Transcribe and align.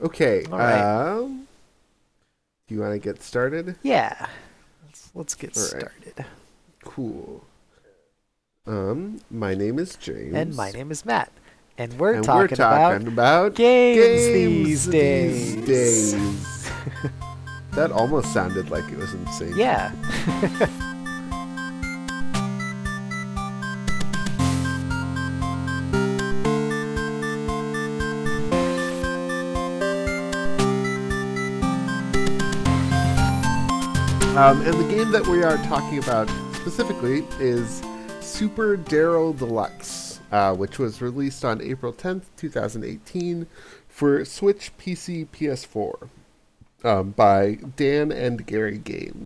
Okay. 0.00 0.44
All 0.50 0.58
right. 0.58 1.16
Um, 1.16 1.46
do 2.68 2.74
you 2.74 2.80
want 2.80 2.92
to 2.92 2.98
get 2.98 3.22
started? 3.22 3.76
Yeah. 3.82 4.26
Let's, 4.84 5.10
let's 5.14 5.34
get 5.34 5.56
All 5.56 5.62
right. 5.62 5.70
started. 5.70 6.26
Cool. 6.84 7.44
Um, 8.66 9.20
my 9.30 9.54
name 9.54 9.78
is 9.78 9.96
James. 9.96 10.34
And 10.34 10.54
my 10.56 10.70
name 10.72 10.90
is 10.90 11.04
Matt. 11.04 11.30
And 11.78 11.92
we're 11.98 12.14
and 12.14 12.24
talking, 12.24 12.40
we're 12.40 12.48
talking 12.48 13.06
about, 13.06 13.54
games 13.54 13.98
games 13.98 14.26
these 14.32 14.86
days. 14.86 15.56
these 15.56 15.66
days. 15.66 16.70
that 17.72 17.92
almost 17.92 18.32
sounded 18.32 18.70
like 18.70 18.84
it 18.90 18.98
was 18.98 19.12
in 19.14 19.26
sync. 19.28 19.56
about. 19.56 19.92
Yeah. 20.42 20.68
Um, 34.46 34.60
and 34.60 34.74
the 34.74 34.88
game 34.88 35.10
that 35.10 35.26
we 35.26 35.42
are 35.42 35.56
talking 35.64 35.98
about 35.98 36.30
specifically 36.52 37.24
is 37.40 37.82
Super 38.20 38.76
Daryl 38.76 39.36
Deluxe, 39.36 40.20
uh, 40.30 40.54
which 40.54 40.78
was 40.78 41.02
released 41.02 41.44
on 41.44 41.60
April 41.60 41.92
10th, 41.92 42.26
2018 42.36 43.48
for 43.88 44.24
Switch, 44.24 44.70
PC, 44.78 45.26
PS4 45.30 46.08
um, 46.84 47.10
by 47.10 47.58
Dan 47.74 48.12
and 48.12 48.46
Gary 48.46 48.78
Games. 48.78 49.25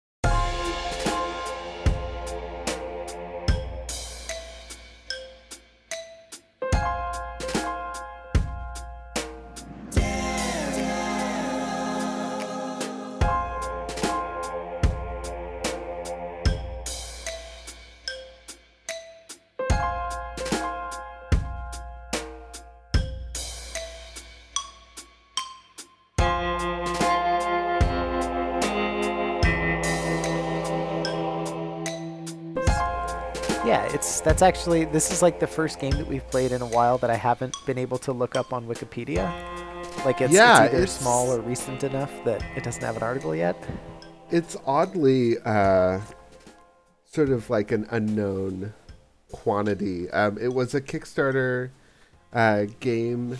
That's 34.40 34.56
actually 34.58 34.86
this 34.86 35.12
is 35.12 35.20
like 35.20 35.38
the 35.38 35.46
first 35.46 35.78
game 35.78 35.90
that 35.92 36.06
we've 36.06 36.26
played 36.30 36.50
in 36.52 36.62
a 36.62 36.66
while 36.66 36.96
that 36.98 37.10
I 37.10 37.14
haven't 37.16 37.54
been 37.66 37.76
able 37.76 37.98
to 37.98 38.12
look 38.12 38.36
up 38.36 38.52
on 38.54 38.66
Wikipedia. 38.66 39.30
Like 40.06 40.20
it's, 40.22 40.32
Yeah, 40.32 40.64
it's 40.64 40.72
either 40.74 40.82
it's- 40.82 40.98
small 40.98 41.30
or 41.30 41.40
recent 41.40 41.84
enough 41.84 42.10
that 42.24 42.42
it 42.56 42.64
doesn't 42.64 42.82
have 42.82 42.96
an 42.96 43.02
article 43.02 43.36
yet. 43.36 43.54
It's 44.30 44.56
oddly 44.66 45.36
uh, 45.44 46.00
sort 47.04 47.28
of 47.28 47.50
like 47.50 47.70
an 47.70 47.86
unknown 47.90 48.72
quantity. 49.30 50.10
Um, 50.10 50.38
it 50.38 50.54
was 50.54 50.74
a 50.74 50.80
Kickstarter 50.80 51.70
uh, 52.32 52.64
game. 52.80 53.36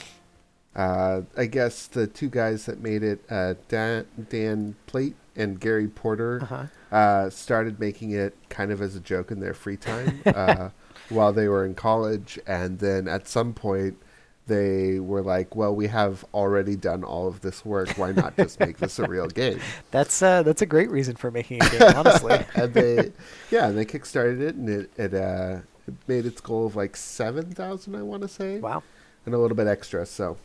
Uh, 0.76 1.22
I 1.36 1.46
guess 1.46 1.86
the 1.86 2.06
two 2.08 2.28
guys 2.28 2.66
that 2.66 2.80
made 2.80 3.02
it, 3.02 3.20
uh, 3.30 3.54
Dan, 3.68 4.06
Dan 4.28 4.74
Plate 4.86 5.14
and 5.34 5.58
Gary 5.58 5.88
Porter, 5.88 6.40
Uh-huh. 6.42 6.64
uh, 6.94 7.30
started 7.30 7.80
making 7.80 8.10
it 8.10 8.36
kind 8.50 8.70
of 8.70 8.82
as 8.82 8.96
a 8.96 9.00
joke 9.00 9.30
in 9.30 9.40
their 9.40 9.54
free 9.54 9.76
time 9.78 10.20
uh, 10.26 10.68
while 11.10 11.32
they 11.32 11.48
were 11.48 11.64
in 11.64 11.74
college. 11.74 12.38
And 12.46 12.78
then 12.78 13.08
at 13.08 13.28
some 13.28 13.52
point, 13.52 13.98
they 14.46 14.98
were 14.98 15.22
like, 15.22 15.54
well, 15.54 15.74
we 15.74 15.86
have 15.86 16.24
already 16.34 16.74
done 16.74 17.04
all 17.04 17.28
of 17.28 17.40
this 17.40 17.64
work. 17.64 17.90
Why 17.96 18.12
not 18.12 18.36
just 18.36 18.58
make 18.58 18.78
this 18.78 18.98
a 18.98 19.06
real 19.06 19.28
game? 19.28 19.60
That's 19.90 20.22
uh 20.22 20.42
that's 20.42 20.62
a 20.62 20.66
great 20.66 20.90
reason 20.90 21.16
for 21.16 21.30
making 21.30 21.62
a 21.62 21.68
game, 21.68 21.82
honestly. 21.94 22.44
and 22.54 22.74
they, 22.74 23.12
yeah, 23.50 23.68
and 23.68 23.78
they 23.78 23.84
kickstarted 23.84 24.40
it, 24.40 24.54
and 24.56 24.68
it 24.68 24.90
it, 24.96 25.14
uh, 25.14 25.58
it 25.86 25.94
made 26.08 26.26
its 26.26 26.40
goal 26.40 26.66
of 26.66 26.74
like 26.74 26.96
seven 26.96 27.52
thousand, 27.52 27.94
I 27.94 28.02
want 28.02 28.22
to 28.22 28.28
say, 28.28 28.58
wow. 28.58 28.82
and 29.24 29.34
a 29.34 29.38
little 29.38 29.56
bit 29.56 29.68
extra. 29.68 30.04
So 30.04 30.36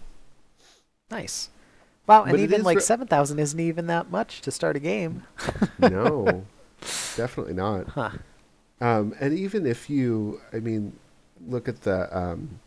Nice. 1.09 1.50
Wow, 2.07 2.23
and 2.23 2.31
But 2.31 2.40
even 2.40 2.63
like 2.63 2.78
re- 2.78 2.84
7,000 2.84 3.40
isn't 3.40 3.59
even 3.59 3.88
that 3.88 4.11
much 4.11 4.41
to 4.41 4.51
start 4.51 4.75
a 4.75 4.79
game. 4.79 5.23
no, 5.79 6.45
definitely 7.16 7.53
not. 7.53 7.88
Huh. 7.90 8.11
Um, 8.81 9.16
and 9.19 9.38
even 9.38 9.66
if 9.66 9.90
you, 9.90 10.41
I 10.52 10.59
mean, 10.59 10.94
look 11.47 11.68
at 11.68 11.81
the 11.81 12.16
um, 12.16 12.59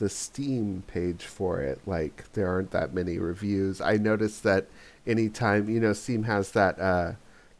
the 0.00 0.08
Steam 0.08 0.82
page 0.86 1.24
for 1.24 1.60
it. 1.60 1.80
Like 1.86 2.32
there 2.32 2.48
aren't 2.48 2.72
that 2.72 2.92
many 2.92 3.18
reviews. 3.18 3.80
I 3.80 3.96
noticed 3.98 4.42
that 4.42 4.66
anytime 5.06 5.68
you 5.68 5.78
know 5.78 5.92
Steam 5.92 6.24
has 6.24 6.52
that 6.52 6.80
uh, 6.80 7.12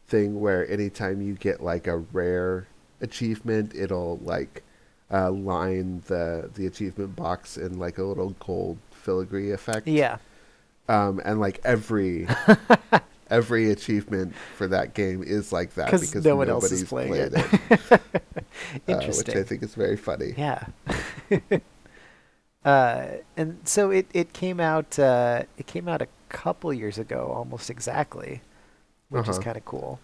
thing 0.07 0.41
where 0.41 0.69
anytime 0.69 1.21
you 1.21 1.35
get 1.35 1.63
like 1.63 1.87
a 1.87 1.97
rare 1.97 2.67
achievement, 2.99 3.73
it'll 3.75 4.19
like 4.23 4.63
uh, 5.11 5.31
line 5.31 6.01
the 6.07 6.49
the 6.53 6.65
achievement 6.65 7.15
box 7.15 7.57
in 7.57 7.79
like 7.79 7.97
a 7.97 8.03
little 8.03 8.35
gold 8.39 8.79
filigree 8.91 9.51
effect. 9.51 9.87
Yeah. 9.87 10.17
Um, 10.89 11.21
and 11.23 11.39
like 11.39 11.61
every 11.63 12.27
every 13.31 13.71
achievement 13.71 14.35
for 14.57 14.67
that 14.67 14.93
game 14.93 15.23
is 15.23 15.51
like 15.51 15.73
that 15.75 15.89
because 15.91 16.23
no 16.23 16.35
one 16.35 16.49
else 16.49 16.71
is 16.71 16.83
nobody's 16.83 16.89
playing 16.89 17.09
played 17.09 17.33
it. 17.33 18.01
it. 18.11 18.21
uh, 18.89 19.07
which 19.17 19.35
I 19.35 19.43
think 19.43 19.63
is 19.63 19.73
very 19.73 19.97
funny. 19.97 20.35
Yeah. 20.37 20.65
uh, 22.65 23.07
and 23.37 23.59
so 23.67 23.89
it, 23.89 24.07
it 24.13 24.33
came 24.33 24.59
out 24.59 24.99
uh, 24.99 25.43
it 25.57 25.65
came 25.67 25.87
out 25.87 26.01
a 26.01 26.07
couple 26.29 26.71
years 26.73 26.97
ago, 26.97 27.31
almost 27.35 27.69
exactly, 27.69 28.41
which 29.09 29.27
is 29.27 29.37
Uh-huh. 29.37 29.43
kind 29.45 29.57
of 29.57 29.65
cool. 29.65 29.99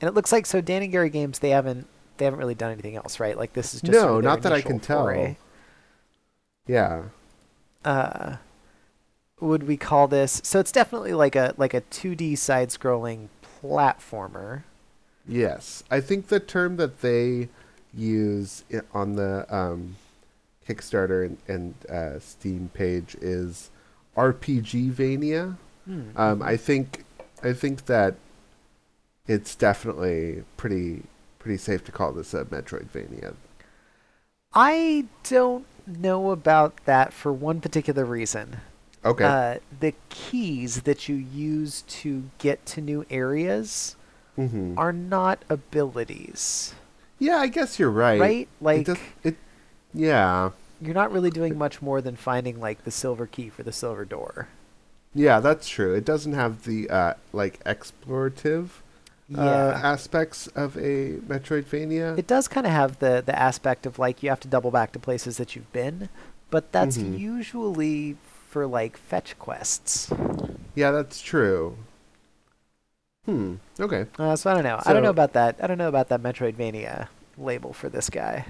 And 0.00 0.08
it 0.08 0.14
looks 0.14 0.32
like 0.32 0.46
so 0.46 0.60
Dan 0.60 0.82
and 0.82 0.92
Gary 0.92 1.10
Games 1.10 1.38
they 1.40 1.50
haven't 1.50 1.86
they 2.16 2.24
haven't 2.24 2.40
really 2.40 2.54
done 2.54 2.72
anything 2.72 2.96
else, 2.96 3.20
right? 3.20 3.36
Like 3.36 3.52
this 3.52 3.74
is 3.74 3.82
just 3.82 3.92
No, 3.92 4.00
sort 4.08 4.24
of 4.24 4.24
not 4.24 4.42
that 4.42 4.52
I 4.52 4.60
can 4.62 4.80
tell. 4.80 5.04
foray. 5.04 5.36
Yeah. 6.66 7.04
Uh, 7.84 8.36
would 9.42 9.66
we 9.66 9.76
call 9.76 10.08
this? 10.08 10.40
So 10.44 10.60
it's 10.60 10.72
definitely 10.72 11.12
like 11.12 11.36
a 11.36 11.54
like 11.56 11.74
a 11.74 11.80
2D 11.80 12.38
side 12.38 12.70
scrolling 12.70 13.28
platformer. 13.62 14.62
Yes. 15.26 15.84
I 15.90 16.00
think 16.00 16.28
the 16.28 16.40
term 16.40 16.76
that 16.76 17.00
they 17.00 17.48
use 17.94 18.64
on 18.94 19.16
the 19.16 19.46
um, 19.54 19.96
Kickstarter 20.66 21.26
and, 21.26 21.38
and 21.48 21.74
uh, 21.90 22.18
Steam 22.20 22.70
page 22.72 23.16
is 23.20 23.70
RPG 24.16 24.90
Vania. 24.90 25.56
Hmm. 25.84 26.10
Um, 26.16 26.42
I 26.42 26.56
think 26.56 27.04
I 27.42 27.52
think 27.52 27.86
that 27.86 28.14
it's 29.26 29.54
definitely 29.54 30.44
pretty 30.56 31.02
pretty 31.38 31.58
safe 31.58 31.84
to 31.84 31.92
call 31.92 32.12
this 32.12 32.34
a 32.34 32.44
Metroidvania. 32.44 33.34
I 34.54 35.06
don't 35.28 35.66
know 35.86 36.30
about 36.30 36.84
that 36.84 37.12
for 37.12 37.32
one 37.32 37.60
particular 37.60 38.04
reason. 38.04 38.60
Okay. 39.04 39.24
Uh, 39.24 39.58
the 39.80 39.94
keys 40.10 40.82
that 40.82 41.08
you 41.08 41.16
use 41.16 41.82
to 41.82 42.30
get 42.38 42.64
to 42.66 42.80
new 42.80 43.04
areas 43.10 43.96
hmm 44.36 44.78
are 44.78 44.92
not 44.92 45.44
abilities, 45.50 46.74
Yeah, 47.18 47.36
I 47.36 47.48
guess 47.48 47.78
you're 47.78 47.90
right. 47.90 48.20
right? 48.20 48.48
It 48.48 48.58
Like 48.60 48.86
does- 48.86 48.98
it, 49.22 49.36
yeah, 49.94 50.50
you're 50.80 50.94
not 50.94 51.12
really 51.12 51.30
doing 51.30 51.56
much 51.56 51.80
more 51.82 52.00
than 52.00 52.16
finding 52.16 52.60
like 52.60 52.84
the 52.84 52.90
silver 52.90 53.26
key 53.26 53.48
for 53.48 53.62
the 53.62 53.72
silver 53.72 54.04
door. 54.04 54.48
yeah, 55.14 55.40
that's 55.40 55.68
true. 55.68 55.94
It 55.94 56.04
doesn't 56.04 56.32
have 56.32 56.64
the 56.64 56.88
uh, 56.90 57.14
like 57.32 57.62
explorative 57.64 58.68
uh, 59.34 59.78
aspects 59.82 60.46
of 60.48 60.76
a 60.76 61.16
Metroidvania. 61.26 62.18
It 62.18 62.26
does 62.26 62.48
kind 62.48 62.66
of 62.66 62.72
have 62.72 62.98
the 62.98 63.22
the 63.24 63.38
aspect 63.38 63.86
of 63.86 63.98
like 63.98 64.22
you 64.22 64.28
have 64.30 64.40
to 64.40 64.48
double 64.48 64.70
back 64.70 64.92
to 64.92 64.98
places 64.98 65.36
that 65.38 65.54
you've 65.56 65.72
been, 65.72 66.08
but 66.50 66.72
that's 66.72 66.98
Mhm. 66.98 67.18
usually 67.18 68.16
for 68.52 68.66
like 68.66 68.98
fetch 68.98 69.38
quests. 69.38 70.12
yeah, 70.74 70.90
that's 70.90 71.22
true. 71.22 71.78
Hmm. 73.24 73.54
Okay. 73.80 74.06
Uh, 74.18 74.36
so 74.36 74.50
I 74.50 74.54
don't 74.54 74.64
know. 74.64 74.78
I 74.84 74.92
don't 74.92 75.02
know 75.02 75.10
about 75.10 75.32
that. 75.32 75.56
I 75.62 75.66
don't 75.66 75.78
know 75.78 75.88
about 75.88 76.08
that 76.08 76.22
Metroidvania 76.22 77.08
label 77.38 77.72
for 77.72 77.88
this 77.88 78.10
guy. 78.10 78.44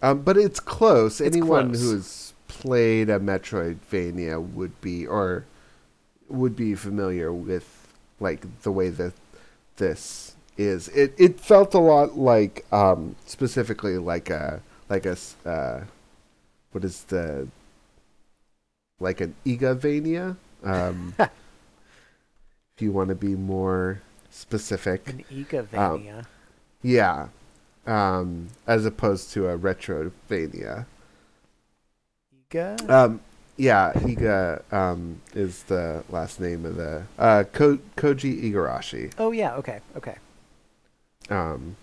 Um, 0.00 0.22
but 0.22 0.38
it's 0.38 0.58
close. 0.58 1.20
It's 1.20 1.36
Anyone 1.36 1.70
close. 1.70 1.82
who's 1.82 2.34
played 2.48 3.10
a 3.10 3.18
Metroidvania 3.20 4.40
would 4.40 4.80
be 4.80 5.06
or 5.06 5.44
would 6.28 6.56
be 6.56 6.74
familiar 6.74 7.30
with 7.32 7.88
like 8.20 8.62
the 8.62 8.72
way 8.72 8.88
that 8.88 9.12
this 9.76 10.34
is. 10.56 10.88
It 10.88 11.14
it 11.18 11.40
felt 11.40 11.74
a 11.74 11.78
lot 11.78 12.16
like 12.16 12.64
um, 12.72 13.16
specifically 13.26 13.98
like 13.98 14.30
a 14.30 14.62
like 14.88 15.04
a 15.04 15.16
uh, 15.44 15.84
what 16.72 16.84
is 16.84 17.04
the 17.04 17.48
like 19.04 19.20
an 19.20 19.34
Igavania. 19.46 20.36
Um, 20.64 21.14
if 21.18 22.80
you 22.80 22.90
want 22.90 23.10
to 23.10 23.14
be 23.14 23.36
more 23.36 24.00
specific, 24.30 25.08
An 25.08 25.24
Igavania. 25.30 26.24
yeah, 26.82 27.28
um, 27.86 28.48
as 28.66 28.84
opposed 28.84 29.30
to 29.34 29.46
a 29.48 29.56
Retrovania. 29.56 30.86
Iga? 32.50 32.90
Um, 32.90 33.20
yeah, 33.56 33.92
Iga 33.94 34.72
um, 34.72 35.20
is 35.34 35.64
the 35.64 36.02
last 36.08 36.40
name 36.40 36.64
of 36.64 36.76
the 36.76 37.04
uh, 37.18 37.44
Ko- 37.52 37.78
Koji 37.96 38.50
Igarashi. 38.50 39.12
Oh 39.18 39.30
yeah. 39.30 39.54
Okay. 39.56 39.80
Okay. 39.96 40.16
Um, 41.30 41.76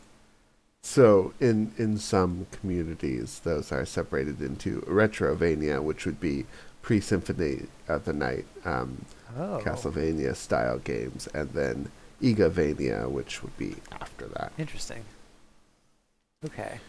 so 0.82 1.34
in 1.40 1.72
in 1.78 1.98
some 1.98 2.48
communities, 2.52 3.40
those 3.44 3.72
are 3.72 3.86
separated 3.86 4.42
into 4.42 4.82
Retrovania, 4.82 5.82
which 5.82 6.06
would 6.06 6.20
be 6.20 6.46
pre-Symphony 6.82 7.68
of 7.88 8.06
the 8.06 8.14
Night 8.14 8.46
um, 8.66 9.06
Oh. 9.38 9.62
Castlevania 9.64 10.36
style 10.36 10.80
games, 10.80 11.28
and 11.34 11.50
then 11.52 11.90
Igavania, 12.22 13.10
which 13.10 13.42
would 13.42 13.58
be 13.58 13.76
after 14.02 14.28
that. 14.28 14.52
Interesting. 14.58 15.06
Okay. 16.46 16.80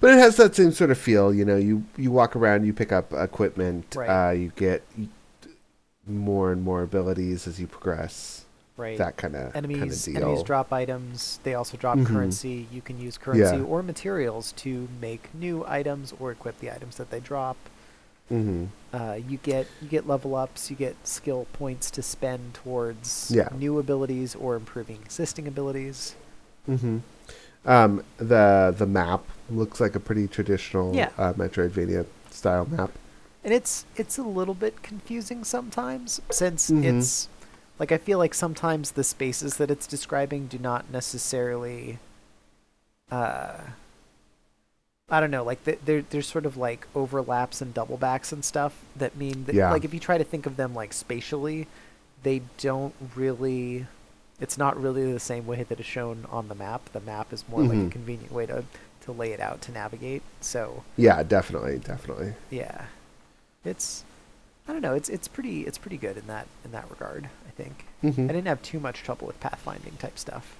But 0.00 0.14
it 0.14 0.18
has 0.18 0.36
that 0.36 0.56
same 0.56 0.72
sort 0.72 0.90
of 0.90 0.98
feel, 0.98 1.32
you 1.32 1.44
know. 1.44 1.56
You 1.56 1.84
you 1.96 2.10
walk 2.10 2.34
around, 2.34 2.66
you 2.66 2.72
pick 2.72 2.90
up 2.92 3.12
equipment, 3.12 3.94
Right. 3.96 4.08
uh, 4.08 4.30
you 4.32 4.52
get 4.56 4.82
more 6.06 6.50
and 6.52 6.62
more 6.62 6.82
abilities 6.82 7.46
as 7.46 7.60
you 7.60 7.66
progress. 7.66 8.44
Right. 8.76 8.98
That 8.98 9.16
kind 9.16 9.36
of 9.36 9.54
enemies 9.54 10.08
enemies 10.08 10.42
drop 10.42 10.72
items. 10.72 11.38
They 11.44 11.54
also 11.54 11.76
drop 11.76 11.96
Mhm. 11.98 12.06
currency. 12.06 12.66
You 12.72 12.82
can 12.82 12.98
use 12.98 13.16
currency 13.16 13.56
Yeah. 13.58 13.62
or 13.62 13.82
materials 13.84 14.50
to 14.56 14.88
make 15.00 15.32
new 15.32 15.64
items 15.68 16.12
or 16.18 16.32
equip 16.32 16.58
the 16.58 16.70
items 16.72 16.96
that 16.96 17.10
they 17.10 17.20
drop. 17.20 17.56
hmm 18.28 18.64
Uh, 18.96 19.14
you 19.28 19.38
get 19.38 19.66
you 19.82 19.88
get 19.88 20.06
level 20.06 20.32
ups. 20.36 20.70
You 20.70 20.76
get 20.76 20.94
skill 21.06 21.46
points 21.52 21.90
to 21.96 22.02
spend 22.02 22.54
towards 22.62 23.30
Yeah. 23.38 23.48
new 23.64 23.78
abilities 23.84 24.30
or 24.36 24.54
improving 24.62 24.98
existing 25.04 25.46
abilities. 25.48 26.14
hmm 26.66 26.98
Um, 27.66 28.04
the 28.18 28.74
the 28.76 28.86
map 28.86 29.22
looks 29.50 29.80
like 29.80 29.94
a 29.96 30.00
pretty 30.08 30.26
traditional 30.28 30.94
Yeah. 30.94 31.10
uh, 31.18 31.32
Metroidvania 31.32 32.06
style 32.30 32.66
map. 32.70 32.90
and 33.42 33.52
it's 33.52 33.84
it's 33.96 34.16
a 34.18 34.22
little 34.40 34.54
bit 34.64 34.74
confusing 34.90 35.44
sometimes 35.44 36.20
since 36.30 36.70
Mhm. 36.70 36.84
it's 37.00 37.28
like 37.80 37.90
I 37.90 37.98
feel 37.98 38.18
like 38.24 38.34
sometimes 38.34 38.92
the 38.92 39.04
spaces 39.04 39.56
that 39.56 39.70
it's 39.74 39.86
describing 39.96 40.42
do 40.46 40.58
not 40.70 40.82
necessarily 40.90 41.98
uh 43.10 43.58
I 45.10 45.20
don't 45.20 45.30
know, 45.30 45.44
like 45.44 45.62
th- 45.64 45.80
there 45.84 46.02
there's 46.02 46.26
sort 46.26 46.46
of 46.46 46.56
like 46.56 46.86
overlaps 46.94 47.60
and 47.60 47.74
double 47.74 47.98
backs 47.98 48.32
and 48.32 48.44
stuff 48.44 48.74
that 48.96 49.16
mean 49.16 49.44
that 49.44 49.54
Yeah. 49.54 49.70
like 49.70 49.84
if 49.84 49.92
you 49.92 50.00
try 50.00 50.16
to 50.16 50.24
think 50.24 50.46
of 50.46 50.56
them 50.56 50.74
like 50.74 50.92
spatially, 50.92 51.66
they 52.22 52.40
don't 52.58 52.94
really 53.14 53.86
it's 54.40 54.56
not 54.58 54.80
really 54.80 55.12
the 55.12 55.20
same 55.20 55.46
way 55.46 55.62
that 55.62 55.78
is 55.78 55.86
shown 55.86 56.26
on 56.30 56.48
the 56.48 56.54
map. 56.54 56.90
The 56.92 57.00
map 57.00 57.32
is 57.32 57.44
more 57.48 57.60
like 57.62 57.78
a 57.78 57.82
Mhm. 57.82 57.90
convenient 57.92 58.32
way 58.32 58.46
to 58.46 58.64
to 59.02 59.12
lay 59.12 59.32
it 59.32 59.40
out 59.40 59.60
to 59.62 59.72
navigate. 59.72 60.22
So 60.40 60.82
Yeah, 60.96 61.22
definitely, 61.22 61.78
definitely. 61.78 62.32
yeah, 62.50 62.86
it's 63.64 64.04
I 64.66 64.72
don't 64.72 64.80
know. 64.80 64.94
It's 64.94 65.10
it's 65.10 65.28
pretty 65.28 65.66
it's 65.66 65.76
pretty 65.76 65.98
good 65.98 66.16
in 66.16 66.26
that 66.28 66.46
in 66.64 66.72
that 66.72 66.88
regard. 66.90 67.28
I 67.46 67.50
think 67.50 67.84
hmm 68.00 68.24
I 68.30 68.32
didn't 68.32 68.46
have 68.48 68.62
too 68.62 68.80
much 68.80 69.02
trouble 69.02 69.26
with 69.26 69.38
pathfinding 69.40 69.98
type 69.98 70.18
stuff. 70.18 70.56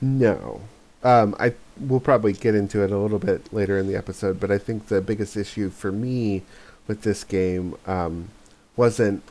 No. 0.00 0.62
Um, 1.02 1.34
I 1.38 1.54
will 1.78 2.00
probably 2.00 2.32
get 2.34 2.54
into 2.54 2.82
it 2.82 2.90
a 2.90 2.98
little 2.98 3.18
bit 3.18 3.52
later 3.52 3.78
in 3.78 3.86
the 3.86 3.96
episode, 3.96 4.38
but 4.38 4.50
I 4.50 4.58
think 4.58 4.88
the 4.88 5.00
biggest 5.00 5.36
issue 5.36 5.70
for 5.70 5.90
me 5.90 6.42
with 6.86 7.02
this 7.02 7.24
game 7.24 7.74
um, 7.86 8.28
wasn't 8.76 9.22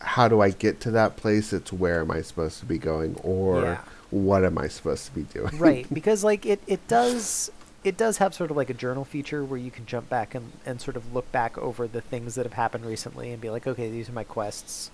how 0.00 0.28
do 0.28 0.40
I 0.40 0.50
get 0.50 0.80
to 0.80 0.90
that 0.92 1.16
place. 1.16 1.52
It's 1.52 1.72
where 1.72 2.00
am 2.00 2.10
I 2.10 2.22
supposed 2.22 2.58
to 2.60 2.66
be 2.66 2.78
going, 2.78 3.16
or 3.22 3.62
Yeah. 3.62 3.80
what 4.10 4.44
am 4.44 4.56
I 4.58 4.68
supposed 4.68 5.06
to 5.06 5.12
be 5.12 5.22
doing? 5.22 5.58
right, 5.58 5.86
because 5.92 6.24
like 6.24 6.46
it 6.46 6.60
it 6.66 6.86
does 6.88 7.50
it 7.84 7.96
does 7.96 8.18
have 8.18 8.34
sort 8.34 8.50
of 8.50 8.56
like 8.56 8.70
a 8.70 8.74
journal 8.74 9.04
feature 9.04 9.44
where 9.44 9.58
you 9.58 9.70
can 9.70 9.84
jump 9.86 10.08
back 10.08 10.34
and 10.34 10.52
and 10.64 10.80
sort 10.80 10.96
of 10.96 11.12
look 11.14 11.30
back 11.32 11.58
over 11.58 11.86
the 11.86 12.00
things 12.00 12.34
that 12.34 12.46
have 12.46 12.54
happened 12.54 12.86
recently 12.86 13.30
and 13.32 13.40
be 13.42 13.50
like, 13.50 13.66
okay, 13.66 13.90
these 13.90 14.08
are 14.08 14.12
my 14.12 14.24
quests. 14.24 14.90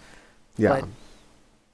yeah. 0.56 0.81
But 0.81 0.88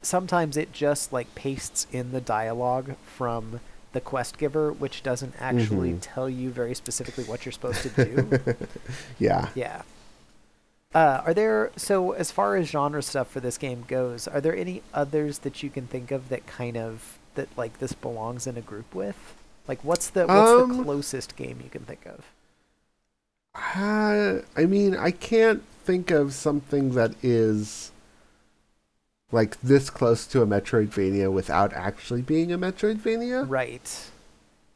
sometimes 0.03 0.57
it 0.57 0.73
just 0.73 1.13
like 1.13 1.35
pastes 1.35 1.87
in 1.93 2.13
the 2.13 2.21
dialogue 2.21 2.97
from 3.07 3.61
the 3.93 4.01
quest 4.01 4.39
giver, 4.39 4.73
which 4.73 5.03
doesn't 5.03 5.35
actually 5.39 5.93
Mhm. 5.93 5.99
tell 6.01 6.29
you 6.29 6.51
very 6.51 6.75
specifically 6.75 7.25
what 7.25 7.45
you're 7.45 7.53
supposed 7.53 7.83
to 7.83 7.89
do. 7.91 8.39
yeah. 9.19 9.49
Yeah. 9.55 9.83
Uh, 10.95 11.23
are 11.25 11.35
there 11.35 11.71
so 11.77 12.13
as 12.13 12.31
far 12.31 12.57
as 12.57 12.69
genre 12.69 13.03
stuff 13.03 13.31
for 13.31 13.41
this 13.41 13.57
game 13.59 13.85
goes? 13.89 14.29
Are 14.29 14.41
there 14.41 14.55
any 14.57 14.83
others 14.93 15.39
that 15.39 15.63
you 15.63 15.71
can 15.71 15.87
think 15.87 16.11
of 16.11 16.29
that 16.29 16.47
kind 16.47 16.77
of 16.77 17.19
that 17.35 17.49
like 17.57 17.79
this 17.79 17.93
belongs 17.95 18.47
in 18.47 18.57
a 18.59 18.61
group 18.61 18.95
with? 18.95 19.35
Like, 19.69 19.83
what's 19.85 20.11
the 20.11 20.27
what's 20.27 20.51
the 20.51 20.65
Um, 20.65 20.85
closest 20.85 21.37
game 21.37 21.61
you 21.63 21.71
can 21.71 21.85
think 21.85 22.05
of? 22.07 22.25
Uh, 23.55 24.41
I 24.57 24.65
mean, 24.67 24.97
I 24.97 25.11
can't 25.11 25.63
think 25.85 26.11
of 26.11 26.33
something 26.33 26.93
that 26.95 27.13
is 27.23 27.91
like 29.33 29.61
this 29.61 29.91
close 29.91 30.27
to 30.29 30.43
a 30.43 30.47
Metroidvania 30.47 31.33
without 31.33 31.73
actually 31.73 32.23
being 32.23 32.53
a 32.53 32.59
Metroidvania. 32.59 33.49
Right. 33.49 34.11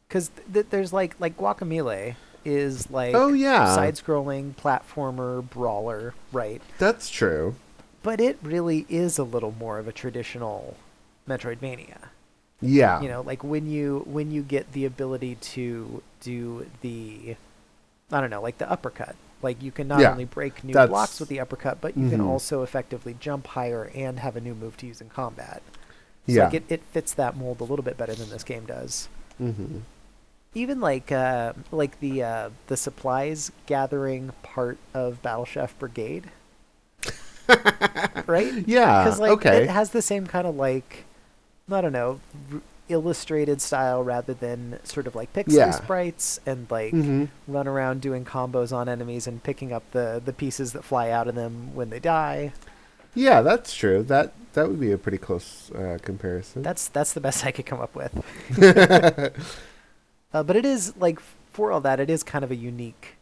Because 0.08 0.30
th- 0.52 0.66
there's 0.70 0.92
like 0.92 1.14
like 1.20 1.36
Guacamelee 1.36 2.16
is 2.44 2.90
like 2.90 3.14
Oh 3.14 3.28
yeah, 3.32 3.74
side-scrolling 3.74 4.54
platformer 4.54 5.48
brawler, 5.48 6.14
right? 6.32 6.62
that's 6.78 7.10
true. 7.10 7.54
But 8.02 8.20
it 8.20 8.38
really 8.42 8.86
is 8.88 9.18
a 9.18 9.24
little 9.24 9.52
more 9.58 9.78
of 9.78 9.88
a 9.88 9.92
traditional 9.92 10.76
Metroidvania. 11.28 11.98
Yeah, 12.62 13.02
you 13.02 13.08
know 13.08 13.20
like 13.20 13.44
when 13.44 13.68
you 13.68 14.02
when 14.06 14.30
you 14.30 14.42
get 14.42 14.72
the 14.72 14.86
ability 14.86 15.34
to 15.34 16.02
do 16.20 16.66
the 16.80 17.36
i 18.10 18.20
don't 18.20 18.30
know 18.30 18.40
like 18.40 18.56
the 18.56 18.70
uppercut 18.70 19.14
like 19.42 19.62
you 19.62 19.72
can 19.72 19.88
not 19.88 20.00
Yeah, 20.00 20.06
only 20.06 20.24
break 20.24 20.64
new 20.64 20.80
blocks 20.80 21.20
with 21.20 21.28
the 21.28 21.40
uppercut 21.40 21.80
but 21.80 21.96
you 21.96 22.06
can 22.06 22.20
Mhm. 22.20 22.26
also 22.26 22.62
effectively 22.62 23.14
jump 23.18 23.46
higher 23.48 23.90
and 23.94 24.20
have 24.20 24.36
a 24.36 24.40
new 24.40 24.54
move 24.54 24.76
to 24.78 24.86
use 24.86 25.00
in 25.00 25.08
combat 25.10 25.62
so 26.26 26.38
yeah. 26.38 26.42
like 26.42 26.54
it, 26.54 26.64
it 26.68 26.82
fits 26.92 27.14
that 27.14 27.36
mold 27.36 27.60
a 27.60 27.64
little 27.64 27.84
bit 27.84 27.96
better 27.96 28.14
than 28.14 28.30
this 28.30 28.44
game 28.44 28.66
does 28.66 29.08
hmm 29.38 29.80
even 30.54 30.80
like 30.80 31.12
uh 31.12 31.52
like 31.70 32.00
the 32.00 32.22
uh 32.22 32.50
the 32.68 32.76
supplies 32.76 33.52
gathering 33.66 34.32
part 34.42 34.78
of 34.94 35.22
battle 35.22 35.44
chef 35.44 35.78
brigade 35.78 36.30
right 38.26 38.56
Yeah. 38.64 39.04
because 39.04 39.18
like 39.18 39.30
okay. 39.34 39.64
it 39.64 39.68
has 39.68 39.90
the 39.90 40.02
same 40.02 40.26
kind 40.26 40.46
of 40.46 40.56
like 40.56 41.04
I 41.70 41.80
don't 41.80 41.92
know 41.92 42.20
illustrated 42.88 43.60
style 43.60 44.02
rather 44.02 44.34
than 44.34 44.78
sort 44.84 45.06
of 45.06 45.14
like 45.14 45.32
pixel 45.32 45.54
Yeah. 45.56 45.70
sprites 45.72 46.40
and 46.46 46.70
like 46.70 46.92
hmm 46.92 47.24
run 47.46 47.66
around 47.68 48.00
doing 48.00 48.24
combos 48.24 48.72
on 48.72 48.88
enemies 48.88 49.26
and 49.26 49.42
picking 49.42 49.72
up 49.72 49.82
the 49.92 50.20
the 50.24 50.32
pieces 50.32 50.72
that 50.72 50.84
fly 50.84 51.10
out 51.10 51.28
of 51.28 51.34
them 51.34 51.74
when 51.74 51.90
they 51.90 52.00
die. 52.00 52.52
Yeah, 53.14 53.40
that's 53.42 53.74
true. 53.74 54.02
That 54.02 54.32
that 54.52 54.68
would 54.68 54.80
be 54.80 54.92
a 54.92 54.98
pretty 54.98 55.18
close 55.18 55.70
uh, 55.72 55.98
comparison. 56.02 56.62
That's 56.62 56.88
that's 56.88 57.12
the 57.12 57.20
best 57.20 57.44
I 57.48 57.50
could 57.52 57.66
come 57.66 57.80
up 57.80 57.94
with. 57.94 58.12
uh, 60.32 60.42
but 60.42 60.56
it 60.56 60.64
is 60.64 60.96
like 60.96 61.20
for 61.52 61.72
all 61.72 61.80
that, 61.80 62.00
it 62.00 62.10
is 62.10 62.22
kind 62.22 62.44
of 62.44 62.50
a 62.50 62.56
unique 62.56 63.16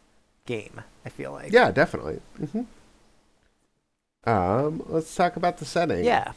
game. 0.45 0.81
I 1.05 1.09
feel 1.09 1.31
like. 1.31 1.51
yeah, 1.51 1.71
definitely. 1.71 2.19
hmm 2.51 2.63
Um, 4.25 4.83
let's 4.87 5.13
talk 5.15 5.35
about 5.35 5.57
the 5.57 5.65
setting. 5.65 6.03
Yeah. 6.03 6.33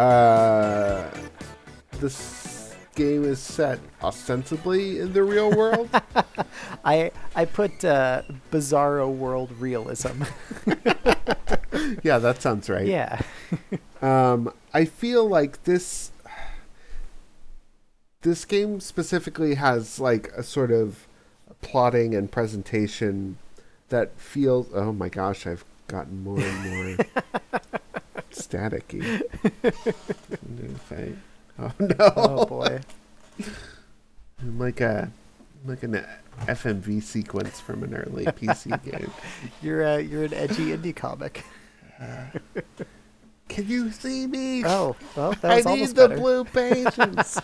Uh, 0.00 1.10
this 1.98 2.74
game 2.94 3.22
is 3.22 3.38
set 3.38 3.78
ostensibly 4.02 4.98
in 4.98 5.12
the 5.12 5.22
real 5.22 5.50
world. 5.50 5.90
I 6.86 7.10
I 7.36 7.44
put 7.44 7.84
uh, 7.84 8.22
bizarro 8.50 9.14
world 9.14 9.52
realism. 9.58 10.22
yeah, 12.02 12.16
that 12.16 12.40
sounds 12.40 12.70
right. 12.70 12.86
Yeah. 12.86 13.20
Um, 14.02 14.50
I 14.72 14.86
feel 14.86 15.28
like 15.28 15.64
this 15.64 16.10
this 18.22 18.46
game 18.46 18.80
specifically 18.80 19.56
has 19.56 20.00
like 20.00 20.28
a 20.28 20.42
sort 20.42 20.70
of 20.70 21.06
plotting 21.60 22.14
and 22.14 22.32
presentation 22.32 23.36
that 23.90 24.18
feels. 24.18 24.68
Oh 24.72 24.94
my 24.94 25.10
gosh, 25.10 25.46
I've 25.46 25.66
gotten 25.86 26.24
more 26.24 26.40
and 26.40 26.96
more 26.96 26.96
staticky. 28.30 29.22
I 30.90 31.12
Oh 31.58 31.72
no! 31.78 32.12
Oh 32.16 32.46
boy. 32.46 32.80
I'm 34.40 34.58
like 34.58 34.80
a 34.80 35.10
like 35.64 35.82
an 35.82 36.04
FMV 36.46 37.02
sequence 37.02 37.60
from 37.60 37.82
an 37.82 37.94
early 37.94 38.24
PC 38.24 38.82
game. 38.90 39.10
You're 39.62 39.84
uh, 39.84 39.96
you're 39.98 40.24
an 40.24 40.34
edgy 40.34 40.76
indie 40.76 40.96
comic. 40.96 41.44
Can 43.48 43.68
you 43.68 43.90
see 43.90 44.26
me? 44.26 44.64
Oh, 44.64 44.96
well, 45.16 45.32
that 45.42 45.66
I 45.66 45.74
need 45.74 45.88
the 45.88 46.08
better. 46.08 46.16
blue 46.16 46.44
pages. 46.44 47.40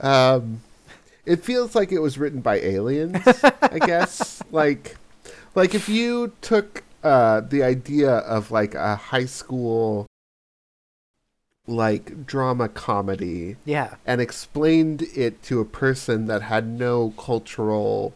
um, 0.00 0.62
it 1.26 1.44
feels 1.44 1.74
like 1.74 1.92
it 1.92 2.00
was 2.00 2.18
written 2.18 2.40
by 2.40 2.56
aliens. 2.56 3.22
I 3.62 3.78
guess 3.78 4.42
like 4.50 4.96
like 5.54 5.74
if 5.74 5.88
you 5.88 6.32
took 6.40 6.82
uh, 7.08 7.40
the 7.40 7.62
idea 7.62 8.10
of 8.10 8.50
like 8.50 8.74
a 8.74 8.96
high 8.96 9.24
school 9.24 10.06
like 11.66 12.26
drama 12.26 12.68
comedy 12.68 13.56
Yeah, 13.64 13.96
and 14.06 14.20
explained 14.20 15.02
it 15.14 15.42
to 15.44 15.60
a 15.60 15.64
person 15.64 16.26
that 16.26 16.42
had 16.42 16.66
no 16.66 17.12
cultural 17.18 18.14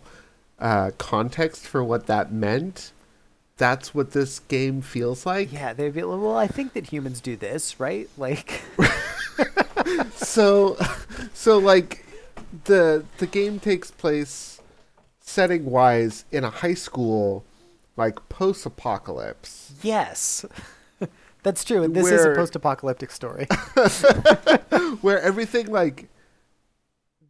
uh, 0.58 0.90
context 0.98 1.66
for 1.66 1.82
what 1.84 2.06
that 2.06 2.32
meant. 2.32 2.92
That's 3.58 3.94
what 3.94 4.12
this 4.12 4.38
game 4.40 4.80
feels 4.80 5.26
like. 5.26 5.52
yeah. 5.52 5.72
They'd 5.72 5.92
be 5.94 6.02
like, 6.02 6.20
well, 6.20 6.36
I 6.36 6.46
think 6.46 6.72
that 6.72 6.86
humans 6.86 7.20
do 7.20 7.36
this, 7.36 7.78
right? 7.78 8.08
Like, 8.16 8.62
so 10.14 10.76
so 11.34 11.58
like 11.58 12.04
the 12.64 13.04
the 13.18 13.26
game 13.26 13.60
takes 13.60 13.90
place 13.90 14.60
setting 15.20 15.64
wise 15.66 16.24
in 16.32 16.44
a 16.44 16.50
high 16.50 16.74
school 16.74 17.44
like 17.96 18.28
post 18.28 18.66
apocalypse 18.66 19.74
yes, 19.82 20.44
that's 21.42 21.64
true. 21.64 21.82
And 21.82 21.94
this 21.94 22.08
is 22.08 22.24
a 22.24 22.34
post-apocalyptic 22.34 23.10
story. 23.10 23.46
where 25.00 25.20
everything 25.20 25.66
like 25.66 26.08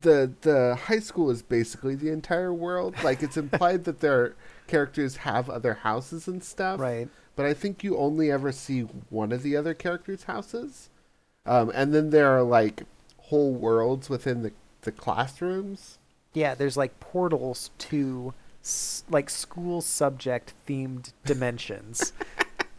the 0.02 0.32
the 0.42 0.76
high 0.86 0.98
school 0.98 1.30
is 1.30 1.42
basically 1.42 1.94
the 1.94 2.10
entire 2.10 2.52
world 2.52 2.94
like 3.04 3.22
it's 3.22 3.36
implied 3.36 3.84
that 3.84 4.00
their 4.00 4.34
characters 4.66 5.18
have 5.18 5.48
other 5.48 5.74
houses 5.74 6.26
and 6.26 6.42
stuff 6.42 6.80
right. 6.80 7.08
but 7.36 7.46
i 7.46 7.54
think 7.54 7.84
you 7.84 7.96
only 7.96 8.30
ever 8.30 8.50
see 8.50 8.80
one 9.10 9.30
of 9.30 9.44
the 9.44 9.56
other 9.56 9.74
characters 9.74 10.24
houses 10.24 10.90
um, 11.46 11.70
and 11.74 11.94
then 11.94 12.10
there 12.10 12.28
are 12.28 12.42
like 12.42 12.82
whole 13.18 13.52
worlds 13.52 14.10
within 14.10 14.42
the, 14.42 14.52
the 14.82 14.92
classrooms 14.92 15.98
Yeah, 16.34 16.54
there's 16.54 16.76
like 16.76 16.98
portals 17.00 17.70
to 17.78 18.34
s- 18.62 19.04
like 19.10 19.28
school 19.30 19.80
subject 19.80 20.54
themed 20.66 21.12
dimensions 21.24 22.12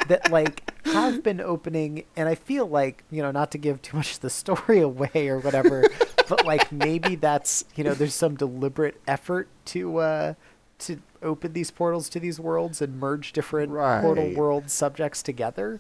that 0.08 0.32
like 0.32 0.70
have 0.88 1.24
been 1.24 1.40
opening 1.40 2.04
and 2.16 2.28
I 2.28 2.36
feel 2.36 2.66
like, 2.66 3.04
you 3.10 3.22
know, 3.22 3.32
not 3.32 3.52
to 3.52 3.58
give 3.58 3.82
too 3.82 3.98
much 3.98 4.16
of 4.16 4.20
the 4.22 4.30
story 4.30 4.80
away 4.92 5.28
or 5.30 5.40
whatever, 5.40 5.86
but 6.28 6.46
like 6.46 6.72
maybe 6.72 7.16
that's, 7.16 7.64
you 7.76 7.84
know, 7.84 7.94
there's 7.94 8.14
some 8.14 8.36
deliberate 8.36 9.00
effort 9.08 9.48
to 9.66 9.98
uh 9.98 10.34
to 10.80 11.00
open 11.22 11.54
these 11.54 11.72
portals 11.72 12.10
to 12.10 12.20
these 12.20 12.40
worlds 12.40 12.82
and 12.82 13.00
merge 13.00 13.32
different 13.32 13.72
portal 13.72 14.26
Right. 14.26 14.36
world 14.36 14.70
subjects 14.70 15.24
together. 15.24 15.80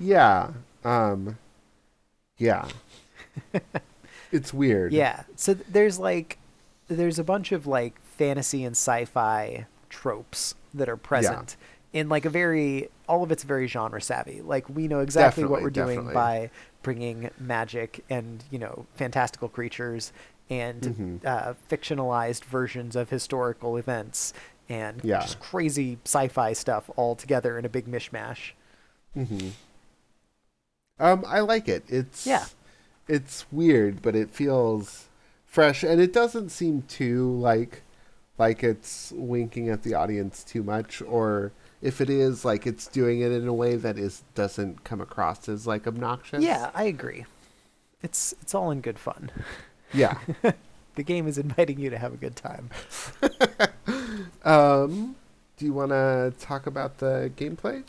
yeah 0.00 0.52
um 0.84 1.36
yeah 2.38 2.66
it's 4.32 4.52
weird 4.54 4.92
Yeah. 4.92 5.24
So 5.36 5.54
there's 5.54 5.98
like 5.98 6.38
there's 6.88 7.18
a 7.18 7.24
bunch 7.24 7.52
of 7.52 7.66
like 7.66 7.94
fantasy 8.16 8.64
and 8.64 8.72
sci-fi 8.74 9.66
tropes 9.88 10.54
that 10.72 10.88
are 10.88 10.96
present 10.96 11.56
in 11.92 12.08
like 12.08 12.24
a 12.24 12.30
very 12.30 12.88
all 13.08 13.22
of 13.22 13.30
it's 13.30 13.44
very 13.44 13.66
genre 13.66 14.00
savvy. 14.00 14.40
Like 14.42 14.68
we 14.68 14.88
know 14.88 15.00
exactly 15.00 15.44
what 15.44 15.62
we're 15.62 15.70
doing 15.70 16.06
definitely. 16.06 16.14
by 16.14 16.50
bringing 16.82 17.30
magic 17.38 18.04
and, 18.10 18.42
you 18.50 18.58
know, 18.58 18.86
fantastical 18.94 19.48
creatures 19.48 20.12
and 20.50 21.20
Mhm. 21.22 21.24
uh, 21.26 21.54
fictionalized 21.70 22.44
versions 22.44 22.96
of 22.96 23.10
historical 23.10 23.76
events 23.76 24.32
and 24.68 25.00
Yeah. 25.04 25.20
just 25.20 25.40
crazy 25.40 25.98
sci-fi 26.04 26.52
stuff 26.52 26.90
all 26.96 27.14
together 27.14 27.58
in 27.58 27.64
a 27.64 27.68
big 27.68 27.86
mishmash. 27.86 28.52
hmm 29.14 29.50
Um, 30.98 31.24
I 31.26 31.40
like 31.40 31.68
it. 31.68 31.84
It's 31.88 32.26
Yeah. 32.26 32.46
it's 33.08 33.44
weird, 33.52 34.00
but 34.02 34.14
it 34.16 34.30
feels 34.30 35.08
fresh, 35.46 35.82
and 35.82 36.00
it 36.00 36.12
doesn't 36.12 36.48
seem 36.50 36.82
too 36.82 37.30
like 37.38 37.82
like 38.38 38.62
it's 38.64 39.12
winking 39.14 39.68
at 39.68 39.82
the 39.82 39.94
audience 39.94 40.44
too 40.44 40.62
much, 40.62 41.02
or 41.02 41.52
if 41.82 42.00
it 42.00 42.10
is, 42.10 42.44
like 42.44 42.66
it's 42.66 42.86
doing 42.86 43.20
it 43.20 43.32
in 43.32 43.46
a 43.46 43.54
way 43.54 43.76
that 43.76 43.98
is 43.98 44.22
doesn't 44.34 44.84
come 44.84 45.00
across 45.00 45.48
as 45.48 45.66
like 45.66 45.86
obnoxious. 45.86 46.42
Yeah, 46.42 46.70
I 46.74 46.84
agree. 46.84 47.24
It's 48.02 48.34
it's 48.40 48.54
all 48.54 48.70
in 48.70 48.80
good 48.80 48.98
fun. 48.98 49.30
yeah. 49.92 50.18
The 50.96 51.02
game 51.02 51.26
is 51.26 51.38
inviting 51.38 51.80
you 51.80 51.90
to 51.90 51.98
have 51.98 52.14
a 52.14 52.16
good 52.16 52.36
time. 52.36 52.70
Um, 54.44 55.16
do 55.56 55.64
you 55.64 55.72
want 55.72 55.90
to 55.90 56.32
talk 56.38 56.66
about 56.66 56.98
the 56.98 57.32
gameplay? 57.36 57.82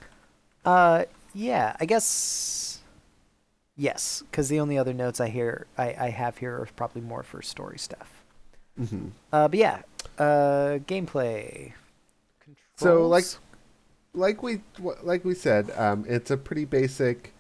Uh, 0.63 1.03
yeah, 1.33 1.75
I 1.79 1.85
guess 1.85 2.79
yes, 3.75 4.23
because 4.31 4.47
the 4.49 4.59
only 4.59 4.77
other 4.77 4.93
notes 4.93 5.19
I 5.19 5.29
hear 5.29 5.67
I, 5.77 5.95
I 5.99 6.09
have 6.09 6.37
here 6.37 6.53
are 6.53 6.67
probably 6.75 7.01
more 7.01 7.23
for 7.23 7.41
story 7.41 7.77
stuff. 7.77 8.23
Mm-hmm. 8.79 9.07
Uh, 9.31 9.47
but 9.47 9.59
yeah, 9.59 9.81
uh, 10.17 10.79
gameplay. 10.88 11.74
So, 12.77 13.07
like- 13.07 13.25
like 14.13 14.41
we 14.43 14.62
like 15.03 15.25
we 15.25 15.33
said, 15.35 15.71
um, 15.77 16.05
it's 16.07 16.31
a 16.31 16.38
pretty 16.38 16.63
basic, 16.65 17.33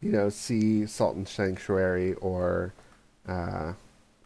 you 0.00 0.10
know, 0.12 0.28
see 0.28 0.86
Salt 0.86 1.16
and 1.16 1.26
Sanctuary 1.26 2.14
or 2.14 2.72
uh, 3.28 3.72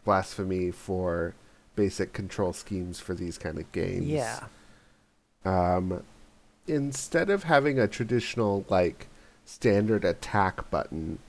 Blasphemous 0.05 0.75
for 0.75 1.33
basic 1.75 2.13
control 2.13 2.53
schemes 2.53 2.99
for 2.99 3.15
these 3.15 3.37
kind 3.39 3.57
of 3.57 3.71
games. 3.71 4.05
yeah, 4.05 4.41
Um, 5.45 6.03
instead 6.67 7.29
of 7.29 7.43
having 7.43 7.79
a 7.79 7.87
traditional 7.87 8.65
like 8.69 9.07
standard 9.45 10.03
attack 10.05 10.69
button, 10.69 11.19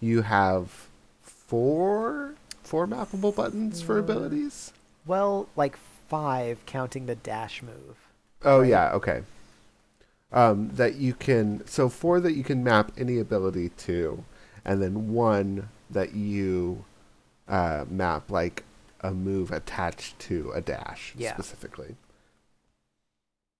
you 0.00 0.22
have 0.22 0.88
four 1.22 2.34
four 2.62 2.86
mappable 2.86 3.34
buttons 3.34 3.82
for 3.82 3.98
abilities. 3.98 4.72
well, 5.06 5.48
like 5.56 5.76
five 6.12 6.64
counting 6.66 7.06
the 7.06 7.14
dash 7.14 7.62
move. 7.62 7.96
Oh 8.44 8.60
Right. 8.60 8.68
yeah, 8.70 8.92
okay. 8.92 9.22
Um, 10.30 10.70
that 10.74 10.96
you 10.96 11.14
can 11.14 11.66
so 11.66 11.88
four 11.88 12.20
that 12.20 12.34
you 12.34 12.44
can 12.44 12.62
map 12.62 12.92
any 12.98 13.18
ability 13.18 13.70
to, 13.88 14.24
and 14.64 14.82
then 14.82 15.12
one 15.12 15.68
that 15.90 16.14
you 16.14 16.84
uh, 17.48 17.84
map 17.90 18.30
like 18.30 18.64
a 19.00 19.12
move 19.12 19.50
attached 19.50 20.18
to 20.20 20.52
a 20.54 20.60
dash 20.60 21.14
Yeah. 21.16 21.34
specifically. 21.34 21.96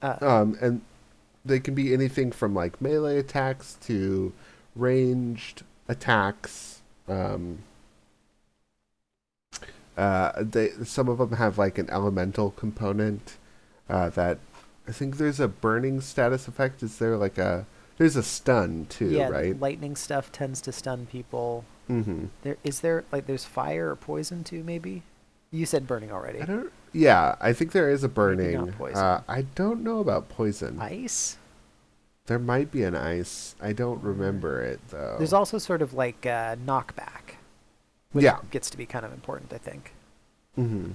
Uh, 0.02 0.16
Um, 0.20 0.58
and 0.60 0.82
they 1.44 1.58
can 1.60 1.74
be 1.74 1.92
anything 1.94 2.32
from 2.32 2.54
like 2.54 2.80
melee 2.80 3.18
attacks 3.18 3.76
to 3.86 4.32
ranged 4.76 5.62
attacks. 5.88 6.82
Um, 7.08 7.60
uh, 9.96 10.32
they 10.36 10.70
some 10.84 11.08
of 11.08 11.18
them 11.18 11.32
have 11.32 11.58
like 11.58 11.78
an 11.78 11.88
elemental 11.90 12.50
component 12.52 13.36
uh, 13.88 14.08
that 14.10 14.38
I 14.88 14.92
think 14.92 15.18
there's 15.18 15.40
a 15.40 15.48
burning 15.48 16.00
status 16.00 16.48
effect. 16.48 16.82
Is 16.82 16.98
there 16.98 17.16
like 17.16 17.38
a 17.38 17.66
there's 17.98 18.16
a 18.16 18.22
stun 18.22 18.86
too, 18.88 19.10
yeah, 19.10 19.28
right? 19.28 19.58
lightning 19.58 19.96
stuff 19.96 20.32
tends 20.32 20.60
to 20.62 20.72
stun 20.72 21.06
people. 21.06 21.64
Mm-hmm. 21.88 22.26
There 22.42 22.56
is 22.64 22.80
there 22.80 23.04
like 23.12 23.26
there's 23.26 23.44
fire 23.44 23.90
or 23.90 23.96
poison 23.96 24.44
too, 24.44 24.64
maybe. 24.64 25.02
You 25.50 25.66
said 25.66 25.86
burning 25.86 26.10
already. 26.10 26.40
I 26.40 26.46
don't. 26.46 26.72
Yeah, 26.92 27.36
I 27.40 27.52
think 27.52 27.72
there 27.72 27.90
is 27.90 28.02
a 28.04 28.08
burning. 28.08 28.74
Uh, 28.80 29.20
I 29.28 29.42
don't 29.54 29.82
know 29.82 30.00
about 30.00 30.28
poison. 30.28 30.80
Ice. 30.80 31.38
There 32.26 32.38
might 32.38 32.70
be 32.70 32.82
an 32.84 32.94
ice. 32.94 33.54
I 33.60 33.72
don't 33.72 34.02
remember 34.02 34.62
it 34.62 34.80
though. 34.88 35.16
There's 35.18 35.32
also 35.32 35.58
sort 35.58 35.82
of 35.82 35.94
like 35.94 36.24
uh, 36.24 36.56
knockback, 36.56 37.36
which 38.12 38.24
Yeah. 38.24 38.38
gets 38.50 38.70
to 38.70 38.76
be 38.76 38.86
kind 38.86 39.04
of 39.04 39.12
important, 39.12 39.52
I 39.52 39.58
think. 39.58 39.92
Mm-hmm. 40.58 40.92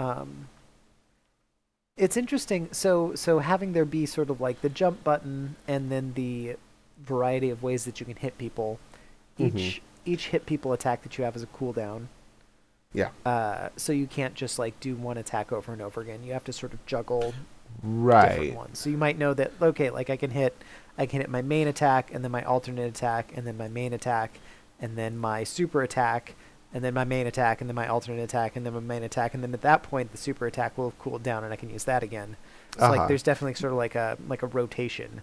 Um, 0.00 0.48
it's 1.96 2.16
interesting. 2.16 2.68
So, 2.72 3.14
so 3.14 3.40
having 3.40 3.72
there 3.72 3.84
be 3.84 4.06
sort 4.06 4.30
of 4.30 4.40
like 4.40 4.60
the 4.62 4.68
jump 4.68 5.04
button 5.04 5.56
and 5.68 5.90
then 5.90 6.14
the 6.14 6.56
variety 7.04 7.50
of 7.50 7.62
ways 7.62 7.84
that 7.84 8.00
you 8.00 8.06
can 8.06 8.16
hit 8.16 8.38
people. 8.38 8.78
Each 9.38 9.52
Mhm. 9.54 9.80
each 10.04 10.28
hit 10.28 10.46
people 10.46 10.72
attack 10.72 11.02
that 11.02 11.16
you 11.16 11.24
have 11.24 11.36
is 11.36 11.42
a 11.42 11.46
cooldown. 11.48 12.06
Yeah. 12.92 13.10
Uh, 13.24 13.68
so 13.76 13.92
you 13.92 14.06
can't 14.06 14.34
just 14.34 14.58
like 14.58 14.78
do 14.80 14.96
one 14.96 15.16
attack 15.16 15.52
over 15.52 15.72
and 15.72 15.80
over 15.80 16.00
again. 16.00 16.22
You 16.24 16.32
have 16.32 16.44
to 16.44 16.52
sort 16.52 16.72
of 16.72 16.84
juggle 16.86 17.34
Right. 17.82 18.28
different 18.30 18.54
ones. 18.56 18.78
So 18.78 18.90
you 18.90 18.96
might 18.98 19.16
know 19.18 19.32
that 19.34 19.52
okay, 19.60 19.90
like 19.90 20.10
I 20.10 20.16
can 20.16 20.30
hit 20.30 20.56
I 20.98 21.06
can 21.06 21.20
hit 21.20 21.30
my 21.30 21.40
main 21.42 21.68
attack 21.68 22.12
and 22.12 22.22
then 22.24 22.30
my 22.30 22.42
alternate 22.44 22.88
attack 22.88 23.32
and 23.36 23.46
then 23.46 23.56
my 23.56 23.68
main 23.68 23.92
attack 23.92 24.38
and 24.82 24.98
then 24.98 25.16
my 25.16 25.44
super 25.44 25.80
attack 25.82 26.34
and 26.74 26.82
then 26.84 26.92
my 26.92 27.04
main 27.04 27.26
attack 27.26 27.60
and 27.60 27.70
then 27.70 27.74
my 27.74 27.86
alternate 27.86 28.22
attack 28.22 28.56
and 28.56 28.66
then 28.66 28.74
my 28.74 28.80
main 28.80 29.02
attack 29.02 29.32
and 29.34 29.42
then 29.42 29.54
at 29.54 29.62
that 29.62 29.82
point 29.82 30.12
the 30.12 30.18
super 30.18 30.46
attack 30.46 30.76
will 30.76 30.90
have 30.90 30.98
cooled 30.98 31.22
down 31.22 31.44
and 31.44 31.52
I 31.52 31.56
can 31.56 31.70
use 31.70 31.84
that 31.84 32.02
again. 32.02 32.36
So 32.78 32.84
Uh-huh. 32.84 32.96
like 32.96 33.08
there's 33.08 33.22
definitely 33.22 33.54
sort 33.54 33.72
of 33.72 33.78
like 33.78 33.94
a 33.94 34.18
like 34.28 34.42
a 34.42 34.46
rotation 34.46 35.22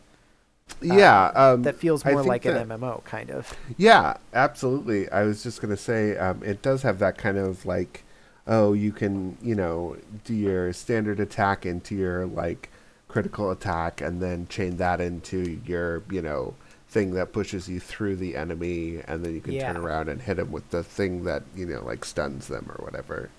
yeah, 0.82 1.32
um, 1.36 1.64
that 1.64 1.78
feels 1.78 2.06
more 2.06 2.22
like 2.24 2.44
that- 2.44 2.56
an 2.56 2.70
MMO 2.70 3.04
kind 3.04 3.32
of. 3.32 3.54
Yeah, 3.78 4.18
absolutely. 4.34 5.10
I 5.10 5.24
was 5.24 5.42
just 5.44 5.62
gonna 5.62 5.76
say, 5.78 6.16
um, 6.18 6.42
it 6.44 6.62
does 6.62 6.84
have 6.84 7.00
that 7.00 7.18
kind 7.18 7.38
of 7.38 7.66
like, 7.66 8.04
oh, 8.48 8.74
you 8.74 8.92
can, 8.92 9.38
you 9.42 9.56
know, 9.56 9.98
do 10.26 10.34
your 10.34 10.72
standard 10.74 11.20
attack 11.20 11.66
into 11.66 11.96
your 11.96 12.26
like 12.28 12.70
critical 13.08 13.50
attack, 13.50 14.00
and 14.02 14.22
then 14.22 14.48
chain 14.48 14.78
that 14.78 15.02
into 15.02 15.60
your, 15.66 16.04
you 16.12 16.22
know, 16.22 16.54
thing 16.90 17.14
that 17.14 17.32
pushes 17.32 17.70
you 17.70 17.80
through 17.80 18.16
the 18.16 18.36
enemy, 18.36 19.02
and 19.08 19.24
then 19.24 19.34
you 19.36 19.42
can 19.42 19.60
turn 19.60 19.78
around 19.78 20.10
and 20.10 20.22
hit 20.22 20.38
them 20.38 20.52
with 20.52 20.70
the 20.72 20.84
thing 20.84 21.24
that 21.24 21.44
you 21.56 21.66
know, 21.66 21.84
like 21.86 22.04
stuns 22.04 22.48
them 22.48 22.70
or 22.70 22.84
whatever. 22.84 23.30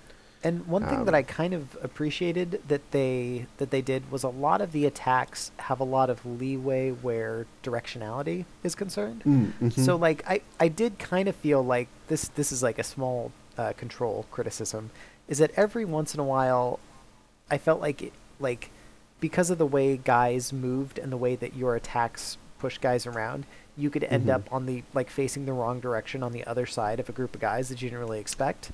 And 0.43 0.65
one 0.65 0.83
thing 0.87 1.05
that 1.05 1.13
Um, 1.13 1.19
I 1.19 1.21
kind 1.21 1.53
of 1.53 1.77
appreciated 1.83 2.61
that 2.67 2.81
they 2.91 3.45
that 3.57 3.69
they 3.69 3.81
did 3.81 4.09
was 4.09 4.23
a 4.23 4.29
lot 4.29 4.59
of 4.59 4.71
the 4.71 4.85
attacks 4.87 5.51
have 5.57 5.79
a 5.79 5.83
lot 5.83 6.09
of 6.09 6.25
leeway 6.25 6.89
where 6.89 7.45
directionality 7.63 8.45
is 8.63 8.73
concerned. 8.73 9.21
Mm-hmm. 9.23 9.69
So 9.69 9.95
like 9.95 10.23
I 10.27 10.41
I 10.59 10.67
did 10.67 10.97
kind 10.97 11.27
of 11.27 11.35
feel 11.35 11.63
like 11.63 11.89
this 12.07 12.27
this 12.29 12.51
is 12.51 12.63
like 12.63 12.79
a 12.79 12.83
small 12.83 13.31
uh, 13.57 13.73
control 13.73 14.25
criticism 14.31 14.89
is 15.27 15.37
that 15.37 15.51
every 15.55 15.85
once 15.85 16.15
in 16.15 16.19
a 16.19 16.23
while 16.23 16.79
I 17.51 17.59
felt 17.59 17.79
like 17.79 18.01
it, 18.01 18.13
like 18.39 18.71
because 19.19 19.51
of 19.51 19.59
the 19.59 19.67
way 19.67 19.97
guys 19.97 20.51
moved 20.51 20.97
and 20.97 21.11
the 21.11 21.17
way 21.17 21.35
that 21.35 21.55
your 21.55 21.75
attacks 21.75 22.37
push 22.61 22.77
guys 22.77 23.05
around, 23.07 23.45
you 23.75 23.89
could 23.89 24.03
end 24.05 24.27
Mhm. 24.27 24.33
up 24.35 24.53
on 24.53 24.65
the 24.67 24.83
like 24.93 25.09
facing 25.09 25.45
the 25.45 25.53
wrong 25.53 25.79
direction 25.79 26.21
on 26.23 26.31
the 26.31 26.45
other 26.45 26.65
side 26.65 26.99
of 26.99 27.09
a 27.09 27.11
group 27.11 27.33
of 27.35 27.41
guys 27.41 27.67
that 27.69 27.81
you 27.81 27.89
didn't 27.89 27.99
really 28.01 28.19
expect. 28.19 28.71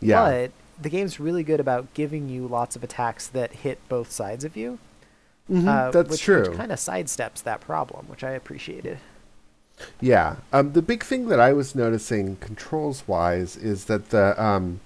yeah, 0.00 0.24
But 0.24 0.50
the 0.80 0.88
game's 0.88 1.18
really 1.20 1.42
good 1.42 1.60
about 1.60 1.92
giving 1.94 2.28
you 2.28 2.46
lots 2.46 2.76
of 2.76 2.82
attacks 2.84 3.26
that 3.28 3.52
hit 3.52 3.78
both 3.88 4.10
sides 4.12 4.44
of 4.44 4.56
you. 4.56 4.78
Mhm, 5.50 5.66
uh, 5.66 5.90
that's 5.90 6.10
which, 6.10 6.22
true. 6.22 6.42
Which 6.48 6.56
kind 6.56 6.72
of 6.72 6.78
sidesteps 6.78 7.42
that 7.42 7.60
problem, 7.60 8.06
which 8.08 8.22
I 8.24 8.30
appreciated. 8.30 8.98
Yeah. 10.00 10.36
Um, 10.52 10.72
the 10.72 10.82
big 10.82 11.02
thing 11.04 11.28
that 11.28 11.40
I 11.40 11.52
was 11.52 11.74
noticing 11.74 12.36
controls 12.36 13.04
wise 13.06 13.56
is 13.56 13.84
that 13.86 14.10
the 14.10 14.40
um, 14.42 14.80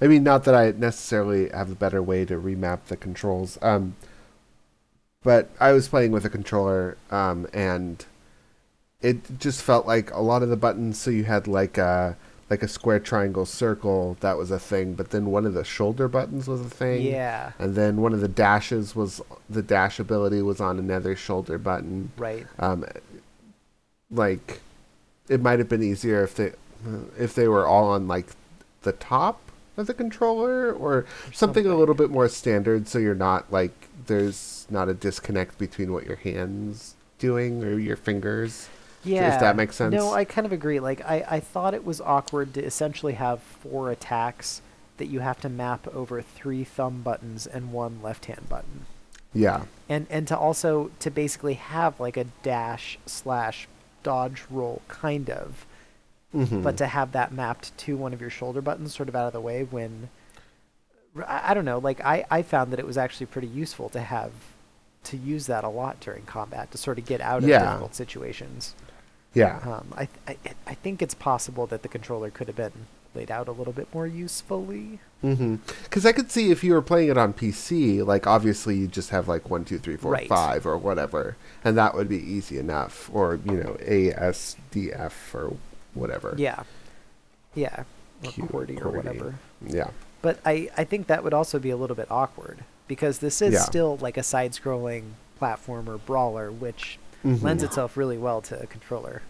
I 0.00 0.06
mean, 0.08 0.24
not 0.24 0.42
that 0.44 0.54
I 0.54 0.72
necessarily 0.72 1.48
have 1.50 1.70
a 1.70 1.76
better 1.76 2.02
way 2.02 2.24
to 2.24 2.36
remap 2.36 2.80
the 2.88 2.96
controls. 2.96 3.56
Um, 3.62 3.94
but 5.22 5.50
I 5.60 5.72
was 5.72 5.88
playing 5.88 6.12
with 6.12 6.24
a 6.24 6.30
controller, 6.30 6.96
um, 7.10 7.46
and 7.52 8.04
it 9.00 9.38
just 9.38 9.62
felt 9.62 9.86
like 9.86 10.10
a 10.12 10.20
lot 10.20 10.42
of 10.42 10.48
the 10.48 10.56
buttons. 10.56 10.98
So 10.98 11.10
you 11.10 11.24
had 11.24 11.46
like 11.46 11.78
a 11.78 12.16
like 12.50 12.62
a 12.62 12.68
square, 12.68 13.00
triangle, 13.00 13.46
circle. 13.46 14.16
That 14.20 14.36
was 14.36 14.50
a 14.50 14.58
thing. 14.58 14.94
But 14.94 15.10
then 15.10 15.26
one 15.26 15.46
of 15.46 15.54
the 15.54 15.64
shoulder 15.64 16.06
buttons 16.06 16.46
was 16.46 16.60
a 16.60 16.68
thing. 16.68 17.02
Yeah, 17.02 17.52
And 17.58 17.74
then 17.74 17.96
one 17.96 18.12
of 18.12 18.20
the 18.20 18.28
dashes 18.28 18.94
was 18.94 19.22
the 19.48 19.62
dash 19.62 19.98
ability 19.98 20.42
was 20.42 20.60
on 20.60 20.78
another 20.78 21.16
shoulder 21.16 21.56
button 21.56 22.10
right. 22.16 22.46
um, 22.58 22.84
like 24.12 24.60
it 25.28 25.40
might 25.40 25.58
have 25.58 25.68
been 25.68 25.82
easier 25.82 26.22
if 26.22 26.34
they 26.34 26.52
if 27.18 27.34
they 27.34 27.48
were 27.48 27.66
all 27.66 27.88
on 27.88 28.06
like 28.06 28.26
the 28.82 28.92
top 28.92 29.40
of 29.76 29.86
the 29.86 29.94
controller 29.94 30.72
or 30.72 31.06
something, 31.32 31.64
a 31.66 31.74
little 31.74 31.94
bit 31.94 32.10
more 32.10 32.28
standard 32.28 32.86
so 32.88 32.98
you're 32.98 33.14
not 33.14 33.50
like 33.50 33.88
there's 34.06 34.36
not 34.70 34.88
a 34.88 34.94
disconnect 34.94 35.58
between 35.58 35.92
what 35.92 36.06
your 36.06 36.16
hands 36.16 36.94
doing 37.18 37.62
or 37.62 37.78
your 37.78 37.96
fingers 37.96 38.68
Yeah. 39.04 39.34
if 39.34 39.40
that 39.40 39.56
makes 39.56 39.76
sense 39.76 39.94
No, 39.94 40.12
I 40.12 40.24
kind 40.24 40.46
of 40.46 40.52
agree. 40.52 40.80
Like, 40.80 41.00
I, 41.02 41.24
I 41.28 41.40
thought 41.40 41.74
it 41.74 41.84
was 41.84 42.00
awkward 42.00 42.54
to 42.54 42.64
essentially 42.64 43.14
have 43.14 43.40
four 43.40 43.90
attacks 43.90 44.60
that 44.98 45.06
you 45.06 45.20
have 45.20 45.40
to 45.40 45.48
map 45.48 45.86
over 45.94 46.20
three 46.22 46.64
thumb 46.64 47.02
buttons 47.02 47.46
and 47.46 47.72
one 47.72 48.00
left 48.02 48.26
hand 48.26 48.48
button. 48.48 48.86
yeah 49.34 49.62
And, 49.88 50.06
and 50.10 50.26
to 50.28 50.36
also, 50.38 50.90
to 51.00 51.10
basically 51.10 51.54
have 51.54 51.98
like 52.00 52.16
a 52.16 52.24
dash 52.42 52.98
slash 53.06 53.68
dodge 54.02 54.44
roll 54.50 54.82
kind 54.88 55.30
of, 55.30 55.64
Mhm. 56.34 56.62
but 56.62 56.76
to 56.78 56.86
have 56.86 57.12
that 57.12 57.30
mapped 57.32 57.76
to 57.78 57.96
one 57.96 58.12
of 58.14 58.20
your 58.20 58.30
shoulder 58.30 58.60
buttons 58.62 58.94
sort 58.94 59.08
of 59.08 59.14
out 59.14 59.26
of 59.26 59.32
the 59.34 59.40
way 59.40 59.64
when 59.64 60.08
I, 61.16 61.50
I 61.50 61.54
don't 61.54 61.64
know 61.66 61.78
like 61.78 62.00
I, 62.02 62.24
I 62.30 62.40
found 62.42 62.72
that 62.72 62.78
it 62.78 62.86
was 62.86 62.96
actually 62.96 63.26
pretty 63.26 63.48
useful 63.48 63.88
to 63.90 64.00
have 64.00 64.32
to 65.04 65.16
use 65.16 65.46
that 65.46 65.64
a 65.64 65.68
lot 65.68 65.98
during 66.00 66.22
combat 66.24 66.70
to 66.72 66.78
sort 66.78 66.98
of 66.98 67.04
get 67.06 67.20
out 67.20 67.42
of 67.42 67.48
Yeah. 67.48 67.64
difficult 67.64 67.94
situations. 67.94 68.74
Yeah. 69.34 69.60
Um, 69.64 69.92
I, 69.96 70.08
I 70.28 70.36
i 70.66 70.74
think 70.74 71.00
it's 71.02 71.14
possible 71.14 71.66
that 71.68 71.82
the 71.82 71.88
controller 71.88 72.30
could 72.30 72.48
have 72.48 72.56
been 72.56 72.86
laid 73.14 73.30
out 73.30 73.48
a 73.48 73.52
little 73.52 73.72
bit 73.72 73.88
more 73.94 74.06
usefully. 74.06 74.98
Mm-hmm. 75.24 75.56
because 75.84 76.04
i 76.04 76.10
could 76.12 76.30
see 76.32 76.50
if 76.50 76.64
you 76.64 76.72
were 76.72 76.82
playing 76.82 77.08
it 77.08 77.16
on 77.16 77.32
pc 77.32 78.04
like 78.04 78.26
obviously 78.26 78.74
you 78.76 78.88
just 78.88 79.10
have 79.10 79.28
like 79.28 79.48
one 79.48 79.64
two 79.64 79.78
three 79.78 79.96
four 79.96 80.10
Right. 80.10 80.28
five 80.28 80.66
or 80.66 80.76
whatever 80.76 81.36
and 81.62 81.78
that 81.78 81.94
would 81.94 82.08
be 82.08 82.18
easy 82.18 82.58
enough 82.58 83.08
or 83.14 83.38
you 83.44 83.52
know 83.52 83.76
asdf 83.86 85.12
or 85.34 85.56
whatever. 85.94 86.34
Yeah. 86.36 86.62
Yeah. 87.54 87.84
Or 88.24 88.30
QWERTY 88.30 88.84
or 88.84 88.90
whatever. 88.90 89.34
Yeah. 89.66 89.90
But 90.22 90.40
i 90.44 90.68
i 90.76 90.84
think 90.84 91.06
that 91.06 91.22
would 91.24 91.34
also 91.34 91.58
be 91.58 91.70
a 91.70 91.76
little 91.76 91.96
bit 91.96 92.10
awkward 92.10 92.64
because 92.88 93.18
this 93.18 93.40
is 93.42 93.54
Yeah. 93.54 93.60
still 93.60 93.96
like 94.00 94.16
a 94.16 94.22
side-scrolling 94.22 95.04
platformer 95.40 95.98
brawler 96.04 96.50
which 96.50 96.98
Mhm. 97.24 97.42
lends 97.42 97.62
itself 97.62 97.96
really 97.96 98.18
well 98.18 98.40
to 98.42 98.60
a 98.60 98.66
controller 98.66 99.22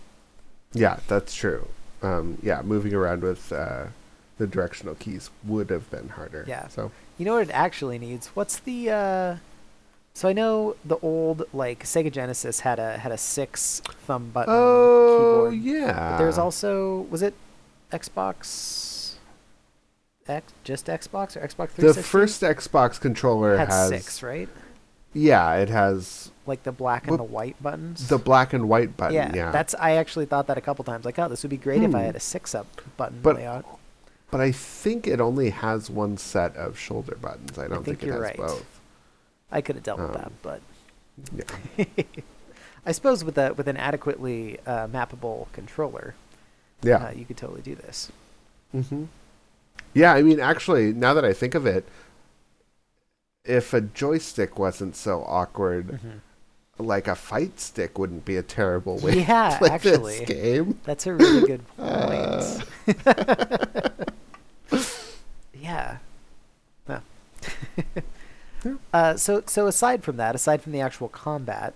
Yeah, 0.75 1.01
that's 1.07 1.35
true. 1.35 1.69
Um, 2.03 2.39
yeah, 2.43 2.63
moving 2.63 2.95
around 2.95 3.23
with 3.23 3.53
uh, 3.53 3.85
the 4.39 4.47
directional 4.47 4.95
keys 4.95 5.29
would 5.45 5.69
have 5.71 5.89
been 5.91 6.09
harder. 6.09 6.45
Yeah. 6.49 6.69
So 6.69 6.91
You 7.19 7.27
know 7.27 7.35
what 7.35 7.49
it 7.49 7.53
actually 7.53 7.99
needs? 7.99 8.29
What's 8.29 8.59
the 8.59 8.91
uh 8.91 9.37
so 10.15 10.29
I 10.29 10.33
know 10.33 10.77
the 10.85 10.97
old 11.03 11.45
like 11.53 11.85
Sega 11.85 12.11
Genesis 12.13 12.61
had 12.61 12.79
a 12.79 12.97
had 12.99 13.13
a 13.13 13.19
six 13.19 13.81
thumb 14.07 14.31
button 14.33 14.53
oh 14.57 15.49
keyboard. 15.51 15.55
yeah, 15.63 16.11
But 16.11 16.19
there's 16.19 16.39
also 16.39 17.07
was 17.11 17.23
it 17.23 17.35
Xbox 17.93 18.35
X 20.29 20.53
just 20.65 20.87
Xbox 20.87 21.37
or 21.37 21.41
Xbox 21.41 21.71
360? 21.71 21.93
the 21.93 22.03
first 22.03 22.43
Xbox 22.43 23.01
controller 23.01 23.57
had 23.57 23.69
has 23.69 23.89
six, 23.89 24.23
right? 24.23 24.49
yeah, 25.13 25.55
it 25.57 25.69
has 25.69 26.31
Like 26.47 26.63
the 26.63 26.73
black 26.73 27.07
and 27.09 27.19
the 27.19 27.23
white 27.25 27.61
buttons. 27.63 28.09
the 28.09 28.19
black 28.19 28.53
and 28.53 28.69
white 28.69 28.97
button. 28.97 29.15
yeah, 29.15 29.35
Yeah, 29.35 29.51
that's 29.51 29.75
I 29.79 29.93
actually 29.93 30.27
thought 30.27 30.47
that 30.47 30.57
a 30.59 30.61
couple 30.63 30.85
times. 30.85 31.05
Like, 31.05 31.19
oh, 31.19 31.29
this 31.29 31.43
would 31.43 31.51
be 31.51 31.57
great 31.57 31.83
if 31.83 31.95
I 31.95 32.01
Hmm. 32.01 32.07
had 32.07 32.17
a 32.17 32.21
six 32.21 32.55
up 32.55 32.67
button 32.97 33.21
But- 33.23 33.37
layout. 33.37 33.65
but 34.31 34.41
I 34.41 34.53
think 34.53 35.07
it 35.07 35.21
only 35.21 35.51
has 35.51 35.91
one 35.91 36.17
set 36.17 36.57
of 36.57 36.79
shoulder 36.79 37.17
buttons. 37.21 37.59
I 37.59 37.69
don't 37.69 37.85
think 37.85 37.99
think, 38.01 38.11
it 38.11 38.13
has 38.15 38.21
right. 38.21 38.37
both. 38.37 38.81
I 39.51 39.61
could 39.61 39.77
have 39.77 39.85
dealt 39.85 40.01
with 40.01 40.17
um, 40.17 40.23
that, 40.23 40.33
but 40.43 40.61
Yeah, 41.77 41.85
I 42.87 42.93
suppose 42.93 43.23
with 43.23 43.37
a 43.39 43.53
with 43.55 43.69
an 43.69 43.77
adequately 43.77 44.59
uh, 44.67 44.87
mappable 44.89 45.53
controller, 45.53 46.15
yeah. 46.83 47.09
uh, 47.09 47.11
you 47.11 47.25
could 47.27 47.37
totally 47.37 47.61
do 47.63 47.75
this. 47.75 48.11
hmm 48.73 49.05
Yeah, 49.95 50.13
I 50.15 50.23
mean, 50.23 50.41
actually, 50.41 50.93
now 50.93 51.15
that 51.15 51.25
I 51.25 51.33
think 51.33 51.55
of 51.55 51.67
it, 51.67 51.87
if 53.45 53.75
a 53.75 53.81
joystick 53.81 54.59
wasn't 54.59 54.97
so 54.97 55.23
awkward, 55.25 55.99
like 56.79 57.07
a 57.09 57.15
fight 57.15 57.61
stick 57.61 57.99
wouldn't 57.99 58.25
be 58.25 58.37
a 58.37 58.43
terrible 58.43 58.99
way 58.99 59.21
Yeah, 59.21 59.51
to 59.59 59.59
play 59.59 59.71
actually. 59.71 60.19
this 60.21 60.29
game. 60.29 60.81
That's 60.85 61.07
a 61.07 61.15
really 61.15 61.47
good 61.47 61.63
Uh. 61.79 62.61
point. 64.71 64.89
yeah. 65.61 65.99
Huh. 66.87 67.01
uh, 68.93 69.17
so 69.17 69.43
so 69.47 69.67
aside 69.67 70.03
from 70.05 70.17
that, 70.17 70.35
aside 70.35 70.63
from 70.63 70.73
the 70.73 70.81
actual 70.81 71.09
combat, 71.09 71.75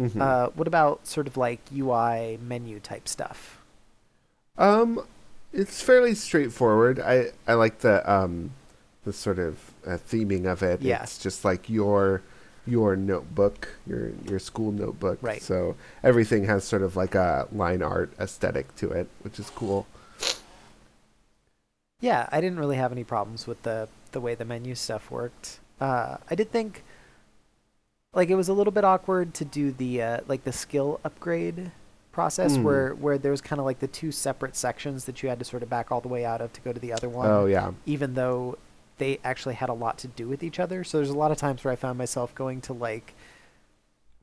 Mhm. 0.00 0.20
uh, 0.20 0.50
what 0.54 0.66
about 0.66 1.06
sort 1.06 1.26
of 1.26 1.36
like 1.36 1.60
UI 1.74 2.38
menu 2.40 2.80
type 2.80 3.08
stuff? 3.08 3.58
um, 4.58 5.00
it's 5.52 5.82
fairly 5.82 6.14
straightforward. 6.14 7.00
I 7.00 7.32
I 7.46 7.54
like 7.54 7.80
the 7.80 8.10
um, 8.10 8.52
the 9.04 9.12
sort 9.12 9.38
of 9.38 9.58
uh, 9.86 9.98
theming 10.08 10.46
of 10.46 10.62
it. 10.62 10.82
Yeah. 10.82 11.02
It's 11.02 11.18
just 11.18 11.44
like 11.44 11.68
your 11.68 12.22
your 12.66 12.96
notebook, 12.96 13.68
your 13.86 14.12
your 14.24 14.38
school 14.38 14.72
notebook. 14.72 15.18
Right. 15.20 15.42
So 15.42 15.76
everything 16.02 16.44
has 16.44 16.64
sort 16.64 16.82
of 16.82 16.96
like 16.96 17.14
a 17.14 17.48
line 17.52 17.82
art 17.82 18.12
aesthetic 18.18 18.74
to 18.76 18.90
it, 18.90 19.08
which 19.22 19.38
is 19.38 19.50
cool. 19.50 19.86
Yeah, 22.00 22.28
I 22.32 22.40
didn't 22.40 22.58
really 22.58 22.76
have 22.76 22.92
any 22.92 23.04
problems 23.04 23.46
with 23.46 23.62
the 23.62 23.88
the 24.12 24.20
way 24.20 24.34
the 24.34 24.44
menu 24.44 24.74
stuff 24.74 25.10
worked. 25.10 25.58
Uh, 25.80 26.18
I 26.30 26.34
did 26.34 26.50
think 26.50 26.84
like 28.14 28.28
it 28.28 28.34
was 28.34 28.48
a 28.48 28.52
little 28.52 28.72
bit 28.72 28.84
awkward 28.84 29.34
to 29.34 29.44
do 29.44 29.72
the 29.72 30.02
uh, 30.02 30.20
like 30.28 30.44
the 30.44 30.52
skill 30.52 31.00
upgrade 31.04 31.72
process 32.12 32.56
Mm. 32.56 32.62
where 32.62 32.94
where 32.94 33.18
there 33.18 33.30
was 33.30 33.40
kind 33.40 33.58
of 33.58 33.64
like 33.64 33.80
the 33.80 33.86
two 33.88 34.12
separate 34.12 34.54
sections 34.54 35.06
that 35.06 35.22
you 35.22 35.28
had 35.28 35.38
to 35.38 35.44
sort 35.44 35.62
of 35.62 35.70
back 35.70 35.90
all 35.90 36.00
the 36.00 36.08
way 36.08 36.24
out 36.24 36.40
of 36.40 36.52
to 36.52 36.60
go 36.60 36.72
to 36.72 36.78
the 36.80 36.92
other 36.92 37.08
one. 37.08 37.28
Oh 37.30 37.46
yeah. 37.46 37.72
even 37.86 38.14
though 38.14 38.58
they 38.98 39.18
actually 39.24 39.54
had 39.54 39.68
a 39.70 39.72
lot 39.74 39.98
to 39.98 40.06
do 40.08 40.28
with 40.28 40.42
each 40.44 40.60
other. 40.60 40.84
So 40.84 40.98
there's 40.98 41.10
a 41.10 41.16
lot 41.16 41.30
of 41.32 41.38
times 41.38 41.64
where 41.64 41.72
I 41.72 41.76
found 41.76 41.98
myself 41.98 42.34
going 42.34 42.60
to 42.62 42.72
like 42.72 43.14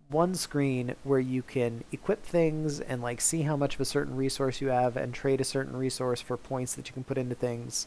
one 0.10 0.34
screen 0.34 0.96
where 1.04 1.20
you 1.20 1.42
can 1.44 1.84
equip 1.92 2.24
things 2.24 2.80
and 2.80 3.02
like 3.02 3.22
see 3.22 3.44
how 3.44 3.56
much 3.56 3.76
of 3.76 3.82
a 3.82 3.86
certain 3.86 4.16
resource 4.16 4.60
you 4.62 4.70
have 4.70 4.96
and 4.98 5.14
trade 5.14 5.40
a 5.42 5.44
certain 5.44 5.76
resource 5.76 6.20
for 6.22 6.36
points 6.38 6.74
that 6.76 6.88
you 6.88 6.94
can 6.94 7.04
put 7.04 7.18
into 7.18 7.36
things. 7.36 7.86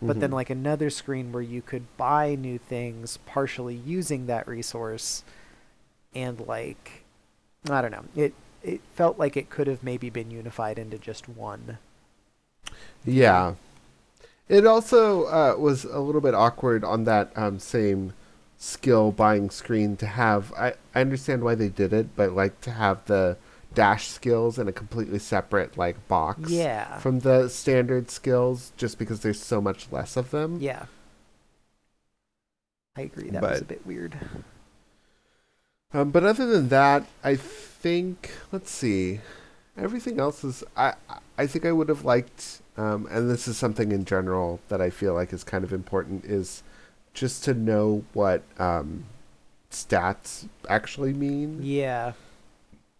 But 0.00 0.18
then 0.18 0.30
Mhm. 0.30 0.34
like 0.34 0.50
another 0.50 0.90
screen 0.90 1.30
where 1.30 1.42
you 1.42 1.62
could 1.62 1.84
buy 1.96 2.34
new 2.34 2.58
things 2.58 3.18
partially 3.26 3.76
using 3.76 4.26
that 4.26 4.48
resource 4.48 5.22
and 6.14 6.40
like 6.40 7.04
I 7.70 7.80
don't 7.80 7.92
know. 7.92 8.04
It 8.16 8.34
it 8.62 8.80
felt 8.94 9.18
like 9.18 9.36
it 9.36 9.50
could 9.50 9.66
have 9.66 9.82
maybe 9.82 10.10
been 10.10 10.30
unified 10.30 10.78
into 10.78 10.98
just 10.98 11.28
one. 11.28 11.78
Yeah. 13.04 13.54
It 14.48 14.66
also 14.66 15.24
uh, 15.24 15.56
was 15.58 15.84
a 15.84 15.98
little 16.00 16.20
bit 16.20 16.34
awkward 16.34 16.84
on 16.84 17.04
that 17.04 17.32
um, 17.36 17.58
same 17.58 18.12
skill 18.58 19.10
buying 19.12 19.50
screen 19.50 19.96
to 19.96 20.06
have. 20.06 20.52
I, 20.54 20.74
I 20.94 21.00
understand 21.00 21.42
why 21.42 21.54
they 21.54 21.68
did 21.68 21.92
it, 21.92 22.14
but 22.16 22.32
like 22.32 22.60
to 22.62 22.70
have 22.70 23.04
the 23.06 23.36
dash 23.74 24.08
skills 24.08 24.58
in 24.58 24.68
a 24.68 24.72
completely 24.72 25.18
separate 25.18 25.78
like 25.78 26.06
box 26.06 26.50
Yeah. 26.50 26.98
from 26.98 27.20
the 27.20 27.48
standard 27.48 28.10
skills, 28.10 28.72
just 28.76 28.98
because 28.98 29.20
there's 29.20 29.40
so 29.42 29.60
much 29.60 29.90
less 29.90 30.16
of 30.16 30.30
them. 30.30 30.58
Yeah. 30.60 30.86
I 32.96 33.02
agree. 33.02 33.30
That 33.30 33.42
was 33.42 33.62
a 33.62 33.64
bit 33.64 33.86
weird. 33.86 34.16
Um, 35.94 36.10
but 36.10 36.24
other 36.24 36.46
than 36.46 36.68
that, 36.68 37.06
I 37.24 37.36
think 37.82 38.30
let's 38.52 38.70
see, 38.70 39.20
everything 39.76 40.20
else 40.20 40.44
is. 40.44 40.62
I 40.76 40.94
I 41.36 41.46
think 41.46 41.66
I 41.66 41.72
would 41.72 41.88
have 41.88 42.04
liked, 42.04 42.62
um, 42.76 43.08
and 43.10 43.28
this 43.28 43.48
is 43.48 43.58
something 43.58 43.90
in 43.90 44.04
general 44.04 44.60
that 44.68 44.80
I 44.80 44.88
feel 44.88 45.14
like 45.14 45.32
is 45.32 45.44
kind 45.44 45.64
of 45.64 45.72
important 45.72 46.24
is 46.24 46.62
just 47.12 47.44
to 47.44 47.54
know 47.54 48.04
what 48.12 48.42
um, 48.58 49.04
stats 49.70 50.46
actually 50.68 51.12
mean. 51.12 51.58
Yeah. 51.62 52.12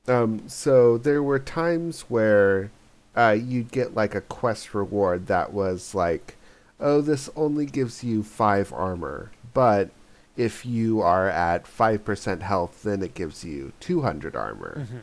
Um, 0.09 0.49
so 0.49 0.99
there 0.99 1.23
were 1.23 1.39
times 1.39 2.03
where 2.03 2.71
uh, 3.17 3.37
you'd 3.39 3.71
get 3.71 3.95
like 3.95 4.15
a 4.17 4.21
quest 4.21 4.75
reward 4.75 5.29
that 5.29 5.53
was 5.53 5.95
like, 5.95 6.37
oh, 6.81 7.01
this 7.01 7.31
only 7.37 7.67
gives 7.67 8.03
you 8.03 8.25
five 8.25 8.73
armor, 8.73 9.31
but 9.55 9.91
if 10.37 10.65
you 10.65 11.01
are 11.03 11.29
at 11.29 11.67
five 11.67 12.05
percent 12.05 12.43
health, 12.43 12.83
then 12.83 13.03
it 13.03 13.15
gives 13.15 13.45
you 13.45 13.73
two 13.81 14.03
hundred 14.03 14.35
armor. 14.37 14.87
hmm 14.91 14.99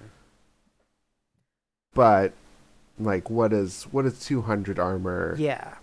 But 1.94 2.34
like, 2.98 3.30
what 3.30 3.54
is 3.54 3.84
what 3.92 4.06
is 4.06 4.20
two 4.26 4.42
hundred 4.44 4.80
armor 4.80 5.36
Yeah. 5.38 5.76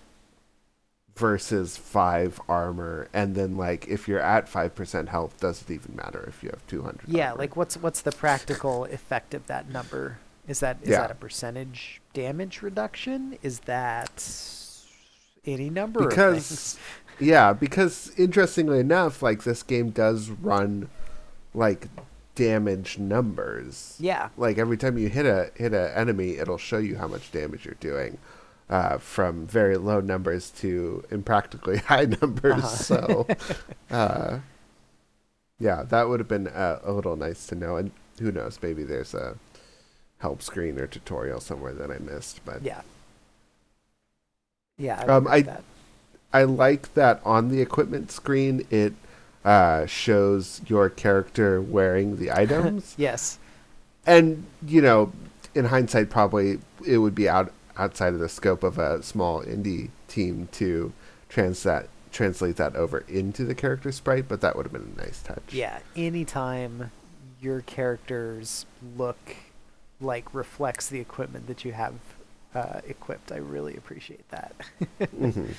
versus 1.15 1.77
five 1.77 2.41
armor? 2.49 3.09
And 3.13 3.35
then 3.35 3.57
like, 3.57 3.87
if 3.89 4.07
you're 4.09 4.21
at 4.21 4.49
five 4.49 4.75
percent 4.75 5.09
health, 5.09 5.39
does 5.41 5.63
it 5.63 5.71
even 5.71 5.97
matter 5.97 6.25
if 6.29 6.43
you 6.43 6.51
have 6.51 6.67
two 6.67 6.83
hundred? 6.83 7.09
Yeah. 7.09 7.33
Like, 7.33 7.57
what's 7.57 7.77
what's 7.77 8.01
the 8.03 8.13
practical 8.13 8.85
effect 8.87 9.35
of 9.35 9.47
that 9.47 9.69
number? 9.71 10.19
Is 10.49 10.61
that 10.61 10.79
is 10.83 10.91
Yeah. 10.91 11.03
that 11.03 11.11
a 11.11 11.15
percentage 11.15 12.01
damage 12.13 12.63
reduction? 12.63 13.39
Is 13.43 13.61
that 13.61 14.25
any 15.45 15.71
number 15.71 16.07
because? 16.09 16.79
Yeah 17.19 17.53
because 17.53 18.13
interestingly 18.19 18.79
enough 18.81 19.23
like 19.23 19.45
this 19.45 19.63
game 19.63 19.91
does 19.91 20.29
run 20.31 20.89
like 21.55 21.89
damage 22.35 22.99
numbers 22.99 23.97
Yeah. 23.99 24.29
like 24.37 24.59
every 24.59 24.77
time 24.77 24.99
you 24.99 25.09
hit 25.09 25.25
a 25.27 25.51
hit 25.55 25.73
a 25.73 25.97
enemy 25.97 26.37
it'll 26.37 26.59
show 26.59 26.79
you 26.79 26.97
how 26.99 27.09
much 27.09 27.33
damage 27.33 27.65
you're 27.65 27.75
doing 27.81 28.19
uh, 28.69 28.99
from 28.99 29.47
very 29.47 29.77
low 29.77 30.01
numbers 30.01 30.51
to 30.51 31.05
impractically 31.11 31.79
high 31.89 32.05
numbers 32.21 32.63
Uh-huh. 32.65 32.67
so 32.77 33.27
uh, 33.91 34.39
yeah 35.59 35.83
that 35.85 36.09
would 36.09 36.21
have 36.21 36.29
been 36.29 36.49
uh, 36.49 36.81
a 36.85 36.93
little 36.93 37.17
nice 37.17 37.47
to 37.47 37.55
know 37.55 37.77
and 37.77 37.91
who 38.21 38.31
knows 38.33 38.59
maybe 38.63 38.83
there's 38.85 39.15
a 39.15 39.37
help 40.19 40.43
screen 40.43 40.79
or 40.79 40.87
tutorial 40.87 41.41
somewhere 41.41 41.73
that 41.73 41.91
i 41.91 41.99
missed 41.99 42.45
but 42.45 42.63
Yeah. 42.63 42.83
Yeah. 44.79 45.01
I 45.01 45.07
Um, 45.07 45.27
I- 45.29 45.41
that. 45.43 45.63
I 46.37 46.45
like 46.45 46.93
that 46.95 47.21
on 47.25 47.49
the 47.49 47.61
equipment 47.63 48.11
screen 48.13 48.67
it 48.71 48.93
uh, 49.45 49.87
shows 49.87 50.61
your 50.67 50.91
character 50.91 51.61
wearing 51.63 52.17
the 52.19 52.31
items, 52.43 52.95
Yes. 52.99 53.39
and 54.07 54.45
you 54.67 54.83
know, 54.83 55.13
in 55.55 55.67
hindsight, 55.67 56.11
probably 56.11 56.59
it 56.87 56.99
would 56.99 57.15
be 57.15 57.29
out 57.29 57.53
outside 57.79 58.13
of 58.13 58.19
the 58.21 58.29
scope 58.29 58.63
of 58.63 58.79
a 58.79 59.03
small 59.03 59.43
indie 59.43 59.89
team 60.09 60.49
to 60.53 60.93
trans 61.29 61.63
that 61.63 61.89
translate 62.13 62.57
that 62.57 62.75
over 62.77 63.05
into 63.09 63.45
the 63.45 63.55
character 63.55 63.93
sprite, 63.93 64.27
but 64.29 64.41
that 64.41 64.57
would 64.57 64.65
have 64.67 64.73
been 64.73 64.93
a 64.97 65.01
nice 65.03 65.23
touch. 65.23 65.53
Yeah. 65.53 65.79
Anytime 65.95 66.91
your 67.41 67.61
character's 67.63 68.67
look 68.97 69.37
like 70.01 70.35
reflects 70.35 70.89
the 70.89 70.99
equipment 71.01 71.47
that 71.47 71.65
you 71.65 71.73
have 71.73 71.95
uh, 72.55 72.81
equipped, 72.87 73.31
I 73.33 73.37
really 73.37 73.77
appreciate 73.77 74.29
that. 74.31 74.55
Mhm. 75.01 75.55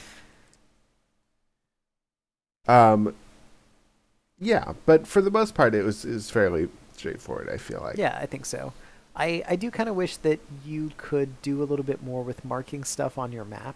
Um. 2.67 3.13
Yeah, 4.39 4.73
but 4.85 5.07
for 5.07 5.21
the 5.21 5.31
most 5.31 5.55
part, 5.55 5.73
it 5.73 5.83
was 5.83 6.05
is 6.05 6.29
fairly 6.29 6.69
straightforward. 6.95 7.49
I 7.49 7.57
feel 7.57 7.81
like. 7.81 7.97
Yeah, 7.97 8.17
I 8.21 8.25
think 8.25 8.45
so. 8.45 8.73
I, 9.15 9.43
I 9.49 9.55
do 9.55 9.71
kind 9.71 9.89
of 9.89 9.95
wish 9.95 10.17
that 10.17 10.39
you 10.63 10.91
could 10.97 11.41
do 11.41 11.63
a 11.63 11.65
little 11.65 11.85
bit 11.85 12.03
more 12.03 12.21
with 12.21 12.45
marking 12.45 12.83
stuff 12.83 13.17
on 13.17 13.31
your 13.31 13.45
map. 13.45 13.75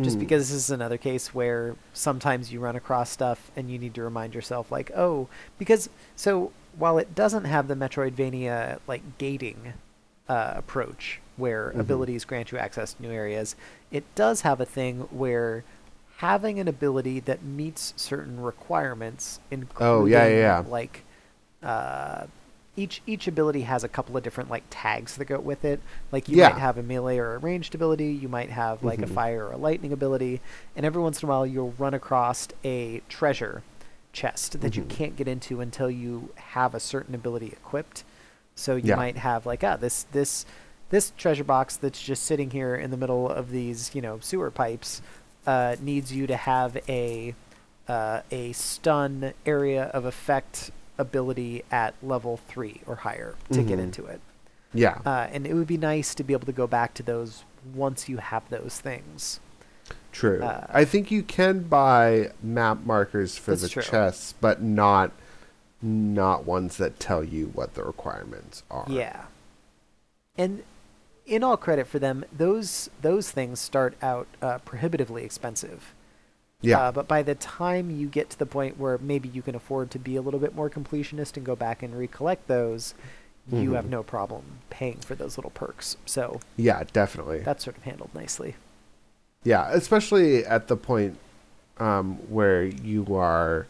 Just 0.00 0.16
Mm. 0.16 0.20
because 0.20 0.48
this 0.50 0.56
is 0.56 0.70
another 0.70 0.96
case 0.98 1.32
where 1.34 1.76
sometimes 1.92 2.52
you 2.52 2.58
run 2.60 2.74
across 2.74 3.10
stuff 3.10 3.50
and 3.56 3.70
you 3.70 3.78
need 3.78 3.94
to 3.94 4.02
remind 4.02 4.34
yourself, 4.34 4.70
like, 4.72 4.90
oh, 4.96 5.28
because 5.58 5.88
so 6.16 6.50
while 6.78 6.98
it 6.98 7.14
doesn't 7.14 7.44
have 7.44 7.68
the 7.68 7.74
Metroidvania 7.74 8.78
like 8.88 9.02
gating 9.18 9.72
uh, 10.28 10.54
approach 10.56 11.20
where 11.36 11.72
Mhm. 11.72 11.80
abilities 11.80 12.24
grant 12.24 12.50
you 12.52 12.58
access 12.58 12.94
to 12.94 13.02
new 13.02 13.10
areas, 13.10 13.56
it 13.90 14.04
does 14.14 14.40
have 14.42 14.60
a 14.60 14.64
thing 14.64 15.00
where 15.10 15.64
having 16.20 16.60
an 16.60 16.68
ability 16.68 17.20
that 17.20 17.42
meets 17.42 17.94
certain 17.96 18.40
requirements, 18.40 19.40
including 19.50 19.90
Oh, 19.90 20.04
yeah, 20.04 20.26
yeah, 20.26 20.36
yeah. 20.38 20.64
like 20.68 21.04
uh, 21.62 22.26
each 22.76 23.02
each 23.06 23.26
ability 23.26 23.62
has 23.62 23.84
a 23.84 23.88
couple 23.88 24.16
of 24.16 24.22
different 24.22 24.50
like 24.50 24.62
tags 24.70 25.16
that 25.16 25.24
go 25.24 25.38
with 25.40 25.64
it. 25.64 25.80
Like 26.12 26.28
you 26.28 26.36
Yeah. 26.36 26.50
might 26.50 26.58
have 26.58 26.76
a 26.78 26.82
melee 26.82 27.18
or 27.18 27.34
a 27.34 27.38
ranged 27.38 27.74
ability, 27.74 28.12
you 28.12 28.28
might 28.28 28.50
have 28.50 28.82
like 28.82 29.00
a 29.02 29.06
Mhm. 29.06 29.14
fire 29.14 29.46
or 29.46 29.52
a 29.52 29.56
lightning 29.56 29.92
ability, 29.92 30.40
and 30.76 30.84
every 30.84 31.00
once 31.02 31.22
in 31.22 31.28
a 31.28 31.30
while 31.30 31.46
you'll 31.46 31.74
run 31.78 31.94
across 31.94 32.48
a 32.64 33.00
treasure 33.08 33.62
chest 34.12 34.60
that 34.60 34.76
you 34.76 34.82
Mhm. 34.82 34.88
can't 34.88 35.16
get 35.16 35.26
into 35.28 35.60
until 35.60 35.90
you 35.90 36.30
have 36.36 36.74
a 36.74 36.80
certain 36.80 37.14
ability 37.14 37.46
equipped. 37.48 38.04
So 38.54 38.76
you 38.76 38.88
Yeah. 38.88 38.96
might 38.96 39.16
have 39.18 39.46
like 39.46 39.64
ah 39.64 39.76
this 39.76 40.04
this 40.12 40.44
this 40.90 41.12
treasure 41.16 41.44
box 41.44 41.76
that's 41.76 42.02
just 42.02 42.24
sitting 42.24 42.50
here 42.50 42.74
in 42.74 42.90
the 42.90 42.96
middle 42.96 43.28
of 43.28 43.50
these 43.50 43.94
you 43.94 44.02
know 44.02 44.18
sewer 44.20 44.50
pipes 44.50 45.00
uh, 45.46 45.76
needs 45.80 46.12
you 46.12 46.26
to 46.26 46.36
have 46.36 46.76
a 46.88 47.34
uh, 47.88 48.22
a 48.30 48.52
stun 48.52 49.32
area 49.44 49.84
of 49.86 50.04
effect 50.04 50.70
ability 50.96 51.64
at 51.72 51.94
level 52.02 52.36
three 52.36 52.80
or 52.86 52.96
higher 52.96 53.34
to 53.50 53.62
get 53.62 53.78
Mhm. 53.78 53.82
into 53.82 54.06
it. 54.06 54.20
Yeah. 54.72 54.98
Uh, 55.04 55.26
and 55.32 55.44
it 55.46 55.54
would 55.54 55.66
be 55.66 55.76
nice 55.78 56.14
to 56.14 56.22
be 56.22 56.32
able 56.32 56.46
to 56.46 56.52
go 56.52 56.68
back 56.68 56.94
to 56.94 57.02
those 57.02 57.42
once 57.74 58.08
you 58.08 58.18
have 58.18 58.48
those 58.48 58.78
things. 58.80 59.40
True. 60.12 60.40
Uh, 60.42 60.66
I 60.70 60.84
think 60.84 61.10
you 61.10 61.22
can 61.24 61.62
buy 61.64 62.30
map 62.42 62.84
markers 62.84 63.36
for 63.36 63.56
the 63.56 63.68
true. 63.68 63.82
chests, 63.82 64.34
but 64.40 64.62
not 64.62 65.10
not 65.82 66.44
ones 66.44 66.76
that 66.76 67.00
tell 67.00 67.24
you 67.24 67.46
what 67.54 67.74
the 67.74 67.82
requirements 67.82 68.62
are. 68.70 68.84
Yeah. 68.88 69.22
And 70.36 70.62
in 71.30 71.44
all 71.44 71.56
credit 71.56 71.86
for 71.86 71.98
them, 71.98 72.24
those 72.36 72.90
those 73.00 73.30
things 73.30 73.58
start 73.60 73.94
out 74.02 74.26
uh, 74.42 74.58
prohibitively 74.58 75.24
expensive. 75.24 75.94
Yeah. 76.60 76.78
Uh, 76.78 76.92
but 76.92 77.08
by 77.08 77.22
the 77.22 77.34
time 77.36 77.90
you 77.90 78.06
get 78.08 78.28
to 78.30 78.38
the 78.38 78.44
point 78.44 78.78
where 78.78 78.98
maybe 78.98 79.30
you 79.30 79.40
can 79.40 79.54
afford 79.54 79.90
to 79.92 79.98
be 79.98 80.16
a 80.16 80.20
little 80.20 80.40
bit 80.40 80.54
more 80.54 80.68
completionist 80.68 81.38
and 81.38 81.46
go 81.46 81.56
back 81.56 81.82
and 81.82 81.98
recollect 81.98 82.48
those, 82.48 82.92
you 83.50 83.72
have 83.72 83.86
Mhm. 83.86 83.90
no 83.90 84.02
problem 84.02 84.42
paying 84.68 84.98
for 84.98 85.14
those 85.14 85.38
little 85.38 85.50
perks. 85.52 85.96
So 86.04 86.40
yeah, 86.56 86.82
definitely. 86.92 87.38
that's 87.38 87.64
sort 87.64 87.78
of 87.78 87.84
handled 87.84 88.10
nicely. 88.14 88.56
Yeah, 89.42 89.70
especially 89.70 90.44
at 90.44 90.68
the 90.68 90.76
point 90.76 91.16
um, 91.78 92.16
where 92.28 92.62
you 92.64 93.06
are 93.16 93.66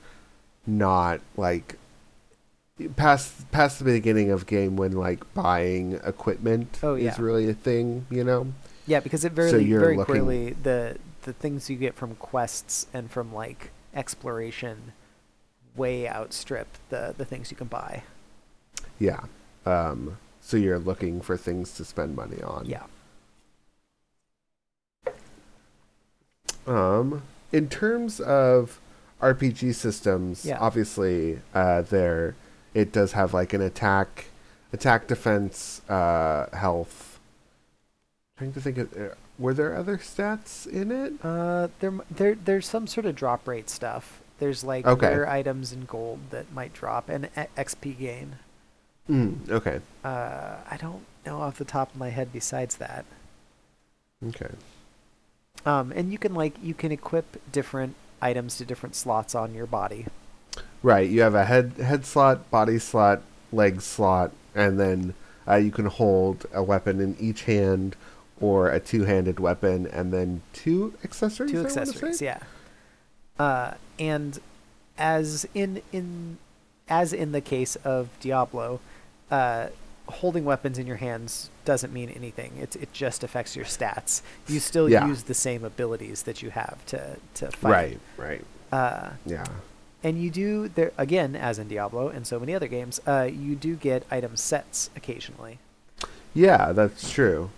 not 0.67 1.21
like 1.37 1.77
past 2.89 3.51
past 3.51 3.79
the 3.79 3.85
beginning 3.85 4.31
of 4.31 4.47
game 4.47 4.77
when 4.77 4.93
like 4.93 5.33
buying 5.35 5.95
equipment 6.05 6.79
Oh, 6.83 6.95
yeah. 6.95 7.13
is 7.13 7.19
really 7.19 7.49
a 7.49 7.55
thing, 7.55 8.07
you 8.11 8.25
know. 8.25 8.53
Yeah, 8.87 9.01
because 9.01 9.25
it 9.25 9.33
very 9.33 9.51
So 9.51 9.59
very 9.59 9.97
looking- 9.97 10.05
clearly 10.15 10.51
the 10.63 10.97
the 11.23 11.33
things 11.33 11.69
you 11.69 11.77
get 11.77 11.95
from 11.95 12.15
quests 12.17 12.87
and 12.95 13.11
from 13.11 13.33
like 13.35 13.71
exploration 13.95 14.93
way 15.77 16.09
outstrip 16.09 16.67
the 16.89 17.15
the 17.17 17.25
things 17.25 17.51
you 17.51 17.57
can 17.57 17.69
buy. 17.69 18.03
Yeah. 18.99 19.25
Um, 19.67 20.17
so 20.41 20.57
you're 20.57 20.79
looking 20.79 21.21
for 21.21 21.37
things 21.37 21.73
to 21.75 21.85
spend 21.85 22.17
money 22.17 22.41
on. 22.43 22.67
Yeah. 22.67 22.85
Um, 26.67 27.23
in 27.53 27.69
terms 27.69 28.21
of 28.21 28.81
RPG 29.21 29.75
systems, 29.75 30.45
Yeah. 30.47 30.59
obviously, 30.61 31.41
uh, 31.55 31.83
there 31.83 32.35
it 32.75 32.93
does 32.93 33.13
have 33.13 33.35
like 33.35 33.53
an 33.53 33.61
attack, 33.61 34.27
attack, 34.73 35.07
defense, 35.07 35.83
uh, 35.89 36.47
health. 36.57 37.19
trying 38.39 38.53
to 38.53 38.61
think 38.61 38.79
of, 38.79 38.93
uh, 38.97 39.15
were 39.39 39.53
there 39.55 39.77
other 39.77 39.99
stats 39.99 40.67
in 40.67 40.91
it? 40.91 41.13
Uh, 41.23 41.69
there, 41.81 41.93
there, 42.11 42.35
there's 42.35 42.67
some 42.67 42.87
sort 42.87 43.07
of 43.07 43.15
drop 43.15 43.47
rate 43.47 43.69
stuff. 43.71 44.21
There's 44.39 44.65
like 44.65 44.87
Okay. 44.87 45.09
rare 45.09 45.29
items 45.29 45.73
and 45.73 45.87
gold 45.87 46.21
that 46.31 46.51
might 46.53 46.73
drop 46.73 47.09
and 47.11 47.29
XP 47.57 47.99
gain. 47.99 48.37
Mm, 49.09 49.51
okay. 49.51 49.81
Uh, 50.05 50.57
I 50.71 50.77
don't 50.79 51.05
know 51.27 51.41
off 51.43 51.59
the 51.59 51.65
top 51.67 51.91
of 51.93 51.99
my 51.99 52.09
head. 52.11 52.33
Besides 52.33 52.77
that, 52.77 53.05
Okay. 54.27 54.51
um, 55.67 55.93
and 55.93 56.13
you 56.13 56.19
can 56.19 56.33
like 56.35 56.55
you 56.63 56.73
can 56.75 56.93
equip 56.93 57.41
different 57.53 57.97
items 58.23 58.57
to 58.59 58.65
different 58.65 58.95
slots 58.95 59.35
on 59.35 59.53
your 59.55 59.67
body. 59.67 60.07
Right. 60.83 61.09
You 61.11 61.21
have 61.23 61.35
a 61.35 61.45
head 61.45 61.73
head 61.79 62.05
slot, 62.07 62.51
body 62.51 62.79
slot, 62.79 63.23
leg 63.53 63.81
slot, 63.83 64.33
and 64.55 64.79
then 64.81 65.15
uh, 65.47 65.57
you 65.57 65.71
can 65.71 65.87
hold 65.87 66.47
a 66.55 66.63
weapon 66.63 67.01
in 67.01 67.17
each 67.21 67.43
hand 67.45 67.97
or 68.41 68.71
a 68.71 68.81
two-handed 68.81 69.39
weapon, 69.39 69.87
and 69.87 70.13
then 70.13 70.41
two 70.55 70.95
accessories. 71.05 71.51
two 71.53 71.61
I 71.61 71.65
accessories 71.65 72.23
yeah 72.23 72.39
uh, 73.39 73.75
and 73.99 74.39
as 74.97 75.47
in 75.55 75.83
in 75.93 76.39
as 76.89 77.13
in 77.13 77.33
the 77.33 77.41
case 77.41 77.77
of 77.77 78.09
diablo 78.21 78.81
uh, 79.31 79.69
holding 80.09 80.45
weapons 80.45 80.79
in 80.79 80.87
your 80.87 80.97
hands 80.97 81.51
doesn't 81.65 81.93
mean 81.93 82.09
anything 82.11 82.53
it, 82.59 82.77
it 82.77 82.93
just 82.93 83.23
affects 83.23 83.55
your 83.55 83.65
stats 83.67 84.23
you 84.49 84.59
still 84.59 84.89
Yeah. 84.89 85.07
use 85.07 85.25
the 85.25 85.35
same 85.35 85.63
abilities 85.65 86.23
that 86.25 86.43
you 86.43 86.51
have 86.51 86.85
to 86.87 87.17
to 87.35 87.51
fight 87.51 87.71
Right. 87.71 88.01
Right. 88.17 88.45
uh, 88.73 89.11
Yeah. 89.27 89.45
And 90.03 90.21
you 90.23 90.31
do 90.31 90.69
there 90.69 90.93
again 90.97 91.35
as 91.37 91.59
in 91.59 91.69
diablo 91.69 92.09
and 92.09 92.27
so 92.27 92.39
many 92.41 92.55
other 92.55 92.69
games 92.69 93.01
uh, 93.07 93.29
you 93.31 93.55
do 93.55 93.75
get 93.77 94.05
item 94.11 94.37
sets 94.37 94.91
occasionally 94.97 95.59
Yeah, 96.35 96.73
that's 96.73 97.11
true. 97.11 97.51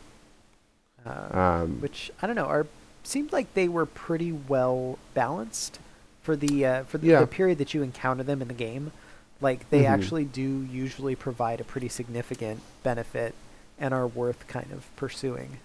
uh, 1.06 1.38
Um, 1.38 1.80
which 1.80 2.10
I 2.22 2.26
don't 2.26 2.36
know 2.36 2.46
are 2.46 2.66
seemed 3.04 3.32
like 3.32 3.52
they 3.54 3.68
were 3.68 3.86
pretty 3.86 4.32
well 4.32 4.98
balanced 5.14 5.78
for 6.22 6.36
the 6.36 6.64
uh, 6.64 6.84
for 6.84 6.98
the, 6.98 7.08
Yeah. 7.08 7.20
the 7.20 7.26
period 7.26 7.58
that 7.58 7.74
you 7.74 7.82
encounter 7.82 8.22
them 8.22 8.40
in 8.40 8.48
the 8.48 8.54
game. 8.54 8.92
Like 9.40 9.68
they 9.70 9.82
Mhm. 9.82 9.90
actually 9.90 10.24
do 10.24 10.62
usually 10.70 11.16
provide 11.16 11.60
a 11.60 11.64
pretty 11.64 11.88
significant 11.88 12.60
benefit 12.84 13.34
and 13.78 13.92
are 13.92 14.06
worth 14.06 14.46
kind 14.46 14.70
of 14.72 14.84
pursuing. 14.96 15.58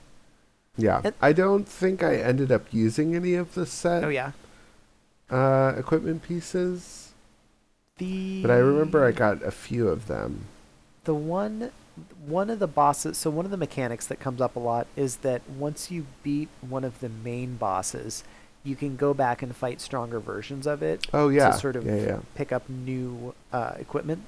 yeah. 0.76 1.02
and- 1.04 1.16
I 1.22 1.32
don't 1.34 1.68
think 1.68 2.04
I 2.04 2.16
ended 2.18 2.52
up 2.52 2.66
using 2.72 3.16
any 3.16 3.36
of 3.36 3.54
the 3.54 3.66
set 3.66 4.04
Oh 4.04 4.10
yeah, 4.10 4.32
uh, 5.30 5.74
equipment 5.78 6.24
pieces, 6.24 7.14
the 7.98 8.42
but 8.42 8.52
I 8.52 8.58
remember 8.58 9.06
I 9.06 9.12
got 9.12 9.44
a 9.44 9.52
few 9.52 9.88
of 9.88 10.08
them. 10.08 10.46
the 11.06 11.14
one 11.14 11.72
one 12.28 12.50
of 12.52 12.60
the 12.60 12.68
bosses 12.68 13.18
so 13.18 13.30
one 13.32 13.44
of 13.46 13.50
the 13.52 13.58
mechanics 13.58 14.06
that 14.08 14.20
comes 14.20 14.40
up 14.40 14.56
a 14.56 14.60
lot 14.60 14.86
is 14.96 15.18
that 15.18 15.42
once 15.50 15.90
you 15.90 16.06
beat 16.22 16.48
one 16.62 16.84
of 16.84 17.00
the 17.00 17.10
main 17.10 17.56
bosses 17.56 18.24
you 18.64 18.76
can 18.76 18.96
go 18.96 19.14
back 19.16 19.42
and 19.42 19.56
fight 19.56 19.82
stronger 19.82 20.20
versions 20.20 20.68
of 20.68 20.84
it 20.84 21.08
Oh 21.12 21.30
yeah. 21.30 21.52
To 21.52 21.58
sort 21.58 21.76
of 21.76 21.86
yeah, 21.86 21.96
yeah. 21.96 22.20
pick 22.36 22.52
up 22.52 22.70
new 22.70 23.34
uh, 23.52 23.74
equipment 23.80 24.22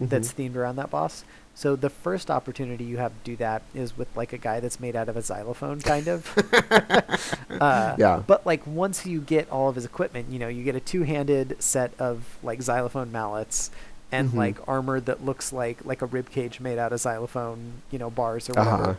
Mhm. 0.00 0.08
that's 0.08 0.32
themed 0.32 0.56
around 0.56 0.76
that 0.76 0.90
boss 0.90 1.24
so 1.54 1.76
the 1.76 1.88
first 1.90 2.28
opportunity 2.32 2.82
you 2.82 2.96
have 2.96 3.12
to 3.12 3.18
do 3.22 3.36
that 3.36 3.62
is 3.76 3.96
with 3.96 4.08
like 4.16 4.32
a 4.32 4.38
guy 4.38 4.58
that's 4.58 4.80
made 4.80 4.96
out 4.96 5.08
of 5.08 5.16
a 5.16 5.22
xylophone 5.22 5.80
kind 5.80 6.08
of 6.08 6.32
uh, 7.60 7.94
Yeah. 7.98 8.22
but 8.26 8.44
like 8.44 8.66
once 8.66 9.06
you 9.06 9.20
get 9.20 9.48
all 9.50 9.68
of 9.68 9.76
his 9.76 9.84
equipment 9.84 10.26
you 10.30 10.38
know 10.38 10.48
you 10.48 10.64
get 10.64 10.74
a 10.74 10.80
two-handed 10.80 11.56
set 11.62 11.92
of 11.98 12.24
like 12.42 12.60
xylophone 12.62 13.12
mallets 13.12 13.70
and 14.10 14.30
Mhm. 14.30 14.34
like 14.36 14.56
armor 14.68 15.00
that 15.00 15.24
looks 15.24 15.52
like 15.52 15.84
like 15.84 16.02
a 16.02 16.06
rib 16.06 16.30
cage 16.30 16.60
made 16.60 16.78
out 16.78 16.92
of 16.92 17.00
xylophone 17.00 17.82
you 17.90 17.98
know 17.98 18.10
bars 18.10 18.48
or 18.48 18.54
whatever. 18.54 18.96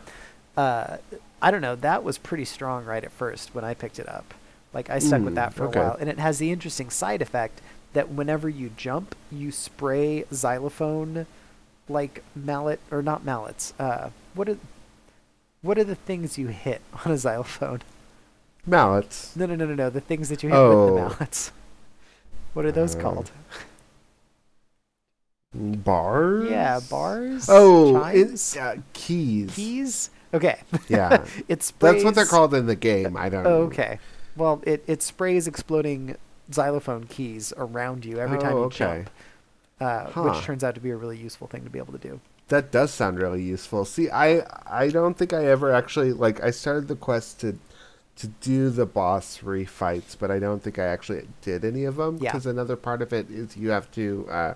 Uh-huh. 0.56 0.60
uh, 0.60 0.96
i 1.42 1.50
don't 1.50 1.60
know 1.60 1.76
that 1.76 2.02
was 2.02 2.16
pretty 2.18 2.44
strong 2.44 2.84
right 2.86 3.04
at 3.04 3.12
first 3.12 3.54
when 3.54 3.64
i 3.64 3.74
picked 3.74 3.98
it 3.98 4.08
up 4.08 4.32
like 4.72 4.88
i 4.90 4.98
stuck 4.98 5.20
with 5.22 5.32
Mm, 5.32 5.36
that 5.36 5.54
for 5.54 5.66
okay. 5.66 5.78
a 5.80 5.82
while 5.82 5.96
and 6.00 6.08
it 6.08 6.18
has 6.18 6.38
the 6.38 6.50
interesting 6.50 6.88
side 6.90 7.20
effect 7.22 7.60
that 7.96 8.10
whenever 8.10 8.48
you 8.48 8.70
jump 8.76 9.14
you 9.32 9.50
spray 9.50 10.24
xylophone 10.32 11.26
like 11.88 12.22
mallet 12.34 12.78
or 12.90 13.00
not 13.00 13.24
mallets 13.24 13.72
uh 13.78 14.10
what 14.34 14.48
are 14.48 14.58
what 15.62 15.78
are 15.78 15.84
the 15.84 15.94
things 15.94 16.36
you 16.36 16.48
hit 16.48 16.80
on 17.04 17.12
a 17.12 17.16
xylophone 17.18 17.80
Mallets. 18.66 19.34
no 19.36 19.46
no 19.46 19.54
no 19.54 19.64
no 19.66 19.74
no 19.74 19.88
the 19.90 20.00
things 20.00 20.28
that 20.28 20.42
you 20.42 20.50
hit 20.50 20.56
with 20.58 20.68
the 20.68 20.92
Oh. 20.92 20.94
mallets 20.96 21.52
what 22.52 22.64
are 22.66 22.72
those 22.72 22.94
Uh, 22.96 23.00
called 23.00 23.30
Bars. 25.54 26.50
yeah 26.50 26.80
bars 26.90 27.46
Oh, 27.50 27.94
chimes 28.00 28.18
it's 28.32 28.56
uh, 28.56 28.76
keys. 28.92 29.54
keys 29.54 30.10
okay 30.34 30.60
Yeah. 30.88 31.24
it 31.48 31.62
sprays 31.62 31.92
That's 31.94 32.04
what 32.04 32.14
they're 32.14 32.26
called 32.26 32.52
in 32.52 32.66
the 32.66 32.76
game. 32.76 33.16
I 33.16 33.28
don't. 33.30 33.46
oh, 33.46 33.62
okay 33.72 33.98
well 34.36 34.60
it 34.66 34.84
it 34.86 35.00
sprays 35.02 35.46
exploding 35.46 36.16
xylophone 36.52 37.04
keys 37.04 37.52
around 37.56 38.04
you 38.04 38.18
every 38.18 38.38
time 38.38 38.52
Oh, 38.54 38.58
you 38.60 38.64
okay. 38.66 38.78
jump 39.04 39.10
uh, 39.80 40.10
Huh. 40.10 40.22
which 40.22 40.42
turns 40.44 40.64
out 40.64 40.74
to 40.74 40.80
be 40.80 40.90
a 40.90 40.96
really 40.96 41.18
useful 41.18 41.46
thing 41.46 41.64
to 41.64 41.70
be 41.70 41.78
able 41.78 41.92
to 41.92 41.98
do 41.98 42.20
That 42.48 42.70
does 42.70 42.92
sound 42.92 43.18
really 43.18 43.42
useful. 43.42 43.84
See, 43.84 44.08
I 44.08 44.42
I 44.66 44.88
don't 44.88 45.16
think 45.18 45.32
I 45.32 45.46
ever 45.46 45.72
actually 45.72 46.12
like 46.12 46.40
I 46.42 46.50
started 46.52 46.86
the 46.88 46.94
quest 46.96 47.40
to 47.40 47.58
to 48.16 48.28
do 48.40 48.70
the 48.70 48.86
boss 48.86 49.40
refights, 49.42 50.16
but 50.18 50.30
I 50.30 50.38
don't 50.38 50.62
think 50.62 50.78
I 50.78 50.84
actually 50.86 51.26
did 51.42 51.64
any 51.64 51.84
of 51.84 51.96
them 51.96 52.16
Yeah. 52.18 52.30
because 52.30 52.46
another 52.46 52.76
part 52.76 53.02
of 53.02 53.12
it 53.12 53.28
is 53.30 53.56
you 53.56 53.70
have 53.70 53.90
to 53.92 54.26
uh, 54.30 54.54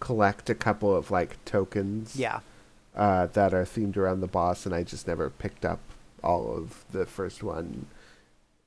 collect 0.00 0.50
a 0.50 0.54
couple 0.54 0.94
of 0.96 1.10
like 1.10 1.36
tokens 1.44 2.16
yeah 2.16 2.40
uh, 2.96 3.26
that 3.26 3.54
are 3.54 3.64
themed 3.64 3.96
around 3.96 4.20
the 4.20 4.26
boss, 4.26 4.66
and 4.66 4.74
I 4.74 4.82
just 4.82 5.06
never 5.06 5.30
picked 5.30 5.64
up 5.64 5.78
all 6.24 6.52
of 6.56 6.84
the 6.92 7.06
first 7.06 7.42
one, 7.42 7.86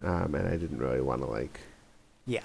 um, 0.04 0.34
and 0.36 0.48
I 0.48 0.56
didn't 0.58 0.78
really 0.80 1.02
want 1.02 1.22
to 1.22 1.28
like 1.28 1.60
yeah 2.26 2.42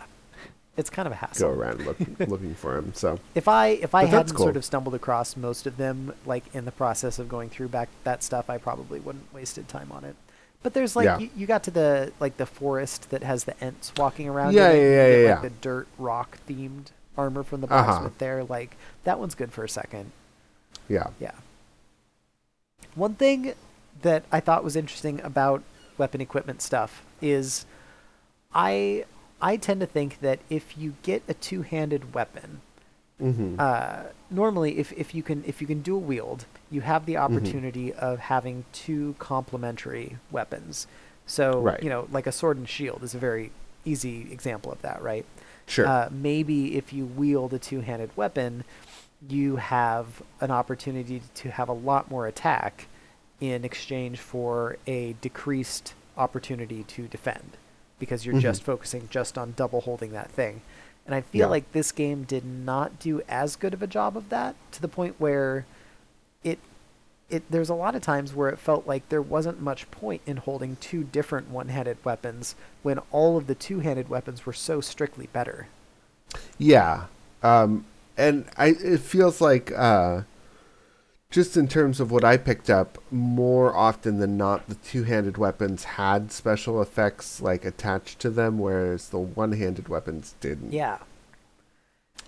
it's 0.77 0.88
kind 0.88 1.07
of 1.07 1.12
a 1.12 1.16
hassle 1.16 1.51
go 1.53 1.55
around 1.59 1.85
looking 1.85 2.16
looking 2.29 2.55
for 2.55 2.75
them. 2.81 2.93
So 2.95 3.19
If 3.35 3.49
I 3.49 3.69
if 3.69 3.95
I 3.95 4.05
But 4.05 4.11
hadn't 4.11 4.35
cool. 4.35 4.47
sort 4.47 4.57
of 4.57 4.64
stumbled 4.64 4.95
across 4.95 5.37
most 5.37 5.66
of 5.66 5.77
them, 5.77 6.14
like 6.25 6.45
in 6.55 6.64
the 6.64 6.73
process 6.73 7.19
of 7.19 7.29
going 7.29 7.51
through 7.51 7.69
back 7.69 7.88
that 8.05 8.23
stuff, 8.23 8.49
I 8.49 8.57
probably 8.57 8.99
wouldn't 9.01 9.33
wasted 9.35 9.69
time 9.69 9.90
on 9.93 10.05
it. 10.05 10.14
But 10.62 10.73
there's 10.75 10.95
like 10.97 11.05
Yeah. 11.07 11.19
you, 11.19 11.31
you 11.37 11.47
got 11.47 11.64
to 11.64 11.71
the 11.71 12.12
like 12.21 12.37
the 12.38 12.47
forest 12.47 13.11
that 13.11 13.23
has 13.25 13.45
the 13.45 13.62
ents 13.62 13.93
walking 13.97 14.29
around. 14.29 14.55
Yeah, 14.55 14.73
yeah, 14.73 14.79
yeah, 14.79 14.81
get, 14.81 15.23
yeah, 15.25 15.35
Like 15.35 15.43
yeah. 15.45 15.49
the 15.49 15.55
dirt 15.61 15.88
rock 15.99 16.38
themed 16.49 16.87
armor 17.19 17.43
from 17.43 17.61
the 17.61 17.66
Uh-huh. 17.66 17.85
blacksmith 17.85 18.19
there. 18.19 18.45
Like 18.45 18.77
that 19.05 19.19
one's 19.19 19.35
good 19.35 19.53
for 19.53 19.64
a 19.64 19.69
second. 19.69 20.12
yeah, 20.88 21.09
Yeah. 21.19 21.33
One 22.95 23.14
thing 23.14 23.55
that 24.03 24.25
I 24.33 24.40
thought 24.40 24.64
was 24.64 24.77
interesting 24.77 25.21
about 25.23 25.62
weapon 25.99 26.21
equipment 26.21 26.62
stuff 26.62 27.03
is 27.21 27.66
I 28.55 29.05
I 29.42 29.57
tend 29.57 29.81
to 29.81 29.87
think 29.87 30.20
that 30.20 30.40
if 30.50 30.76
you 30.76 30.94
get 31.03 31.22
a 31.29 31.35
two-handed 31.35 32.14
weapon, 32.14 32.61
hmm 33.18 33.57
uh, 33.59 34.05
normally 34.31 34.79
if, 34.79 34.92
if 34.92 35.14
you 35.14 35.22
can 35.22 35.44
if 35.46 35.61
you 35.61 35.66
can 35.66 35.83
dual 35.83 36.00
wield, 36.00 36.46
you 36.70 36.81
have 36.81 37.05
the 37.07 37.16
opportunity 37.18 37.92
of 37.92 38.18
having 38.18 38.64
two 38.72 39.14
complementary 39.18 40.16
weapons. 40.31 40.87
So 41.26 41.61
Right. 41.61 41.83
you 41.83 41.90
know, 41.90 42.09
like 42.11 42.26
a 42.26 42.33
sword 42.33 42.57
and 42.57 42.68
shield 42.68 43.03
is 43.03 43.14
a 43.14 43.18
very 43.18 43.50
easy 43.85 44.31
example 44.33 44.72
of 44.72 44.81
that, 44.83 45.03
right? 45.03 45.24
sure. 45.66 45.87
Uh, 45.87 46.09
maybe 46.11 46.76
if 46.76 46.92
you 46.92 47.05
wield 47.07 47.53
a 47.55 47.59
two-handed 47.59 48.11
weapon, 48.16 48.64
you 49.29 49.57
have 49.57 50.22
an 50.40 50.50
opportunity 50.50 51.22
to 51.35 51.50
have 51.50 51.68
a 51.68 51.72
lot 51.72 52.11
more 52.11 52.26
attack 52.26 52.87
in 53.40 53.64
exchange 53.64 54.18
for 54.18 54.76
a 54.87 55.12
decreased 55.20 55.94
opportunity 56.16 56.83
to 56.85 57.07
defend 57.09 57.57
because 58.00 58.26
you're 58.26 58.34
Mhm. 58.34 58.40
just 58.40 58.64
focusing 58.64 59.08
just 59.10 59.38
on 59.38 59.52
double 59.56 59.82
holding 59.82 60.10
that 60.12 60.30
thing. 60.32 60.62
And 61.06 61.14
I 61.14 61.20
feel 61.22 61.42
Yeah. 61.42 61.46
like 61.46 61.72
this 61.72 61.92
game 61.92 62.24
did 62.24 62.44
not 62.44 62.98
do 62.98 63.22
as 63.28 63.56
good 63.56 63.74
of 63.74 63.82
a 63.82 63.86
job 63.86 64.16
of 64.16 64.28
that 64.30 64.56
to 64.72 64.82
the 64.82 64.88
point 64.88 65.16
where 65.18 65.66
it 66.44 66.58
it 67.28 67.44
there's 67.50 67.70
a 67.70 67.74
lot 67.74 67.94
of 67.94 68.02
times 68.02 68.34
where 68.34 68.48
it 68.48 68.58
felt 68.58 68.86
like 68.88 69.08
there 69.08 69.22
wasn't 69.22 69.62
much 69.62 69.88
point 69.92 70.20
in 70.26 70.36
holding 70.38 70.76
two 70.80 71.04
different 71.04 71.48
one-handed 71.48 71.96
weapons 72.04 72.56
when 72.82 72.98
all 73.12 73.36
of 73.36 73.46
the 73.46 73.54
two-handed 73.54 74.08
weapons 74.08 74.44
were 74.46 74.52
so 74.52 74.80
strictly 74.80 75.28
better. 75.32 75.68
Yeah. 76.58 77.04
Um, 77.42 77.84
and 78.16 78.46
I 78.56 78.68
it 78.68 79.00
feels 79.00 79.40
like 79.40 79.72
uh, 79.76 80.22
just 81.31 81.57
in 81.57 81.69
terms 81.69 82.01
of 82.01 82.11
what 82.11 82.25
I 82.25 82.37
picked 82.37 82.69
up, 82.69 82.99
more 83.11 83.75
often 83.75 84.19
than 84.19 84.37
not, 84.37 84.69
the 84.69 84.75
two-handed 84.75 85.38
weapons 85.38 85.85
had 85.85 86.33
special 86.33 86.83
effects 86.83 87.40
like 87.40 87.64
attached 87.64 88.19
to 88.21 88.31
them, 88.31 88.59
whereas 88.59 89.11
the 89.11 89.19
one-handed 89.19 89.88
weapons 89.88 90.35
didn't. 90.40 90.73
Yeah. 90.73 90.99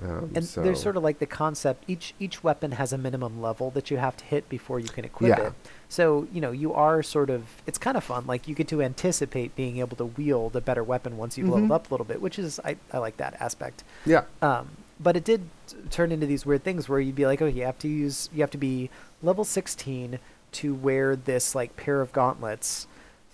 Um, 0.02 0.30
And 0.34 0.44
so, 0.44 0.62
there's 0.62 0.80
sort 0.80 0.96
of 0.96 1.02
like 1.02 1.18
the 1.18 1.26
concept 1.26 1.84
each 1.86 2.14
each 2.18 2.42
weapon 2.42 2.72
has 2.72 2.92
a 2.94 2.98
minimum 2.98 3.42
level 3.42 3.70
that 3.72 3.90
you 3.90 3.98
have 3.98 4.16
to 4.16 4.24
hit 4.24 4.48
before 4.48 4.80
you 4.80 4.88
can 4.88 5.04
equip 5.04 5.28
Yeah. 5.36 5.48
it. 5.48 5.52
So, 5.88 6.26
you 6.32 6.40
know, 6.40 6.50
you 6.50 6.72
are 6.72 7.02
sort 7.02 7.28
of 7.28 7.44
it's 7.66 7.76
kind 7.78 7.96
of 7.96 8.02
fun. 8.02 8.26
Like 8.26 8.48
you 8.48 8.54
get 8.54 8.68
to 8.68 8.80
anticipate 8.80 9.54
being 9.54 9.78
able 9.78 9.96
to 9.98 10.06
wield 10.06 10.56
a 10.56 10.62
better 10.62 10.82
weapon 10.82 11.18
once 11.18 11.36
you've 11.36 11.50
leveled 11.50 11.70
Mhm. 11.70 11.74
up 11.74 11.90
a 11.90 11.94
little 11.94 12.06
bit, 12.06 12.22
which 12.22 12.38
is 12.38 12.58
I, 12.64 12.76
I 12.90 12.98
like 12.98 13.18
that 13.18 13.36
aspect. 13.38 13.84
yeah, 14.06 14.24
Um, 14.40 14.70
but 15.02 15.16
it 15.16 15.24
did 15.24 15.48
turn 15.90 16.12
into 16.12 16.26
these 16.26 16.46
weird 16.46 16.64
things 16.64 16.88
where 16.88 17.00
you'd 17.00 17.14
be 17.14 17.26
like, 17.26 17.42
oh, 17.42 17.46
you 17.46 17.64
have 17.64 17.78
to 17.80 17.88
use, 17.88 18.28
you 18.32 18.40
have 18.40 18.50
to 18.50 18.58
be 18.58 18.90
level 19.22 19.44
16 19.44 20.18
to 20.52 20.74
wear 20.74 21.16
this 21.16 21.54
like 21.54 21.76
pair 21.76 22.00
of 22.00 22.12
gauntlets. 22.12 22.86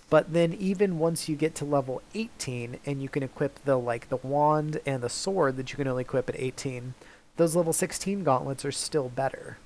But 0.09 0.33
then 0.33 0.53
even 0.53 0.97
once 0.97 1.29
you 1.29 1.35
get 1.35 1.53
to 1.55 1.65
level 1.65 2.01
18 2.15 2.79
and 2.85 3.01
you 3.01 3.09
can 3.09 3.21
equip 3.21 3.63
the 3.63 3.77
like 3.77 4.09
the 4.09 4.17
wand 4.17 4.79
and 4.85 5.03
the 5.03 5.09
sword 5.09 5.57
that 5.57 5.71
you 5.71 5.77
can 5.77 5.87
only 5.87 6.01
equip 6.01 6.29
at 6.29 6.39
18, 6.39 6.95
those 7.37 7.55
level 7.55 7.73
16 7.73 8.23
gauntlets 8.23 8.65
are 8.65 8.71
still 8.71 9.09
better. 9.09 9.57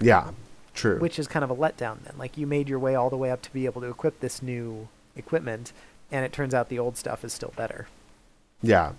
Yeah, 0.00 0.30
true. 0.74 0.98
which 0.98 1.18
is 1.18 1.28
kind 1.28 1.44
of 1.44 1.50
a 1.50 1.54
letdown 1.54 1.98
then. 2.04 2.14
Like 2.16 2.38
you 2.38 2.46
made 2.46 2.68
your 2.68 2.78
way 2.78 2.94
all 2.94 3.10
the 3.10 3.16
way 3.16 3.30
up 3.30 3.42
to 3.42 3.52
be 3.52 3.66
able 3.66 3.82
to 3.82 3.88
equip 3.88 4.20
this 4.20 4.42
new 4.42 4.88
equipment, 5.14 5.72
and 6.10 6.24
it 6.24 6.32
turns 6.32 6.54
out 6.54 6.68
the 6.70 6.78
old 6.78 6.96
stuff 6.96 7.24
is 7.24 7.32
still 7.32 7.52
better. 7.56 7.88
yeah. 8.62 8.92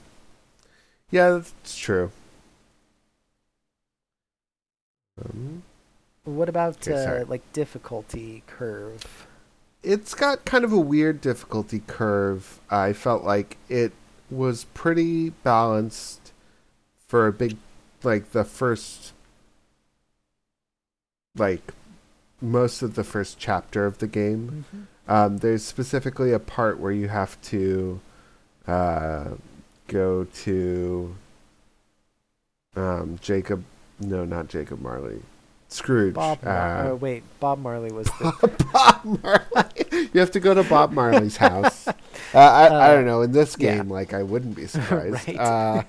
Yeah, 1.12 1.30
that's 1.30 1.78
true. 1.78 2.12
Um, 5.22 5.64
What 6.24 6.50
about 6.50 6.88
Okay, 6.88 6.94
uh, 7.22 7.26
like 7.26 7.42
difficulty 7.54 8.44
curve? 8.48 9.28
it's 9.84 10.14
got 10.14 10.46
kind 10.46 10.64
of 10.64 10.72
a 10.72 10.80
weird 10.80 11.20
difficulty 11.20 11.82
curve. 11.88 12.60
I 12.70 12.94
felt 12.94 13.24
like 13.24 13.58
it 13.68 13.92
was 14.32 14.64
pretty 14.74 15.30
balanced 15.32 16.32
for 17.08 17.28
a 17.28 17.34
big, 17.34 17.58
like 18.02 18.32
the 18.32 18.46
first, 18.46 19.12
like 21.36 21.74
most 22.42 22.82
of 22.82 22.96
the 22.96 23.04
first 23.04 23.38
chapter 23.40 23.86
of 23.86 23.98
the 23.98 24.08
game. 24.08 24.66
Um, 25.08 25.38
there's 25.40 25.64
specifically 25.66 26.32
a 26.32 26.40
part 26.40 26.80
where 26.80 26.92
you 26.94 27.10
have 27.10 27.40
to 27.44 28.00
uh, 28.66 29.32
go 29.88 30.24
to 30.24 31.16
um, 32.76 33.20
Jacob. 33.22 33.66
No, 34.00 34.26
not 34.26 34.48
Jacob 34.48 34.82
Marley. 34.82 35.22
Scrooge. 35.70 36.14
Bob. 36.14 36.44
Mar- 36.44 36.78
uh, 36.86 36.90
oh 36.90 36.96
wait, 36.96 37.24
Bob 37.40 37.60
Marley 37.60 37.92
was 37.92 38.06
the. 38.20 38.66
Bob 38.74 39.24
Marley. 39.24 40.10
You 40.14 40.20
have 40.20 40.32
to 40.32 40.40
go 40.40 40.54
to 40.54 40.64
Bob 40.64 40.92
Marley's 40.92 41.38
house. 41.38 41.88
Uh, 42.36 42.40
I, 42.40 42.66
I 42.68 42.68
Uh, 42.90 42.96
don't 42.96 43.06
know. 43.06 43.22
In 43.22 43.32
this 43.32 43.56
yeah. 43.60 43.76
game, 43.78 43.90
like, 43.92 44.12
I 44.12 44.24
wouldn't 44.24 44.56
be 44.56 44.66
surprised. 44.68 45.28
Right. 45.28 45.38
uh, 45.38 45.84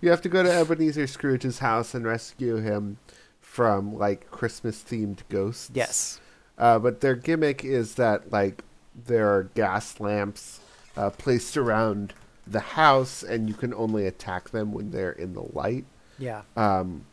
you 0.00 0.08
have 0.10 0.22
to 0.22 0.28
go 0.28 0.44
to 0.44 0.52
Ebenezer 0.52 1.08
Scrooge's 1.08 1.58
house 1.58 1.94
and 1.94 2.04
rescue 2.06 2.56
him 2.58 2.98
from, 3.40 3.98
like, 3.98 4.30
Christmas 4.30 4.84
themed 4.84 5.20
ghosts. 5.28 5.70
yes. 5.74 6.20
Uh, 6.58 6.78
but 6.78 7.00
their 7.00 7.16
gimmick 7.16 7.64
is 7.64 7.96
that, 7.96 8.30
like, 8.30 8.62
there 9.06 9.28
are 9.28 9.44
gas 9.56 9.98
lamps 9.98 10.60
uh, 10.96 11.10
placed 11.10 11.56
around 11.56 12.14
the 12.46 12.60
house, 12.60 13.24
and 13.24 13.48
you 13.48 13.54
can 13.54 13.74
only 13.74 14.06
attack 14.06 14.50
them 14.50 14.72
when 14.72 14.92
they're 14.92 15.10
in 15.12 15.34
the 15.34 15.44
light. 15.52 15.86
Yeah. 16.18 16.42
Um, 16.56 17.04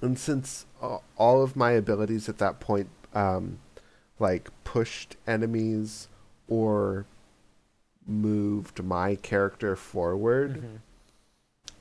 and 0.00 0.18
since 0.18 0.66
all 0.80 1.42
of 1.42 1.56
my 1.56 1.70
abilities 1.72 2.28
at 2.28 2.38
that 2.38 2.60
point, 2.60 2.88
um, 3.14 3.58
like 4.18 4.50
pushed 4.64 5.16
enemies 5.26 6.08
or 6.48 7.06
moved 8.06 8.82
my 8.84 9.14
character 9.16 9.74
forward, 9.76 10.62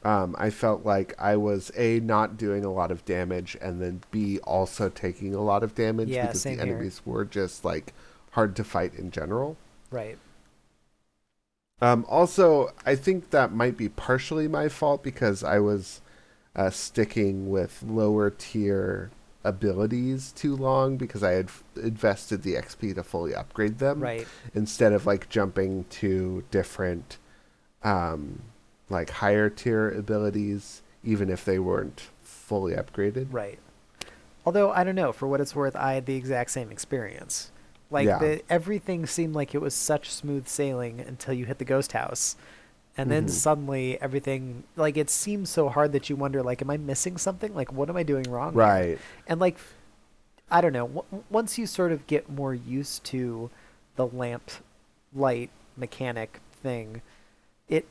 Mhm. 0.04 0.08
um, 0.08 0.36
I 0.40 0.50
felt 0.50 0.86
like 0.86 1.14
I 1.20 1.36
was 1.38 1.72
a 1.76 2.00
not 2.00 2.38
doing 2.38 2.64
a 2.66 2.72
lot 2.72 2.92
of 2.92 3.06
damage, 3.06 3.58
and 3.62 3.82
then 3.82 4.02
b 4.12 4.40
also 4.40 4.90
taking 4.90 5.34
a 5.36 5.42
lot 5.42 5.64
of 5.64 5.76
damage 5.76 6.10
Yeah, 6.10 6.28
because 6.28 6.44
the 6.44 6.52
here. 6.52 6.62
enemies 6.62 7.02
were 7.06 7.26
just 7.26 7.64
like 7.66 7.94
hard 8.32 8.56
to 8.56 8.64
fight 8.64 8.94
in 8.96 9.12
general. 9.12 9.58
Right. 9.92 10.18
Um, 11.82 12.06
also, 12.08 12.72
I 12.86 12.96
think 12.96 13.32
that 13.32 13.52
might 13.52 13.78
be 13.78 13.90
partially 13.90 14.48
my 14.48 14.70
fault 14.70 15.04
because 15.04 15.44
I 15.44 15.60
was 15.60 16.02
uh, 16.56 16.70
sticking 16.70 17.50
with 17.50 17.84
lower 17.84 18.30
tier 18.30 19.12
abilities 19.44 20.32
too 20.32 20.56
long 20.56 20.98
because 20.98 21.22
I 21.22 21.32
had 21.32 21.48
f- 21.48 21.64
invested 21.76 22.42
the 22.44 22.56
XP 22.56 22.96
to 22.96 23.04
fully 23.04 23.36
upgrade 23.36 23.80
them 23.80 24.00
Right. 24.00 24.26
instead 24.56 24.94
of 24.94 25.06
like 25.06 25.28
jumping 25.30 25.84
to 25.92 26.44
different, 26.50 27.18
um, 27.84 28.42
like 28.90 29.10
higher 29.10 29.50
tier 29.50 29.90
abilities, 29.90 30.82
even 31.04 31.30
if 31.30 31.44
they 31.44 31.60
weren't 31.60 32.10
fully 32.24 32.74
upgraded. 32.74 33.28
Right. 33.32 33.60
Although 34.46 34.72
I 34.72 34.84
don't 34.86 34.96
know, 34.96 35.12
for 35.12 35.28
what 35.28 35.42
it's 35.42 35.56
worth, 35.56 35.76
I 35.76 35.94
had 35.94 36.06
the 36.06 36.16
exact 36.16 36.52
same 36.52 36.72
experience. 36.72 37.52
Like 37.92 38.08
Yeah. 38.08 38.20
the 38.20 38.42
everything 38.50 39.06
seemed 39.06 39.36
like 39.36 39.54
it 39.56 39.62
was 39.62 39.74
such 39.74 40.12
smooth 40.12 40.48
sailing 40.48 41.00
until 41.00 41.34
you 41.34 41.46
hit 41.46 41.60
the 41.60 41.66
ghost 41.66 41.92
house. 41.94 42.36
And 42.98 43.12
then 43.12 43.26
Mhm. 43.26 43.30
suddenly 43.30 44.02
everything 44.02 44.64
like 44.76 44.96
it 44.98 45.10
seems 45.10 45.50
so 45.50 45.70
hard 45.70 45.92
that 45.92 46.10
you 46.10 46.16
wonder 46.16 46.42
like 46.42 46.62
am 46.62 46.70
I 46.70 46.78
missing 46.78 47.18
something? 47.18 47.54
Like 47.54 47.72
what 47.72 47.90
am 47.90 47.98
I 47.98 48.04
doing 48.04 48.24
wrong? 48.30 48.54
here? 48.54 48.62
Right. 48.62 49.00
And 49.28 49.40
like 49.40 49.58
I 50.50 50.62
don't 50.62 50.74
know, 50.74 50.88
w- 50.88 51.24
once 51.30 51.58
you 51.58 51.66
sort 51.68 51.92
of 51.92 52.06
get 52.08 52.30
more 52.30 52.54
used 52.54 53.04
to 53.06 53.50
the 53.96 54.06
lamp 54.08 54.52
light 55.14 55.50
mechanic 55.78 56.40
thing, 56.64 57.02
it 57.70 57.86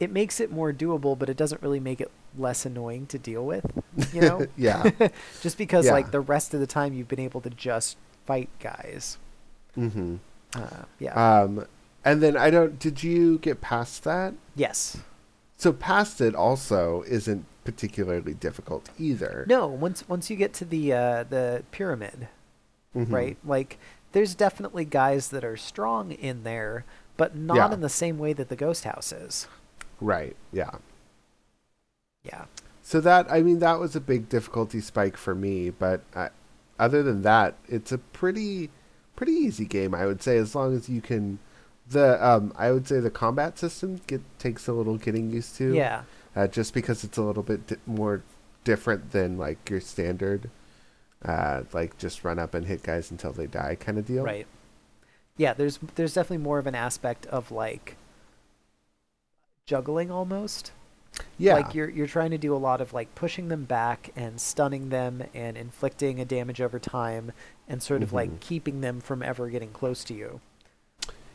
it 0.00 0.10
makes 0.10 0.40
it 0.40 0.50
more 0.50 0.72
doable, 0.72 1.18
but 1.18 1.28
it 1.28 1.36
doesn't 1.36 1.62
really 1.62 1.80
make 1.80 2.00
it 2.00 2.10
less 2.38 2.66
annoying 2.66 3.06
to 3.06 3.18
deal 3.18 3.44
with, 3.46 3.64
you 4.12 4.20
know? 4.28 4.46
yeah. 4.56 4.90
just 5.42 5.56
because 5.58 5.86
Yeah. 5.86 5.92
like 5.92 6.10
the 6.10 6.20
rest 6.20 6.52
of 6.54 6.60
the 6.60 6.66
time 6.66 6.92
you've 6.94 7.08
been 7.08 7.20
able 7.20 7.40
to 7.42 7.50
just 7.50 7.96
fight 8.26 8.48
guys. 8.60 9.18
Hmm 9.76 10.16
Uh, 10.54 10.84
yeah. 10.98 11.40
Um, 11.42 11.66
and 12.04 12.22
then 12.22 12.36
I 12.36 12.50
don't. 12.50 12.78
Did 12.78 13.02
you 13.02 13.38
get 13.38 13.60
past 13.60 14.02
that? 14.04 14.34
yes. 14.56 14.98
So 15.58 15.72
past 15.72 16.20
it 16.20 16.34
also 16.34 17.02
isn't 17.08 17.46
particularly 17.64 18.34
difficult 18.34 18.90
either. 18.98 19.44
No. 19.48 19.66
Once 19.66 20.06
once 20.08 20.28
you 20.30 20.36
get 20.36 20.52
to 20.54 20.64
the 20.66 20.92
uh, 20.92 21.24
the 21.24 21.62
pyramid, 21.70 22.28
Mhm. 22.94 23.10
right? 23.12 23.36
Like 23.44 23.78
there's 24.12 24.34
definitely 24.34 24.84
guys 24.84 25.28
that 25.28 25.44
are 25.44 25.56
strong 25.56 26.12
in 26.12 26.42
there, 26.44 26.84
but 27.16 27.34
not 27.36 27.56
Yeah. 27.56 27.72
in 27.74 27.80
the 27.80 27.88
same 27.88 28.18
way 28.18 28.32
that 28.34 28.48
the 28.50 28.56
ghost 28.56 28.84
house 28.84 29.12
is. 29.12 29.48
Right. 30.00 30.36
Yeah. 30.52 30.72
Yeah. 32.22 32.44
So 32.82 33.00
that 33.00 33.26
I 33.30 33.42
mean 33.42 33.58
that 33.60 33.78
was 33.80 33.96
a 33.96 34.00
big 34.00 34.28
difficulty 34.28 34.80
spike 34.80 35.16
for 35.16 35.34
me, 35.34 35.70
but 35.70 36.02
I, 36.14 36.28
other 36.78 37.02
than 37.02 37.22
that, 37.22 37.54
it's 37.68 37.92
a 37.92 37.98
pretty 37.98 38.70
pretty 39.16 39.32
easy 39.32 39.64
game 39.64 39.94
I 39.94 40.06
would 40.06 40.22
say 40.22 40.36
as 40.36 40.54
long 40.54 40.74
as 40.76 40.88
you 40.88 41.00
can 41.00 41.38
the 41.88 42.24
um 42.24 42.52
I 42.56 42.70
would 42.72 42.86
say 42.86 43.00
the 43.00 43.10
combat 43.10 43.58
system 43.58 44.00
get 44.06 44.20
takes 44.38 44.68
a 44.68 44.72
little 44.72 44.96
getting 44.98 45.30
used 45.30 45.56
to. 45.56 45.74
Yeah. 45.74 46.02
Uh, 46.34 46.46
just 46.46 46.74
because 46.74 47.02
it's 47.02 47.16
a 47.16 47.22
little 47.22 47.42
bit 47.42 47.66
di- 47.66 47.76
more 47.86 48.22
different 48.64 49.12
than 49.12 49.38
like 49.38 49.70
your 49.70 49.80
standard 49.80 50.50
uh 51.24 51.62
like 51.72 51.96
just 51.98 52.24
run 52.24 52.38
up 52.38 52.52
and 52.54 52.66
hit 52.66 52.82
guys 52.82 53.10
until 53.10 53.32
they 53.32 53.46
die 53.46 53.74
kind 53.74 53.98
of 53.98 54.06
deal. 54.06 54.22
Right. 54.22 54.46
Yeah, 55.36 55.52
there's 55.54 55.78
there's 55.94 56.14
definitely 56.14 56.44
more 56.44 56.58
of 56.58 56.66
an 56.66 56.74
aspect 56.74 57.26
of 57.26 57.50
like 57.50 57.96
juggling 59.66 60.10
almost. 60.10 60.72
Yeah. 61.38 61.54
Like 61.54 61.74
you're 61.74 61.88
you're 61.88 62.06
trying 62.06 62.30
to 62.30 62.38
do 62.38 62.54
a 62.54 62.58
lot 62.58 62.80
of 62.80 62.92
like 62.92 63.14
pushing 63.14 63.48
them 63.48 63.64
back 63.64 64.10
and 64.16 64.40
stunning 64.40 64.88
them 64.88 65.22
and 65.34 65.56
inflicting 65.56 66.20
a 66.20 66.24
damage 66.24 66.60
over 66.60 66.78
time 66.78 67.32
and 67.68 67.82
sort 67.82 68.02
of 68.02 68.12
like 68.12 68.30
Mhm. 68.30 68.40
keeping 68.40 68.80
them 68.80 69.00
from 69.00 69.22
ever 69.22 69.48
getting 69.48 69.70
close 69.70 70.02
to 70.04 70.14
you. 70.14 70.40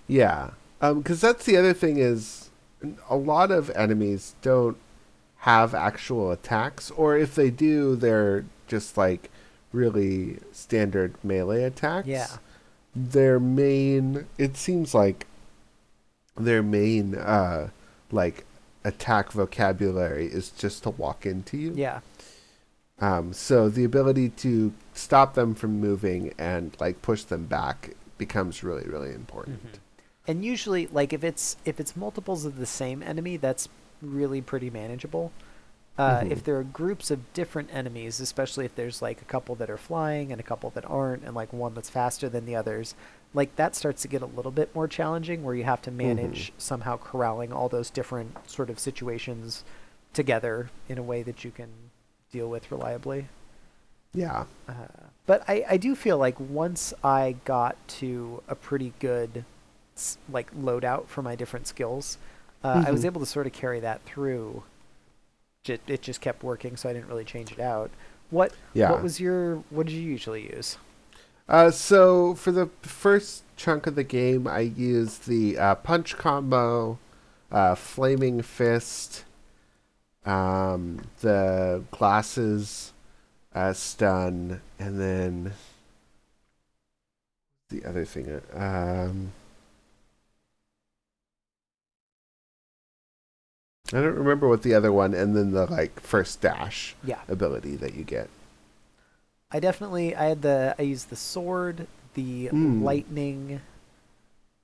Yeah, 0.07 0.51
because 0.79 1.21
that's 1.21 1.45
the 1.45 1.57
other 1.57 1.73
thing 1.73 1.97
is 1.97 2.49
a 3.09 3.15
lot 3.15 3.51
of 3.51 3.69
enemies 3.71 4.35
don't 4.41 4.77
have 5.39 5.73
actual 5.73 6.31
attacks, 6.31 6.91
or 6.91 7.17
if 7.17 7.35
they 7.35 7.49
do, 7.49 7.95
they're 7.95 8.45
just 8.67 8.97
like 8.97 9.29
really 9.71 10.39
standard 10.51 11.15
melee 11.23 11.63
attacks. 11.63 12.07
Yeah. 12.07 12.27
Their 12.95 13.39
main, 13.39 14.25
it 14.37 14.57
seems 14.57 14.93
like 14.93 15.27
their 16.35 16.63
main 16.63 17.15
uh 17.15 17.69
like 18.11 18.45
attack 18.83 19.31
vocabulary 19.31 20.25
is 20.25 20.49
just 20.51 20.83
to 20.83 20.89
walk 20.91 21.25
into 21.25 21.57
you. 21.57 21.73
Yeah. 21.75 21.99
Um, 22.99 23.33
so 23.33 23.67
the 23.69 23.83
ability 23.83 24.29
to 24.29 24.73
stop 24.93 25.33
them 25.33 25.55
from 25.55 25.79
moving 25.79 26.33
and 26.37 26.75
like 26.79 27.01
push 27.01 27.23
them 27.23 27.45
back 27.45 27.91
becomes 28.17 28.63
really 28.63 28.87
really 28.87 29.11
important. 29.13 29.65
Mhm. 29.65 29.79
And 30.27 30.45
usually 30.45 30.87
like 30.87 31.11
if 31.13 31.23
it's 31.23 31.57
if 31.65 31.79
it's 31.79 31.95
multiples 31.95 32.45
of 32.45 32.57
the 32.57 32.65
same 32.67 33.01
enemy, 33.01 33.37
that's 33.37 33.69
really 34.01 34.41
pretty 34.41 34.69
manageable. 34.69 35.31
Uh, 35.97 36.21
Mhm. 36.21 36.31
If 36.31 36.43
there 36.43 36.57
are 36.57 36.63
groups 36.63 37.11
of 37.11 37.33
different 37.33 37.69
enemies, 37.73 38.19
especially 38.19 38.65
if 38.65 38.75
there's 38.75 39.01
like 39.01 39.21
a 39.21 39.25
couple 39.25 39.55
that 39.55 39.69
are 39.69 39.77
flying 39.77 40.32
and 40.32 40.39
a 40.39 40.43
couple 40.43 40.69
that 40.71 40.86
aren't, 40.89 41.23
and 41.23 41.36
like 41.36 41.51
one 41.51 41.73
that's 41.73 41.89
faster 41.89 42.29
than 42.29 42.45
the 42.45 42.55
others, 42.55 42.95
like 43.34 43.55
that 43.55 43.75
starts 43.75 44.01
to 44.01 44.07
get 44.07 44.21
a 44.21 44.25
little 44.25 44.51
bit 44.51 44.73
more 44.75 44.88
challenging 44.88 45.43
where 45.43 45.55
you 45.55 45.63
have 45.63 45.82
to 45.84 45.91
manage 45.91 46.51
somehow 46.57 46.97
corralling 46.97 47.53
all 47.53 47.69
those 47.69 47.89
different 47.89 48.49
sort 48.49 48.69
of 48.69 48.77
situations 48.79 49.63
together 50.13 50.69
in 50.89 50.97
a 50.97 51.03
way 51.03 51.23
that 51.23 51.43
you 51.45 51.51
can 51.51 51.69
deal 52.32 52.49
with 52.49 52.69
reliably. 52.71 53.27
Yeah. 54.13 54.45
Uh, 54.67 54.73
but 55.25 55.43
I, 55.47 55.63
I 55.69 55.77
do 55.77 55.95
feel 55.95 56.17
like 56.17 56.38
once 56.39 56.93
I 57.03 57.36
got 57.45 57.77
to 57.99 58.43
a 58.49 58.55
pretty 58.55 58.93
good 58.99 59.45
like 60.29 60.53
loadout 60.53 61.07
for 61.07 61.21
my 61.21 61.36
different 61.36 61.67
skills, 61.67 62.17
uh, 62.63 62.84
I 62.86 62.91
was 62.91 63.01
Mhm. 63.03 63.05
able 63.05 63.19
to 63.21 63.25
sort 63.27 63.47
of 63.47 63.53
carry 63.53 63.79
that 63.79 64.01
through. 64.03 64.63
J- 65.63 65.79
It 65.88 66.01
just 66.01 66.19
kept 66.21 66.43
working, 66.43 66.75
so 66.75 66.89
I 66.89 66.93
didn't 66.93 67.07
really 67.07 67.23
change 67.23 67.51
it 67.51 67.59
out. 67.59 67.91
What 68.29 68.51
Yeah. 68.73 68.91
what 68.91 69.01
was 69.03 69.19
your 69.21 69.57
what 69.69 69.86
did 69.88 69.93
you 69.93 70.01
usually 70.01 70.53
use? 70.53 70.77
Uh, 71.52 71.70
so 71.70 72.34
for 72.34 72.54
the 72.54 72.68
first 72.82 73.43
chunk 73.58 73.86
of 73.86 73.95
the 73.95 74.06
game, 74.06 74.47
I 74.47 74.62
used 74.62 75.28
the 75.28 75.58
uh, 75.58 75.76
punch 75.76 76.18
combo, 76.18 76.97
uh, 77.52 77.76
flaming 77.76 78.41
fist, 78.41 79.26
um, 80.26 81.02
the 81.20 81.84
glasses, 81.91 82.93
uh, 83.54 83.74
stun, 83.74 84.62
and 84.80 84.97
then 84.97 85.54
the 87.70 87.84
other 87.84 88.06
thing. 88.06 88.30
uh, 88.30 88.58
Um, 88.58 89.34
I 93.93 93.99
don't 93.99 94.16
remember 94.16 94.47
what 94.47 94.64
the 94.64 94.74
other 94.74 94.93
one, 94.93 95.14
and 95.14 95.36
then 95.36 95.52
the 95.52 95.66
like 95.70 95.99
first 95.99 96.39
dash 96.39 96.95
Yeah. 97.04 97.20
ability 97.28 97.76
that 97.76 97.93
you 97.93 98.06
get. 98.06 98.30
I 99.52 99.60
definitely 99.60 100.16
I 100.16 100.26
had 100.26 100.41
the 100.41 100.76
I 100.80 100.84
used 100.84 101.10
the 101.10 101.16
sword, 101.16 101.88
the 102.14 102.52
Mm. 102.52 102.82
lightning, 102.82 103.62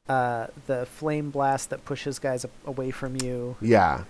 uh, 0.07 0.47
the 0.67 0.85
flame 0.85 1.29
blast 1.31 1.69
that 1.69 1.83
pushes 1.85 2.19
guys 2.19 2.45
away 2.65 2.91
from 2.91 3.15
you, 3.15 3.57
Yeah, 3.59 4.03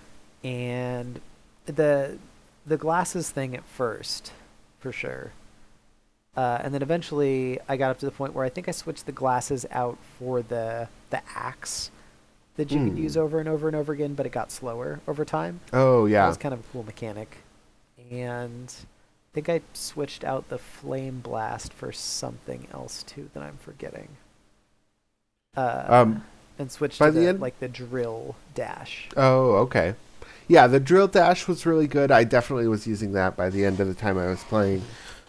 and 0.44 1.20
the 1.66 2.18
the 2.66 2.76
glasses 2.76 3.30
thing 3.30 3.54
at 3.56 3.64
first, 3.64 4.32
for 4.80 4.92
sure. 4.92 5.32
Uh, 6.36 6.58
and 6.62 6.72
then 6.72 6.82
eventually 6.82 7.58
I 7.68 7.76
got 7.76 7.90
up 7.90 7.98
to 7.98 8.06
the 8.06 8.12
point 8.12 8.32
where 8.34 8.44
I 8.44 8.48
think 8.48 8.68
I 8.68 8.72
switched 8.72 9.06
the 9.06 9.12
glasses 9.12 9.66
out 9.70 9.98
for 10.18 10.42
the 10.42 10.88
the 11.10 11.22
axe 11.34 11.90
that 12.56 12.74
you 12.74 12.80
could 12.80 12.94
Mm. 12.94 12.98
use 12.98 13.16
over 13.16 13.40
and 13.40 13.48
over 13.48 13.68
and 13.68 13.76
over 13.76 13.92
again, 13.92 14.14
but 14.14 14.26
it 14.26 14.30
got 14.30 14.52
slower 14.52 15.00
over 15.08 15.24
time. 15.24 15.60
Oh 15.72 16.06
That 16.12 16.12
yeah. 16.12 16.26
was 16.26 16.36
kind 16.36 16.52
of 16.54 16.60
a 16.60 16.64
cool 16.72 16.84
mechanic. 16.84 17.38
And 18.10 18.72
think 19.40 19.48
I 19.48 19.60
switched 19.72 20.24
out 20.24 20.48
the 20.48 20.58
flame 20.58 21.20
blast 21.20 21.72
for 21.72 21.92
something 21.92 22.66
else 22.72 23.02
too 23.04 23.30
that 23.34 23.42
I'm 23.42 23.58
forgetting. 23.58 24.08
Uh, 25.56 25.84
Um, 25.88 26.24
and 26.58 26.70
switched 26.72 26.98
by 26.98 27.06
to 27.06 27.12
the 27.12 27.20
the, 27.20 27.28
end- 27.28 27.40
like 27.40 27.60
the 27.60 27.68
drill 27.68 28.34
dash. 28.54 29.08
Oh, 29.16 29.52
okay. 29.56 29.94
Yeah, 30.48 30.66
the 30.66 30.80
drill 30.80 31.06
dash 31.08 31.46
was 31.46 31.66
really 31.66 31.86
good. 31.86 32.10
I 32.10 32.24
definitely 32.24 32.68
was 32.68 32.86
using 32.86 33.12
that 33.12 33.36
by 33.36 33.50
the 33.50 33.64
end 33.64 33.80
of 33.80 33.86
the 33.86 33.94
time 33.94 34.18
I 34.18 34.26
was 34.26 34.42
playing. 34.44 34.82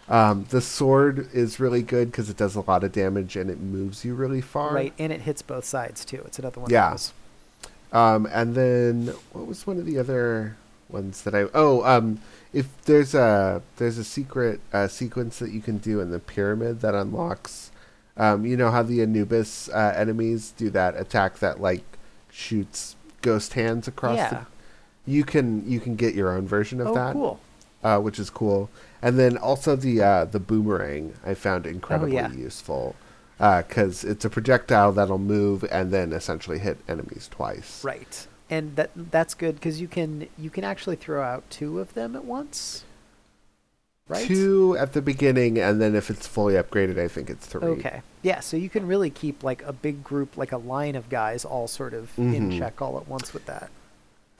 Um, 0.08 0.46
the 0.50 0.60
sword 0.60 1.28
is 1.32 1.60
really 1.60 1.82
good 1.82 2.10
because 2.10 2.28
it 2.28 2.36
does 2.36 2.56
a 2.56 2.62
lot 2.62 2.82
of 2.82 2.90
damage 2.90 3.36
and 3.36 3.48
it 3.48 3.60
moves 3.60 4.04
you 4.04 4.14
really 4.14 4.40
far. 4.40 4.74
Right, 4.74 4.92
and 4.98 5.12
it 5.12 5.20
hits 5.20 5.42
both 5.42 5.64
sides 5.64 6.04
too. 6.04 6.22
It's 6.26 6.38
another 6.40 6.60
one 6.60 6.70
Yeah. 6.70 6.96
Um, 7.92 8.26
and 8.32 8.54
then 8.54 9.14
what 9.32 9.46
was 9.46 9.66
one 9.66 9.78
of 9.78 9.86
the 9.86 9.98
other 9.98 10.56
ones 10.88 11.22
that 11.22 11.34
I? 11.34 11.46
Oh, 11.54 11.84
um, 11.84 12.20
if 12.52 12.66
there's 12.84 13.14
a 13.14 13.62
there's 13.76 13.98
a 13.98 14.04
secret 14.04 14.60
uh, 14.72 14.88
sequence 14.88 15.38
that 15.38 15.50
you 15.52 15.60
can 15.60 15.78
do 15.78 16.00
in 16.00 16.10
the 16.10 16.18
pyramid 16.18 16.80
that 16.80 16.94
unlocks. 16.94 17.70
Um, 18.16 18.44
you 18.44 18.56
know 18.56 18.70
how 18.70 18.82
the 18.82 19.00
Anubis 19.02 19.68
uh, 19.70 19.94
enemies 19.96 20.52
do 20.56 20.68
that 20.70 20.96
attack 20.98 21.38
that 21.38 21.60
like 21.60 21.84
shoots 22.30 22.96
ghost 23.22 23.54
hands 23.54 23.88
across. 23.88 24.16
Yeah. 24.16 24.30
The, 24.30 24.46
you 25.12 25.24
can 25.24 25.68
you 25.70 25.80
can 25.80 25.96
get 25.96 26.14
your 26.14 26.30
own 26.36 26.46
version 26.46 26.80
of 26.80 26.88
Oh, 26.88 26.94
that, 26.94 27.12
cool. 27.14 27.40
uh, 27.82 27.98
which 28.00 28.18
is 28.18 28.28
cool. 28.30 28.68
And 29.00 29.18
then 29.18 29.38
also 29.38 29.76
the 29.76 30.02
uh, 30.02 30.24
the 30.26 30.40
boomerang 30.40 31.14
I 31.24 31.34
found 31.34 31.66
incredibly 31.66 32.18
Oh, 32.18 32.22
yeah. 32.22 32.32
useful 32.32 32.96
because 33.38 34.04
it's 34.04 34.26
a 34.26 34.28
projectile 34.30 34.92
that'll 34.92 35.16
move 35.18 35.64
and 35.70 35.90
then 35.90 36.12
essentially 36.12 36.58
hit 36.58 36.76
enemies 36.86 37.26
twice. 37.30 37.82
Right. 37.82 38.26
And 38.50 38.74
that 38.76 38.90
that's 38.96 39.34
good 39.34 39.54
because 39.54 39.80
you 39.80 39.86
can 39.88 40.26
you 40.36 40.50
can 40.50 40.64
actually 40.64 40.96
throw 40.96 41.22
out 41.22 41.48
two 41.50 41.78
of 41.78 41.94
them 41.94 42.16
at 42.16 42.24
once. 42.24 42.84
Right. 44.08 44.26
Two 44.26 44.76
at 44.76 44.92
the 44.92 45.00
beginning, 45.00 45.56
and 45.56 45.80
then 45.80 45.94
if 45.94 46.10
it's 46.10 46.26
fully 46.26 46.54
upgraded, 46.54 46.98
I 46.98 47.06
think 47.06 47.30
it's 47.30 47.46
three. 47.46 47.62
Okay. 47.62 48.02
Yeah, 48.22 48.40
so 48.40 48.56
you 48.56 48.68
can 48.68 48.88
really 48.88 49.08
keep 49.08 49.44
like 49.44 49.62
a 49.62 49.72
big 49.72 50.02
group, 50.02 50.36
like 50.36 50.50
a 50.50 50.56
line 50.56 50.96
of 50.96 51.08
guys, 51.08 51.44
all 51.44 51.68
sort 51.68 51.94
of 51.94 52.18
in 52.18 52.50
Mhm. 52.50 52.58
check 52.58 52.82
all 52.82 52.98
at 52.98 53.06
once 53.06 53.32
with 53.32 53.46
that. 53.46 53.70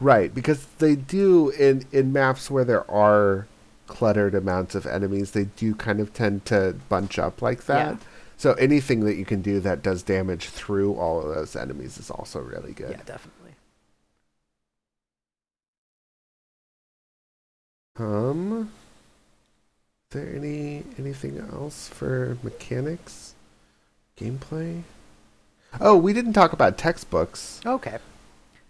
Right, 0.01 0.35
because 0.35 0.67
they 0.79 0.97
do 0.97 1.51
in 1.51 1.85
in 1.93 2.13
maps 2.13 2.51
where 2.51 2.65
there 2.65 2.91
are 2.91 3.47
cluttered 3.87 4.35
amounts 4.35 4.75
of 4.75 4.87
enemies, 4.87 5.31
they 5.33 5.45
do 5.45 5.77
kind 5.77 6.01
of 6.01 6.13
tend 6.13 6.45
to 6.47 6.75
bunch 6.89 7.17
up 7.17 7.41
like 7.41 7.67
that. 7.67 7.93
Yeah. 7.93 7.97
So 8.37 8.55
anything 8.55 9.01
that 9.05 9.15
you 9.17 9.25
can 9.25 9.41
do 9.43 9.61
that 9.61 9.83
does 9.83 10.03
damage 10.03 10.49
through 10.49 10.95
all 10.95 11.21
of 11.21 11.33
those 11.33 11.55
enemies 11.55 11.97
is 11.99 12.11
also 12.11 12.41
really 12.41 12.73
good. 12.73 12.91
Yeah, 12.91 13.03
definitely. 13.07 13.40
Um, 18.01 18.71
is 20.11 20.17
there 20.17 20.35
any 20.35 20.85
anything 20.99 21.39
else 21.39 21.89
for 21.89 22.39
mechanics, 22.43 23.35
gameplay? 24.19 24.83
Oh, 25.81 25.97
we 25.97 26.13
didn't 26.13 26.33
talk 26.33 26.53
about 26.53 26.79
textbooks. 26.79 27.61
Okay. 27.67 27.99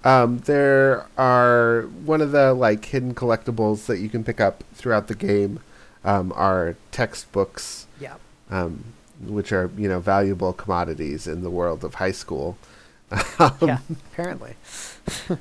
Um, 0.02 0.38
there 0.40 1.06
are 1.16 1.82
one 2.04 2.20
of 2.20 2.32
the 2.32 2.52
like 2.54 2.84
hidden 2.86 3.14
collectibles 3.14 3.86
that 3.86 3.98
you 4.00 4.08
can 4.08 4.24
pick 4.24 4.40
up 4.40 4.64
throughout 4.74 5.06
the 5.08 5.14
game. 5.14 5.60
Um, 6.02 6.32
are 6.34 6.76
textbooks, 6.92 7.86
Yeah. 8.00 8.14
um, 8.50 8.84
which 9.22 9.52
are 9.52 9.70
you 9.76 9.86
know 9.88 10.00
valuable 10.00 10.52
commodities 10.54 11.26
in 11.28 11.42
the 11.42 11.50
world 11.50 11.84
of 11.84 11.94
high 11.96 12.10
school. 12.12 12.56
yeah. 13.62 13.78
Apparently. 14.12 14.54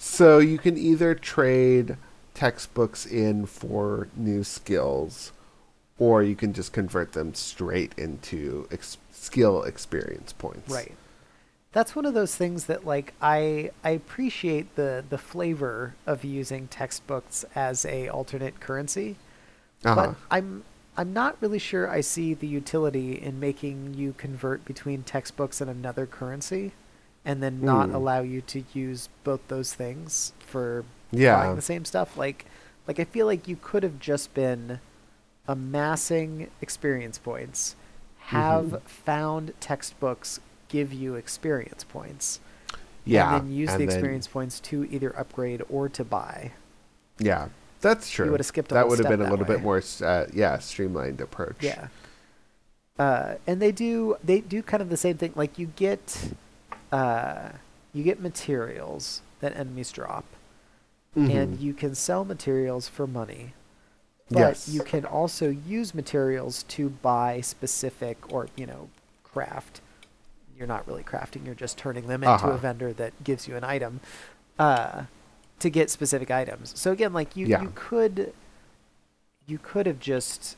So 0.00 0.38
you 0.38 0.58
can 0.58 0.76
either 0.78 1.14
trade 1.14 1.96
textbooks 2.38 3.04
in 3.04 3.46
for 3.46 4.06
new 4.16 4.44
skills, 4.44 5.32
or 5.98 6.22
you 6.22 6.36
can 6.36 6.52
just 6.52 6.72
convert 6.72 7.12
them 7.12 7.34
straight 7.34 7.92
into 7.98 8.68
ex- 8.70 8.96
skill 9.10 9.64
experience 9.64 10.32
points. 10.32 10.70
Right. 10.72 10.94
That's 11.72 11.96
one 11.96 12.06
of 12.06 12.14
those 12.14 12.36
things 12.36 12.66
that 12.66 12.86
like 12.86 13.12
I 13.20 13.72
I 13.82 13.90
appreciate 13.90 14.76
the 14.76 15.04
the 15.10 15.18
flavor 15.18 15.96
of 16.06 16.22
using 16.22 16.68
textbooks 16.68 17.44
as 17.56 17.84
a 17.84 18.08
alternate 18.08 18.60
currency, 18.60 19.16
Uh-huh. 19.84 19.94
but 19.96 20.14
I'm 20.30 20.62
I'm 20.96 21.12
not 21.12 21.36
really 21.40 21.58
sure 21.58 21.90
I 21.90 22.00
see 22.02 22.34
the 22.34 22.46
utility 22.46 23.20
in 23.20 23.40
making 23.40 23.94
you 23.94 24.14
convert 24.16 24.64
between 24.64 25.02
textbooks 25.02 25.60
and 25.60 25.68
another 25.68 26.06
currency 26.06 26.70
and 27.24 27.42
then 27.42 27.60
not 27.60 27.88
Mm. 27.88 27.94
allow 27.94 28.20
you 28.20 28.40
to 28.42 28.62
use 28.72 29.08
both 29.24 29.40
those 29.48 29.74
things 29.74 30.32
for 30.38 30.84
Yeah. 31.10 31.36
buying 31.36 31.56
the 31.56 31.62
same 31.62 31.84
stuff 31.84 32.16
like 32.16 32.44
like 32.86 32.98
I 33.00 33.04
feel 33.04 33.26
like 33.26 33.46
you 33.48 33.56
could 33.60 33.82
have 33.82 33.98
just 33.98 34.32
been 34.34 34.80
amassing 35.46 36.48
experience 36.60 37.18
points 37.18 37.74
have 38.18 38.66
Mhm. 38.66 38.82
found 38.82 39.52
textbooks 39.60 40.40
give 40.68 40.92
you 40.92 41.14
experience 41.14 41.84
points 41.84 42.40
Yeah. 43.06 43.36
and 43.36 43.46
then 43.48 43.52
use 43.56 43.70
and 43.70 43.80
the 43.80 43.84
experience 43.84 44.26
points 44.26 44.60
to 44.60 44.86
either 44.90 45.16
upgrade 45.18 45.62
or 45.70 45.88
to 45.88 46.04
buy 46.04 46.52
Yeah, 47.18 47.48
that's 47.80 48.10
true. 48.10 48.30
would've 48.30 48.44
skipped 48.46 48.68
that 48.70 48.86
would 48.88 48.98
have 48.98 49.08
been 49.08 49.20
a 49.22 49.30
little 49.30 49.46
way. 49.46 49.54
bit 49.56 49.62
more, 49.62 49.82
uh, 50.02 50.26
yeah, 50.32 50.58
streamlined 50.58 51.20
approach. 51.22 51.56
yeah 51.60 51.88
uh, 52.98 53.36
and 53.46 53.62
they 53.62 53.72
do 53.72 54.16
they 54.22 54.40
do 54.40 54.62
kind 54.62 54.82
of 54.82 54.90
the 54.90 54.96
same 54.96 55.16
thing 55.16 55.32
like 55.36 55.58
you 55.58 55.66
get 55.76 56.32
uh, 56.92 57.50
you 57.94 58.02
get 58.04 58.20
materials 58.20 59.22
that 59.40 59.56
enemies 59.56 59.90
drop 59.92 60.24
and 61.18 61.58
Mhm. 61.58 61.60
you 61.60 61.74
can 61.74 61.94
sell 61.94 62.24
materials 62.24 62.88
for 62.88 63.06
money 63.06 63.54
but 64.30 64.38
Yes. 64.40 64.68
you 64.68 64.82
can 64.82 65.04
also 65.06 65.48
use 65.48 65.94
materials 65.94 66.62
to 66.64 66.90
buy 66.90 67.40
specific 67.40 68.32
or 68.32 68.48
you 68.56 68.66
know 68.66 68.88
craft 69.24 69.80
you're 70.56 70.66
not 70.66 70.86
really 70.86 71.04
crafting 71.04 71.46
you're 71.46 71.54
just 71.54 71.78
turning 71.78 72.06
them 72.08 72.22
into 72.22 72.34
Uh-huh. 72.46 72.50
a 72.50 72.58
vendor 72.58 72.92
that 72.92 73.12
gives 73.24 73.48
you 73.48 73.56
an 73.56 73.64
item 73.64 74.00
uh, 74.58 75.04
to 75.60 75.70
get 75.70 75.90
specific 75.90 76.30
items 76.30 76.78
so 76.78 76.92
again 76.92 77.12
like 77.12 77.36
you 77.36 77.46
Yeah. 77.46 77.62
you 77.62 77.72
could 77.74 78.32
you 79.46 79.58
could 79.58 79.86
have 79.86 79.98
just 80.00 80.56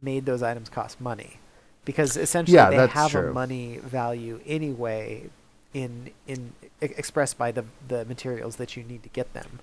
made 0.00 0.26
those 0.26 0.42
items 0.42 0.68
cost 0.68 1.00
money 1.00 1.38
because 1.84 2.16
essentially 2.16 2.56
Yeah, 2.56 2.70
they 2.70 2.86
have 2.86 3.10
true. 3.10 3.30
a 3.30 3.32
money 3.34 3.78
value 3.78 4.40
anyway 4.46 5.30
in 5.72 6.10
in 6.26 6.52
expressed 6.80 7.38
by 7.38 7.50
the 7.52 7.64
the 7.88 8.04
materials 8.04 8.56
that 8.56 8.76
you 8.76 8.82
need 8.82 9.02
to 9.02 9.08
get 9.08 9.32
them. 9.34 9.60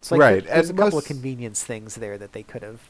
So 0.00 0.14
like 0.16 0.20
Right, 0.20 0.44
there- 0.44 0.54
there's 0.56 0.70
and 0.70 0.78
a 0.78 0.82
couple 0.82 0.98
of 0.98 1.04
convenience 1.04 1.64
things 1.64 1.96
there 1.96 2.16
that 2.18 2.32
they 2.32 2.42
could 2.42 2.62
have 2.62 2.80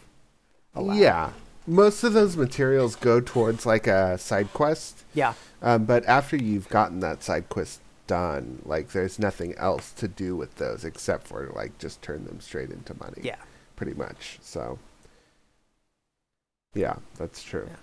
allowed. 0.75 0.97
Yeah, 0.97 1.31
most 1.67 2.05
of 2.05 2.13
those 2.13 2.37
materials 2.37 2.95
go 2.97 3.21
towards 3.21 3.65
like 3.67 3.87
a 3.87 4.19
side 4.19 4.53
quest. 4.53 5.05
Yeah. 5.15 5.35
Um, 5.63 5.85
but 5.85 6.05
after 6.07 6.37
you've 6.37 6.69
gotten 6.69 7.01
that 7.01 7.23
side 7.23 7.49
quest 7.49 7.81
done, 8.07 8.61
like 8.65 8.93
there's 8.93 9.19
nothing 9.19 9.55
else 9.57 9.91
to 9.93 10.07
do 10.09 10.37
with 10.37 10.57
those 10.57 10.85
except 10.85 11.27
for 11.27 11.51
like 11.55 11.77
just 11.79 12.03
turn 12.03 12.25
them 12.25 12.41
straight 12.41 12.71
into 12.71 12.95
money. 13.01 13.21
Yeah. 13.23 13.37
pretty 13.77 13.95
much. 13.95 14.39
So, 14.43 14.79
yeah, 16.75 16.97
that's 17.19 17.43
true. 17.43 17.67
Yeah. 17.69 17.77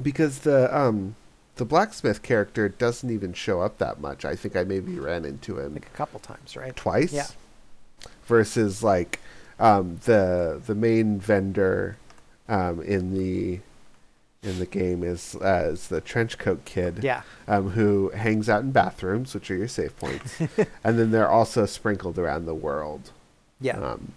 Because 0.00 0.40
the 0.40 0.74
um 0.76 1.14
the 1.56 1.64
blacksmith 1.64 2.22
character 2.22 2.68
doesn't 2.68 3.10
even 3.10 3.32
show 3.34 3.60
up 3.60 3.78
that 3.78 4.00
much. 4.00 4.24
I 4.24 4.34
think 4.36 4.56
I 4.56 4.64
maybe 4.64 4.98
ran 4.98 5.24
into 5.24 5.58
him 5.58 5.74
Like 5.74 5.86
a 5.86 5.90
couple 5.96 6.18
times, 6.20 6.56
right? 6.56 6.74
twice. 6.74 7.12
Yeah. 7.12 7.26
Versus 8.26 8.82
like 8.82 9.20
um, 9.58 10.00
the 10.04 10.60
the 10.66 10.74
main 10.74 11.18
vendor 11.18 11.96
um, 12.48 12.80
in 12.82 13.12
the 13.14 13.60
in 14.42 14.58
the 14.58 14.66
game 14.66 15.04
is 15.04 15.36
uh, 15.36 15.68
is 15.72 15.88
the 15.88 16.00
trench 16.00 16.38
coat 16.38 16.64
kid 16.64 17.00
Yeah. 17.04 17.22
um, 17.46 17.70
who 17.70 18.10
hangs 18.10 18.48
out 18.48 18.62
in 18.62 18.72
bathrooms, 18.72 19.34
which 19.34 19.50
are 19.50 19.56
your 19.56 19.68
safe 19.68 19.96
points, 19.98 20.40
and 20.84 20.98
then 20.98 21.10
they're 21.10 21.28
also 21.28 21.66
sprinkled 21.66 22.18
around 22.18 22.46
the 22.46 22.54
world. 22.54 23.10
Yeah. 23.60 23.78
Um, 23.78 24.12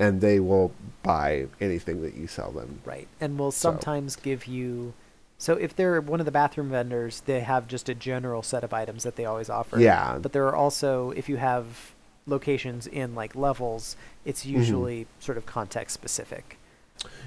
and 0.00 0.20
they 0.20 0.40
will 0.40 0.72
buy 1.02 1.46
anything 1.60 2.02
that 2.02 2.14
you 2.14 2.26
sell 2.26 2.50
them. 2.52 2.80
Right. 2.84 3.08
And 3.20 3.38
will 3.38 3.50
So- 3.52 3.70
sometimes 3.72 4.16
give 4.16 4.46
you 4.46 4.94
so 5.38 5.54
if 5.54 5.74
they're 5.74 6.00
one 6.00 6.20
of 6.20 6.26
the 6.26 6.32
bathroom 6.32 6.70
vendors, 6.70 7.20
they 7.26 7.40
have 7.40 7.66
just 7.68 7.88
a 7.88 7.94
general 7.94 8.42
set 8.42 8.64
of 8.64 8.72
items 8.74 9.04
that 9.04 9.16
they 9.16 9.24
always 9.24 9.48
offer. 9.48 9.78
Yeah. 9.80 10.18
But 10.20 10.32
there 10.32 10.46
are 10.48 10.56
also 10.56 11.10
if 11.12 11.28
you 11.28 11.36
have 11.36 11.92
locations 12.26 12.86
in 12.86 13.14
like 13.14 13.34
levels, 13.34 13.96
it's 14.24 14.44
Mm-hmm. 14.44 14.56
usually 14.56 15.06
sort 15.20 15.38
of 15.38 15.46
context 15.46 15.94
specific. 15.94 16.58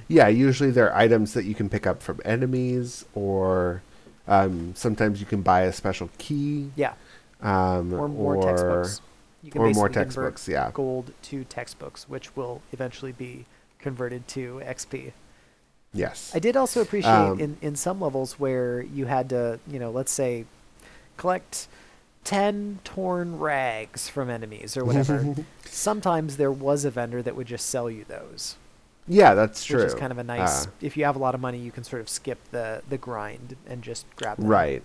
Yeah, 0.07 0.27
usually 0.27 0.71
they're 0.71 0.93
items 0.95 1.33
that 1.33 1.45
you 1.45 1.55
can 1.55 1.69
pick 1.69 1.87
up 1.87 2.03
from 2.03 2.19
enemies, 2.25 3.05
or 3.15 3.81
um, 4.27 4.73
sometimes 4.75 5.21
you 5.21 5.25
can 5.25 5.41
buy 5.41 5.61
a 5.61 5.71
special 5.71 6.09
key. 6.17 6.71
Yeah. 6.75 6.93
Um, 7.41 7.93
Or 7.93 8.09
more 8.09 8.35
or, 8.35 8.43
textbooks. 8.43 9.01
You 9.41 9.51
or 9.55 9.69
more 9.71 9.87
textbooks, 9.89 10.47
yeah. 10.47 10.69
Gold 10.73 11.13
to 11.23 11.45
textbooks, 11.45 12.07
which 12.09 12.35
will 12.35 12.61
eventually 12.73 13.13
be 13.13 13.45
converted 13.79 14.27
to 14.29 14.61
XP. 14.65 15.13
Yes. 15.93 16.31
I 16.33 16.39
did 16.39 16.55
also 16.55 16.81
appreciate 16.81 17.11
Um, 17.11 17.39
in, 17.39 17.57
in 17.61 17.75
some 17.75 17.99
levels 17.99 18.39
where 18.39 18.81
you 18.81 19.05
had 19.07 19.29
to, 19.29 19.59
you 19.67 19.79
know, 19.79 19.91
let's 19.91 20.11
say 20.11 20.45
collect 21.17 21.67
10 22.23 22.79
torn 22.83 23.39
rags 23.39 24.07
from 24.07 24.29
enemies 24.29 24.77
or 24.77 24.85
whatever. 24.85 25.35
Sometimes 25.65 26.37
there 26.37 26.51
was 26.51 26.85
a 26.85 26.91
vendor 26.91 27.21
that 27.21 27.35
would 27.35 27.47
just 27.47 27.65
sell 27.67 27.89
you 27.89 28.05
those, 28.07 28.55
yeah, 29.07 29.33
that's 29.33 29.65
true. 29.65 29.79
which 29.79 29.87
is 29.87 29.95
kind 29.95 30.11
of 30.11 30.17
a 30.17 30.23
nice. 30.23 30.67
Uh, 30.67 30.69
if 30.81 30.95
you 30.95 31.03
have 31.05 31.15
a 31.15 31.19
lot 31.19 31.35
of 31.35 31.41
money, 31.41 31.57
you 31.57 31.71
can 31.71 31.83
sort 31.83 32.01
of 32.01 32.07
skip 32.07 32.39
the, 32.51 32.81
the 32.87 32.97
grind 32.97 33.55
and 33.67 33.81
just 33.81 34.05
grab 34.15 34.37
them. 34.37 34.47
Right. 34.47 34.83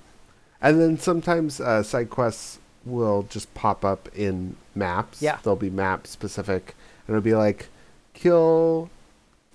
And 0.61 0.81
then 0.81 0.99
sometimes 0.99 1.61
uh, 1.61 1.83
side 1.83 2.11
quests 2.11 2.59
will 2.85 3.25
just 3.25 3.53
pop 3.55 3.85
up 3.85 4.09
in 4.15 4.57
maps. 4.75 5.21
Yeah. 5.21 5.39
They'll 5.43 5.55
be 5.57 5.71
map 5.71 6.07
specific. 6.07 6.75
And 7.07 7.15
it'll 7.15 7.25
be 7.25 7.35
like, 7.35 7.69
kill 8.15 8.89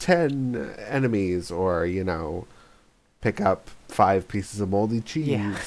10 0.01 0.75
enemies, 0.87 1.51
or, 1.51 1.85
you 1.85 2.03
know, 2.03 2.45
pick 3.21 3.39
up 3.39 3.69
five 3.87 4.27
pieces 4.27 4.59
of 4.59 4.69
moldy 4.69 4.99
cheese. 5.01 5.27
Yeah. 5.27 5.57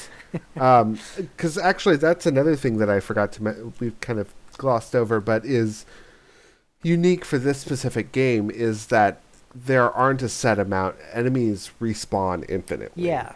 um, 0.81 0.99
Because 1.17 1.57
actually, 1.57 1.97
that's 1.97 2.27
another 2.27 2.57
thing 2.57 2.79
that 2.79 2.91
I 2.91 3.01
forgot 3.01 3.33
to. 3.33 3.73
We've 3.81 3.99
kind 4.01 4.19
of 4.19 4.35
glossed 4.59 4.95
over, 4.95 5.21
but 5.21 5.45
is 5.47 5.87
unique 6.83 7.25
for 7.25 7.39
this 7.39 7.59
specific 7.59 8.13
game 8.13 8.51
is 8.51 8.87
that 8.89 9.21
there 9.55 9.91
aren't 9.91 10.21
a 10.23 10.29
set 10.29 10.59
amount. 10.59 10.97
Enemies 11.13 11.71
respawn 11.81 12.45
infinitely 12.49 13.05
Yeah. 13.07 13.33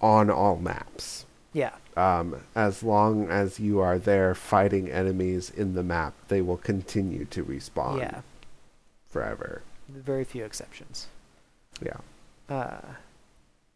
on 0.00 0.30
all 0.30 0.56
maps. 0.56 1.26
Yeah. 1.52 1.72
Um, 1.96 2.36
as 2.54 2.82
long 2.82 3.28
as 3.30 3.58
you 3.58 3.80
are 3.80 3.98
there 3.98 4.34
fighting 4.34 4.90
enemies 4.90 5.50
in 5.50 5.74
the 5.74 5.82
map, 5.82 6.14
they 6.28 6.40
will 6.40 6.58
continue 6.58 7.24
to 7.26 7.44
respawn 7.44 7.98
Yeah. 7.98 8.20
forever. 9.08 9.62
Very 9.88 10.24
few 10.24 10.44
exceptions. 10.44 11.06
Yeah. 11.82 11.96
uh, 12.48 12.80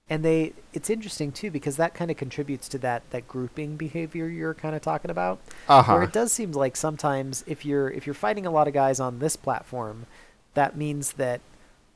and 0.08 0.24
they 0.24 0.52
it's 0.72 0.90
interesting 0.90 1.30
too 1.30 1.50
because 1.50 1.76
that 1.76 1.94
kind 1.94 2.10
of 2.10 2.16
contributes 2.16 2.68
to 2.70 2.78
that 2.78 3.02
that 3.10 3.28
grouping 3.28 3.76
behavior 3.76 4.26
you're 4.26 4.54
kind 4.54 4.74
of 4.74 4.82
talking 4.82 5.10
about 5.10 5.38
Uh 5.68 5.82
huh. 5.82 5.92
where 5.94 6.02
it 6.02 6.12
does 6.12 6.32
seem 6.32 6.50
like 6.52 6.76
sometimes 6.76 7.44
if 7.46 7.64
you're 7.64 7.90
if 7.90 8.06
you're 8.06 8.14
fighting 8.14 8.46
a 8.46 8.50
lot 8.50 8.66
of 8.66 8.74
guys 8.74 8.98
on 9.00 9.18
this 9.20 9.36
platform 9.36 10.06
that 10.54 10.76
means 10.76 11.12
that 11.12 11.40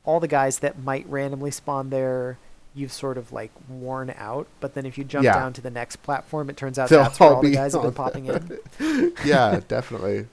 all 0.05 0.19
the 0.21 0.27
guys 0.29 0.59
that 0.59 0.79
might 0.81 1.05
randomly 1.09 1.51
spawn 1.51 1.89
there 1.89 2.37
you've 2.73 2.93
sort 2.93 3.17
of 3.17 3.31
like 3.33 3.51
worn 3.67 4.13
out 4.17 4.47
but 4.61 4.75
then 4.75 4.85
if 4.85 4.97
you 4.97 5.03
jump 5.03 5.25
Yeah. 5.25 5.33
down 5.33 5.51
to 5.53 5.61
the 5.61 5.71
next 5.71 5.97
platform 5.97 6.49
it 6.49 6.55
turns 6.55 6.77
out 6.79 6.87
They'll 6.89 7.03
that's 7.03 7.19
where 7.19 7.29
all 7.29 7.35
all 7.37 7.41
the 7.41 7.51
guys 7.51 7.73
have 7.73 7.81
been 7.81 7.93
popping 7.93 8.27
in 8.27 8.59
yeah, 9.25 9.59
definitely. 9.67 10.27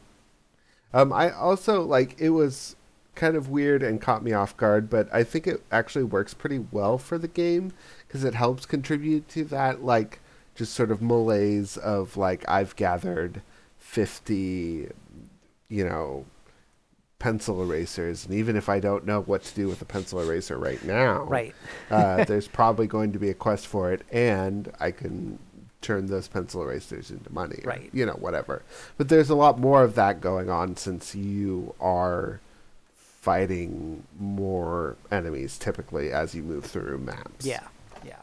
Um, 0.94 1.12
I 1.12 1.30
also 1.32 1.82
like 1.82 2.20
it 2.20 2.30
was 2.30 2.76
kind 3.14 3.36
of 3.36 3.48
weird 3.48 3.82
and 3.82 4.00
caught 4.00 4.22
me 4.22 4.32
off 4.32 4.56
guard, 4.56 4.88
but 4.88 5.08
I 5.12 5.24
think 5.24 5.46
it 5.46 5.62
actually 5.70 6.04
works 6.04 6.34
pretty 6.34 6.58
well 6.58 6.98
for 6.98 7.18
the 7.18 7.28
game 7.28 7.72
because 8.06 8.24
it 8.24 8.34
helps 8.34 8.66
contribute 8.66 9.28
to 9.30 9.44
that 9.44 9.84
like 9.84 10.20
just 10.54 10.74
sort 10.74 10.90
of 10.90 11.02
malaise 11.02 11.76
of 11.76 12.16
like 12.16 12.48
I've 12.48 12.76
gathered 12.76 13.42
fifty, 13.78 14.88
you 15.68 15.84
know, 15.84 16.24
pencil 17.18 17.62
erasers, 17.62 18.24
and 18.24 18.34
even 18.34 18.56
if 18.56 18.68
I 18.68 18.80
don't 18.80 19.06
know 19.06 19.22
what 19.22 19.44
to 19.44 19.54
do 19.54 19.68
with 19.68 19.82
a 19.82 19.86
pencil 19.86 20.20
eraser 20.20 20.58
right 20.58 20.82
now, 20.84 21.24
right 21.24 21.54
uh, 21.90 22.24
there's 22.28 22.48
probably 22.48 22.86
going 22.86 23.12
to 23.12 23.18
be 23.18 23.30
a 23.30 23.34
quest 23.34 23.66
for 23.66 23.92
it, 23.92 24.02
and 24.10 24.72
I 24.80 24.90
can 24.90 25.38
turn 25.82 26.06
those 26.06 26.28
pencil 26.28 26.62
erasers 26.62 27.10
into 27.10 27.30
money. 27.32 27.60
or, 27.64 27.68
Right. 27.68 27.90
You 27.92 28.06
know, 28.06 28.14
whatever. 28.14 28.62
But 28.96 29.08
there's 29.08 29.30
a 29.30 29.34
lot 29.34 29.58
more 29.58 29.82
of 29.82 29.96
that 29.96 30.20
going 30.20 30.48
on 30.48 30.76
since 30.76 31.14
you 31.14 31.74
are 31.80 32.40
fighting 33.22 34.02
more 34.18 34.96
enemies 35.12 35.56
typically 35.56 36.10
as 36.12 36.34
you 36.34 36.42
move 36.42 36.64
through 36.64 36.98
maps. 36.98 37.46
yeah 37.46 37.66
yeah 38.04 38.18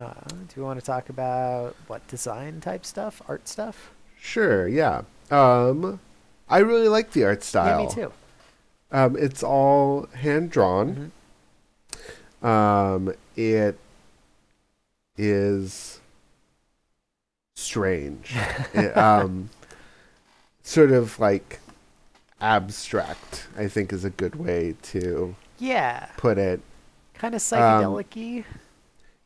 uh, 0.00 0.12
do 0.30 0.46
we 0.56 0.62
want 0.62 0.78
to 0.78 0.84
talk 0.86 1.08
about 1.08 1.74
what 1.88 2.06
design 2.06 2.60
type 2.60 2.84
stuff 2.86 3.20
art 3.28 3.48
stuff 3.48 3.90
Sure, 4.20 4.66
yeah. 4.66 5.02
Um, 5.30 6.00
I 6.48 6.58
really 6.58 6.88
like 6.88 7.12
the 7.12 7.24
art 7.24 7.44
style. 7.44 7.80
yeah 7.80 7.86
me 7.86 7.92
too 7.92 8.12
Um, 8.90 9.16
it's 9.16 9.42
all 9.44 10.06
hand 10.14 10.50
drawn. 10.50 11.12
Mhm. 12.42 12.46
Um, 12.46 13.12
it 13.36 13.78
is 15.16 16.00
strange. 17.56 18.34
It, 18.74 18.96
um, 18.96 19.50
sort 20.68 20.92
of 20.92 21.18
like 21.20 21.60
abstract, 22.40 23.48
I 23.56 23.68
think 23.68 23.92
is 23.92 24.04
a 24.04 24.10
good 24.10 24.36
way 24.36 24.76
to 24.94 25.36
Yeah, 25.58 26.08
put 26.16 26.38
it. 26.38 26.60
kind 27.18 27.34
Um, 27.34 27.36
of 27.36 27.42
psychedelic-y. 27.42 28.44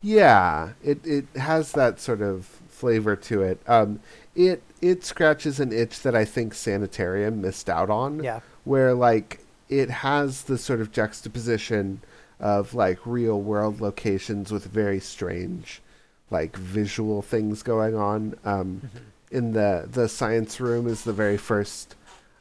Yeah, 0.01 0.73
it 0.83 1.05
it 1.07 1.27
has 1.37 1.73
that 1.75 2.01
sort 2.01 2.23
of 2.23 2.47
flavor 2.69 3.15
to 3.17 3.43
it. 3.43 3.61
Um, 3.67 4.01
it 4.35 4.63
it 4.81 5.05
scratches 5.05 5.61
an 5.61 5.73
itch 5.73 6.01
that 6.03 6.15
I 6.17 6.25
think 6.25 6.55
Sanitarium 6.55 7.41
missed 7.41 7.71
out 7.71 7.91
on. 7.91 8.21
yeah, 8.21 8.41
where 8.65 8.95
like 8.95 9.41
it 9.69 9.91
has 9.91 10.45
the 10.45 10.59
sort 10.59 10.81
of 10.81 10.93
juxtaposition 10.93 12.01
of 12.41 12.75
like 12.75 12.99
real 13.07 13.41
world 13.41 13.81
locations 13.81 14.51
with 14.53 14.65
very 14.67 15.01
strange 15.01 15.81
like 16.31 16.57
visual 16.57 17.23
things 17.23 17.63
going 17.63 17.95
on 17.95 18.35
um 18.45 18.83
in 19.33 19.53
the 19.53 19.89
the 19.91 20.09
science 20.09 20.61
room 20.61 20.87
is 20.87 21.03
the 21.05 21.13
very 21.13 21.39
first 21.39 21.97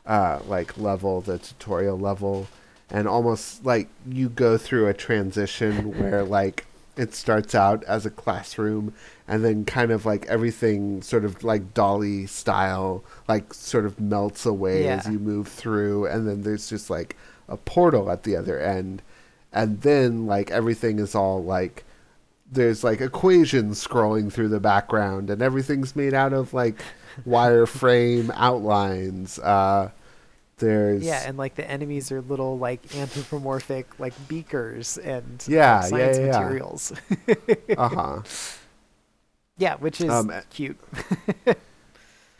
uh 0.05 0.39
like 0.47 0.77
level 0.77 1.21
the 1.21 1.39
tutorial 1.39 1.97
level. 1.97 2.47
And 2.89 3.07
almost 3.07 3.65
like 3.65 3.87
you 4.07 4.27
go 4.27 4.57
through 4.57 4.87
a 4.87 4.93
transition 4.93 5.97
where 5.99 6.23
like 6.23 6.65
it 6.97 7.13
starts 7.15 7.55
out 7.55 7.83
as 7.85 8.05
a 8.05 8.09
classroom 8.09 8.93
and 9.25 9.45
then 9.45 9.63
kind 9.63 9.91
of 9.91 10.05
like 10.05 10.25
everything 10.25 11.01
sort 11.01 11.23
of 11.23 11.41
like 11.41 11.73
dolly 11.73 12.25
style 12.25 13.01
like 13.29 13.53
sort 13.53 13.85
of 13.85 13.97
melts 13.99 14.45
away 14.45 14.89
as 14.89 15.07
you 15.07 15.17
move 15.17 15.47
through. 15.47 16.05
And 16.05 16.27
then 16.27 16.41
there's 16.41 16.69
just 16.69 16.89
like 16.89 17.15
a 17.47 17.55
portal 17.55 18.11
at 18.11 18.23
the 18.23 18.35
other 18.35 18.59
end. 18.59 19.01
And 19.53 19.81
then 19.81 20.27
like 20.27 20.51
everything 20.51 20.99
is 20.99 21.15
all 21.15 21.41
like 21.41 21.85
there's 22.51 22.83
like 22.83 23.01
equations 23.01 23.85
scrolling 23.85 24.31
through 24.31 24.49
the 24.49 24.59
background 24.59 25.29
and 25.29 25.41
everything's 25.41 25.95
made 25.95 26.13
out 26.13 26.33
of 26.33 26.53
like 26.53 26.81
wireframe 27.27 28.31
outlines 28.35 29.39
uh 29.39 29.89
there's 30.57 31.03
yeah, 31.03 31.27
and 31.27 31.37
like 31.37 31.55
the 31.55 31.69
enemies 31.69 32.11
are 32.11 32.21
little 32.21 32.57
like 32.57 32.95
anthropomorphic 32.95 33.99
like 33.99 34.27
beakers 34.27 34.97
and 34.97 35.47
Yeah, 35.47 35.89
like, 35.89 35.89
science 35.89 36.19
yeah, 36.19 36.25
yeah. 36.25 36.57
materials. 36.57 36.93
uh-huh 37.77 38.23
yeah, 39.57 39.75
which 39.75 40.01
is 40.01 40.27
Um, 40.27 40.31
cute. 40.49 40.77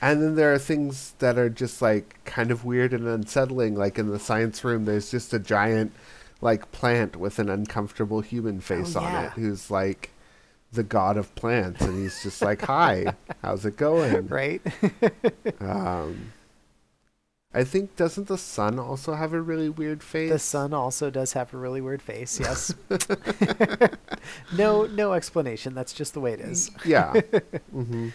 And 0.01 0.21
then 0.21 0.35
there 0.35 0.53
are 0.53 0.57
things 0.59 1.13
that 1.19 1.37
are 1.37 1.49
just 1.49 1.81
like 1.81 2.19
kind 2.25 2.49
of 2.51 2.65
weird 2.65 2.93
and 2.93 3.07
unsettling. 3.07 3.75
Like 3.75 3.99
in 3.99 4.07
the 4.09 4.19
science 4.19 4.63
room, 4.63 4.85
there's 4.85 5.11
just 5.11 5.33
a 5.33 5.39
giant 5.39 5.93
like 6.41 6.71
plant 6.71 7.15
with 7.15 7.39
an 7.39 7.49
uncomfortable 7.49 8.21
human 8.21 8.59
face 8.61 8.95
on 8.95 9.03
Oh, 9.05 9.07
yeah. 9.07 9.25
it 9.27 9.31
who's 9.33 9.69
like 9.71 10.09
the 10.73 10.83
god 10.83 11.17
of 11.17 11.33
plants. 11.35 11.81
And 11.81 11.97
he's 12.01 12.21
just 12.23 12.41
like, 12.41 12.61
Hi, 12.63 13.13
how's 13.41 13.65
it 13.65 13.77
going? 13.77 14.27
right? 14.27 14.61
Um, 15.59 16.33
I 17.53 17.65
think, 17.65 17.97
doesn't 17.97 18.27
the 18.29 18.37
sun 18.37 18.79
also 18.79 19.13
have 19.13 19.33
a 19.33 19.41
really 19.41 19.67
weird 19.69 20.01
face? 20.03 20.31
the 20.31 20.39
sun 20.39 20.73
also 20.73 21.09
does 21.09 21.33
have 21.33 21.53
a 21.53 21.57
really 21.57 21.81
weird 21.81 22.01
face. 22.01 22.39
Yes. 22.39 22.73
no, 24.57 24.85
no 24.85 25.13
explanation. 25.13 25.73
That's 25.75 25.93
just 25.93 26.13
the 26.13 26.19
way 26.21 26.33
it 26.33 26.39
is. 26.39 26.71
Yeah. 26.85 27.19
hmm 27.71 28.09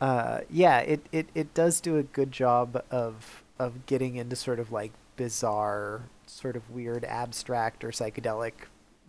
uh, 0.00 0.40
yeah, 0.48 0.78
it, 0.78 1.04
it, 1.10 1.26
it 1.34 1.52
does 1.54 1.80
do 1.80 1.96
a 1.98 2.02
good 2.04 2.30
job 2.30 2.82
of 2.90 3.42
of 3.58 3.84
getting 3.86 4.14
into 4.14 4.36
sort 4.36 4.60
of 4.60 4.70
like 4.70 4.92
bizarre, 5.16 6.02
sort 6.28 6.56
of 6.56 6.70
weird, 6.70 7.04
abstract 7.04 7.84
or 7.84 7.90
psychedelic, 7.90 8.52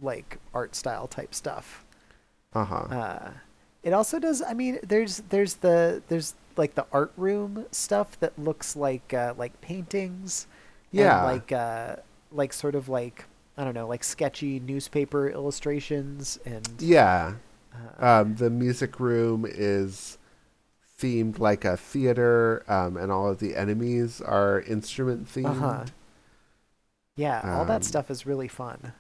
like 0.02 0.40
art 0.54 0.76
style 0.76 1.08
type 1.08 1.36
stuff. 1.36 1.86
Uh 2.54 2.66
huh. 2.66 2.88
Uh, 2.90 3.32
it 3.84 3.94
also 3.94 4.20
does. 4.20 4.42
I 4.42 4.54
mean, 4.54 4.80
there's 4.84 5.18
there's 5.30 5.56
the 5.56 6.02
there's 6.08 6.36
like 6.58 6.76
the 6.76 6.86
art 6.92 7.14
room 7.18 7.66
stuff 7.72 8.20
that 8.20 8.38
looks 8.38 8.76
like 8.76 9.14
uh, 9.14 9.34
like 9.38 9.60
paintings. 9.62 10.48
and, 10.96 11.00
Yeah. 11.00 11.24
like 11.24 11.52
uh, 11.52 11.98
like 12.32 12.54
sort 12.54 12.76
of 12.76 12.90
like 12.90 13.26
I 13.58 13.64
don't 13.64 13.74
know, 13.74 13.88
like 13.88 14.04
sketchy 14.04 14.60
newspaper 14.60 15.30
illustrations 15.30 16.40
and 16.46 16.68
Yeah. 16.80 17.36
uh, 17.74 17.78
Um, 18.00 18.36
the 18.36 18.50
music 18.50 19.00
room 19.00 19.46
is 19.48 20.18
themed 21.00 21.40
like 21.40 21.66
a 21.66 21.78
theater, 21.78 22.64
um, 22.68 22.98
and 22.98 23.12
all 23.12 23.30
of 23.30 23.40
the 23.40 23.56
enemies 23.56 24.22
are 24.22 24.62
instrument 24.62 25.28
themed. 25.28 25.48
uh-huh. 25.52 25.86
Yeah, 27.20 27.42
all 27.58 27.66
that 27.66 27.78
Um, 27.78 27.82
stuff 27.84 28.10
is 28.10 28.26
really 28.26 28.48
fun. 28.48 28.94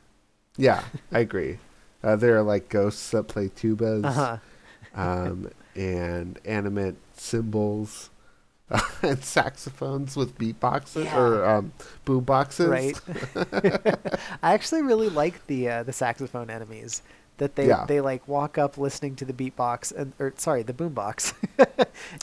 Yeah, 0.58 0.84
I 1.12 1.20
agree. 1.20 1.60
Uh, 2.04 2.16
there 2.16 2.38
are 2.38 2.44
like 2.44 2.70
ghosts 2.70 3.12
that 3.12 3.24
play 3.28 3.50
tubas. 3.50 4.06
Uh-huh. 4.06 4.38
um, 4.96 5.50
and 5.76 6.40
animate 6.46 6.96
cymbals 7.16 8.10
and 9.02 9.24
saxophones 9.24 10.16
with 10.18 10.38
beatboxes 10.38 11.12
or 11.16 11.42
Yeah. 11.44 11.58
um, 11.58 11.72
boom 12.06 12.24
boxes. 12.24 12.68
Right. 12.68 13.00
I 14.44 14.54
actually 14.54 14.82
really 14.82 15.10
like 15.10 15.46
the 15.48 15.70
uh, 15.70 15.84
the 15.84 15.94
saxophone 15.94 16.50
enemies 16.50 17.02
that 17.38 17.56
they 17.56 17.68
Yeah. 17.68 17.86
they 17.88 18.02
like 18.02 18.28
walk 18.28 18.58
up 18.58 18.78
listening 18.78 19.16
to 19.18 19.26
the 19.26 19.34
beatbox 19.34 19.96
and 19.96 20.14
or 20.20 20.34
sorry 20.38 20.64
the 20.64 20.74
boombox, 20.74 21.34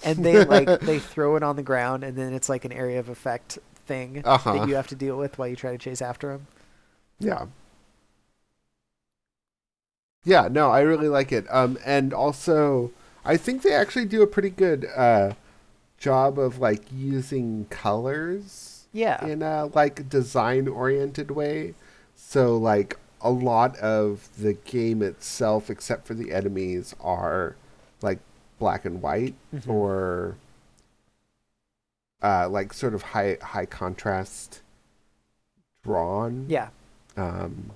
and 0.04 0.24
they 0.24 0.44
like 0.44 0.80
they 0.80 0.98
throw 0.98 1.36
it 1.36 1.42
on 1.42 1.56
the 1.56 1.62
ground 1.62 2.04
and 2.04 2.16
then 2.16 2.32
it's 2.34 2.48
like 2.48 2.64
an 2.64 2.72
area 2.72 2.98
of 3.00 3.08
effect 3.08 3.58
thing 3.86 4.22
Uh-huh. 4.24 4.52
that 4.54 4.68
you 4.68 4.74
have 4.74 4.88
to 4.88 4.94
deal 4.94 5.16
with 5.16 5.38
while 5.38 5.48
you 5.48 5.56
try 5.56 5.72
to 5.72 5.78
chase 5.78 6.02
after 6.02 6.28
them. 6.32 6.46
Yeah. 7.18 7.46
Yeah, 10.24 10.48
no, 10.50 10.70
I 10.70 10.80
really 10.80 11.08
like 11.08 11.30
it. 11.32 11.46
Um, 11.50 11.78
and 11.84 12.12
also, 12.12 12.90
I 13.24 13.36
think 13.36 13.62
they 13.62 13.72
actually 13.72 14.06
do 14.06 14.22
a 14.22 14.26
pretty 14.26 14.50
good 14.50 14.86
uh, 14.96 15.34
job 15.98 16.38
of 16.38 16.58
like 16.58 16.82
using 16.92 17.66
colors 17.70 18.86
Yeah. 18.92 19.24
in 19.24 19.42
a 19.42 19.66
like 19.66 20.08
design 20.08 20.66
oriented 20.68 21.30
way. 21.30 21.74
So 22.16 22.56
like 22.56 22.98
a 23.20 23.30
lot 23.30 23.76
of 23.78 24.28
the 24.38 24.54
game 24.54 25.02
itself, 25.02 25.70
except 25.70 26.06
for 26.06 26.14
the 26.14 26.32
enemies, 26.32 26.94
are 27.00 27.54
like 28.02 28.18
black 28.58 28.84
and 28.84 29.00
white 29.00 29.34
Mhm. 29.54 29.68
or 29.68 30.36
uh, 32.22 32.48
like 32.48 32.72
sort 32.72 32.94
of 32.94 33.02
high 33.02 33.38
high 33.42 33.66
contrast 33.66 34.62
drawn. 35.84 36.46
Yeah. 36.48 36.68
Um, 37.16 37.72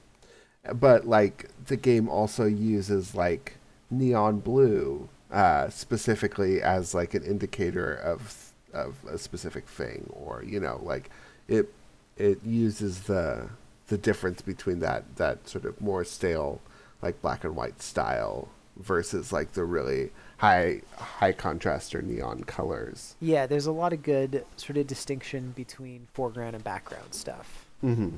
but 0.74 1.06
like 1.06 1.48
the 1.66 1.76
game 1.76 2.08
also 2.08 2.44
uses 2.44 3.14
like 3.14 3.56
neon 3.90 4.40
blue 4.40 5.08
uh, 5.30 5.68
specifically 5.70 6.60
as 6.60 6.94
like 6.94 7.14
an 7.14 7.22
indicator 7.22 7.94
of 7.94 8.52
of 8.72 8.96
a 9.08 9.18
specific 9.18 9.66
thing, 9.66 10.08
or 10.12 10.42
you 10.44 10.60
know, 10.60 10.80
like 10.82 11.10
it 11.48 11.72
it 12.16 12.42
uses 12.44 13.02
the 13.02 13.48
the 13.88 13.98
difference 13.98 14.42
between 14.42 14.80
that 14.80 15.16
that 15.16 15.48
sort 15.48 15.64
of 15.64 15.80
more 15.80 16.04
stale 16.04 16.60
like 17.02 17.20
black 17.22 17.44
and 17.44 17.56
white 17.56 17.80
style 17.80 18.48
versus 18.76 19.32
like 19.32 19.52
the 19.52 19.64
really 19.64 20.10
high 20.40 20.80
high 20.96 21.32
contrast 21.32 21.94
or 21.94 22.00
neon 22.00 22.44
colors. 22.44 23.14
Yeah, 23.20 23.46
there's 23.46 23.66
a 23.66 23.72
lot 23.72 23.92
of 23.92 24.02
good 24.02 24.44
sort 24.56 24.78
of 24.78 24.86
distinction 24.86 25.52
between 25.54 26.08
foreground 26.14 26.54
and 26.54 26.64
background 26.64 27.12
stuff. 27.12 27.66
Mm-hmm. 27.84 28.16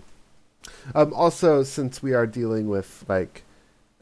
Um, 0.94 1.12
also, 1.12 1.64
since 1.64 2.00
we 2.00 2.14
are 2.14 2.26
dealing 2.26 2.68
with 2.68 3.04
like 3.08 3.42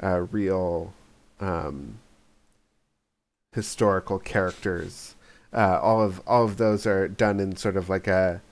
uh, 0.03 0.21
real 0.31 0.93
um, 1.41 1.99
historical 3.53 4.19
characters, 4.19 5.15
uh, 5.55 5.79
all 5.81 6.03
of 6.03 6.21
all 6.27 6.45
of 6.45 6.59
those 6.59 6.87
are 6.87 7.09
done 7.09 7.41
in 7.41 7.57
sort 7.57 7.79
of 7.79 7.89
like 7.89 8.07
a 8.07 8.43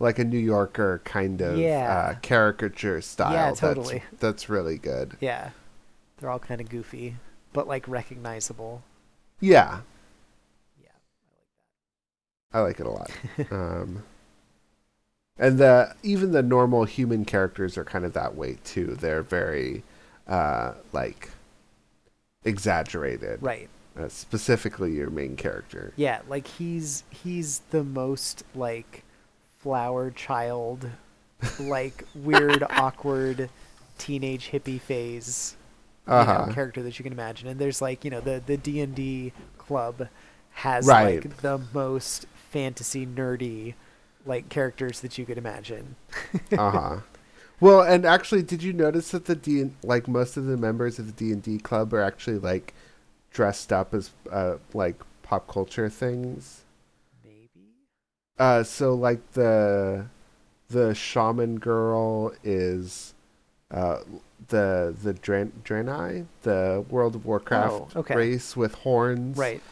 like 0.00 0.18
a 0.18 0.24
New 0.24 0.38
Yorker 0.38 1.00
kind 1.04 1.40
of 1.40 1.56
Yeah. 1.56 1.88
uh, 1.88 2.14
caricature 2.20 3.00
style. 3.00 3.30
Yeah, 3.32 3.52
That's- 3.52 3.60
totally. 3.60 4.02
That's, 4.18 4.48
really 4.48 4.76
good. 4.76 5.16
Yeah. 5.20 5.50
They're 6.18 6.30
all 6.30 6.40
kind 6.40 6.60
of 6.60 6.68
goofy, 6.68 7.14
but 7.52 7.68
like 7.68 7.86
recognizable. 7.86 8.82
Yeah, 9.40 9.80
Yeah. 10.82 10.90
I 12.52 12.60
like 12.60 12.80
that. 12.80 13.10
I 13.40 13.40
like 13.40 13.48
it 13.48 13.50
a 13.50 13.50
lot. 13.50 13.52
um, 13.52 14.02
and 15.38 15.58
the 15.58 15.94
even 16.02 16.32
the 16.32 16.42
normal 16.42 16.84
human 16.84 17.24
characters 17.24 17.76
are 17.76 17.84
kind 17.84 18.04
of 18.04 18.12
that 18.12 18.36
way 18.36 18.58
too. 18.64 18.96
They're 19.00 19.22
very 19.22 19.82
uh, 20.28 20.74
like 20.92 21.30
exaggerated. 22.44 23.42
Right. 23.42 23.68
Uh, 23.98 24.08
specifically, 24.08 24.92
your 24.92 25.10
main 25.10 25.36
character. 25.36 25.92
Yeah, 25.96 26.20
like 26.28 26.46
he's 26.46 27.04
he's 27.10 27.60
the 27.70 27.84
most 27.84 28.44
like 28.54 29.04
flower 29.60 30.10
child, 30.10 30.90
like 31.60 32.04
weird, 32.14 32.64
awkward 32.70 33.50
teenage 33.98 34.50
hippie 34.50 34.80
phase 34.80 35.56
you 36.12 36.28
know, 36.28 36.44
Uh-huh. 36.44 36.46
character 36.48 36.82
that 36.82 36.98
you 36.98 37.02
can 37.02 37.12
imagine. 37.12 37.48
And 37.48 37.58
there's 37.60 37.82
like 37.82 38.04
you 38.04 38.10
know 38.10 38.20
the 38.20 38.42
the 38.44 38.56
D 38.56 38.80
and 38.80 38.94
D 38.94 39.32
club 39.58 40.08
has 40.52 40.92
Right. 40.92 41.24
like 41.24 41.40
the 41.40 41.60
most 41.72 42.26
fantasy 42.34 43.06
nerdy 43.06 43.74
like 44.26 44.48
characters 44.48 45.00
that 45.00 45.18
you 45.18 45.26
could 45.26 45.38
imagine. 45.38 45.96
uh 46.56 46.70
huh. 46.70 46.96
Well, 47.60 47.82
and 47.82 48.04
actually, 48.04 48.42
did 48.42 48.62
you 48.62 48.72
notice 48.72 49.10
that 49.12 49.26
the 49.26 49.36
D 49.36 49.70
like 49.82 50.08
most 50.08 50.36
of 50.36 50.46
the 50.46 50.56
members 50.56 50.98
of 50.98 51.06
the 51.06 51.12
D 51.12 51.32
and 51.32 51.42
D 51.42 51.58
club 51.58 51.94
are 51.94 52.02
actually 52.02 52.38
like 52.38 52.74
dressed 53.32 53.72
up 53.72 53.94
as 53.94 54.10
uh, 54.32 54.56
like 54.74 54.96
pop 55.22 55.48
culture 55.48 55.88
things? 55.90 56.62
Maybe. 57.24 57.88
Uh, 58.38 58.62
so 58.62 58.94
like 58.94 59.32
the 59.32 60.06
the 60.70 60.94
shaman 60.94 61.58
girl 61.58 62.32
is 62.44 63.14
uh 63.70 64.00
the 64.48 64.94
the 65.02 65.14
Dran- 65.14 65.52
Draenei, 65.64 66.26
the 66.42 66.84
World 66.88 67.14
of 67.14 67.24
Warcraft 67.24 67.72
Oh, 67.72 67.88
okay. 67.96 68.14
race 68.14 68.56
with 68.56 68.74
horns. 68.76 69.36
Right. 69.36 69.62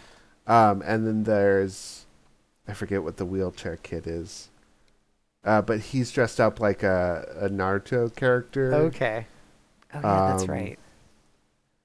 Um, 0.46 0.82
and 0.84 1.06
then 1.06 1.24
there's 1.24 2.06
I 2.68 2.74
forget 2.74 3.02
what 3.02 3.16
the 3.16 3.26
wheelchair 3.26 3.76
kid 3.76 4.06
is. 4.06 4.48
Uh, 5.44 5.60
but 5.62 5.80
he's 5.80 6.10
dressed 6.12 6.40
up 6.40 6.60
like 6.60 6.82
a, 6.82 7.26
a 7.40 7.48
Naruto 7.48 8.14
character. 8.14 8.72
Okay. 8.74 9.26
Oh 9.94 10.00
yeah, 10.02 10.20
that's 10.30 10.44
Um, 10.44 10.48
right. 10.48 10.78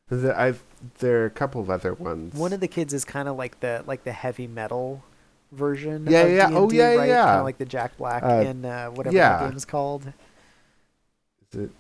The, 0.10 0.40
I've 0.40 0.64
there 1.00 1.24
are 1.24 1.26
a 1.26 1.30
couple 1.30 1.60
of 1.60 1.70
other 1.70 1.94
ones. 1.94 2.34
One 2.34 2.54
of 2.54 2.60
the 2.60 2.68
kids 2.68 2.94
is 2.94 3.04
kind 3.04 3.28
of 3.28 3.36
like 3.36 3.60
the 3.60 3.84
like 3.86 4.04
the 4.04 4.12
heavy 4.14 4.48
metal 4.48 5.04
version. 5.52 6.08
Yeah, 6.08 6.22
of 6.22 6.32
yeah. 6.32 6.50
Oh, 6.54 6.70
D&D, 6.70 6.78
yeah, 6.78 6.94
right? 6.96 7.08
yeah. 7.10 7.26
Kind 7.26 7.40
of 7.40 7.44
like 7.46 7.58
the 7.58 7.66
Jack 7.66 7.98
Black 7.98 8.24
Uh, 8.24 8.44
in 8.46 8.64
uh, 8.66 8.88
whatever 8.90 9.16
yeah. 9.16 9.44
the 9.44 9.50
game's 9.50 9.66
called. 9.66 10.14
Is 11.52 11.60
it, 11.60 11.72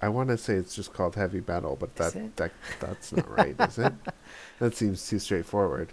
I 0.00 0.08
want 0.08 0.28
to 0.28 0.38
say 0.38 0.54
it's 0.54 0.76
just 0.76 0.92
called 0.92 1.16
heavy 1.16 1.42
metal, 1.46 1.76
but 1.78 1.96
that, 1.96 2.36
that 2.36 2.52
that's 2.78 3.12
not 3.12 3.28
right, 3.28 3.56
is 3.60 3.78
it? 3.78 3.92
That 4.60 4.74
seems 4.74 5.08
too 5.08 5.20
straightforward. 5.20 5.92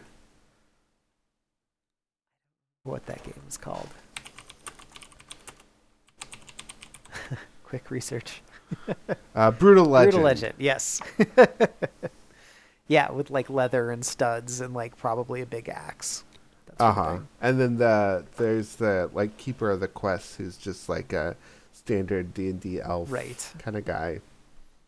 What 2.84 3.06
that 3.06 3.24
game 3.24 3.41
is 3.47 3.58
called. 3.58 3.89
Quick 7.64 7.91
research. 7.91 8.41
Uh, 9.36 9.51
Brutal 9.51 9.86
Legend. 9.86 10.12
Brutal 10.12 10.26
Legend. 10.26 10.53
Yes. 10.58 10.99
yeah, 12.88 13.12
with 13.12 13.30
like 13.30 13.49
leather 13.49 13.91
and 13.91 14.03
studs 14.03 14.62
and 14.62 14.74
like 14.74 14.97
probably 14.97 15.41
a 15.41 15.45
big 15.45 15.70
axe. 15.70 16.24
Uh 16.80 16.91
huh. 16.91 17.20
And 17.41 17.60
then 17.60 17.78
the 17.78 18.26
there's 18.38 18.76
the 18.76 19.10
like 19.14 19.38
keeper 19.38 19.72
of 19.72 19.80
the 19.80 19.88
quest, 19.88 20.38
who's 20.38 20.58
just 20.58 20.89
like 20.89 21.14
a 21.14 21.36
standard 21.86 22.34
D 22.34 22.50
and 22.50 22.60
D 22.60 22.82
elf 22.82 23.12
Right. 23.12 23.54
kind 23.60 23.78
of 23.78 23.86
guy. 23.86 24.20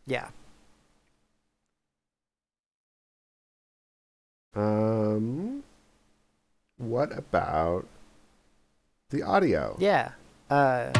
Yeah. 0.04 0.28
Um, 4.56 5.62
what 6.78 7.16
about 7.16 7.86
the 9.10 9.22
audio? 9.22 9.76
Yeah. 9.78 10.10
Uh, 10.50 10.90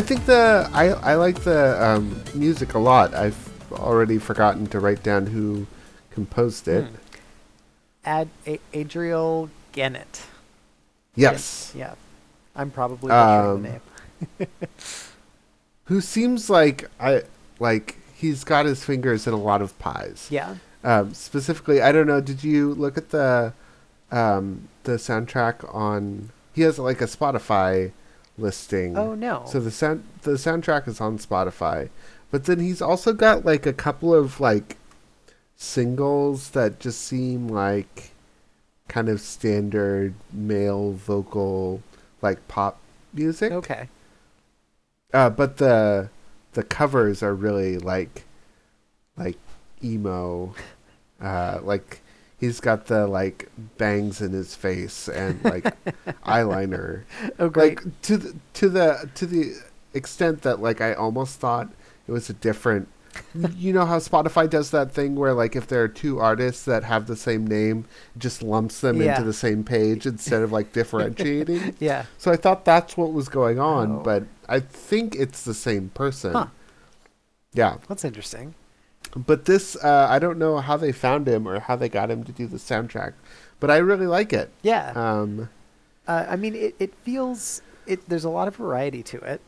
I 0.00 0.02
think 0.02 0.24
the 0.24 0.66
I 0.72 0.86
I 1.12 1.14
like 1.16 1.40
the 1.44 1.76
um, 1.84 2.22
music 2.32 2.72
a 2.72 2.78
lot. 2.78 3.12
I've 3.12 3.36
already 3.70 4.16
forgotten 4.16 4.66
to 4.68 4.80
write 4.80 5.02
down 5.02 5.26
who 5.26 5.66
composed 6.10 6.66
it. 6.68 6.84
Hmm. 6.86 6.94
Ad 8.06 8.28
A- 8.46 8.60
Adriel 8.72 9.50
Gennett. 9.72 10.22
Yes, 11.14 11.74
Yeah. 11.76 11.96
I'm 12.56 12.70
probably 12.70 13.10
Um, 13.12 13.62
the 13.62 13.68
name. 14.38 14.48
who 15.84 16.00
seems 16.00 16.48
like 16.48 16.88
I 16.98 17.24
like 17.58 17.98
he's 18.14 18.42
got 18.42 18.64
his 18.64 18.82
fingers 18.82 19.26
in 19.26 19.34
a 19.34 19.42
lot 19.50 19.60
of 19.60 19.78
pies. 19.78 20.28
Yeah. 20.30 20.54
Um, 20.82 21.12
specifically, 21.12 21.82
I 21.82 21.92
don't 21.92 22.06
know. 22.06 22.22
Did 22.22 22.42
you 22.42 22.72
look 22.72 22.96
at 22.96 23.10
the 23.10 23.52
um, 24.10 24.68
the 24.84 24.92
soundtrack 24.92 25.56
on? 25.74 26.30
He 26.54 26.62
has 26.62 26.78
like 26.78 27.02
a 27.02 27.06
Spotify 27.06 27.92
listing. 28.40 28.96
Oh 28.96 29.14
no. 29.14 29.44
So 29.46 29.60
the 29.60 29.70
sound 29.70 30.04
the 30.22 30.32
soundtrack 30.32 30.88
is 30.88 31.00
on 31.00 31.18
Spotify, 31.18 31.88
but 32.30 32.44
then 32.44 32.60
he's 32.60 32.82
also 32.82 33.12
got 33.12 33.44
like 33.44 33.66
a 33.66 33.72
couple 33.72 34.14
of 34.14 34.40
like 34.40 34.76
singles 35.56 36.50
that 36.50 36.80
just 36.80 37.00
seem 37.02 37.48
like 37.48 38.10
kind 38.88 39.08
of 39.08 39.20
standard 39.20 40.14
male 40.32 40.92
vocal 40.92 41.82
like 42.22 42.46
pop 42.48 42.78
music. 43.12 43.52
okay. 43.52 43.88
Uh, 45.12 45.30
but 45.30 45.56
the 45.58 46.08
the 46.52 46.62
covers 46.62 47.22
are 47.22 47.34
really 47.34 47.78
like 47.78 48.24
like 49.16 49.38
emo. 49.82 50.54
Uh, 51.20 51.60
like 51.62 52.00
he's 52.40 52.58
got 52.60 52.86
the 52.86 53.06
like 53.06 53.48
bangs 53.78 54.20
in 54.20 54.32
his 54.32 54.54
face 54.56 55.08
and 55.08 55.44
like 55.44 55.64
eyeliner. 56.24 57.04
Oh 57.38 57.48
great. 57.48 57.84
Like 57.84 58.02
to 58.02 58.16
the 58.16 58.36
to 58.54 58.68
the 58.68 59.10
to 59.14 59.26
the 59.26 59.54
extent 59.94 60.42
that 60.42 60.60
like 60.60 60.80
I 60.80 60.94
almost 60.94 61.38
thought 61.38 61.68
it 62.08 62.12
was 62.12 62.30
a 62.30 62.32
different. 62.34 62.88
you 63.56 63.72
know 63.72 63.84
how 63.84 63.98
Spotify 63.98 64.48
does 64.48 64.70
that 64.70 64.92
thing 64.92 65.16
where 65.16 65.34
like 65.34 65.56
if 65.56 65.66
there 65.66 65.82
are 65.82 65.88
two 65.88 66.20
artists 66.20 66.64
that 66.64 66.84
have 66.84 67.06
the 67.08 67.16
same 67.16 67.44
name, 67.46 67.84
just 68.16 68.40
lumps 68.42 68.80
them 68.80 69.00
Yeah. 69.02 69.12
into 69.16 69.24
the 69.24 69.32
same 69.32 69.64
page 69.64 70.06
instead 70.06 70.42
of 70.42 70.52
like 70.52 70.72
differentiating. 70.72 71.74
yeah. 71.80 72.04
So 72.18 72.30
I 72.30 72.36
thought 72.36 72.64
that's 72.64 72.96
what 72.96 73.12
was 73.12 73.28
going 73.28 73.58
on, 73.58 73.96
Oh. 73.96 74.02
but 74.04 74.24
I 74.48 74.60
think 74.60 75.16
it's 75.16 75.42
the 75.42 75.54
same 75.54 75.88
person. 75.90 76.32
Huh. 76.32 76.46
Yeah, 77.52 77.78
That's 77.88 78.04
interesting. 78.04 78.54
But 79.16 79.44
this 79.46 79.76
uh, 79.76 80.06
I 80.08 80.18
don't 80.18 80.38
know 80.38 80.58
how 80.58 80.76
they 80.76 80.92
found 80.92 81.28
him 81.28 81.46
or 81.48 81.60
how 81.60 81.76
they 81.76 81.88
got 81.88 82.10
him 82.10 82.24
to 82.24 82.32
do 82.32 82.46
the 82.46 82.58
soundtrack, 82.58 83.14
but 83.58 83.70
I 83.70 83.78
really 83.78 84.06
like 84.06 84.32
it. 84.32 84.50
Yeah. 84.62 84.92
Um, 84.94 85.48
Uh, 86.06 86.26
I 86.28 86.36
mean, 86.36 86.54
it, 86.54 86.74
it 86.78 86.94
feels 86.94 87.62
it. 87.86 88.08
There's 88.08 88.24
a 88.24 88.30
lot 88.30 88.48
of 88.48 88.56
variety 88.56 89.02
to 89.04 89.18
it, 89.18 89.40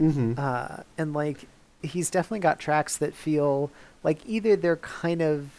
mhm. 0.00 0.38
uh, 0.38 0.82
and 0.98 1.12
like 1.12 1.48
he's 1.82 2.10
definitely 2.10 2.40
got 2.40 2.58
tracks 2.58 2.96
that 2.98 3.14
feel 3.14 3.70
like 4.02 4.20
either 4.26 4.56
they're 4.56 4.76
kind 4.76 5.22
of 5.22 5.50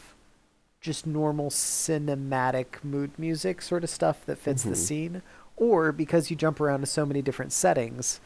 just 0.82 1.08
normal 1.08 1.50
cinematic 1.50 2.84
mood 2.84 3.12
music 3.18 3.62
sort 3.62 3.84
of 3.84 3.90
stuff 3.90 4.26
that 4.26 4.38
fits 4.38 4.64
the 4.64 4.72
Mhm. 4.72 4.76
scene, 4.76 5.22
or 5.58 5.92
because 5.92 6.30
you 6.30 6.36
jump 6.36 6.60
around 6.60 6.82
to 6.82 6.86
so 6.86 7.06
many 7.06 7.22
different 7.22 7.54
settings, 7.54 8.20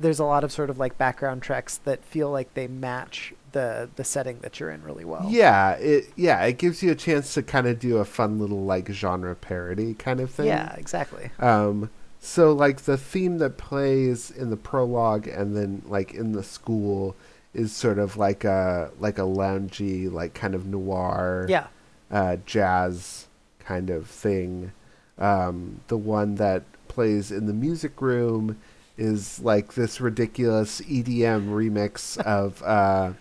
there's 0.00 0.18
a 0.18 0.24
lot 0.24 0.44
of 0.44 0.52
sort 0.52 0.70
of 0.70 0.78
like 0.78 0.96
background 0.98 1.42
tracks 1.42 1.78
that 1.78 2.04
feel 2.04 2.30
like 2.30 2.54
they 2.54 2.68
match 2.68 3.34
the 3.52 3.88
the 3.96 4.04
setting 4.04 4.38
that 4.40 4.60
you're 4.60 4.70
in 4.70 4.82
really 4.82 5.04
well. 5.04 5.28
Yeah, 5.28 5.72
it 5.72 6.12
yeah 6.16 6.44
it 6.44 6.58
gives 6.58 6.82
you 6.82 6.90
a 6.92 6.94
chance 6.94 7.34
to 7.34 7.42
kind 7.42 7.66
of 7.66 7.78
do 7.78 7.96
a 7.98 8.04
fun 8.04 8.38
little 8.38 8.64
like 8.64 8.88
genre 8.90 9.34
parody 9.34 9.94
kind 9.94 10.20
of 10.20 10.30
thing. 10.30 10.46
Yeah, 10.46 10.74
exactly. 10.76 11.30
Um, 11.38 11.90
so 12.20 12.52
like 12.52 12.82
the 12.82 12.96
theme 12.98 13.38
that 13.38 13.56
plays 13.58 14.30
in 14.30 14.50
the 14.50 14.56
prologue 14.56 15.26
and 15.26 15.56
then 15.56 15.82
like 15.86 16.14
in 16.14 16.32
the 16.32 16.42
school 16.42 17.16
is 17.54 17.72
sort 17.72 17.98
of 17.98 18.16
like 18.16 18.44
a 18.44 18.90
like 18.98 19.18
a 19.18 19.22
loungy 19.22 20.10
like 20.12 20.34
kind 20.34 20.54
of 20.54 20.66
noir 20.66 21.46
Yeah. 21.48 21.68
uh, 22.10 22.36
jazz 22.46 23.26
kind 23.60 23.90
of 23.90 24.06
thing. 24.08 24.72
Um, 25.18 25.80
the 25.88 25.96
one 25.96 26.36
that 26.36 26.62
plays 26.86 27.30
in 27.32 27.46
the 27.46 27.52
music 27.52 28.00
room 28.00 28.58
is 28.98 29.40
like 29.40 29.74
this 29.74 30.00
ridiculous 30.00 30.80
EDM 30.82 31.48
remix 31.48 32.18
of 32.18 32.62
uh, 32.66 33.12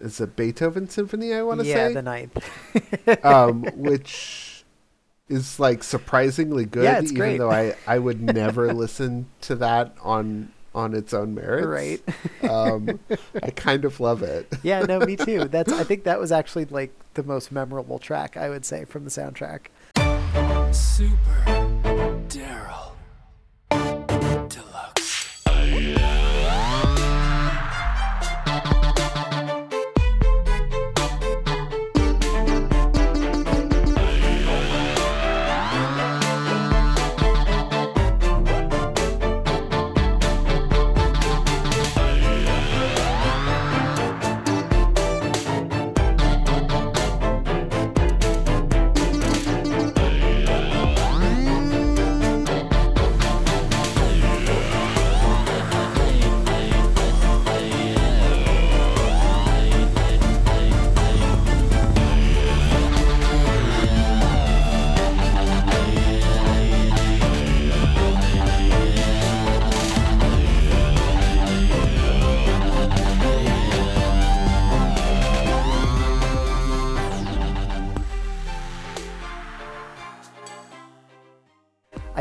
is 0.00 0.20
it 0.20 0.34
Beethoven 0.36 0.88
Symphony? 0.88 1.32
I 1.32 1.42
want 1.42 1.60
to 1.60 1.66
yeah, 1.66 1.88
say, 1.88 1.94
the 1.94 2.02
ninth. 2.02 3.24
um, 3.24 3.62
which 3.76 4.64
is 5.28 5.60
like 5.60 5.84
surprisingly 5.84 6.64
good. 6.64 6.84
Yeah, 6.84 6.98
it's 6.98 7.12
even 7.12 7.16
great. 7.16 7.38
though 7.38 7.50
I 7.50 7.76
I 7.86 7.98
would 7.98 8.20
never 8.20 8.72
listen 8.74 9.28
to 9.42 9.54
that 9.56 9.94
on 10.02 10.52
on 10.74 10.94
its 10.94 11.12
own 11.12 11.34
merits. 11.34 12.02
Right. 12.42 12.48
Um, 12.50 13.00
I 13.42 13.50
kind 13.50 13.84
of 13.84 14.00
love 14.00 14.22
it. 14.22 14.52
yeah, 14.62 14.80
no, 14.82 15.00
me 15.00 15.16
too. 15.16 15.44
That's 15.44 15.72
I 15.72 15.84
think 15.84 16.04
that 16.04 16.18
was 16.18 16.32
actually 16.32 16.64
like 16.66 16.92
the 17.14 17.22
most 17.22 17.52
memorable 17.52 17.98
track 17.98 18.36
I 18.36 18.48
would 18.48 18.64
say 18.64 18.84
from 18.84 19.04
the 19.04 19.10
soundtrack. 19.10 19.66
Super 20.72 21.59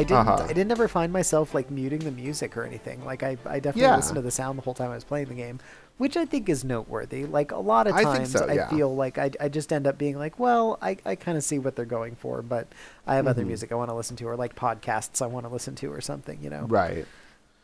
didn't 0.10 0.28
Uh-huh. 0.28 0.46
I 0.50 0.54
didn't 0.54 0.72
ever 0.72 0.88
find 0.88 1.12
myself 1.14 1.54
like 1.54 1.72
muting 1.72 2.00
the 2.00 2.12
music 2.12 2.58
or 2.58 2.64
anything. 2.64 3.04
Like 3.06 3.24
I 3.24 3.38
I 3.46 3.60
definitely 3.60 3.82
Yeah. 3.82 3.96
listened 3.96 4.16
to 4.16 4.22
the 4.22 4.32
sound 4.32 4.58
the 4.58 4.64
whole 4.64 4.74
time 4.74 4.92
I 4.92 4.96
was 4.96 5.04
playing 5.04 5.28
the 5.30 5.36
game, 5.36 5.60
which 5.98 6.18
I 6.18 6.26
think 6.26 6.50
is 6.50 6.64
noteworthy. 6.64 7.26
Like 7.26 7.52
a 7.52 7.58
lot 7.60 7.88
of 7.88 7.96
I 7.96 8.06
think 8.06 8.32
times 8.32 8.42
I 8.42 8.58
feel 8.70 8.96
like 8.96 9.18
I 9.18 9.32
I 9.40 9.50
just 9.50 9.72
end 9.74 9.88
up 9.88 9.98
being 9.98 10.18
like, 10.18 10.40
well, 10.40 10.78
I 10.82 10.98
I 11.06 11.16
kind 11.16 11.38
of 11.38 11.44
see 11.44 11.60
what 11.60 11.76
they're 11.76 11.86
going 11.86 12.16
for, 12.16 12.42
but 12.42 12.68
I 13.08 13.16
have 13.16 13.28
other 13.28 13.44
Mhm. 13.44 13.48
music 13.48 13.72
I 13.72 13.76
want 13.76 13.90
to 13.90 13.96
listen 13.96 14.16
to 14.18 14.26
or 14.28 14.36
like 14.36 14.56
podcasts 14.56 15.22
I 15.22 15.28
want 15.28 15.46
to 15.46 15.52
listen 15.52 15.76
to 15.76 15.92
or 15.94 16.02
something, 16.02 16.40
you 16.42 16.50
know. 16.50 16.66
Right. 16.68 17.08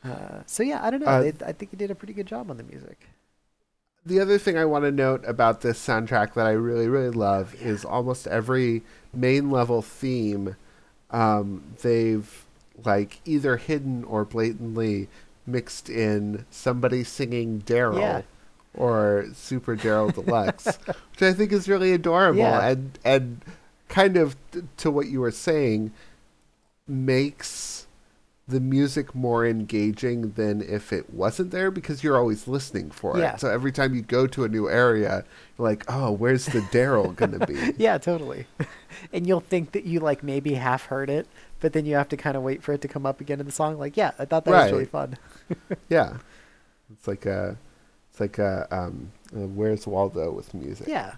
Uh, 0.04 0.42
so 0.46 0.64
yeah, 0.64 0.80
I 0.86 0.90
don't 0.92 1.02
know. 1.02 1.08
Uh, 1.08 1.22
they, 1.22 1.34
I 1.46 1.52
think 1.52 1.72
he 1.72 1.78
did 1.78 1.92
a 1.92 1.96
pretty 1.96 2.14
good 2.14 2.28
job 2.28 2.50
on 2.52 2.58
the 2.58 2.64
music. 2.64 3.10
the 4.06 4.20
other 4.20 4.38
thing 4.38 4.56
I 4.58 4.66
want 4.66 4.86
to 4.86 4.92
note 4.92 5.24
about 5.26 5.62
this 5.62 5.84
soundtrack 5.86 6.36
that 6.36 6.46
I 6.46 6.52
really, 6.52 6.88
really 6.88 7.10
love 7.10 7.56
is 7.56 7.84
almost 7.84 8.28
every 8.28 8.84
main 9.14 9.50
level 9.50 9.82
theme 9.82 10.56
um, 11.12 11.64
they've 11.82 12.46
like 12.84 13.20
either 13.26 13.58
hidden 13.58 14.04
or 14.04 14.26
blatantly 14.26 15.08
mixed 15.48 15.90
in 15.90 16.46
somebody 16.50 17.04
singing 17.04 17.62
Daryl 17.66 18.00
Yeah. 18.00 18.22
or 18.74 19.28
Super 19.34 19.76
Daryl 19.78 20.14
Deluxe, 20.14 20.66
which 20.86 21.22
I 21.22 21.34
think 21.34 21.52
is 21.52 21.70
really 21.70 21.94
adorable 21.94 22.40
Yeah. 22.40 22.68
and 22.68 23.00
and 23.06 23.42
kind 23.88 24.18
of 24.18 24.36
t- 24.52 24.62
to 24.78 24.90
what 24.92 25.08
you 25.08 25.20
were 25.22 25.32
saying 25.32 25.92
makes 26.88 27.75
the 28.48 28.60
music 28.60 29.16
more 29.16 29.44
engaging 29.46 30.32
than 30.34 30.62
if 30.62 30.94
it 30.94 31.12
wasn't 31.12 31.50
there 31.50 31.72
because 31.72 32.04
you're 32.04 32.16
always 32.18 32.48
listening 32.48 32.92
for 32.92 33.18
Yeah. 33.18 33.34
it. 33.34 33.40
So 33.40 33.50
every 33.50 33.72
time 33.72 33.96
you 33.96 34.04
go 34.04 34.28
to 34.28 34.44
a 34.44 34.48
new 34.48 34.70
area, 34.70 35.26
you're 35.58 35.68
like, 35.68 35.84
"Oh, 35.88 36.12
where's 36.12 36.46
the 36.46 36.62
Daryl 36.62 37.16
gonna 37.16 37.44
be?" 37.48 37.74
Yeah, 37.78 37.98
totally. 37.98 38.46
and 39.14 39.26
you'll 39.26 39.40
think 39.40 39.72
that 39.72 39.86
you 39.86 40.00
like 40.00 40.22
maybe 40.22 40.54
half 40.54 40.86
heard 40.86 41.10
it, 41.10 41.28
but 41.60 41.74
then 41.74 41.86
you 41.88 41.96
have 41.96 42.10
to 42.10 42.18
kind 42.18 42.38
of 42.38 42.44
wait 42.44 42.62
for 42.62 42.74
it 42.74 42.82
to 42.82 42.88
come 42.88 43.06
up 43.06 43.20
again 43.20 43.40
in 43.40 43.48
the 43.48 43.52
song. 43.52 43.80
Like, 43.80 43.98
yeah, 43.98 44.12
I 44.20 44.26
thought 44.26 44.46
that 44.46 44.52
was 44.52 44.72
really 44.72 44.86
fun. 44.86 45.18
Yeah, 45.90 46.18
it's 46.92 47.08
like 47.08 47.26
a, 47.26 47.58
it's 48.12 48.20
like 48.20 48.38
a, 48.40 48.68
um, 48.72 49.12
a 49.36 49.40
Where's 49.40 49.86
Waldo 49.88 50.32
with 50.32 50.54
music. 50.54 50.88
Yeah. 50.88 51.16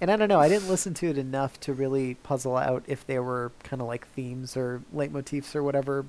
And 0.00 0.10
I 0.10 0.16
don't 0.16 0.28
know, 0.28 0.40
I 0.40 0.48
didn't 0.48 0.68
listen 0.68 0.94
to 0.94 1.08
it 1.08 1.18
enough 1.18 1.58
to 1.60 1.72
really 1.74 2.14
puzzle 2.14 2.56
out 2.56 2.84
if 2.86 3.06
there 3.06 3.22
were 3.22 3.52
kind 3.62 3.80
of 3.82 3.88
like 3.88 4.06
themes 4.08 4.56
or 4.56 4.82
leitmotifs 4.94 5.54
or 5.54 5.62
whatever 5.62 6.06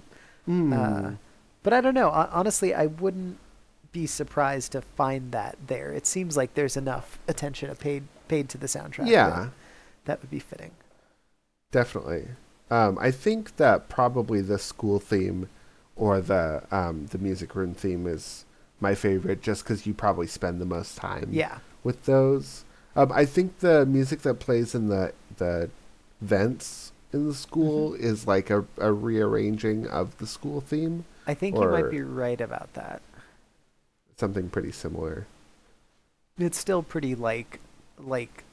Mm. 0.48 0.74
uh, 0.74 1.16
But 1.64 1.74
I 1.74 1.82
don't 1.82 1.94
know. 1.94 2.10
Honestly, 2.10 2.74
I 2.74 2.88
wouldn't 2.88 3.38
be 3.92 4.08
surprised 4.08 4.72
to 4.74 4.82
find 4.82 5.32
that 5.32 5.58
there. 5.68 5.92
It 5.92 6.06
seems 6.08 6.38
like 6.38 6.54
there's 6.56 6.78
enough 6.78 7.20
attention 7.28 7.74
paid 7.76 8.04
paid 8.28 8.50
to 8.50 8.58
the 8.58 8.68
soundtrack. 8.68 9.08
Yeah, 9.08 9.30
that, 9.30 9.50
that 10.06 10.22
would 10.22 10.32
be 10.32 10.40
fitting. 10.40 10.72
definitely. 11.72 12.28
Um, 12.70 12.98
I 13.02 13.12
think 13.12 13.58
that 13.58 13.90
probably 13.90 14.42
the 14.42 14.58
school 14.60 15.00
theme 15.00 15.50
or 15.96 16.22
the 16.22 16.64
um, 16.72 17.08
the 17.08 17.18
music 17.18 17.56
room 17.56 17.74
theme 17.74 18.08
is 18.08 18.46
my 18.80 18.96
favorite, 18.96 19.42
just 19.42 19.64
because 19.64 19.86
you 19.86 19.94
probably 19.94 20.28
spend 20.28 20.60
the 20.62 20.66
most 20.66 20.98
time 20.98 21.30
Yeah. 21.32 21.60
with 21.84 22.06
those. 22.06 22.66
Um, 22.96 23.12
I 23.12 23.26
think 23.26 23.60
the 23.60 23.86
music 23.86 24.22
that 24.24 24.36
plays 24.40 24.76
in 24.76 24.90
the 24.90 25.14
the 25.38 25.70
vents 26.22 26.92
in 27.14 27.28
the 27.28 27.34
school 27.34 27.92
Mm-hmm. 27.92 28.04
is 28.04 28.28
like 28.28 28.50
a, 28.50 28.66
a 28.78 28.92
rearranging 28.94 29.88
of 29.88 30.18
the 30.18 30.28
school 30.28 30.62
theme, 30.62 31.06
I 31.28 31.34
think 31.34 31.56
you 31.58 31.68
might 31.68 31.90
be 31.90 32.02
right 32.02 32.40
about 32.40 32.74
that. 32.74 33.02
something 34.18 34.50
pretty 34.50 34.72
similar. 34.72 35.28
It's 36.38 36.58
still 36.58 36.84
pretty 36.84 37.16
like 37.16 37.60
like 37.98 38.44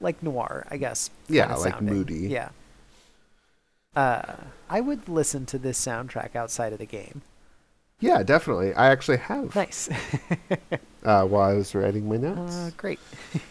like 0.00 0.22
noir, 0.22 0.66
I 0.70 0.76
guess. 0.76 1.10
Yeah, 1.28 1.54
like 1.54 1.74
sounding. 1.74 1.94
moody. 1.94 2.28
Yeah. 2.28 2.50
Uh, 3.94 4.34
I 4.68 4.80
would 4.80 5.08
listen 5.08 5.46
to 5.46 5.58
this 5.58 5.80
soundtrack 5.84 6.36
outside 6.36 6.72
of 6.72 6.78
the 6.78 6.86
game. 6.86 7.22
Yeah, 8.00 8.22
definitely. 8.22 8.74
I 8.74 8.88
actually 8.90 9.16
have 9.18 9.54
Nice. 9.54 9.88
uh, 11.04 11.24
while 11.24 11.50
I 11.50 11.54
was 11.54 11.74
writing 11.74 12.08
my 12.08 12.16
notes. 12.18 12.54
uh, 12.54 12.70
great. 12.76 12.98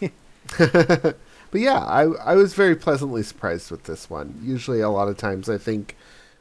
but 0.58 1.16
yeah, 1.54 1.78
I 1.80 2.02
I 2.04 2.34
was 2.34 2.54
very 2.54 2.76
pleasantly 2.76 3.22
surprised 3.22 3.70
with 3.70 3.84
this 3.84 4.08
one. 4.08 4.38
Usually, 4.42 4.80
a 4.80 4.88
lot 4.90 5.08
of 5.08 5.16
times, 5.16 5.48
I 5.48 5.58
think 5.58 5.96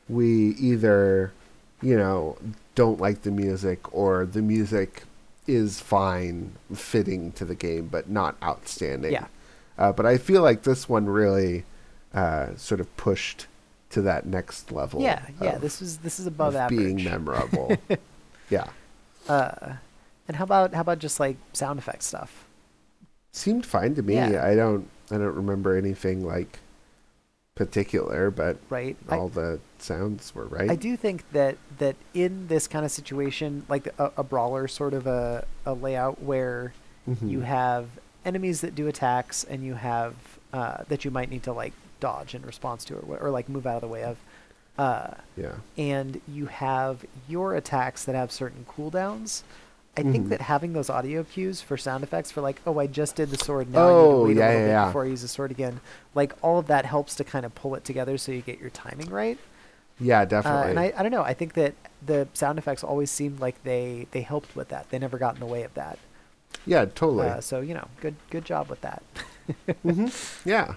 we 0.07 0.49
either, 0.59 1.33
you 1.81 1.97
know, 1.97 2.37
don't 2.75 2.99
like 2.99 3.23
the 3.23 3.31
music 3.31 3.91
or 3.93 4.25
the 4.25 4.41
music 4.41 5.03
is 5.47 5.79
fine, 5.79 6.51
fitting 6.73 7.31
to 7.33 7.45
the 7.45 7.55
game, 7.55 7.87
but 7.87 8.09
not 8.09 8.35
outstanding. 8.43 9.13
Yeah. 9.13 9.27
Uh, 9.77 9.91
but 9.91 10.05
I 10.05 10.17
feel 10.17 10.41
like 10.41 10.63
this 10.63 10.87
one 10.87 11.05
really 11.07 11.63
uh, 12.13 12.55
sort 12.55 12.79
of 12.79 12.95
pushed 12.97 13.47
to 13.91 14.01
that 14.01 14.25
next 14.25 14.71
level. 14.71 15.01
Yeah, 15.01 15.25
yeah. 15.41 15.55
of- 15.55 15.61
This 15.61 15.81
is 15.81 15.97
this 15.97 16.19
is 16.19 16.27
above 16.27 16.55
average. 16.55 16.79
being 16.79 17.03
memorable. 17.03 17.77
yeah, 18.49 18.67
Uh, 19.29 19.73
and 20.27 20.37
how 20.37 20.43
about 20.43 20.73
how 20.73 20.81
about 20.81 20.99
just 20.99 21.19
like 21.19 21.37
sound 21.53 21.79
effect 21.79 22.03
stuff? 22.03 22.45
seemed 23.31 23.65
fine 23.65 23.93
to 23.95 24.01
me. 24.01 24.15
Yeah. 24.15 24.45
I 24.45 24.55
don't 24.55 24.87
I 25.11 25.17
don't 25.17 25.35
remember 25.35 25.75
anything 25.75 26.25
like 26.25 26.59
particular, 27.55 28.31
but 28.31 28.57
Right. 28.69 28.97
I- 29.09 29.17
all 29.17 29.29
the 29.29 29.59
sounds 29.79 30.33
were 30.35 30.45
right. 30.45 30.69
I 30.69 30.75
do 30.75 30.97
think 30.97 31.23
that 31.31 31.57
that 31.77 31.95
in 32.13 32.47
this 32.47 32.67
kind 32.67 32.83
of 32.85 32.91
situation, 32.91 33.65
like 33.69 33.87
a, 33.99 34.11
a 34.17 34.23
brawler 34.23 34.67
sort 34.67 34.93
of 34.93 35.05
a, 35.07 35.45
a 35.65 35.73
layout 35.73 36.21
where 36.21 36.73
Mhm. 37.07 37.29
you 37.29 37.41
have 37.41 37.87
enemies 38.25 38.61
that 38.61 38.73
do 38.73 38.87
attacks 38.87 39.43
and 39.43 39.63
you 39.63 39.75
have 39.75 40.15
uh, 40.51 40.83
that 40.87 41.05
you 41.05 41.11
might 41.11 41.29
need 41.29 41.43
to 41.43 41.53
like 41.53 41.73
dodge 41.99 42.35
in 42.35 42.41
response 42.43 42.85
to 42.85 42.95
or, 42.95 43.17
or 43.17 43.29
like 43.29 43.49
move 43.49 43.65
out 43.67 43.75
of 43.75 43.81
the 43.81 43.87
way 43.87 44.03
of. 44.03 44.17
Uh, 44.77 45.13
yeah. 45.37 45.53
and 45.77 46.19
you 46.27 46.47
have 46.47 47.05
your 47.29 47.55
attacks 47.55 48.03
that 48.03 48.13
have 48.13 48.29
certain 48.31 48.65
cooldowns. 48.69 49.43
I 49.97 50.01
think 50.03 50.25
Mhm. 50.25 50.29
that 50.29 50.41
having 50.41 50.73
those 50.73 50.89
audio 50.89 51.23
cues 51.23 51.61
for 51.61 51.77
sound 51.77 52.03
effects 52.03 52.29
for 52.29 52.41
like, 52.41 52.59
oh, 52.67 52.77
I 52.79 52.87
just 52.87 53.15
did 53.15 53.29
the 53.29 53.37
sword, 53.37 53.71
now 53.71 53.87
I 53.87 53.91
Oh, 53.91 54.25
need 54.25 54.33
to 54.35 54.41
wait 54.41 54.47
yeah, 54.47 54.49
a 54.49 54.51
little 54.59 54.67
yeah, 54.67 54.83
bit 54.83 54.89
before 54.89 55.03
I 55.05 55.07
use 55.07 55.21
the 55.21 55.29
sword 55.29 55.51
again. 55.51 55.79
Like 56.13 56.33
all 56.41 56.59
of 56.59 56.67
that 56.67 56.85
helps 56.85 57.15
to 57.15 57.23
kind 57.23 57.45
of 57.45 57.55
pull 57.55 57.75
it 57.75 57.85
together 57.85 58.17
so 58.17 58.33
you 58.33 58.41
get 58.41 58.59
your 58.59 58.69
timing 58.71 59.09
right. 59.09 59.37
Yeah, 59.97 60.19
Uh, 60.21 60.25
definitely. 60.25 60.69
and 60.71 60.79
I, 60.79 60.93
I 60.97 61.01
don't 61.03 61.11
know. 61.13 61.21
I 61.23 61.33
think 61.33 61.53
that 61.53 61.73
the 62.05 62.27
sound 62.33 62.59
effects 62.59 62.83
always 62.83 63.09
seemed 63.09 63.39
like 63.39 63.63
they 63.63 64.07
they 64.11 64.21
helped 64.21 64.53
with 64.57 64.67
that. 64.67 64.89
They 64.89 64.99
never 64.99 65.17
got 65.17 65.35
in 65.35 65.39
the 65.39 65.45
way 65.45 65.63
of 65.63 65.73
that. 65.75 65.97
yeah, 66.65 66.83
totally. 66.83 67.29
Uh, 67.29 67.39
so 67.39 67.61
you 67.61 67.73
know, 67.73 67.87
good 68.01 68.15
good 68.29 68.43
job 68.43 68.69
with 68.69 68.81
that. 68.81 69.01
mm-hmm. 69.85 70.07
Yeah. 70.49 70.75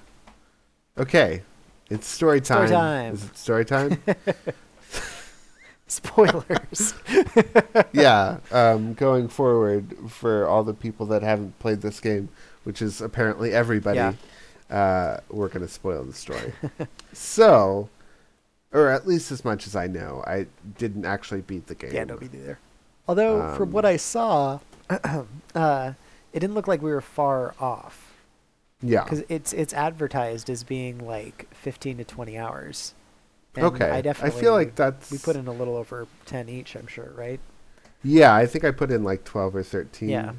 Okay. 0.99 1.43
It's 1.91 2.07
story 2.07 2.41
time. 2.41 2.67
Story 2.69 2.81
time. 2.81 3.15
Is 3.15 3.25
it 3.25 3.37
story 3.39 3.65
time? 3.65 4.03
Spoilers. 5.87 6.95
yeah. 7.93 8.39
Um, 8.53 8.93
going 8.95 9.29
forward, 9.29 9.97
for 10.09 10.47
all 10.47 10.63
the 10.65 10.75
people 10.75 11.07
that 11.07 11.23
haven't 11.23 11.59
played 11.61 11.81
this 11.81 11.99
game, 12.01 12.29
which 12.65 12.83
is 12.83 13.01
apparently 13.01 13.53
everybody, 13.55 13.97
Yeah. 13.97 14.13
uh, 14.71 15.21
we're 15.31 15.49
going 15.49 15.67
to 15.67 15.73
spoil 15.73 16.05
the 16.05 16.13
story. 16.13 16.53
so, 17.15 17.89
or 18.73 18.89
at 18.91 19.07
least 19.07 19.33
as 19.33 19.47
much 19.47 19.67
as 19.67 19.75
I 19.75 19.87
know, 19.87 20.23
I 20.27 20.47
didn't 20.77 21.07
actually 21.07 21.41
beat 21.41 21.69
the 21.69 21.75
game. 21.75 21.93
yeah, 21.95 22.05
no, 22.05 22.19
me 22.19 22.29
neither. 22.31 22.59
Although 23.07 23.55
from 23.57 23.73
what 23.73 23.87
Um, 23.87 23.93
I 23.93 23.97
saw, 23.97 24.59
uh, 25.55 25.93
it 26.35 26.41
didn't 26.41 26.55
look 26.55 26.69
like 26.69 26.83
we 26.83 26.91
were 26.91 27.01
far 27.01 27.55
off. 27.59 28.08
Yeah. 28.81 29.03
because 29.05 29.25
it's 29.29 29.53
it's 29.53 29.73
advertised 29.75 30.49
as 30.51 30.63
being 30.65 30.99
like 31.05 31.53
15 31.55 31.99
to 31.99 32.05
20 32.05 32.39
hours 32.39 32.95
And 33.57 33.67
Okay. 33.67 33.91
i 33.91 34.01
definitely 34.01 34.39
I 34.39 34.41
feel 34.43 34.53
like 34.53 34.75
that's. 34.77 35.11
we 35.11 35.19
put 35.19 35.35
in 35.37 35.49
a 35.49 35.53
little 35.53 35.77
over 35.77 36.07
10 36.27 36.49
each 36.49 36.77
i'm 36.77 36.87
sure 36.87 37.13
right 37.17 37.41
Yeah, 38.05 38.35
I 38.35 38.47
think 38.47 38.65
I 38.65 38.71
put 38.71 38.93
in 38.93 39.03
like 39.03 39.25
12 39.25 39.57
or 39.57 39.63
13. 39.65 40.09
Yeah. 40.09 40.33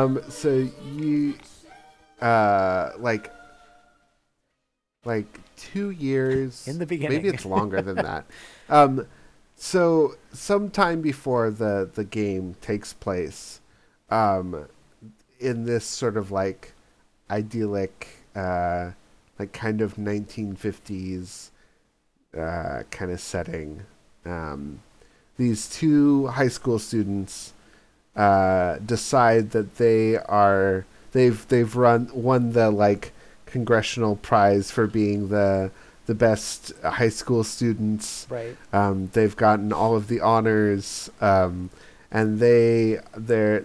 Um, 0.00 0.22
so 0.28 0.68
you, 0.94 1.34
uh, 2.20 2.92
like, 2.98 3.32
like 5.04 5.40
two 5.56 5.90
years 5.90 6.66
In 6.66 6.78
the 6.78 6.86
beginning. 6.86 7.22
Maybe 7.22 7.28
it's 7.28 7.44
longer 7.44 7.82
than 7.82 7.96
that. 7.96 8.24
Um, 8.68 9.08
so 9.56 10.14
sometime 10.32 11.00
before 11.00 11.50
the 11.50 11.90
the 11.92 12.04
game 12.04 12.54
takes 12.60 12.92
place, 12.92 13.60
um, 14.10 14.68
in 15.40 15.64
this 15.64 15.84
sort 15.84 16.16
of 16.16 16.30
like 16.30 16.72
idyllic, 17.28 18.06
uh, 18.36 18.92
like 19.40 19.52
kind 19.52 19.80
of 19.80 19.96
1950s, 19.96 21.50
uh, 22.38 22.84
kind 22.92 23.10
of 23.10 23.18
setting, 23.20 23.82
um, 24.24 24.82
these 25.36 25.68
two 25.68 26.28
high 26.28 26.46
school 26.46 26.78
students 26.78 27.54
uh, 28.20 28.76
decide 28.84 29.52
that 29.52 29.76
they 29.76 30.18
are 30.18 30.84
they've 31.12 31.48
they've 31.48 31.74
run 31.74 32.10
won 32.12 32.52
the 32.52 32.70
like 32.70 33.12
congressional 33.46 34.16
prize 34.16 34.70
for 34.70 34.86
being 34.86 35.28
the 35.28 35.70
the 36.04 36.14
best 36.14 36.72
high 36.82 37.08
school 37.08 37.42
students. 37.42 38.26
right 38.28 38.54
Um, 38.74 39.08
they've 39.14 39.34
gotten 39.34 39.72
all 39.72 39.96
of 39.96 40.08
the 40.08 40.20
honors, 40.20 41.08
um, 41.22 41.70
and 42.10 42.40
they 42.40 42.98
they're 43.16 43.64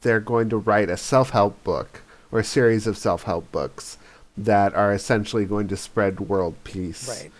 they're 0.00 0.26
going 0.34 0.48
to 0.48 0.56
write 0.56 0.90
a 0.90 0.96
self 0.96 1.30
help 1.30 1.62
book 1.62 2.02
or 2.32 2.40
a 2.40 2.44
series 2.44 2.88
of 2.88 2.98
self 2.98 3.22
help 3.22 3.52
books 3.52 3.98
that 4.36 4.74
are 4.74 4.92
essentially 4.92 5.44
going 5.44 5.68
to 5.68 5.76
spread 5.76 6.18
world 6.18 6.56
peace 6.64 7.08
right 7.08 7.30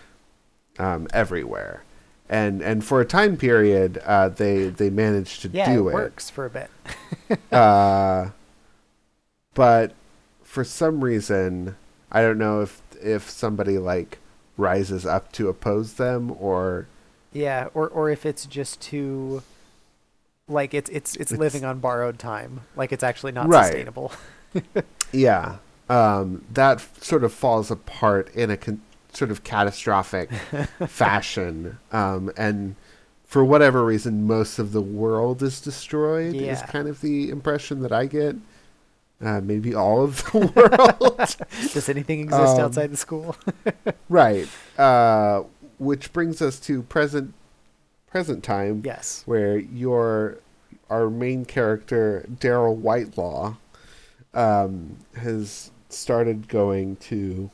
um, 0.79 1.09
everywhere. 1.13 1.83
And 2.29 2.61
and 2.61 2.83
for 2.83 2.99
a 2.99 3.05
time 3.05 3.37
period, 3.37 3.99
uh, 4.05 4.29
they 4.29 4.67
they 4.69 4.89
managed 4.89 5.41
to 5.43 5.49
yeah 5.49 5.73
do 5.73 5.87
it 5.87 5.91
it. 5.91 5.95
works 5.95 6.29
for 6.29 6.45
a 6.45 6.49
bit 6.49 6.69
Uh, 7.51 8.29
but 9.53 9.93
for 10.43 10.63
some 10.63 11.03
reason, 11.03 11.75
I 12.11 12.21
don't 12.21 12.37
know 12.37 12.61
if 12.61 12.81
if 13.01 13.29
somebody 13.29 13.77
like 13.77 14.19
rises 14.57 15.05
up 15.05 15.31
to 15.33 15.49
oppose 15.49 15.93
them 15.93 16.35
or 16.39 16.87
yeah 17.31 17.67
or 17.73 17.87
or 17.87 18.09
if 18.09 18.25
it's 18.25 18.45
just 18.45 18.81
too 18.81 19.43
like 20.47 20.73
it's 20.73 20.89
it's 20.89 21.15
it's, 21.15 21.31
It's- 21.31 21.39
living 21.39 21.63
on 21.65 21.79
borrowed 21.79 22.19
time. 22.19 22.61
Like 22.75 22.91
it's 22.91 23.03
actually 23.03 23.31
not 23.33 23.47
Right. 23.47 23.65
sustainable. 23.65 24.11
Yeah, 25.13 25.57
um, 25.87 26.43
that 26.51 26.79
f- 26.79 27.01
sort 27.01 27.23
of 27.23 27.31
falls 27.31 27.71
apart 27.71 28.29
in 28.35 28.49
a 28.51 28.57
con- 28.57 28.81
sort 29.17 29.31
of 29.31 29.43
catastrophic 29.43 30.31
fashion, 30.87 31.79
um, 31.91 32.31
and 32.37 32.75
for 33.25 33.43
whatever 33.43 33.83
reason, 33.83 34.25
most 34.25 34.59
of 34.59 34.71
the 34.71 34.81
world 34.81 35.41
is 35.43 35.59
destroyed. 35.59 36.35
Is 36.35 36.61
kind 36.61 36.87
of 36.87 37.01
the 37.01 37.29
impression 37.29 37.81
that 37.81 37.91
I 37.91 38.05
get. 38.05 38.35
Uh, 39.19 39.41
maybe 39.41 39.73
all 39.73 40.03
of 40.03 40.23
the 40.25 40.37
world. 40.55 41.17
Does 41.73 41.89
anything 41.89 42.19
exist 42.21 42.55
Um, 42.57 42.59
outside 42.61 42.91
the 42.91 42.97
school? 42.97 43.35
right. 44.09 44.47
Uh, 44.77 45.41
which 45.79 46.13
brings 46.13 46.39
us 46.41 46.59
to 46.61 46.83
present 46.83 47.33
present 48.07 48.43
time, 48.43 48.81
yes. 48.85 49.23
where 49.25 49.57
your 49.57 50.37
our 50.89 51.09
main 51.09 51.45
character 51.45 52.25
Daryl 52.39 52.75
Whitelaw 52.75 53.55
um, 54.35 54.97
has 55.15 55.71
started 55.89 56.47
going 56.47 56.95
to 56.97 57.49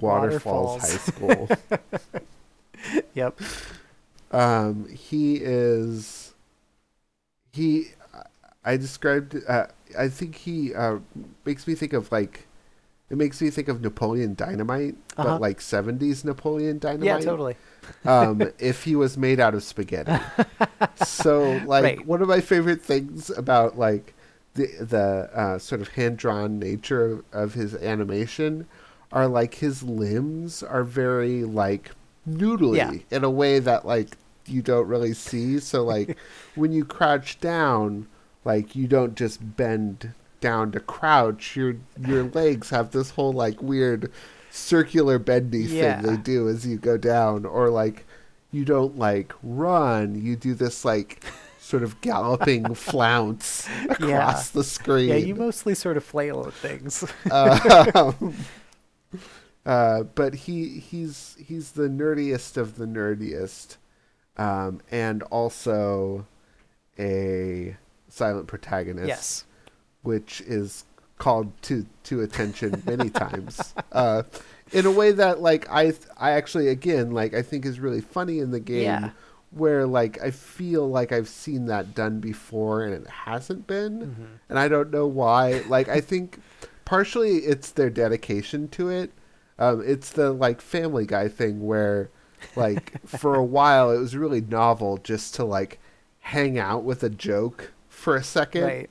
Waterfalls, 0.00 0.72
Waterfalls. 0.72 0.82
High 0.82 0.96
School. 0.98 1.48
Yep. 3.14 3.40
um, 4.30 4.88
he 4.88 5.36
is 5.36 6.34
he. 7.52 7.88
I 8.64 8.76
described. 8.76 9.36
Uh, 9.48 9.66
I 9.98 10.08
think 10.08 10.36
he 10.36 10.74
uh, 10.74 10.98
makes 11.44 11.66
me 11.66 11.74
think 11.74 11.92
of 11.92 12.10
like. 12.12 12.46
It 13.10 13.18
makes 13.18 13.42
me 13.42 13.50
think 13.50 13.68
of 13.68 13.82
Napoleon 13.82 14.34
Dynamite, 14.34 14.96
Uh-huh. 15.18 15.32
but 15.32 15.40
like 15.40 15.60
'70s 15.60 16.24
Napoleon 16.24 16.78
Dynamite. 16.78 17.04
Yeah, 17.06 17.18
totally. 17.18 17.56
um, 18.06 18.50
if 18.58 18.84
he 18.84 18.96
was 18.96 19.18
made 19.18 19.38
out 19.38 19.54
of 19.54 19.62
spaghetti. 19.62 20.12
so, 20.96 21.60
like, 21.66 21.84
Right. 21.84 22.06
one 22.06 22.22
of 22.22 22.28
my 22.28 22.40
favorite 22.40 22.80
things 22.82 23.28
about 23.30 23.76
like 23.78 24.14
the 24.54 24.66
the 24.80 25.30
uh, 25.34 25.58
sort 25.58 25.82
of 25.82 25.88
hand 25.88 26.16
drawn 26.16 26.58
nature 26.58 27.04
of, 27.04 27.24
of 27.32 27.54
his 27.54 27.74
animation 27.74 28.66
are 29.12 29.28
like 29.28 29.54
his 29.54 29.82
limbs 29.82 30.62
are 30.62 30.82
very 30.84 31.44
like 31.44 31.90
noodly 32.28 32.76
Yeah. 32.78 32.92
in 33.10 33.24
a 33.24 33.30
way 33.30 33.58
that 33.58 33.84
like 33.86 34.16
you 34.46 34.62
don't 34.62 34.88
really 34.88 35.14
see. 35.14 35.60
So, 35.60 35.84
like, 35.84 36.16
when 36.56 36.72
you 36.72 36.84
crouch 36.84 37.38
down, 37.40 38.08
like 38.44 38.74
you 38.74 38.88
don't 38.88 39.14
just 39.14 39.56
bend 39.56 40.12
down 40.40 40.72
to 40.72 40.80
crouch. 40.80 41.54
Your 41.56 41.76
your 42.06 42.24
legs 42.24 42.70
have 42.70 42.90
this 42.90 43.10
whole 43.10 43.32
like 43.32 43.62
weird 43.62 44.10
circular 44.50 45.18
bendy 45.18 45.60
Yeah. 45.64 46.00
thing 46.00 46.10
they 46.10 46.16
do 46.20 46.48
as 46.48 46.66
you 46.66 46.76
go 46.76 46.96
down, 46.96 47.44
or 47.46 47.68
like 47.70 48.04
you 48.50 48.64
don't 48.64 48.98
like 48.98 49.32
run. 49.42 50.14
You 50.20 50.34
do 50.36 50.54
this 50.54 50.84
like 50.84 51.24
sort 51.60 51.82
of 51.84 52.00
galloping 52.00 52.74
flounce 52.74 53.66
across 53.88 54.50
the 54.50 54.64
screen. 54.64 55.08
Yeah, 55.08 55.14
you 55.16 55.34
mostly 55.36 55.74
sort 55.74 55.96
of 55.96 56.04
flail 56.04 56.44
at 56.46 56.52
things. 56.54 57.04
Um, 57.30 58.34
uh, 59.66 60.02
but 60.02 60.34
he 60.34 60.78
he's 60.80 61.36
he's 61.44 61.72
the 61.72 61.88
nerdiest 61.88 62.56
of 62.56 62.76
the 62.76 62.86
nerdiest, 62.86 63.76
um, 64.36 64.80
and 64.90 65.22
also 65.24 66.26
a 66.98 67.76
silent 68.08 68.46
protagonist 68.46 69.08
yes. 69.08 69.44
which 70.02 70.40
is 70.42 70.84
called 71.18 71.50
to 71.62 71.86
to 72.02 72.20
attention 72.20 72.82
many 72.84 73.08
times 73.08 73.74
uh, 73.92 74.22
in 74.72 74.84
a 74.84 74.90
way 74.90 75.12
that 75.12 75.40
like 75.40 75.66
I 75.70 75.92
I 76.18 76.32
actually 76.32 76.68
again 76.68 77.12
like 77.12 77.32
I 77.32 77.42
think 77.42 77.64
is 77.64 77.80
really 77.80 78.00
funny 78.00 78.38
in 78.40 78.50
the 78.50 78.60
game 78.60 78.82
Yeah. 78.82 79.10
where 79.50 79.86
like 79.86 80.20
I 80.20 80.30
feel 80.30 80.88
like 80.90 81.12
I've 81.12 81.28
seen 81.28 81.66
that 81.66 81.94
done 81.94 82.20
before 82.20 82.82
and 82.84 82.92
it 82.94 83.08
hasn't 83.08 83.66
been 83.66 84.00
Mm-hmm. 84.00 84.24
and 84.50 84.58
I 84.58 84.68
don't 84.68 84.90
know 84.90 85.06
why 85.06 85.62
like 85.68 85.88
I 85.88 86.00
think 86.00 86.38
partially 86.92 87.36
it's 87.38 87.70
their 87.70 87.88
dedication 87.88 88.68
to 88.68 88.90
it 88.90 89.10
um, 89.58 89.82
it's 89.86 90.10
the 90.10 90.30
like 90.30 90.60
Family 90.60 91.06
Guy 91.06 91.26
thing 91.28 91.64
where 91.66 92.10
like 92.54 93.00
for 93.06 93.34
a 93.34 93.42
while 93.44 93.90
it 93.90 93.98
was 93.98 94.14
really 94.14 94.42
novel 94.42 94.98
just 94.98 95.34
to 95.36 95.44
like 95.44 95.78
hang 96.20 96.58
out 96.58 96.84
with 96.84 97.02
a 97.02 97.08
joke 97.08 97.72
for 97.88 98.14
a 98.14 98.22
second 98.22 98.64
Right. 98.64 98.90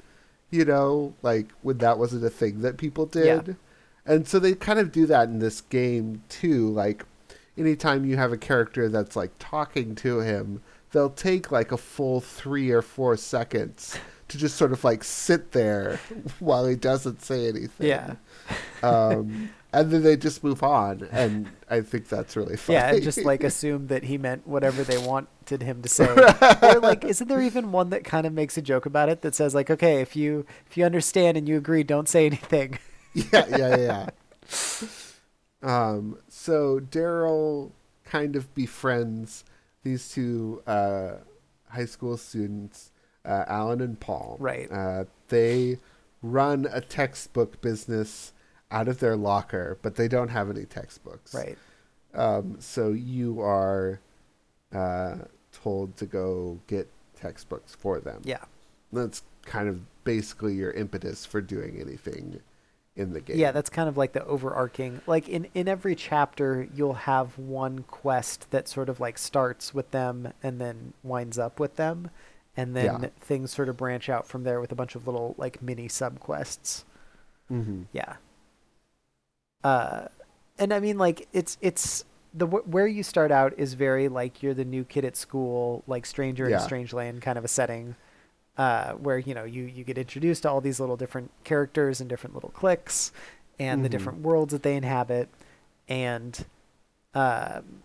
you 0.50 0.66
know, 0.66 1.14
like 1.22 1.52
when 1.62 1.78
that 1.78 2.00
wasn't 2.00 2.26
a 2.26 2.30
thing 2.32 2.62
that 2.62 2.78
people 2.78 3.08
Yeah. 3.14 3.42
did. 3.42 3.56
And 4.04 4.28
so 4.28 4.40
they 4.40 4.54
kind 4.56 4.80
of 4.80 4.92
do 4.92 5.06
that 5.06 5.30
in 5.30 5.38
this 5.38 5.62
game 5.62 6.24
too. 6.28 6.70
Like 6.70 7.06
anytime 7.56 8.04
you 8.06 8.18
have 8.18 8.32
a 8.34 8.38
character 8.38 8.90
that's 8.90 9.16
like 9.16 9.32
talking 9.38 9.94
to 9.96 10.22
him, 10.22 10.62
they'll 10.92 11.10
take 11.12 11.52
like 11.52 11.72
a 11.72 11.78
full 11.78 12.20
three 12.20 12.72
or 12.72 12.82
four 12.82 13.16
seconds 13.16 13.96
to 14.32 14.38
just 14.38 14.58
sort 14.58 14.72
of 14.72 14.84
like 14.84 15.04
sit 15.04 15.52
there 15.52 16.00
while 16.40 16.66
he 16.66 16.76
doesn't 16.76 17.22
say 17.22 17.48
anything. 17.48 17.88
Yeah. 17.88 18.16
Um, 18.84 19.50
and 19.74 19.90
then 19.90 20.04
they 20.04 20.18
just 20.18 20.44
move 20.44 20.64
on. 20.64 21.08
And 21.12 21.50
I 21.70 21.82
think 21.82 22.10
that's 22.10 22.36
really 22.36 22.58
funny. 22.58 22.78
Yeah, 22.78 22.94
and 22.94 23.04
just 23.04 23.24
like 23.24 23.44
assume 23.44 23.88
that 23.88 24.04
he 24.04 24.18
meant 24.18 24.48
whatever 24.48 24.84
they 24.84 24.98
wanted 24.98 25.62
him 25.62 25.82
to 25.82 25.90
say. 25.90 26.08
or 26.62 26.80
like, 26.80 27.04
isn't 27.04 27.28
there 27.28 27.42
even 27.42 27.72
one 27.72 27.90
that 27.92 28.04
kind 28.04 28.26
of 28.26 28.34
makes 28.34 28.58
a 28.58 28.62
joke 28.62 28.86
about 28.86 29.10
it 29.10 29.22
that 29.22 29.36
says 29.36 29.56
like, 29.56 29.70
okay, 29.70 30.02
if 30.02 30.16
you 30.16 30.46
if 30.70 30.78
you 30.78 30.86
understand 30.86 31.38
and 31.38 31.48
you 31.48 31.58
agree, 31.58 31.84
don't 31.84 32.10
say 32.10 32.26
anything. 32.26 32.80
yeah, 33.14 33.46
yeah, 33.50 33.78
yeah. 33.78 34.10
Um, 35.64 36.18
so 36.28 36.80
Daryl 36.80 37.72
kind 38.04 38.36
of 38.36 38.54
befriends 38.54 39.46
these 39.84 40.10
two 40.10 40.62
uh, 40.68 41.14
high 41.70 41.86
school 41.86 42.18
students, 42.18 42.91
uh, 43.26 43.46
Alan 43.48 43.82
and 43.82 44.00
Paul. 44.00 44.38
Right. 44.40 44.72
Uh, 44.72 45.06
they 45.30 45.78
run 46.22 46.68
a 46.72 46.82
textbook 46.82 47.62
business 47.62 48.34
out 48.70 48.88
of 48.88 49.00
their 49.00 49.16
locker, 49.16 49.78
but 49.82 49.96
they 49.96 50.08
don't 50.08 50.30
have 50.30 50.50
any 50.50 50.66
textbooks. 50.66 51.34
Right. 51.34 51.58
Um, 52.14 52.58
so 52.60 52.90
you 52.90 53.42
are 53.42 54.00
uh, 54.74 55.16
told 55.52 55.98
to 55.98 56.06
go 56.06 56.60
get 56.68 56.90
textbooks 57.16 57.76
for 57.76 58.00
them. 58.00 58.22
Yeah. 58.24 58.44
That's 58.92 59.24
kind 59.44 59.68
of 59.68 59.82
basically 60.04 60.54
your 60.56 60.72
impetus 60.72 61.26
for 61.26 61.42
doing 61.42 61.80
anything 61.80 62.42
in 62.96 63.14
the 63.14 63.22
game. 63.22 63.38
Yeah, 63.38 63.52
that's 63.52 63.70
kind 63.70 63.88
of 63.88 63.98
like 63.98 64.14
the 64.14 64.26
overarching 64.26 65.02
like 65.08 65.30
in 65.30 65.48
in 65.54 65.68
every 65.68 65.96
chapter 65.96 66.68
you'll 66.76 66.94
have 66.94 67.38
one 67.38 67.84
quest 67.84 68.52
that 68.52 68.68
sort 68.68 68.90
of 68.90 69.00
like 69.00 69.18
starts 69.18 69.74
with 69.74 69.92
them 69.92 70.34
and 70.44 70.60
then 70.60 70.94
winds 71.02 71.40
up 71.40 71.60
with 71.60 71.78
them 71.78 72.10
and 72.58 72.76
then 72.76 73.04
Yeah. 73.04 73.10
things 73.20 73.52
sort 73.52 73.70
of 73.70 73.78
branch 73.78 74.10
out 74.10 74.28
from 74.28 74.44
there 74.44 74.60
with 74.62 74.72
a 74.72 74.76
bunch 74.76 74.96
of 74.96 75.08
little 75.08 75.36
like 75.38 75.62
mini 75.62 75.88
sub 75.88 76.20
quests. 76.20 76.86
hmm 77.50 77.84
Yeah. 77.94 78.16
Uh, 79.64 80.08
and 80.58 80.74
I 80.74 80.80
mean, 80.80 80.98
like 80.98 81.28
it's 81.34 81.58
it's 81.62 82.04
the 82.34 82.48
wh- 82.48 82.68
where 82.68 82.88
you 82.88 83.04
start 83.04 83.32
out 83.32 83.54
is 83.58 83.74
very 83.74 84.08
like 84.08 84.42
you're 84.42 84.54
the 84.54 84.66
new 84.66 84.84
kid 84.84 85.06
at 85.06 85.16
school, 85.16 85.84
like 85.88 86.06
stranger 86.06 86.48
in 86.48 86.54
a 86.54 86.60
strange 86.60 86.94
land 86.94 87.22
kind 87.22 87.38
of 87.38 87.46
a 87.46 87.48
setting, 87.48 87.96
uh, 88.58 88.94
where 88.94 89.18
you 89.20 89.34
know 89.34 89.44
you 89.44 89.64
you 89.64 89.84
get 89.84 89.98
introduced 89.98 90.44
to 90.44 90.50
all 90.50 90.62
these 90.62 90.80
little 90.80 90.98
different 90.98 91.32
characters 91.44 92.02
and 92.02 92.10
different 92.10 92.34
little 92.36 92.50
cliques, 92.52 93.12
and 93.60 93.84
the 93.84 93.90
Mhm. 93.90 93.92
different 93.92 94.20
worlds 94.22 94.52
that 94.52 94.64
they 94.64 94.76
inhabit, 94.76 95.30
and 95.88 96.46
um, 97.14 97.84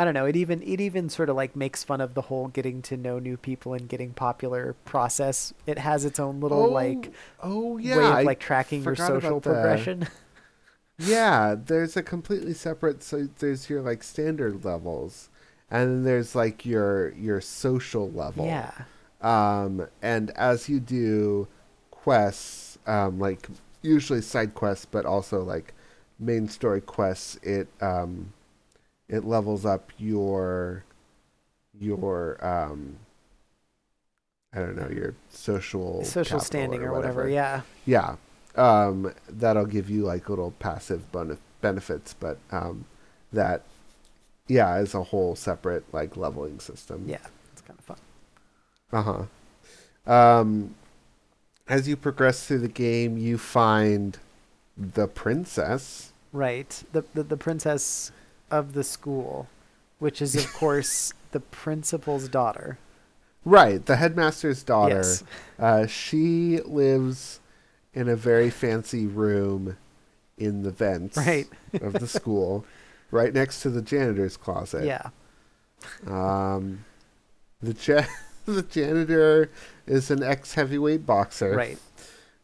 I 0.00 0.04
don't 0.04 0.14
know. 0.14 0.24
It 0.24 0.34
even 0.34 0.62
it 0.62 0.80
even 0.80 1.10
sort 1.10 1.28
of 1.28 1.36
like 1.36 1.54
makes 1.54 1.84
fun 1.84 2.00
of 2.00 2.14
the 2.14 2.22
whole 2.22 2.48
getting 2.48 2.80
to 2.82 2.96
know 2.96 3.18
new 3.18 3.36
people 3.36 3.74
and 3.74 3.86
getting 3.86 4.14
popular 4.14 4.74
process. 4.86 5.52
It 5.66 5.78
has 5.78 6.06
its 6.06 6.18
own 6.18 6.40
little 6.40 6.70
like 6.70 7.12
oh 7.42 7.76
yeah, 7.76 7.96
way 7.98 8.20
of 8.20 8.24
like 8.24 8.40
tracking 8.40 8.82
your 8.82 8.96
social 8.96 9.42
progression. 9.42 10.08
yeah. 10.98 11.54
There's 11.54 11.98
a 11.98 12.02
completely 12.02 12.54
separate. 12.54 13.02
So 13.02 13.28
there's 13.40 13.68
your 13.68 13.82
like 13.82 14.02
standard 14.02 14.64
levels, 14.64 15.28
and 15.70 15.90
then 15.90 16.04
there's 16.04 16.34
like 16.34 16.64
your 16.64 17.12
your 17.12 17.42
social 17.42 18.10
level. 18.10 18.46
yeah. 18.46 18.72
Um, 19.20 19.86
and 20.00 20.30
as 20.30 20.70
you 20.70 20.80
do 20.80 21.46
quests, 21.90 22.78
um, 22.86 23.18
like 23.18 23.48
usually 23.82 24.22
side 24.22 24.54
quests, 24.54 24.86
but 24.86 25.04
also 25.04 25.42
like 25.42 25.74
main 26.18 26.48
story 26.48 26.80
quests, 26.80 27.36
it 27.42 27.68
um, 27.82 28.32
it 29.10 29.24
levels 29.24 29.66
up 29.66 29.90
your 29.98 30.84
your 31.78 32.42
um, 32.44 32.96
I 34.54 34.60
don't 34.60 34.76
know 34.76 34.88
your 34.88 35.14
social 35.28 36.04
social 36.04 36.40
standing 36.40 36.82
or 36.82 36.92
whatever. 36.92 37.28
Yeah. 37.28 37.62
Yeah, 37.84 38.16
um, 38.54 39.12
that'll 39.28 39.66
give 39.66 39.90
you 39.90 40.04
like 40.04 40.28
little 40.28 40.52
passive 40.52 41.10
bonus 41.12 41.38
benefits, 41.60 42.14
but 42.18 42.38
um, 42.52 42.86
that 43.32 43.62
yeah 44.46 44.78
is 44.78 44.94
a 44.94 45.02
whole 45.02 45.34
separate 45.34 45.84
like 45.92 46.16
leveling 46.16 46.60
system. 46.60 47.04
Yeah. 47.06 47.18
It's 47.52 47.62
kind 47.62 47.78
of 47.78 47.84
fun. 47.84 47.98
Uh 48.92 49.26
huh. 50.06 50.12
Um, 50.12 50.74
as 51.68 51.88
you 51.88 51.96
progress 51.96 52.46
through 52.46 52.58
the 52.58 52.68
game, 52.68 53.18
you 53.18 53.38
find 53.38 54.18
the 54.76 55.06
princess. 55.08 56.12
Right. 56.32 56.82
The, 56.92 57.04
the 57.14 57.24
the 57.24 57.36
princess 57.36 58.12
of 58.50 58.72
the 58.72 58.84
school, 58.84 59.48
which 59.98 60.20
is 60.22 60.34
of 60.34 60.52
course 60.54 61.12
the 61.32 61.40
principal's 61.40 62.28
daughter. 62.28 62.78
Right, 63.44 63.84
the 63.84 63.96
headmaster's 63.96 64.62
daughter. 64.62 64.96
Yes. 64.96 65.24
Uh, 65.58 65.86
she 65.86 66.60
lives 66.60 67.40
in 67.94 68.08
a 68.08 68.16
very 68.16 68.50
fancy 68.50 69.06
room 69.06 69.76
in 70.36 70.62
the 70.62 70.70
vents 70.70 71.16
Right. 71.16 71.48
of 71.80 71.94
the 71.94 72.06
school, 72.06 72.64
right 73.10 73.32
next 73.32 73.62
to 73.62 73.70
the 73.70 73.82
janitor's 73.82 74.36
closet. 74.36 74.84
Yeah. 74.84 75.08
Um, 76.06 76.84
the 77.62 77.74
ja- 77.82 78.06
the 78.46 78.62
janitor 78.62 79.50
is 79.86 80.10
an 80.10 80.22
ex 80.22 80.54
heavyweight 80.54 81.06
boxer. 81.06 81.54
Right. 81.54 81.78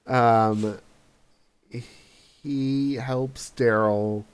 Um, 0.06 0.78
he 2.42 2.94
helps 2.94 3.52
Daryl 3.56 4.24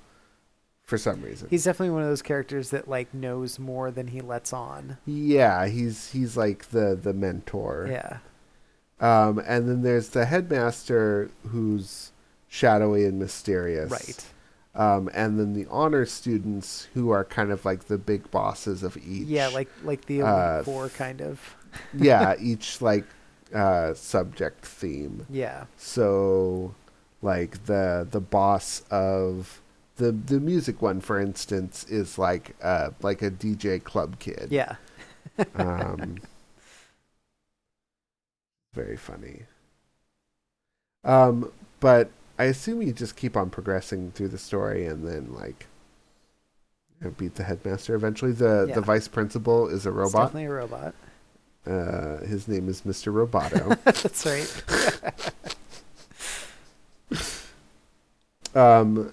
for 0.92 0.98
some 0.98 1.22
reason. 1.22 1.48
He's 1.48 1.64
definitely 1.64 1.94
one 1.94 2.02
of 2.02 2.08
those 2.08 2.20
characters 2.20 2.68
that 2.68 2.86
like 2.86 3.14
knows 3.14 3.58
more 3.58 3.90
than 3.90 4.08
he 4.08 4.20
lets 4.20 4.52
on. 4.52 4.98
yeah, 5.06 5.66
he's 5.66 6.12
he's 6.12 6.36
like 6.36 6.68
the 6.68 6.94
the 6.94 7.14
mentor. 7.14 7.88
Yeah. 7.90 8.18
Um, 9.00 9.38
and 9.46 9.66
then 9.66 9.80
there's 9.80 10.10
the 10.10 10.26
headmaster 10.26 11.30
who's 11.48 12.12
shadowy 12.46 13.06
and 13.06 13.18
mysterious. 13.18 13.90
Right. 13.90 14.24
Um, 14.74 15.08
and 15.14 15.40
then 15.40 15.54
the 15.54 15.66
honor 15.70 16.04
students 16.04 16.88
who 16.92 17.08
are 17.08 17.24
kind 17.24 17.50
of 17.50 17.64
like 17.64 17.86
the 17.86 17.96
big 17.96 18.30
bosses 18.30 18.82
of 18.82 18.98
each. 18.98 19.28
Yeah, 19.28 19.48
like 19.48 19.70
like 19.84 20.04
the 20.04 20.18
Elite 20.18 20.30
uh, 20.30 20.62
Four 20.62 20.90
kind 20.90 21.22
of. 21.22 21.56
yeah, 21.94 22.34
each 22.38 22.82
like 22.82 23.06
uh, 23.54 23.94
subject 23.94 24.66
theme. 24.66 25.26
Yeah. 25.30 25.64
So, 25.78 26.74
like 27.22 27.64
the 27.64 28.06
the 28.10 28.20
boss 28.20 28.82
of 28.90 29.61
the 29.96 30.12
the 30.12 30.40
music 30.40 30.82
one, 30.82 31.00
for 31.00 31.20
instance, 31.20 31.84
is 31.88 32.18
like 32.18 32.56
uh 32.62 32.90
like 33.02 33.22
a 33.22 33.30
DJ 33.30 33.82
club 33.82 34.18
kid. 34.18 34.48
Yeah. 34.50 34.76
Um, 35.54 36.18
very 38.74 38.96
funny. 38.96 39.42
Um, 41.04 41.50
but 41.80 42.10
I 42.38 42.44
assume 42.44 42.82
you 42.82 42.92
just 42.92 43.16
keep 43.16 43.36
on 43.36 43.50
progressing 43.50 44.12
through 44.12 44.28
the 44.28 44.38
story, 44.38 44.86
and 44.86 45.06
then 45.06 45.32
like 45.34 45.66
beat 47.18 47.34
the 47.34 47.44
headmaster 47.44 47.94
eventually. 47.94 48.32
The 48.32 48.66
Yeah. 48.68 48.74
the 48.74 48.80
vice 48.80 49.08
principal 49.08 49.68
is 49.68 49.86
a 49.86 49.90
It's 49.90 49.96
robot. 49.96 50.32
definitely 50.32 50.44
a 50.46 50.50
robot. 50.52 50.94
Uh, 51.66 52.18
his 52.26 52.48
name 52.48 52.68
is 52.68 52.82
Mr. 52.82 53.12
Roboto. 53.12 53.78
That's 53.84 54.26
right. 54.26 54.48
um, 58.54 59.12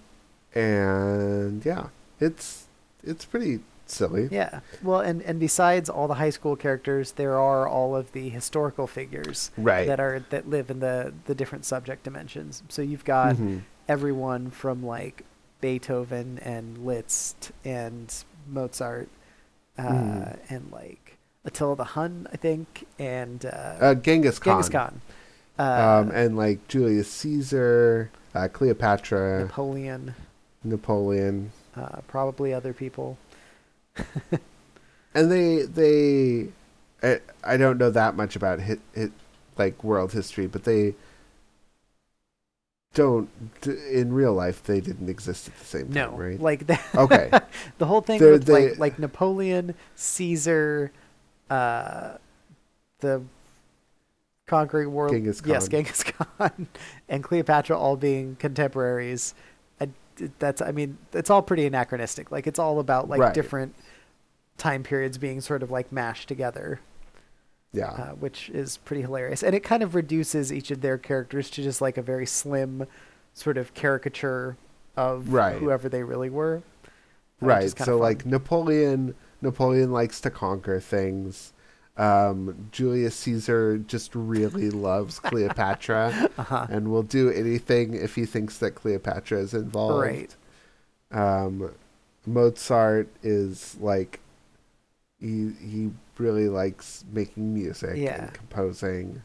and 0.55 1.65
yeah, 1.65 1.87
it's 2.19 2.65
it's 3.03 3.25
pretty 3.25 3.59
silly. 3.85 4.27
Yeah. 4.31 4.59
Well, 4.83 4.99
and 5.01 5.21
and 5.23 5.39
besides 5.39 5.89
all 5.89 6.07
the 6.07 6.15
high 6.15 6.29
school 6.29 6.55
characters, 6.55 7.13
there 7.13 7.37
are 7.39 7.67
all 7.67 7.95
of 7.95 8.11
the 8.11 8.29
historical 8.29 8.87
figures 8.87 9.51
Right. 9.57 9.87
that 9.87 9.99
are 9.99 10.23
that 10.29 10.49
live 10.49 10.69
in 10.69 10.79
the 10.79 11.13
the 11.25 11.35
different 11.35 11.65
subject 11.65 12.03
dimensions. 12.03 12.63
So 12.69 12.81
you've 12.81 13.05
got 13.05 13.35
Mhm. 13.35 13.61
everyone 13.87 14.49
from 14.51 14.85
like 14.85 15.23
Beethoven 15.61 16.39
and 16.43 16.77
Liszt 16.85 17.51
and 17.65 18.13
Mozart, 18.47 19.09
uh, 19.77 19.83
Mhm. 19.83 20.39
and 20.49 20.71
like 20.71 21.17
Attila 21.45 21.75
the 21.75 21.83
Hun, 21.83 22.27
I 22.31 22.37
think, 22.37 22.85
and 22.99 23.45
uh, 23.45 23.75
Uh, 23.79 23.95
Genghis 23.95 24.39
Khan. 24.39 24.53
Genghis 24.55 24.69
Khan, 24.69 25.01
uh, 25.57 25.99
um, 26.03 26.11
and 26.11 26.37
like 26.37 26.67
Julius 26.67 27.09
Caesar, 27.11 28.09
uh, 28.35 28.47
Cleopatra, 28.51 29.39
Napoleon, 29.41 30.15
Napoleon, 30.63 31.51
uh, 31.75 32.01
probably 32.07 32.53
other 32.53 32.73
people. 32.73 33.17
and 35.13 35.31
they 35.31 35.63
they 35.63 36.49
I, 37.01 37.19
I 37.43 37.57
don't 37.57 37.77
know 37.77 37.89
that 37.89 38.15
much 38.15 38.35
about 38.35 38.59
hit, 38.61 38.79
hit 38.93 39.11
like 39.57 39.83
world 39.83 40.13
history, 40.13 40.47
but 40.47 40.63
they 40.63 40.95
don't 42.93 43.29
in 43.63 44.11
real 44.13 44.33
life 44.33 44.63
they 44.63 44.81
didn't 44.81 45.09
exist 45.09 45.47
at 45.47 45.57
the 45.57 45.65
same 45.65 45.89
No, 45.89 46.09
time, 46.09 46.15
right? 46.17 46.39
like 46.41 46.67
that. 46.67 46.83
Okay. 46.95 47.29
the 47.77 47.85
whole 47.85 48.01
thing 48.01 48.19
with 48.21 48.45
they- 48.45 48.69
like 48.69 48.79
like 48.79 48.99
Napoleon, 48.99 49.75
Caesar, 49.95 50.91
uh, 51.49 52.17
the 52.99 53.21
conquering 54.47 54.91
world, 54.91 55.13
Genghis 55.13 55.41
yes, 55.45 55.67
Genghis 55.67 56.03
Khan, 56.37 56.67
and 57.07 57.23
Cleopatra 57.23 57.77
all 57.77 57.95
being 57.95 58.35
contemporaries. 58.37 59.33
That's 60.39 60.61
I 60.61 60.71
mean 60.71 60.97
it's 61.13 61.29
all 61.29 61.41
pretty 61.41 61.65
anachronistic. 61.65 62.31
Like 62.31 62.47
it's 62.47 62.59
all 62.59 62.79
about 62.79 63.09
like 63.09 63.19
Right. 63.19 63.33
different 63.33 63.75
time 64.57 64.83
periods 64.83 65.17
being 65.17 65.41
sort 65.41 65.63
of 65.63 65.71
like 65.71 65.91
mashed 65.91 66.27
together, 66.27 66.79
yeah. 67.71 67.91
uh, 67.91 68.09
which 68.15 68.49
is 68.49 68.77
pretty 68.77 69.01
hilarious. 69.01 69.41
And 69.43 69.55
it 69.55 69.61
kind 69.63 69.81
of 69.83 69.95
reduces 69.95 70.51
each 70.51 70.69
of 70.71 70.81
their 70.81 70.97
characters 70.97 71.49
to 71.51 71.63
just 71.63 71.81
like 71.81 71.97
a 71.97 72.01
very 72.01 72.25
slim 72.25 72.85
sort 73.33 73.57
of 73.57 73.73
caricature 73.73 74.57
of 74.97 75.31
Right. 75.31 75.57
whoever 75.57 75.87
they 75.87 76.03
really 76.03 76.29
were. 76.29 76.61
uh, 77.41 77.45
right. 77.45 77.77
So 77.77 77.97
like 77.97 78.25
Napoleon 78.25 79.15
Napoleon 79.41 79.91
likes 79.93 80.19
to 80.21 80.29
conquer 80.29 80.79
things. 80.81 81.53
Um, 81.99 82.69
Julius 82.71 83.13
Caesar 83.17 83.77
just 83.79 84.15
really 84.15 84.69
loves 84.89 85.19
Cleopatra 85.19 86.29
Uh-huh. 86.37 86.67
and 86.69 86.89
will 86.89 87.03
do 87.03 87.29
anything 87.29 87.93
if 87.93 88.15
he 88.15 88.25
thinks 88.25 88.57
that 88.59 88.71
Cleopatra 88.75 89.39
is 89.39 89.53
involved. 89.53 90.01
Right. 90.01 90.35
Um, 91.11 91.73
Mozart 92.25 93.09
is 93.21 93.75
like 93.81 94.19
he 95.19 95.51
he 95.59 95.91
really 96.17 96.47
likes 96.47 97.03
making 97.11 97.53
music 97.53 97.97
Yeah. 97.97 98.25
and 98.25 98.33
composing. 98.33 99.21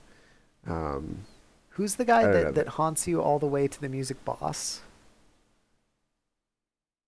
Um, 0.66 1.18
Who's 1.70 1.94
the 1.96 2.04
guy 2.04 2.22
know 2.22 2.32
that, 2.32 2.54
that 2.56 2.68
haunts 2.68 3.06
you 3.06 3.20
all 3.22 3.38
the 3.38 3.46
way 3.46 3.68
to 3.68 3.80
the 3.80 3.88
music 3.88 4.24
boss? 4.24 4.80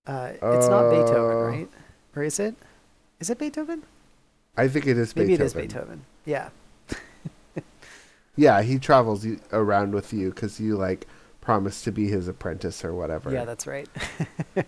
Uh, 0.06 0.30
it's 0.34 0.68
not 0.68 0.90
Beethoven, 0.90 1.36
Uh, 1.36 1.48
right? 1.50 1.68
Or 2.14 2.22
is 2.22 2.38
it? 2.38 2.54
Is 3.18 3.30
it 3.30 3.38
Beethoven? 3.38 3.82
I 4.56 4.68
think 4.68 4.86
it 4.86 4.96
is 4.96 5.14
Maybe 5.14 5.36
Beethoven. 5.36 5.42
it 5.42 5.46
is 5.46 5.54
Beethoven. 5.54 6.04
Yeah. 6.24 6.48
Yeah, 8.36 8.60
he 8.60 8.78
travels 8.78 9.24
you, 9.24 9.40
around 9.50 9.94
with 9.94 10.12
you 10.12 10.28
because 10.28 10.60
you 10.60 10.76
like 10.76 11.06
promise 11.40 11.82
to 11.84 11.90
be 11.90 12.08
his 12.08 12.28
apprentice 12.28 12.84
or 12.84 12.92
whatever. 12.92 13.32
Yeah, 13.32 13.46
that's 13.46 13.66
right. 13.66 13.88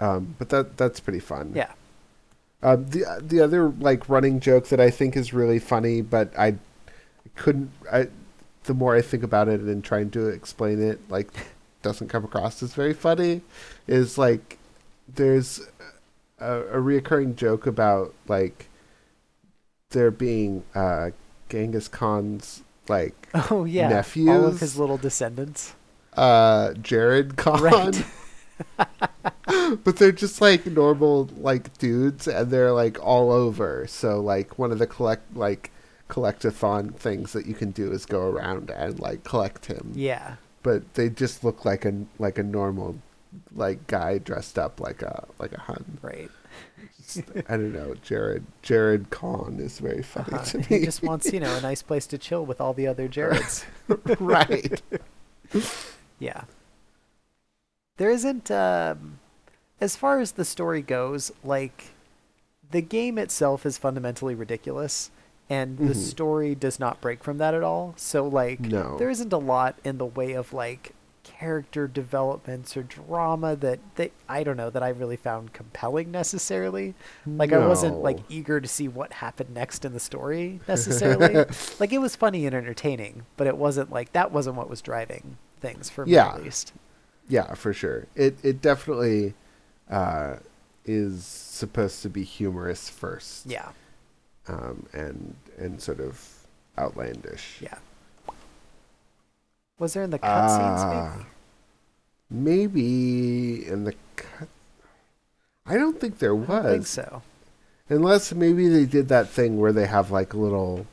um, 0.00 0.34
but 0.38 0.48
that 0.48 0.76
that's 0.76 0.98
pretty 0.98 1.20
fun. 1.20 1.52
yeah. 1.54 1.70
Um, 2.62 2.86
the 2.88 3.04
the 3.22 3.40
other 3.40 3.68
like 3.78 4.08
running 4.08 4.40
joke 4.40 4.66
that 4.68 4.80
I 4.80 4.90
think 4.90 5.16
is 5.16 5.32
really 5.32 5.60
funny, 5.60 6.00
but 6.00 6.36
I 6.36 6.56
couldn't. 7.36 7.70
I 7.92 8.08
the 8.64 8.74
more 8.74 8.96
I 8.96 9.02
think 9.02 9.22
about 9.22 9.46
it 9.48 9.60
and 9.60 9.84
trying 9.84 10.10
to 10.10 10.26
explain 10.28 10.82
it, 10.82 10.98
like 11.08 11.28
doesn't 11.82 12.08
come 12.08 12.24
across 12.24 12.60
as 12.60 12.74
very 12.74 12.94
funny. 12.94 13.42
Is 13.86 14.18
like 14.18 14.58
there's 15.14 15.60
a, 16.38 16.60
a 16.60 16.76
reoccurring 16.76 17.36
joke 17.36 17.66
about 17.66 18.14
like 18.28 18.68
there 19.90 20.10
being 20.10 20.64
uh, 20.74 21.10
Genghis 21.48 21.88
Khan's 21.88 22.62
like 22.88 23.28
Oh 23.50 23.64
yeah. 23.64 23.84
All 23.84 23.90
of 23.90 23.96
Nephews? 23.96 24.60
his 24.60 24.78
little 24.78 24.96
descendants. 24.98 25.74
uh, 26.14 26.72
Jared 26.74 27.36
Khan. 27.36 27.60
Right. 27.62 28.04
but 29.84 29.96
they're 29.96 30.12
just 30.12 30.40
like 30.40 30.64
normal 30.66 31.28
like 31.38 31.76
dudes 31.78 32.26
and 32.26 32.50
they're 32.50 32.72
like 32.72 32.98
all 33.04 33.30
over 33.30 33.86
so 33.86 34.18
like 34.20 34.58
one 34.58 34.72
of 34.72 34.78
the 34.78 34.86
collect 34.86 35.36
like 35.36 35.70
collectathon 36.08 36.94
things 36.94 37.32
that 37.34 37.44
you 37.46 37.52
can 37.54 37.70
do 37.70 37.92
is 37.92 38.06
go 38.06 38.22
around 38.30 38.70
and 38.70 38.98
like 38.98 39.24
collect 39.24 39.66
him 39.66 39.92
Yeah. 39.94 40.36
but 40.62 40.94
they 40.94 41.10
just 41.10 41.44
look 41.44 41.64
like 41.66 41.84
a 41.84 41.92
like 42.18 42.38
a 42.38 42.42
normal 42.42 42.96
like 43.54 43.86
guy 43.86 44.18
dressed 44.18 44.58
up 44.58 44.80
like 44.80 45.02
a 45.02 45.26
like 45.38 45.52
a 45.52 45.60
hun 45.60 45.98
Right. 46.02 46.30
Just- 46.96 47.22
i 47.48 47.56
don't 47.56 47.72
know 47.72 47.94
jared 48.02 48.44
jared 48.62 49.10
Khan 49.10 49.58
is 49.60 49.78
very 49.78 50.02
funny 50.02 50.32
Uh-huh. 50.32 50.44
to 50.44 50.60
He 50.62 50.78
me 50.80 50.84
just 50.84 51.02
wants, 51.02 51.32
you 51.32 51.40
know, 51.40 51.54
a 51.56 51.60
nice 51.60 51.82
place 51.82 52.06
to 52.08 52.18
chill 52.18 52.44
with 52.44 52.60
all 52.60 52.72
the 52.74 52.86
other 52.86 53.08
Jareds. 53.08 53.64
right 54.20 54.82
Yeah. 56.18 56.44
There 57.98 58.10
isn't, 58.10 58.50
um, 58.50 59.18
as 59.80 59.96
far 59.96 60.20
as 60.20 60.32
the 60.32 60.44
story 60.44 60.82
goes, 60.82 61.32
like, 61.44 61.92
the 62.70 62.82
game 62.82 63.16
itself 63.18 63.64
is 63.64 63.78
fundamentally 63.78 64.34
ridiculous, 64.34 65.10
and 65.48 65.78
the 65.78 65.94
Mhm. 65.94 65.96
story 65.96 66.54
does 66.54 66.78
not 66.80 67.00
break 67.00 67.22
from 67.22 67.38
that 67.38 67.54
at 67.54 67.62
all. 67.62 67.94
So, 67.96 68.26
like, 68.26 68.60
No. 68.60 68.98
there 68.98 69.08
isn't 69.10 69.32
a 69.32 69.38
lot 69.38 69.78
in 69.84 69.98
the 69.98 70.04
way 70.06 70.32
of, 70.32 70.52
like, 70.52 70.92
character 71.38 71.86
developments 71.86 72.76
or 72.76 72.82
drama 72.82 73.56
that, 73.56 73.78
that 73.96 74.10
I 74.28 74.42
don't 74.42 74.56
know 74.56 74.70
that 74.70 74.82
I 74.82 74.88
really 74.88 75.16
found 75.16 75.52
compelling 75.52 76.10
necessarily. 76.10 76.94
Like 77.26 77.52
I 77.52 77.66
wasn't 77.66 77.96
like 77.98 78.18
eager 78.28 78.60
to 78.60 78.68
see 78.68 78.88
what 78.88 79.14
happened 79.14 79.50
next 79.50 79.84
in 79.84 79.92
the 79.92 80.00
story 80.00 80.60
necessarily. 80.66 81.44
like 81.80 81.92
it 81.92 81.98
was 81.98 82.16
funny 82.16 82.46
and 82.46 82.54
entertaining, 82.54 83.26
but 83.36 83.46
it 83.46 83.56
wasn't 83.56 83.90
like 83.92 84.12
that 84.12 84.32
wasn't 84.32 84.56
what 84.56 84.70
was 84.70 84.80
driving 84.80 85.36
things 85.60 85.90
for 85.90 86.06
me 86.06 86.16
at 86.16 86.42
least. 86.42 86.72
Yeah, 87.28 87.54
for 87.54 87.72
sure. 87.72 88.06
It 88.14 88.38
it 88.42 88.62
definitely 88.62 89.34
uh 89.90 90.36
is 90.84 91.24
supposed 91.24 92.02
to 92.02 92.08
be 92.08 92.22
humorous 92.22 92.88
first. 92.88 93.46
Yeah. 93.46 93.70
Um, 94.48 94.86
and 94.92 95.34
and 95.58 95.82
sort 95.82 96.00
of 96.00 96.46
outlandish. 96.78 97.58
Yeah. 97.60 97.78
Was 99.78 99.92
there 99.94 100.04
in 100.04 100.10
the 100.10 100.18
cutscenes? 100.18 100.78
Ah, 100.78 101.26
maybe? 102.30 102.72
maybe 102.72 103.66
in 103.66 103.84
the 103.84 103.94
cut. 104.16 104.48
I 105.66 105.74
don't 105.76 106.00
think 106.00 106.18
there 106.18 106.30
I 106.34 106.38
was. 106.38 106.48
don't 106.48 106.72
think 106.72 106.86
so. 106.86 107.22
Unless 107.88 108.32
maybe 108.34 108.68
they 108.68 108.84
did 108.84 109.08
that 109.08 109.28
thing 109.28 109.58
where 109.58 109.72
they 109.72 109.86
have 109.86 110.10
like 110.10 110.34
little, 110.34 110.86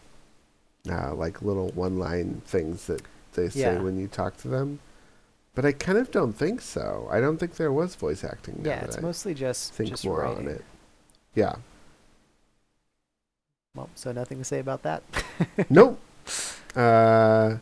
uh, 0.89 1.13
like 1.15 1.41
little 1.41 1.69
one-line 1.69 2.41
things 2.45 2.85
that 2.87 3.01
they 3.33 3.49
say 3.49 3.61
Yeah. 3.61 3.79
when 3.81 3.97
you 3.97 4.07
talk 4.07 4.37
to 4.37 4.47
them. 4.47 4.79
But 5.55 5.65
I 5.65 5.71
kind 5.71 5.97
of 5.97 6.11
don't 6.11 6.33
think 6.33 6.61
so. 6.61 7.07
I 7.11 7.19
don't 7.19 7.37
think 7.37 7.55
there 7.55 7.71
was 7.71 7.95
voice 7.95 8.23
acting. 8.23 8.61
Yeah, 8.65 8.83
it's 8.83 8.97
I 8.97 9.01
mostly 9.01 9.33
just 9.33 9.73
think 9.73 9.89
just 9.89 10.05
more 10.05 10.21
writing. 10.21 10.47
on 10.47 10.53
it. 10.53 10.65
Yeah. 11.35 11.55
Well, 13.75 13.89
so 13.95 14.11
nothing 14.11 14.37
to 14.39 14.43
say 14.43 14.59
about 14.59 14.83
that. 14.83 15.03
nope. 15.69 15.99
Uh, 16.75 17.57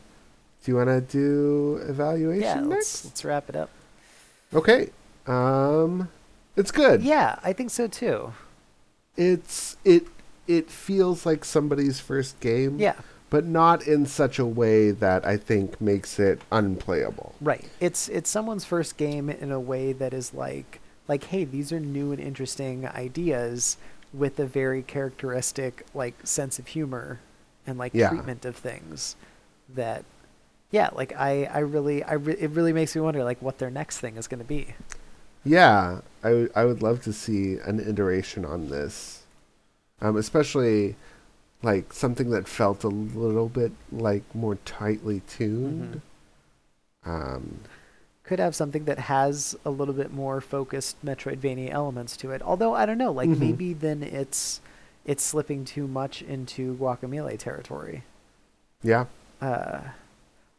do 0.64 0.72
you 0.72 0.78
want 0.78 0.90
to 0.90 1.02
do 1.02 1.78
evaluation 1.88 2.42
yeah, 2.42 2.56
next? 2.56 2.70
let's 2.70 3.06
let's 3.06 3.26
wrap 3.26 3.50
it 3.50 3.56
up. 3.56 3.70
Okay. 4.54 4.90
Um, 5.28 6.10
it's 6.56 6.72
good. 6.72 7.02
Yeah, 7.04 7.40
I 7.44 7.54
think 7.54 7.70
so 7.72 7.88
too. 7.88 8.34
It's 9.18 9.78
it 9.84 10.08
it 10.48 10.70
feels 10.70 11.26
like 11.26 11.46
somebody's 11.46 12.00
first 12.00 12.40
game. 12.40 12.80
Yeah, 12.80 12.96
But 13.30 13.46
not 13.46 13.88
in 13.88 14.06
such 14.06 14.40
a 14.40 14.46
way 14.46 14.92
that 14.92 15.26
I 15.26 15.38
think 15.38 15.80
makes 15.80 16.20
it 16.20 16.42
unplayable. 16.52 17.36
right. 17.42 17.66
It's 17.80 18.08
it's 18.10 18.30
someone's 18.30 18.66
first 18.66 18.98
game 18.98 19.30
in 19.30 19.52
a 19.52 19.60
way 19.60 19.94
that 19.94 20.14
is 20.14 20.34
like 20.34 20.80
like 21.08 21.26
hey, 21.26 21.44
these 21.46 21.72
are 21.72 21.80
new 21.80 22.12
and 22.12 22.20
interesting 22.22 22.88
ideas 22.88 23.78
with 24.14 24.40
a 24.40 24.46
very 24.46 24.82
characteristic 24.82 25.86
like 25.94 26.16
sense 26.26 26.60
of 26.60 26.68
humor 26.68 27.20
and 27.66 27.78
like 27.78 27.94
Yeah. 27.94 28.10
treatment 28.10 28.44
of 28.46 28.56
things 28.56 29.16
that 29.74 30.04
yeah, 30.72 30.90
like 30.94 31.14
I 31.18 31.46
I 31.46 31.60
really 31.60 32.04
I 32.04 32.14
re- 32.14 32.38
it 32.40 32.52
really 32.52 32.74
makes 32.74 32.96
me 32.96 33.02
wonder 33.02 33.24
like 33.24 33.42
what 33.42 33.58
their 33.60 33.70
next 33.70 34.00
thing 34.00 34.18
is 34.18 34.28
going 34.28 34.40
to 34.42 34.46
be. 34.48 34.76
Yeah, 35.44 36.02
I 36.24 36.32
would- 36.34 36.52
I 36.56 36.66
would 36.66 36.82
love 36.82 37.02
to 37.04 37.14
see 37.14 37.56
an 37.58 37.80
iteration 37.80 38.46
on 38.46 38.70
this, 38.70 39.24
um, 40.02 40.16
especially 40.18 40.96
like 41.64 41.94
something 41.94 42.30
that 42.32 42.48
felt 42.48 42.84
a 42.84 42.88
little 42.90 43.50
bit 43.50 43.72
like 43.92 44.24
more 44.36 44.56
tightly 44.66 45.22
tuned. 45.28 46.02
Um, 47.06 47.62
could 48.24 48.40
have 48.40 48.56
something 48.56 48.86
that 48.86 49.00
has 49.00 49.56
a 49.66 49.70
little 49.72 49.94
bit 49.94 50.14
more 50.14 50.40
focused 50.42 51.04
Metroidvania 51.04 51.72
elements 51.72 52.16
to 52.18 52.32
it. 52.32 52.42
Although 52.42 52.74
I 52.76 52.86
don't 52.86 52.98
know, 52.98 53.12
like 53.12 53.30
Mhm. 53.30 53.40
maybe 53.40 53.74
then 53.74 54.04
it's 54.04 54.62
it's 55.04 55.24
slipping 55.24 55.66
too 55.66 55.88
much 55.88 56.22
into 56.22 56.76
Guacamelee 56.78 57.38
territory. 57.40 58.04
yeah, 58.84 59.06
Uh, 59.42 59.82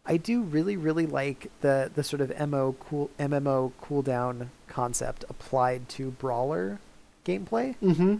I 0.07 0.17
do 0.17 0.43
really 0.43 0.77
really 0.77 1.07
like 1.07 1.51
the 1.61 1.91
the 1.95 2.05
sort 2.05 2.21
of 2.21 2.31
MO 2.49 2.75
cool 2.79 3.11
MMO 3.19 3.73
cooldown 3.81 4.49
concept 4.69 5.25
applied 5.29 5.89
to 5.91 6.11
brawler 6.13 6.81
gameplay. 7.25 7.77
mm-hmm. 7.83 8.17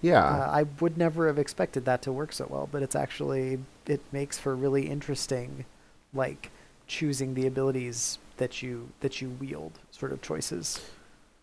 yeah, 0.00 0.38
Uh, 0.38 0.48
I 0.50 0.64
would 0.80 0.96
never 0.98 1.26
have 1.28 1.38
expected 1.38 1.84
that 1.84 2.02
to 2.02 2.12
work 2.12 2.32
so 2.32 2.46
well, 2.48 2.68
but 2.70 2.82
it's 2.82 2.96
actually 2.96 3.60
it 3.86 4.00
makes 4.12 4.38
for 4.38 4.56
really 4.56 4.88
interesting, 4.88 5.66
like 6.14 6.50
choosing 6.86 7.34
the 7.34 7.46
abilities 7.46 8.18
that 8.38 8.62
you 8.62 8.92
that 9.00 9.20
you 9.22 9.30
wield 9.30 9.80
sort 9.90 10.12
of 10.12 10.22
choices. 10.22 10.80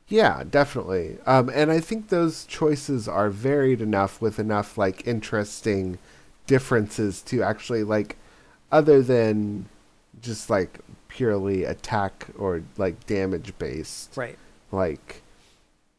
yeah, 0.08 0.44
definitely. 0.50 1.18
Um, 1.26 1.50
and 1.54 1.72
I 1.72 1.80
think 1.80 2.10
those 2.10 2.46
choices 2.46 3.08
are 3.08 3.30
varied 3.30 3.82
enough 3.82 4.22
with 4.22 4.40
enough 4.40 4.78
like 4.78 5.08
interesting 5.08 6.00
differences 6.48 7.22
to 7.24 7.44
actually 7.44 7.84
like, 7.84 8.18
other 8.72 9.02
than 9.02 9.66
just 10.22 10.50
like 10.50 10.80
purely 11.08 11.64
attack 11.64 12.28
or 12.38 12.64
like 12.78 13.06
damage 13.06 13.54
based. 13.58 14.16
Right. 14.16 14.38
like 14.72 15.22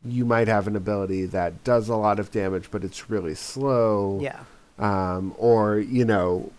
you 0.05 0.25
might 0.25 0.49
have 0.49 0.67
an 0.67 0.75
ability 0.75 1.27
that 1.27 1.63
does 1.63 1.89
a 1.89 1.95
lot 1.97 2.19
of 2.19 2.31
damage 2.33 2.71
but 2.73 2.83
it's 2.83 3.09
really 3.09 3.35
slow 3.37 4.19
Yeah. 4.21 4.41
um, 4.79 5.35
or 5.39 5.79
you 5.79 6.05
know 6.05 6.51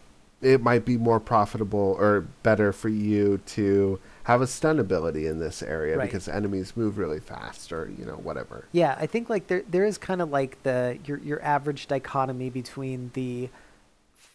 it 0.41 0.61
might 0.61 0.85
be 0.85 0.97
more 0.97 1.19
profitable 1.19 1.95
or 1.99 2.21
better 2.43 2.71
for 2.73 2.89
you 2.89 3.39
to 3.47 3.99
have 4.23 4.41
a 4.41 4.47
stun 4.47 4.79
ability 4.79 5.25
in 5.27 5.39
this 5.39 5.61
area 5.63 5.97
Right. 5.97 6.05
because 6.05 6.27
enemies 6.29 6.73
move 6.77 6.97
really 6.97 7.19
fast 7.19 7.73
or 7.73 7.91
you 7.97 8.05
know 8.05 8.13
whatever 8.15 8.65
Yeah, 8.71 8.95
I 8.99 9.07
think 9.07 9.29
like 9.29 9.47
there 9.47 9.63
there 9.69 9.83
is 9.85 9.97
kind 9.97 10.21
of 10.21 10.29
like 10.29 10.61
the 10.63 10.97
your 11.05 11.17
your 11.19 11.41
average 11.41 11.87
dichotomy 11.87 12.49
between 12.49 13.11
the 13.13 13.49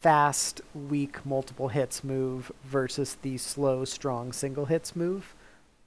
fast, 0.00 0.60
weak 0.74 1.24
multiple 1.26 1.68
hits 1.68 2.04
move 2.04 2.52
versus 2.64 3.16
the 3.22 3.36
slow, 3.38 3.84
strong 3.84 4.32
single 4.32 4.66
hits 4.66 4.94
move. 4.94 5.34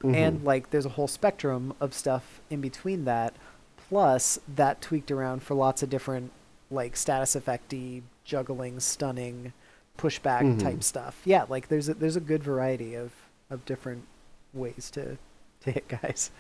And 0.04 0.40
Mhm. 0.42 0.44
like 0.46 0.70
there's 0.72 0.86
a 0.86 0.90
whole 0.98 1.08
spectrum 1.08 1.74
of 1.80 1.94
stuff 1.94 2.42
in 2.50 2.60
between 2.60 3.06
that 3.06 3.36
plus 3.78 4.40
that 4.48 4.82
tweaked 4.82 5.12
around 5.12 5.44
for 5.44 5.54
lots 5.54 5.84
of 5.84 5.90
different 5.90 6.32
like 6.72 6.96
status 6.98 7.36
effecty, 7.36 8.02
juggling, 8.24 8.80
stunning, 8.80 9.54
pushback 9.98 10.42
Mhm. 10.56 10.60
type 10.60 10.84
stuff. 10.84 11.22
Yeah, 11.24 11.46
like 11.48 11.68
there's 11.68 11.88
a 11.88 11.94
there's 11.94 12.16
a 12.16 12.20
good 12.22 12.44
variety 12.44 12.96
of 12.96 13.12
of 13.50 13.64
different 13.66 14.06
ways 14.54 14.90
to 14.92 15.18
to 15.62 15.72
hit 15.72 15.88
guys. 16.02 16.32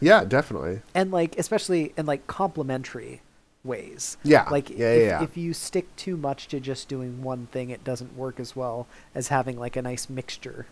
yeah 0.00 0.22
definitely 0.24 0.80
and 0.94 1.10
like 1.10 1.36
especially 1.38 1.92
in 1.96 2.04
like 2.06 2.26
complementary 2.28 3.20
ways 3.64 4.16
yeah 4.22 4.48
like 4.50 4.70
yeah 4.70 4.92
if, 4.92 5.02
yeah 5.02 5.22
if 5.22 5.36
you 5.36 5.52
stick 5.52 5.94
too 5.96 6.16
much 6.16 6.48
to 6.48 6.60
just 6.60 6.88
doing 6.88 7.22
one 7.22 7.46
thing 7.46 7.70
it 7.70 7.84
doesn't 7.84 8.16
work 8.16 8.38
as 8.40 8.54
well 8.56 8.86
as 9.14 9.28
having 9.28 9.58
like 9.58 9.76
a 9.76 9.82
nice 9.82 10.08
mixture 10.08 10.66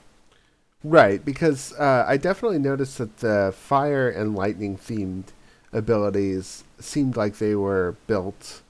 Right, 0.85 1.25
because 1.25 1.73
uh, 1.75 2.05
I 2.07 2.17
definitely 2.17 2.59
noticed 2.59 2.99
that 2.99 3.17
the 3.19 3.53
fire 3.57 4.09
and 4.09 4.37
lightning 4.37 4.77
themed 4.77 5.25
abilities 5.73 6.65
seemed 6.79 7.17
like 7.17 7.39
they 7.39 7.55
were 7.57 7.97
built 8.07 8.63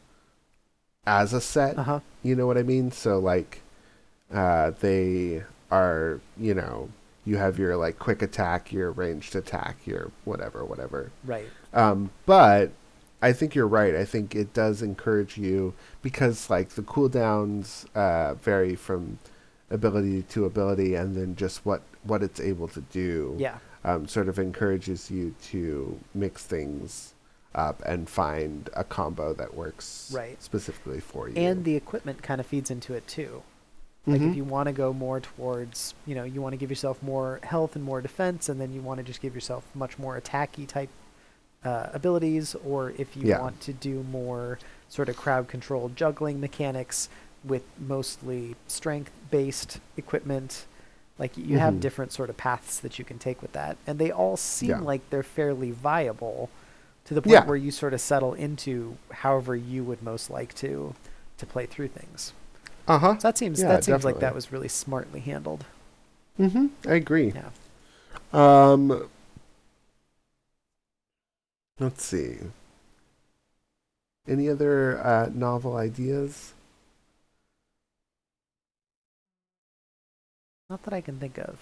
as 1.06 1.32
a 1.32 1.40
set. 1.40 1.78
uh-huh 1.78 2.00
You 2.22 2.34
know 2.34 2.46
what 2.46 2.58
I 2.58 2.62
mean? 2.62 2.90
So 2.90 3.18
like, 3.18 3.60
uh, 4.32 4.72
they 4.80 5.44
are 5.70 6.20
you 6.38 6.54
know 6.54 6.88
you 7.24 7.36
have 7.36 7.58
your 7.58 7.76
like 7.76 7.98
quick 7.98 8.22
attack, 8.22 8.72
your 8.72 8.90
ranged 8.92 9.36
attack, 9.36 9.86
your 9.86 10.10
whatever, 10.24 10.64
whatever. 10.64 11.10
right 11.24 11.46
Um, 11.74 12.10
but 12.24 12.70
I 13.28 13.32
think 13.32 13.54
you're 13.56 13.66
right. 13.80 13.94
I 13.94 14.04
think 14.04 14.34
it 14.36 14.52
does 14.54 14.82
encourage 14.82 15.36
you 15.36 15.74
because 16.02 16.48
like 16.48 16.68
the 16.70 16.82
cooldowns 16.82 17.84
uh, 17.94 18.34
vary 18.34 18.76
from 18.76 19.18
ability 19.70 20.22
to 20.34 20.44
ability, 20.44 20.94
and 20.94 21.16
then 21.16 21.34
just 21.34 21.66
what 21.66 21.82
what 22.04 22.22
it's 22.22 22.40
able 22.40 22.68
to 22.68 22.80
do. 23.04 23.34
yeah 23.46 23.58
Um, 23.84 24.06
sort 24.16 24.28
of 24.28 24.38
encourages 24.38 25.10
you 25.10 25.34
to 25.50 25.98
mix 26.14 26.34
things 26.44 27.14
up 27.54 27.82
and 27.92 28.08
find 28.08 28.68
a 28.74 28.84
combo 28.84 29.32
that 29.40 29.54
works 29.54 30.12
Right. 30.14 30.40
specifically 30.42 31.00
for 31.00 31.28
you. 31.28 31.36
and 31.48 31.64
the 31.64 31.74
equipment 31.82 32.18
kind 32.22 32.40
of 32.40 32.46
feeds 32.46 32.70
into 32.70 32.90
it 32.94 33.04
too 33.18 33.42
like 34.06 34.20
Mhm. 34.20 34.30
if 34.30 34.36
you 34.36 34.44
want 34.44 34.66
to 34.68 34.72
go 34.84 34.92
more 34.92 35.18
towards 35.20 35.94
you 36.08 36.14
know 36.16 36.22
you 36.32 36.40
want 36.44 36.52
to 36.52 36.56
give 36.62 36.70
yourself 36.70 36.96
more 37.02 37.40
health 37.52 37.74
and 37.76 37.84
more 37.90 38.00
defense 38.08 38.42
and 38.50 38.60
then 38.60 38.70
you 38.74 38.80
want 38.88 38.98
to 38.98 39.04
just 39.10 39.20
give 39.24 39.34
yourself 39.34 39.64
much 39.74 39.98
more 39.98 40.14
attacky 40.20 40.64
type 40.76 40.90
uh, 41.64 41.88
abilities 41.92 42.54
or 42.64 42.92
if 42.98 43.16
you 43.16 43.24
Yeah. 43.28 43.40
want 43.40 43.60
to 43.62 43.72
do 43.72 44.04
more 44.04 44.58
sort 44.88 45.08
of 45.08 45.16
crowd 45.16 45.48
controlled 45.48 45.96
juggling 45.96 46.40
mechanics 46.40 47.08
with 47.44 47.62
mostly 47.78 48.54
strength 48.68 49.10
based 49.30 49.80
equipment 49.96 50.66
like 51.18 51.36
you 51.36 51.58
have 51.58 51.74
Mhm. 51.74 51.80
different 51.80 52.12
sort 52.12 52.28
of 52.30 52.36
paths 52.36 52.78
that 52.80 52.98
you 52.98 53.04
can 53.04 53.18
take 53.18 53.40
with 53.42 53.52
that 53.52 53.76
and 53.86 53.98
they 53.98 54.10
all 54.10 54.36
seem 54.36 54.70
Yeah. 54.70 54.80
like 54.80 55.08
they're 55.10 55.22
fairly 55.22 55.70
viable 55.70 56.50
to 57.06 57.14
the 57.14 57.22
point 57.22 57.32
Yeah. 57.32 57.44
where 57.46 57.56
you 57.56 57.70
sort 57.70 57.94
of 57.94 58.00
settle 58.00 58.34
into 58.34 58.96
however 59.10 59.56
you 59.56 59.82
would 59.84 60.02
most 60.02 60.30
like 60.30 60.54
to 60.56 60.94
to 61.38 61.46
play 61.46 61.66
through 61.66 61.88
things 61.88 62.32
uh 62.88 62.98
huh. 62.98 63.14
so 63.18 63.28
that 63.28 63.38
seems 63.38 63.60
Yeah, 63.60 63.68
that 63.68 63.84
seems 63.84 64.04
like 64.04 64.20
that 64.20 64.34
was 64.34 64.52
really 64.52 64.68
smartly 64.68 65.20
handled. 65.20 65.64
Mm-hmm. 66.38 66.66
I 66.88 66.94
agree. 66.94 67.32
Yeah. 67.34 67.50
Um, 68.32 69.08
let's 71.78 72.04
see. 72.04 72.38
Any 74.28 74.48
other 74.48 74.98
uh, 75.04 75.30
novel 75.32 75.76
ideas? 75.76 76.52
Not 80.68 80.82
that 80.82 80.92
I 80.92 81.00
can 81.00 81.18
think 81.18 81.38
of. 81.38 81.58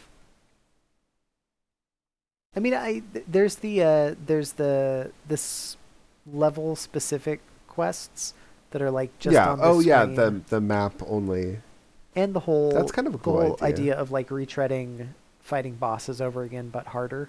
I 2.57 2.61
mean, 2.61 2.75
I 2.75 3.03
th- 3.13 3.25
there's 3.29 3.57
the 3.57 3.83
uh, 3.83 4.15
there's 4.25 4.53
the 4.53 5.11
this 5.29 5.77
level 6.33 6.77
specific 6.77 7.41
quests 7.69 8.33
that 8.71 8.81
are 8.81 8.91
like 8.91 9.17
just 9.19 9.35
yeah. 9.35 9.51
on 9.51 9.59
the 9.59 9.65
oh, 9.65 9.81
yeah. 9.81 10.05
The 10.07 10.41
the 10.49 10.61
map 10.61 10.95
only. 11.07 11.59
and 12.17 12.33
the 12.33 12.41
whole 12.41 12.73
That's 12.73 12.93
kind 12.93 13.07
of 13.07 13.15
a 13.15 13.19
cool 13.19 13.59
idea. 13.61 13.67
idea 13.67 13.95
of 13.97 14.11
like 14.11 14.29
retreading 14.29 15.09
fighting 15.41 15.75
bosses 15.75 16.21
over 16.21 16.43
again 16.43 16.71
but 16.71 16.87
harder. 16.87 17.29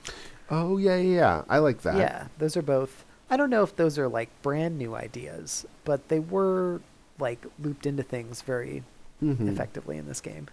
Oh 0.49 0.77
yeah, 0.77 0.97
yeah, 0.97 1.15
yeah. 1.15 1.43
I 1.49 1.57
like 1.59 1.81
that. 1.81 1.97
Yeah, 1.97 2.27
those 2.37 2.55
are 2.57 2.61
both 2.61 3.05
I 3.29 3.37
don't 3.37 3.49
know 3.49 3.63
if 3.63 3.75
those 3.75 3.97
are 3.97 4.07
like 4.07 4.29
brand 4.41 4.77
new 4.77 4.95
ideas, 4.95 5.65
but 5.83 6.07
they 6.09 6.19
were 6.19 6.81
like 7.19 7.45
looped 7.59 7.85
into 7.85 8.03
things 8.03 8.41
very 8.41 8.83
Mhm. 9.23 9.51
effectively 9.51 9.97
in 9.97 10.07
this 10.07 10.21
game. 10.21 10.47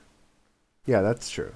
Yeah, 0.86 1.02
that's 1.02 1.28
true. 1.30 1.52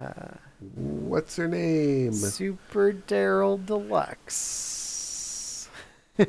Uh, 0.00 0.34
What's 0.74 1.36
her 1.36 1.48
name? 1.48 2.12
Super 2.12 2.92
Daryl 2.92 3.64
Deluxe. 3.64 5.68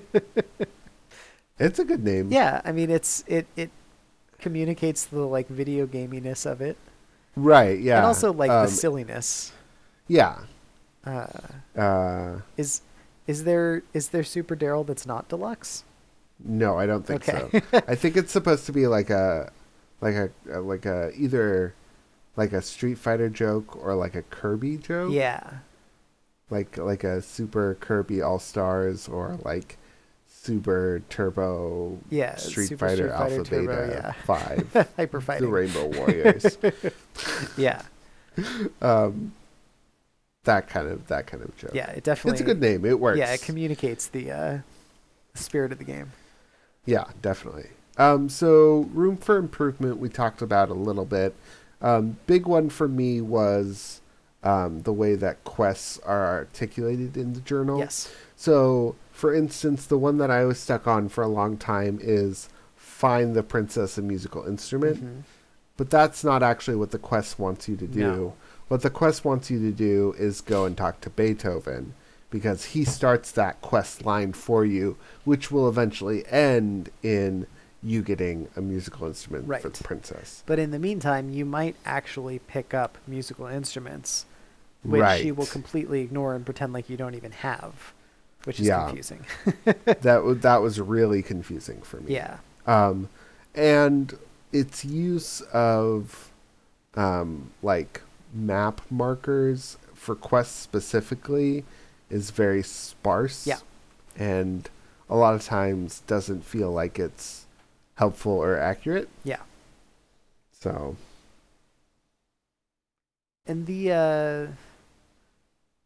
It's 1.60 1.80
a 1.80 1.86
good 1.86 2.04
name. 2.04 2.32
Yeah, 2.32 2.62
I 2.66 2.72
mean 2.72 2.90
it's 2.90 3.24
it 3.28 3.46
it 3.56 3.70
communicates 4.40 5.06
the 5.06 5.22
like 5.22 5.48
video 5.48 5.86
gaminess 5.86 6.50
of 6.50 6.62
it, 6.62 6.78
Right. 7.36 7.80
Yeah. 7.80 7.98
and 7.98 8.06
also 8.06 8.34
like 8.34 8.50
um, 8.50 8.66
the 8.66 8.72
silliness. 8.72 9.52
Yeah. 10.08 10.40
Uh, 11.06 11.28
Uh, 11.80 12.40
is 12.58 12.82
is 13.28 13.44
there 13.44 13.84
is 13.94 14.10
there 14.10 14.24
Super 14.24 14.56
Daryl 14.56 14.86
that's 14.86 15.06
not 15.06 15.28
deluxe? 15.30 15.84
no, 16.44 16.78
I 16.78 16.86
don't 16.88 17.06
think 17.06 17.28
Okay. 17.30 17.62
so. 17.72 17.82
I 17.88 17.96
think 17.96 18.18
it's 18.18 18.32
supposed 18.32 18.66
to 18.66 18.72
be 18.72 18.88
like 18.88 19.10
a, 19.12 19.52
like 20.02 20.16
a, 20.16 20.32
like 20.60 20.86
a 20.88 21.12
either, 21.16 21.76
like 22.36 22.52
a 22.52 22.62
Street 22.64 22.98
Fighter 22.98 23.30
joke 23.30 23.76
or 23.76 23.94
like 23.94 24.16
a 24.16 24.24
Kirby 24.24 24.78
joke. 24.78 25.12
Yeah, 25.14 25.60
Like 26.50 26.78
like 26.78 27.04
a 27.04 27.22
Super 27.22 27.76
Kirby 27.80 28.22
All 28.24 28.40
Stars 28.40 29.08
or 29.08 29.38
like 29.46 29.78
Super 30.28 31.04
Turbo 31.10 32.00
yeah. 32.10 32.36
Street 32.38 32.68
Super 32.70 32.88
Fighter 32.88 32.96
Street 33.10 33.12
Fighter 33.12 33.38
Alpha 33.38 33.44
Turbo, 33.50 33.88
Beta 33.88 34.02
yeah. 34.04 34.12
Five. 34.26 34.88
Hyper 34.98 35.22
Fighter 35.22 35.46
the. 35.46 35.52
Rainbow 35.52 35.88
Warriors. 35.98 36.58
Yeah, 37.58 37.82
um, 38.82 39.34
that 40.44 40.68
kind 40.68 40.88
of 40.88 41.08
that 41.08 41.28
kind 41.28 41.44
of 41.44 41.56
joke. 41.58 41.72
yeah. 41.74 41.90
It 41.92 42.04
definitely. 42.04 42.32
It's 42.32 42.42
a 42.42 42.46
good 42.46 42.62
name. 42.62 42.86
It 42.86 43.00
works. 43.00 43.20
Yeah, 43.20 43.34
it 43.34 43.42
communicates 43.42 44.08
the 44.08 44.32
uh, 44.32 44.58
spirit 45.34 45.72
of 45.72 45.78
the 45.78 45.84
game. 45.84 46.12
Yeah, 46.86 47.06
definitely. 47.22 47.70
Um, 47.98 48.30
so 48.30 48.90
room 48.94 49.18
for 49.18 49.38
improvement 49.38 49.98
we 49.98 50.10
talked 50.10 50.42
about 50.42 50.70
a 50.70 50.74
little 50.74 51.06
bit. 51.06 51.36
Um, 51.82 52.18
big 52.28 52.46
one 52.48 52.70
for 52.70 52.88
me 52.88 53.22
was 53.22 54.02
um, 54.44 54.82
the 54.84 54.94
way 54.94 55.16
that 55.16 55.44
quests 55.44 56.00
are 56.00 56.26
articulated 56.26 57.18
in 57.18 57.34
the 57.34 57.42
journal. 57.42 57.80
Yes. 57.80 58.12
So, 58.36 58.96
for 59.12 59.34
instance, 59.34 59.86
the 59.86 59.98
one 59.98 60.18
that 60.18 60.32
I 60.32 60.46
was 60.46 60.60
stuck 60.60 60.88
on 60.88 61.10
for 61.10 61.24
a 61.24 61.28
long 61.28 61.58
time 61.58 62.00
is 62.02 62.50
find 62.76 63.36
the 63.36 63.44
princess 63.44 63.98
a 63.98 64.02
musical 64.02 64.46
instrument. 64.48 65.04
Mhm. 65.04 65.24
But 65.78 65.90
that's 65.90 66.24
not 66.24 66.44
actually 66.44 66.78
what 66.78 66.92
the 66.92 67.00
quest 67.00 67.40
wants 67.40 67.68
you 67.68 67.76
to 67.78 67.88
do. 67.88 68.00
No. 68.00 68.34
What 68.72 68.84
the 68.84 68.90
quest 68.90 69.26
wants 69.26 69.52
you 69.52 69.60
to 69.60 69.72
do 69.74 70.16
is 70.18 70.40
go 70.40 70.64
and 70.64 70.78
talk 70.78 71.02
to 71.02 71.10
Beethoven 71.10 71.94
because 72.30 72.68
he 72.68 72.86
starts 72.86 73.30
that 73.34 73.60
quest 73.60 74.06
line 74.06 74.32
for 74.32 74.64
you, 74.64 74.96
which 75.26 75.52
will 75.52 75.68
eventually 75.68 76.26
end 76.28 76.90
in 77.04 77.48
you 77.84 78.02
getting 78.02 78.48
a 78.56 78.62
musical 78.62 79.08
instrument 79.08 79.46
for 79.62 79.68
the 79.68 79.84
princess. 79.84 80.44
But 80.46 80.58
in 80.58 80.72
the 80.72 80.80
meantime, 80.80 81.30
you 81.30 81.44
might 81.44 81.76
actually 81.86 82.40
pick 82.40 82.74
up 82.74 82.98
musical 83.06 83.46
instruments, 83.46 84.26
which 84.84 85.02
right. 85.02 85.22
she 85.22 85.34
will 85.34 85.48
completely 85.48 86.00
ignore 86.00 86.34
and 86.34 86.46
pretend 86.46 86.72
like 86.72 86.90
you 86.90 86.96
don't 86.96 87.16
even 87.16 87.34
have, 87.34 87.92
which 88.46 88.62
is 88.62 88.68
Yeah. 88.68 88.86
confusing. 88.86 89.26
that 89.66 90.02
w- 90.02 90.36
that 90.36 90.62
was 90.62 90.80
really 90.80 91.22
confusing 91.22 91.82
for 91.82 91.98
me. 91.98 92.14
yeah. 92.14 92.38
Um, 92.66 93.10
and 93.54 94.18
its 94.54 94.86
use 94.86 95.42
of 95.52 96.32
um, 96.96 97.52
like 97.62 98.02
map 98.34 98.82
markers 98.90 99.78
for 99.94 100.16
quests 100.16 100.60
specifically 100.60 101.66
is 102.10 102.32
very 102.32 102.64
sparse. 102.64 103.48
Yeah. 103.48 103.60
And 104.18 104.70
a 105.10 105.16
lot 105.16 105.34
of 105.36 105.44
times 105.44 106.02
doesn't 106.08 106.46
feel 106.46 106.72
like 106.72 107.00
it's 107.00 107.46
helpful 107.96 108.34
or 108.34 108.58
accurate. 108.58 109.10
Yeah. 109.24 109.42
So 110.52 110.96
And 113.46 113.66
the 113.68 113.92
uh 113.92 114.48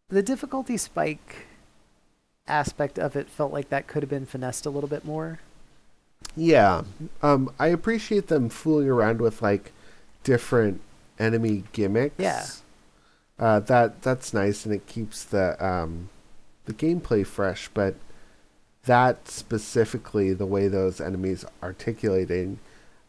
the 0.10 0.24
difficulty 0.24 0.78
spike 0.78 1.46
aspect 2.48 2.98
of 3.00 3.16
it 3.16 3.30
felt 3.30 3.52
like 3.54 3.70
that 3.70 3.88
could 3.88 4.02
have 4.04 4.10
been 4.10 4.26
finessed 4.26 4.66
a 4.66 4.70
little 4.72 4.90
bit 4.90 5.06
more. 5.06 5.40
yeah, 6.36 6.84
um, 7.22 7.50
I 7.60 7.68
appreciate 7.68 8.28
them 8.28 8.50
fooling 8.50 8.90
around 8.90 9.22
with 9.22 9.42
like 9.42 9.72
different 10.24 10.82
enemy 11.20 11.64
gimmicks. 11.74 12.16
Yeah. 12.18 12.46
uh, 13.40 13.60
that 13.62 14.02
that's 14.02 14.34
nice 14.34 14.66
and 14.66 14.74
it 14.74 14.86
keeps 14.88 15.24
the 15.24 15.64
um, 15.66 16.10
the 16.66 16.74
gameplay 16.74 17.26
fresh. 17.26 17.70
But 17.74 17.96
that 18.86 19.28
specifically, 19.28 20.34
the 20.34 20.46
way 20.46 20.68
those 20.68 21.02
enemies 21.02 21.44
articulating, 21.64 22.60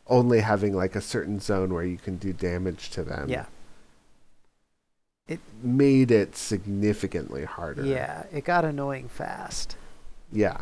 only 0.07 0.41
having 0.41 0.75
like 0.75 0.97
a 0.97 1.01
certain 1.01 1.39
zone 1.41 1.73
where 1.75 1.85
you 1.85 1.99
can 1.99 2.17
do 2.17 2.33
damage 2.33 2.91
to 2.91 3.03
them, 3.05 3.29
Yeah. 3.29 3.47
It 5.29 5.41
made 5.61 6.13
it 6.13 6.37
significantly 6.37 7.45
harder. 7.45 7.85
Yeah, 7.85 8.25
it 8.33 8.45
got 8.45 8.65
annoying 8.65 9.09
fast. 9.09 9.77
yeah. 10.33 10.59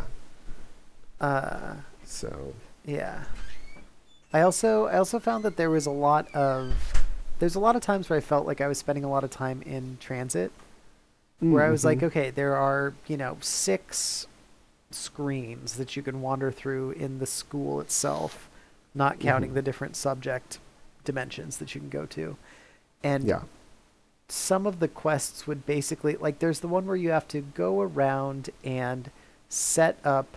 Uh 1.20 1.74
So 2.04 2.54
Yeah. 2.84 3.24
I 4.32 4.40
also 4.40 4.86
I 4.86 4.96
also 4.98 5.18
found 5.20 5.44
that 5.44 5.56
there 5.56 5.70
was 5.70 5.86
a 5.86 5.90
lot 5.90 6.26
of 6.34 6.74
there's 7.38 7.54
a 7.54 7.60
lot 7.60 7.76
of 7.76 7.82
times 7.82 8.08
where 8.08 8.16
I 8.16 8.20
felt 8.20 8.46
like 8.46 8.60
I 8.60 8.68
was 8.68 8.78
spending 8.78 9.04
a 9.04 9.10
lot 9.10 9.24
of 9.24 9.30
time 9.30 9.62
in 9.62 9.98
transit 10.00 10.52
where 11.40 11.64
I 11.64 11.70
was 11.70 11.84
like, 11.84 11.98
Mhm. 11.98 12.04
okay, 12.04 12.30
there 12.30 12.56
are, 12.56 12.94
you 13.06 13.16
know, 13.16 13.36
six 13.40 14.26
screens 14.90 15.74
that 15.74 15.96
you 15.96 16.02
can 16.02 16.22
wander 16.22 16.50
through 16.50 16.92
in 16.92 17.18
the 17.18 17.26
school 17.26 17.80
itself, 17.80 18.48
not 18.94 19.18
counting 19.20 19.50
Mhm. 19.50 19.54
the 19.54 19.62
different 19.62 19.96
subject 19.96 20.58
dimensions 21.04 21.58
that 21.58 21.74
you 21.74 21.80
can 21.80 21.90
go 21.90 22.06
to. 22.06 22.36
And 23.02 23.24
yeah, 23.24 23.42
some 24.28 24.66
of 24.66 24.78
the 24.80 24.88
quests 24.88 25.46
would 25.46 25.66
basically 25.66 26.16
like 26.16 26.38
there's 26.38 26.60
the 26.60 26.68
one 26.68 26.86
where 26.86 26.96
you 26.96 27.10
have 27.10 27.28
to 27.28 27.40
go 27.42 27.82
around 27.82 28.48
and 28.64 29.10
set 29.50 29.98
up 30.04 30.36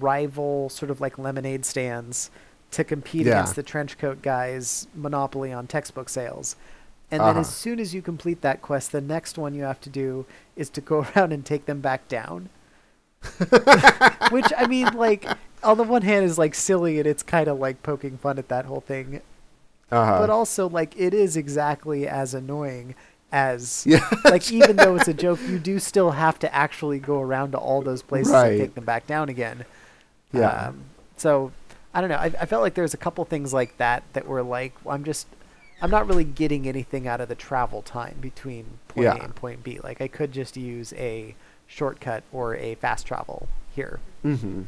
rival 0.00 0.68
sort 0.70 0.90
of 0.90 1.00
like 1.00 1.18
lemonade 1.18 1.66
stands 1.66 2.30
to 2.72 2.84
compete 2.84 3.26
Yeah. 3.26 3.32
against 3.34 3.56
the 3.56 3.62
trench 3.62 3.98
coat 3.98 4.22
guys 4.22 4.86
monopoly 4.94 5.52
on 5.52 5.66
textbook 5.66 6.08
sales 6.08 6.56
and 7.10 7.20
then 7.20 7.30
as 7.36 7.46
Uh-huh. 7.46 7.54
soon 7.54 7.80
as 7.80 7.94
you 7.94 8.02
complete 8.02 8.40
that 8.42 8.60
quest 8.62 8.92
the 8.92 9.00
next 9.00 9.38
one 9.38 9.54
you 9.54 9.62
have 9.62 9.80
to 9.82 9.88
do 9.90 10.26
is 10.56 10.68
to 10.70 10.80
go 10.80 11.06
around 11.16 11.32
and 11.32 11.44
take 11.44 11.66
them 11.66 11.80
back 11.80 12.08
down 12.08 12.48
which 14.30 14.46
i 14.56 14.66
mean 14.68 14.86
like 14.94 15.26
on 15.62 15.76
the 15.76 15.82
one 15.84 16.02
hand 16.02 16.24
is 16.24 16.38
like 16.38 16.54
silly 16.54 16.98
and 16.98 17.06
it's 17.06 17.22
kind 17.22 17.48
of 17.48 17.58
like 17.58 17.82
poking 17.82 18.18
fun 18.18 18.38
at 18.38 18.48
that 18.48 18.66
whole 18.66 18.80
thing 18.80 19.20
uh-huh. 19.90 20.18
but 20.18 20.30
also 20.30 20.68
like 20.68 20.94
it 20.96 21.14
is 21.14 21.36
exactly 21.36 22.06
as 22.06 22.34
annoying 22.34 22.94
as 23.32 23.84
yeah, 23.88 24.08
like 24.24 24.50
even 24.52 24.76
though 24.76 24.94
it's 24.96 25.08
a 25.08 25.14
joke 25.14 25.40
you 25.48 25.58
do 25.58 25.78
still 25.78 26.12
have 26.12 26.38
to 26.38 26.54
actually 26.54 26.98
go 26.98 27.20
around 27.20 27.52
to 27.52 27.58
all 27.58 27.82
those 27.82 28.02
places 28.02 28.32
Right. 28.32 28.52
and 28.52 28.60
take 28.60 28.74
them 28.74 28.84
back 28.84 29.06
down 29.06 29.28
again 29.28 29.64
yeah, 30.32 30.66
um, 30.68 30.80
so 31.16 31.52
i 31.96 32.00
don't 32.00 32.10
know 32.10 32.16
I, 32.16 32.26
I 32.26 32.46
felt 32.46 32.62
like 32.62 32.74
there's 32.74 32.94
a 32.94 32.98
couple 32.98 33.24
things 33.24 33.52
like 33.52 33.76
that 33.78 34.04
that 34.12 34.26
were 34.28 34.42
like 34.42 34.72
i'm 34.88 35.04
just 35.04 35.26
i'm 35.82 35.90
not 35.90 36.06
really 36.06 36.24
getting 36.24 36.68
anything 36.68 37.08
out 37.08 37.20
of 37.20 37.28
the 37.28 37.34
travel 37.34 37.82
time 37.82 38.18
between 38.20 38.78
point 38.88 39.04
Yeah. 39.04 39.14
a 39.14 39.24
and 39.24 39.34
point 39.34 39.64
b 39.64 39.80
like 39.82 40.00
i 40.00 40.08
could 40.08 40.32
just 40.32 40.56
use 40.56 40.92
a 40.94 41.34
shortcut 41.66 42.22
or 42.32 42.56
a 42.56 42.76
fast 42.76 43.06
travel 43.06 43.48
here 43.74 44.00
Mm-hmm. 44.24 44.62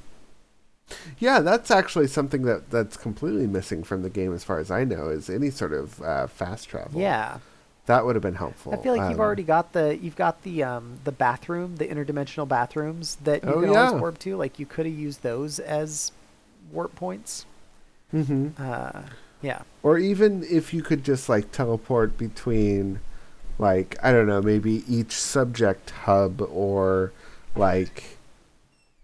Yeah, 1.19 1.41
that's 1.41 1.71
actually 1.71 2.07
something 2.07 2.43
that 2.43 2.71
that's 2.71 2.97
completely 2.97 3.47
missing 3.47 3.83
from 3.85 4.03
the 4.03 4.11
game, 4.11 4.33
as 4.33 4.45
far 4.45 4.59
as 4.59 4.71
I 4.71 4.85
know, 4.85 5.09
is 5.09 5.29
any 5.29 5.51
sort 5.51 5.73
of 5.73 6.01
uh, 6.03 6.27
fast 6.27 6.69
travel. 6.69 7.01
yeah 7.01 7.39
that 7.87 8.05
would 8.05 8.17
have 8.17 8.23
been 8.23 8.35
helpful. 8.35 8.73
I 8.73 8.77
feel 8.77 8.93
like 8.93 9.09
you've 9.09 9.19
Um, 9.19 9.21
already 9.21 9.43
got 9.45 9.73
the 9.73 9.97
you've 9.97 10.17
got 10.17 10.43
the 10.43 10.63
um 10.63 10.99
the 11.05 11.13
bathroom, 11.13 11.77
the 11.77 11.87
interdimensional 11.89 12.47
bathrooms 12.49 13.17
that 13.25 13.45
you 13.45 13.55
Oh, 13.55 13.61
can 13.61 13.71
yeah. 13.71 13.71
always 13.71 13.95
warp 13.95 14.19
to. 14.21 14.37
Like 14.37 14.59
you 14.59 14.67
could 14.67 14.87
have 14.87 14.95
used 14.95 15.23
those 15.23 15.59
as 15.59 16.13
warp 16.73 16.95
points. 16.95 17.47
mhm. 18.13 18.53
Uh, 18.59 19.03
yeah, 19.43 19.63
Or 19.83 19.99
even 19.99 20.43
if 20.51 20.75
you 20.75 20.83
could 20.83 21.05
just 21.05 21.29
like 21.29 21.53
teleport 21.53 22.19
between, 22.19 22.99
like 23.59 23.97
I 24.03 24.11
don't 24.13 24.27
know, 24.27 24.43
maybe 24.43 24.83
each 24.89 25.13
subject 25.13 25.91
hub, 25.91 26.41
or 26.43 27.13
like, 27.55 28.19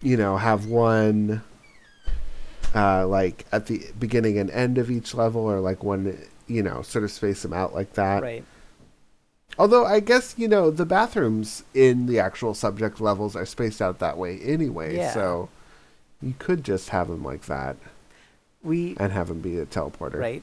you 0.02 0.16
know, 0.16 0.36
have 0.38 0.66
one. 0.66 1.42
Uh, 2.74 3.06
like 3.06 3.46
at 3.52 3.66
the 3.66 3.86
beginning 4.00 4.36
and 4.36 4.50
end 4.50 4.78
of 4.78 4.90
each 4.90 5.14
level, 5.14 5.42
or 5.42 5.60
like 5.60 5.84
one, 5.84 6.18
you 6.48 6.60
know, 6.60 6.82
sort 6.82 7.04
of 7.04 7.10
space 7.12 7.42
them 7.42 7.52
out 7.52 7.72
like 7.72 7.92
that. 7.92 8.20
right. 8.22 8.44
Although 9.56 9.86
I 9.86 10.00
guess 10.00 10.34
you 10.36 10.48
know 10.48 10.72
the 10.72 10.84
bathrooms 10.84 11.62
in 11.72 12.06
the 12.06 12.18
actual 12.18 12.52
subject 12.54 13.00
levels 13.00 13.36
are 13.36 13.46
spaced 13.46 13.80
out 13.80 14.00
that 14.00 14.18
way 14.18 14.40
anyway, 14.40 14.96
Yeah. 14.96 15.12
so 15.14 15.48
you 16.24 16.34
could 16.38 16.64
just 16.64 16.88
have 16.90 17.08
them 17.08 17.22
like 17.22 17.42
that 17.46 17.76
We 18.62 18.96
and 18.98 19.12
have 19.12 19.28
them 19.28 19.40
be 19.40 19.58
a 19.58 19.66
teleporter. 19.66 20.18
right. 20.18 20.42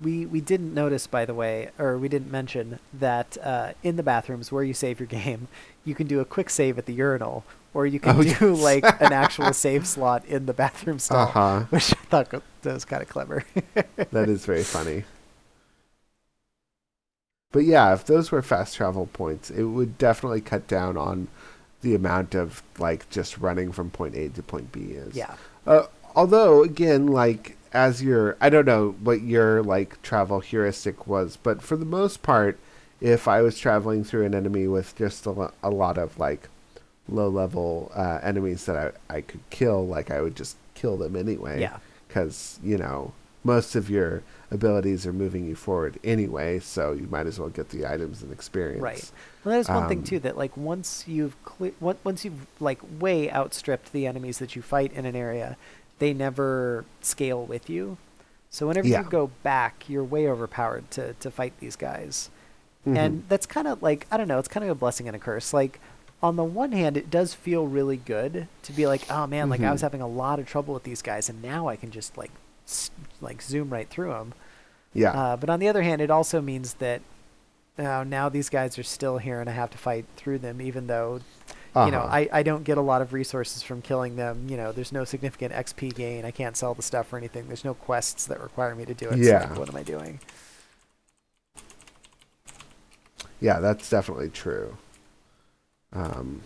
we 0.00 0.24
we 0.26 0.40
didn't 0.40 0.72
notice, 0.74 1.06
by 1.06 1.24
the 1.24 1.34
way, 1.34 1.70
or 1.78 1.98
we 1.98 2.08
didn't 2.08 2.30
mention 2.30 2.78
that 2.92 3.36
uh, 3.42 3.72
in 3.82 3.96
the 3.96 4.02
bathrooms 4.02 4.50
where 4.52 4.64
you 4.64 4.72
save 4.74 5.00
your 5.00 5.06
game, 5.20 5.48
you 5.84 5.94
can 5.94 6.06
do 6.06 6.20
a 6.20 6.24
quick 6.24 6.48
save 6.50 6.78
at 6.78 6.86
the 6.86 6.92
urinal, 6.94 7.44
or 7.74 7.86
you 7.86 8.00
can 8.00 8.16
Oh, 8.16 8.22
do 8.22 8.28
yes. 8.28 8.60
like 8.70 8.84
an 9.02 9.12
actual 9.12 9.52
save 9.64 9.86
slot 9.86 10.24
in 10.26 10.46
the 10.46 10.54
bathroom 10.54 10.98
stall, 10.98 11.28
Uh-huh. 11.28 11.60
which 11.70 11.92
I 11.92 11.96
thought 12.10 12.28
go- 12.30 12.42
that 12.62 12.74
was 12.74 12.84
kind 12.84 13.02
of 13.02 13.08
clever. 13.08 13.44
that 14.10 14.28
is 14.28 14.44
very 14.46 14.64
funny. 14.64 15.04
But 17.50 17.64
yeah, 17.64 17.92
if 17.94 18.04
those 18.04 18.30
were 18.30 18.42
fast 18.42 18.76
travel 18.76 19.06
points, 19.06 19.50
it 19.50 19.64
would 19.64 19.96
definitely 19.98 20.40
cut 20.42 20.66
down 20.68 20.96
on 20.96 21.28
the 21.82 21.94
amount 21.94 22.34
of 22.34 22.62
like 22.78 23.08
just 23.10 23.38
running 23.38 23.72
from 23.72 23.90
point 23.90 24.14
A 24.16 24.28
to 24.30 24.42
point 24.42 24.72
B 24.72 24.80
is. 24.92 25.14
yeah, 25.14 25.34
Uh, 25.66 25.86
although 26.16 26.62
again, 26.62 27.06
like 27.06 27.56
as 27.72 28.02
your, 28.02 28.36
I 28.40 28.48
don't 28.50 28.66
know 28.66 28.96
what 29.02 29.20
your 29.22 29.62
like 29.62 30.00
travel 30.02 30.40
heuristic 30.40 31.06
was, 31.06 31.36
but 31.36 31.62
for 31.62 31.76
the 31.76 31.84
most 31.84 32.22
part, 32.22 32.58
if 33.00 33.28
I 33.28 33.42
was 33.42 33.58
traveling 33.58 34.02
through 34.04 34.24
an 34.26 34.34
enemy 34.34 34.66
with 34.66 34.96
just 34.96 35.24
a, 35.26 35.30
lo- 35.30 35.52
a 35.62 35.70
lot 35.70 35.98
of 35.98 36.18
like 36.18 36.48
low 37.08 37.28
level 37.28 37.92
uh, 37.94 38.18
enemies 38.22 38.64
that 38.66 38.94
I, 39.10 39.16
I 39.16 39.20
could 39.20 39.40
kill, 39.50 39.86
like 39.86 40.10
I 40.10 40.20
would 40.20 40.34
just 40.36 40.56
kill 40.74 40.96
them 40.96 41.14
anyway. 41.14 41.60
yeah, 41.60 41.78
Because 42.08 42.58
you 42.62 42.76
know 42.78 43.12
most 43.54 43.74
of 43.74 43.84
your 43.90 44.22
abilities 44.50 45.06
are 45.06 45.12
moving 45.12 45.44
you 45.46 45.54
forward 45.56 45.98
anyway, 46.04 46.58
so 46.58 46.92
you 46.92 47.06
might 47.10 47.26
as 47.26 47.38
well 47.40 47.48
get 47.58 47.68
the 47.70 47.86
items 47.94 48.22
and 48.22 48.30
experience. 48.32 48.82
right. 48.82 49.10
Well, 49.44 49.54
that 49.54 49.60
is 49.60 49.68
one 49.68 49.88
thing 49.88 49.98
Um, 49.98 50.04
too 50.04 50.18
that 50.20 50.36
like 50.36 50.54
once 50.56 51.04
you've 51.06 51.34
cle- 51.44 51.72
once 52.04 52.24
you've 52.24 52.46
like 52.60 52.80
way 53.00 53.30
outstripped 53.40 53.92
the 53.92 54.06
enemies 54.06 54.38
that 54.38 54.54
you 54.56 54.62
fight 54.62 54.92
in 54.92 55.04
an 55.06 55.16
area, 55.16 55.56
they 55.98 56.12
never 56.14 56.84
scale 57.00 57.42
with 57.44 57.68
you. 57.68 57.96
So 58.50 58.66
whenever 58.68 58.88
Yeah. 58.88 59.02
you 59.02 59.10
go 59.10 59.30
back, 59.42 59.88
you're 59.90 60.04
way 60.14 60.24
overpowered 60.28 60.90
to 60.92 61.14
to 61.22 61.30
fight 61.30 61.52
these 61.60 61.76
guys. 61.76 62.30
Mhm. 62.86 62.96
and 62.96 63.12
that's 63.28 63.44
kind 63.44 63.66
of 63.66 63.82
like 63.82 64.06
i 64.10 64.16
don't 64.16 64.28
know 64.28 64.38
it's 64.38 64.48
kind 64.54 64.62
of 64.64 64.70
a 64.70 64.74
blessing 64.82 65.08
and 65.08 65.16
a 65.16 65.18
curse 65.18 65.52
like 65.52 65.74
on 66.22 66.36
the 66.36 66.44
one 66.44 66.70
hand 66.72 66.96
it 66.96 67.10
does 67.10 67.34
feel 67.34 67.66
really 67.66 67.96
good 68.14 68.46
to 68.62 68.72
be 68.72 68.86
like 68.86 69.02
oh 69.10 69.26
man 69.26 69.50
like 69.50 69.60
i 69.60 69.72
was 69.72 69.82
having 69.82 70.00
a 70.00 70.06
lot 70.22 70.38
of 70.38 70.46
trouble 70.46 70.72
with 70.74 70.84
these 70.84 71.02
guys 71.02 71.28
and 71.28 71.42
now 71.42 71.66
i 71.72 71.74
can 71.76 71.90
just 71.90 72.16
like 72.16 72.30
like 73.20 73.40
zoom 73.42 73.70
right 73.70 73.88
through 73.88 74.10
them 74.10 74.32
yeah. 74.94 75.10
uh, 75.12 75.36
but 75.36 75.48
on 75.50 75.58
the 75.60 75.68
other 75.68 75.82
hand 75.82 76.00
it 76.00 76.10
also 76.10 76.40
means 76.40 76.74
that 76.74 77.00
uh, 77.78 78.04
now 78.04 78.28
these 78.28 78.48
guys 78.48 78.78
are 78.78 78.82
still 78.82 79.18
here 79.18 79.40
and 79.40 79.48
i 79.48 79.52
have 79.52 79.70
to 79.70 79.78
fight 79.78 80.04
through 80.16 80.38
them 80.38 80.60
even 80.60 80.86
though 80.86 81.20
you 81.76 81.90
know 81.92 81.98
Uh-huh. 82.00 82.08
I, 82.10 82.28
I 82.32 82.42
don't 82.42 82.64
get 82.64 82.76
a 82.78 82.80
lot 82.82 83.02
of 83.02 83.12
resources 83.12 83.62
from 83.62 83.82
killing 83.82 84.16
them 84.16 84.46
you 84.48 84.56
know 84.56 84.72
there's 84.72 84.90
no 84.92 85.04
significant 85.04 85.52
xp 85.52 85.94
gain 85.94 86.24
i 86.24 86.30
can't 86.30 86.56
sell 86.56 86.74
the 86.74 86.82
stuff 86.82 87.12
or 87.12 87.18
anything 87.18 87.46
there's 87.46 87.64
no 87.64 87.74
quests 87.74 88.26
that 88.26 88.40
require 88.40 88.74
me 88.74 88.84
to 88.86 88.94
do 88.94 89.08
it 89.10 89.12
so 89.24 89.30
Yeah. 89.30 89.48
like, 89.50 89.58
what 89.58 89.68
am 89.68 89.76
i 89.76 89.82
doing 89.82 90.18
yeah, 93.40 93.60
that's 93.60 93.88
definitely 93.88 94.30
true. 94.30 94.76
Um, 95.92 96.42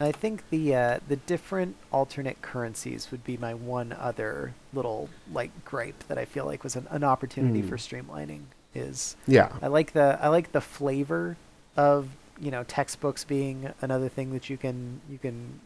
I 0.00 0.12
think 0.12 0.48
the 0.50 0.74
uh, 0.74 0.98
the 1.08 1.16
different 1.16 1.74
alternate 1.92 2.40
currencies 2.40 3.10
would 3.10 3.24
be 3.24 3.36
my 3.36 3.54
one 3.54 3.92
other 3.92 4.54
little 4.72 5.08
like 5.32 5.50
gripe 5.64 6.04
that 6.08 6.16
I 6.18 6.24
feel 6.24 6.44
like 6.44 6.62
was 6.62 6.76
an, 6.76 6.86
an 6.90 7.02
opportunity 7.04 7.62
Mm. 7.62 7.68
for 7.68 7.76
streamlining. 7.76 8.42
Is 8.74 9.16
yeah. 9.26 9.52
I 9.62 9.66
like 9.66 9.92
the 9.92 10.18
I 10.22 10.28
like 10.28 10.52
the 10.52 10.60
flavor 10.60 11.36
of 11.76 12.08
you 12.40 12.50
know 12.50 12.62
textbooks 12.64 13.24
being 13.24 13.72
another 13.80 14.08
thing 14.08 14.32
that 14.34 14.48
you 14.48 14.56
can 14.56 15.00
you 15.10 15.18
can 15.18 15.58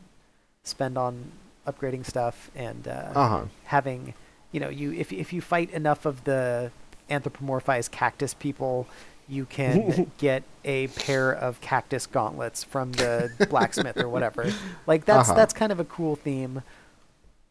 spend 0.65 0.97
on 0.97 1.33
upgrading 1.67 2.07
stuff 2.07 2.51
and 2.55 2.89
uh, 2.89 3.13
Uh 3.15 3.29
huh. 3.29 3.45
having 3.65 4.15
you 4.51 4.61
know 4.61 4.69
you 4.71 4.93
if 4.93 5.13
if 5.13 5.33
you 5.33 5.41
fight 5.43 5.71
enough 5.71 6.07
of 6.07 6.25
the 6.25 6.71
anthropomorphized 7.11 7.91
cactus 7.91 8.33
people 8.35 8.87
you 9.29 9.45
can 9.47 10.11
get 10.19 10.43
a 10.65 10.87
pair 10.89 11.33
of 11.33 11.61
cactus 11.61 12.07
gauntlets 12.07 12.63
from 12.65 12.93
the 12.93 13.31
blacksmith 13.51 13.97
or 13.99 14.09
whatever 14.09 14.53
like 14.87 15.05
that's 15.05 15.29
Uh-huh. 15.31 15.37
that's 15.39 15.55
kind 15.55 15.73
of 15.73 15.81
a 15.81 15.85
cool 15.85 16.17
theme 16.17 16.63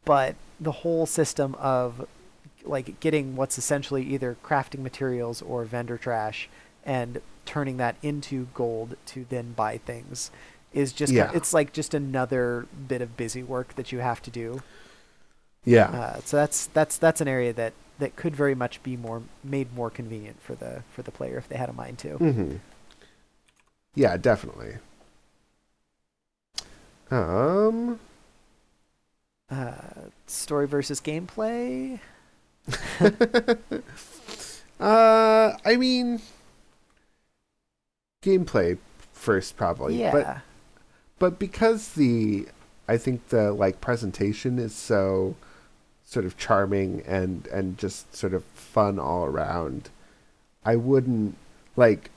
but 0.06 0.36
the 0.60 0.72
whole 0.72 1.06
system 1.06 1.56
of 1.56 2.08
like 2.64 3.00
getting 3.00 3.36
what's 3.36 3.58
essentially 3.58 4.04
either 4.04 4.38
crafting 4.44 4.80
materials 4.80 5.42
or 5.42 5.64
vendor 5.66 5.98
trash 5.98 6.48
and 6.86 7.22
turning 7.46 7.78
that 7.78 7.96
into 8.04 8.48
gold 8.54 8.96
to 9.08 9.26
then 9.30 9.52
buy 9.54 9.78
things 9.80 10.30
is 10.74 10.94
just 10.94 11.12
Yeah. 11.12 11.32
it's 11.34 11.54
like 11.54 11.74
just 11.74 11.94
another 11.94 12.68
bit 12.88 13.02
of 13.02 13.18
busy 13.18 13.44
work 13.44 13.76
that 13.76 13.92
you 13.92 14.00
have 14.00 14.22
to 14.24 14.32
do 14.32 14.62
Yeah. 15.66 15.94
uh, 15.94 16.20
so 16.26 16.38
that's 16.38 16.68
that's 16.68 16.98
that's 16.98 17.22
an 17.22 17.28
area 17.28 17.54
that 17.54 17.74
that 18.00 18.16
could 18.16 18.36
very 18.36 18.56
much 18.56 18.82
be 18.84 18.98
more 18.98 19.24
made 19.44 19.74
more 19.76 19.90
convenient 19.90 20.42
for 20.42 20.56
the 20.56 20.84
for 20.92 21.02
the 21.04 21.12
player 21.12 21.38
if 21.38 21.48
they 21.50 21.58
had 21.58 21.70
a 21.70 21.74
mind 21.74 21.98
to. 22.00 22.20
hmm 22.20 22.62
Yeah, 23.96 24.18
definitely. 24.18 24.78
Um. 27.12 28.00
Uh, 29.50 30.10
story 30.28 30.66
versus 30.68 31.02
gameplay. 31.02 32.00
Uh, 34.80 35.54
I 35.64 35.76
mean, 35.78 36.20
gameplay 38.24 38.78
first 39.14 39.58
probably. 39.58 40.00
yeah, 40.00 40.10
But 40.10 40.44
but 41.20 41.40
because 41.40 41.94
the 41.94 42.48
I 42.88 42.98
think 42.98 43.30
the 43.30 43.52
like 43.54 43.82
presentation 43.82 44.60
is 44.60 44.76
so 44.76 45.36
sort 46.12 46.26
of 46.26 46.38
charming 46.38 47.02
and 47.08 47.48
and 47.48 47.78
just 47.78 48.14
sort 48.14 48.34
of 48.34 48.44
fun 48.44 49.00
all 49.00 49.24
around, 49.24 49.90
I 50.66 50.76
wouldn't 50.76 51.38
like 51.78 52.12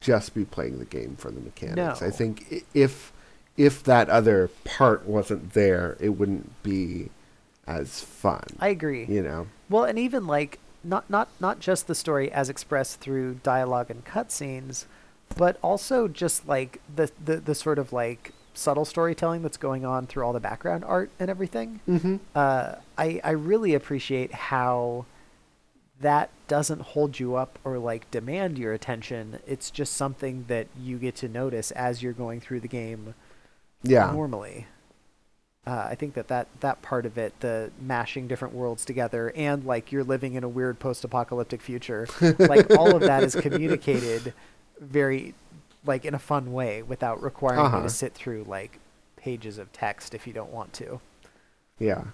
just 0.00 0.34
be 0.34 0.44
playing 0.44 0.80
the 0.80 0.84
game 0.84 1.14
for 1.16 1.30
the 1.30 1.40
mechanics. 1.40 2.00
No. 2.00 2.06
I 2.06 2.10
think 2.10 2.64
if 2.74 3.12
if 3.56 3.84
that 3.84 4.10
other 4.10 4.50
part 4.64 5.06
wasn't 5.06 5.52
there, 5.52 5.96
it 6.00 6.10
wouldn't 6.10 6.60
be 6.64 7.10
as 7.64 8.00
fun. 8.00 8.44
I 8.58 8.68
agree. 8.68 9.06
you 9.06 9.22
know. 9.22 9.46
Well, 9.70 9.84
and 9.84 9.98
even 9.98 10.26
like 10.26 10.58
not 10.82 11.08
not 11.08 11.28
not 11.38 11.60
just 11.60 11.86
the 11.86 11.94
story 11.94 12.30
as 12.32 12.48
expressed 12.48 12.98
through 12.98 13.34
dialogue 13.44 13.88
and 13.88 14.04
cutscenes, 14.04 14.86
but 15.36 15.58
also 15.62 16.08
just 16.08 16.48
like 16.48 16.80
the, 16.92 17.10
the 17.24 17.36
the 17.36 17.54
sort 17.54 17.78
of 17.78 17.92
like 17.92 18.32
subtle 18.54 18.84
storytelling 18.84 19.42
that's 19.42 19.56
going 19.56 19.84
on 19.84 20.06
through 20.06 20.24
all 20.24 20.32
the 20.32 20.40
background 20.40 20.84
art 20.84 21.10
and 21.18 21.28
everything. 21.30 21.80
Mm-hmm. 21.88 22.16
uh, 22.34 22.76
I 22.96 23.20
I 23.24 23.30
really 23.32 23.74
appreciate 23.74 24.32
how 24.32 25.06
that 26.00 26.30
doesn't 26.48 26.80
hold 26.82 27.18
you 27.20 27.36
up 27.36 27.58
or 27.64 27.78
like 27.78 28.10
demand 28.10 28.58
your 28.58 28.72
attention. 28.72 29.38
It's 29.46 29.70
just 29.70 29.94
something 29.94 30.44
that 30.48 30.66
you 30.78 30.98
get 30.98 31.14
to 31.16 31.28
notice 31.28 31.70
as 31.70 32.02
you're 32.02 32.12
going 32.12 32.40
through 32.40 32.60
the 32.60 32.68
game 32.68 33.14
Yeah. 33.82 34.10
normally. 34.12 34.66
Uh, 35.66 35.86
I 35.90 35.94
think 35.94 36.12
that, 36.14 36.28
that 36.28 36.48
that 36.60 36.82
part 36.82 37.06
of 37.06 37.16
it, 37.16 37.32
the 37.40 37.70
mashing 37.80 38.28
different 38.28 38.52
worlds 38.54 38.84
together, 38.84 39.32
and 39.34 39.64
like 39.64 39.92
you're 39.92 40.04
living 40.04 40.34
in 40.34 40.44
a 40.44 40.48
weird 40.48 40.78
post-apocalyptic 40.78 41.62
future, 41.62 42.06
like 42.38 42.70
all 42.76 42.94
of 42.94 43.00
that 43.00 43.22
is 43.22 43.34
communicated 43.40 44.34
very, 44.78 45.32
like 45.84 46.04
in 46.04 46.14
a 46.14 46.18
fun 46.18 46.52
way, 46.52 46.82
without 46.82 47.22
requiring 47.22 47.60
you 47.60 47.78
Uh-huh. 47.78 47.82
to 47.82 47.90
sit 47.90 48.14
through 48.14 48.44
like 48.44 48.80
pages 49.16 49.58
of 49.58 49.72
text 49.72 50.14
if 50.14 50.26
you 50.26 50.32
don't 50.32 50.52
want 50.52 50.72
to. 50.74 51.00
Yeah. 51.78 52.04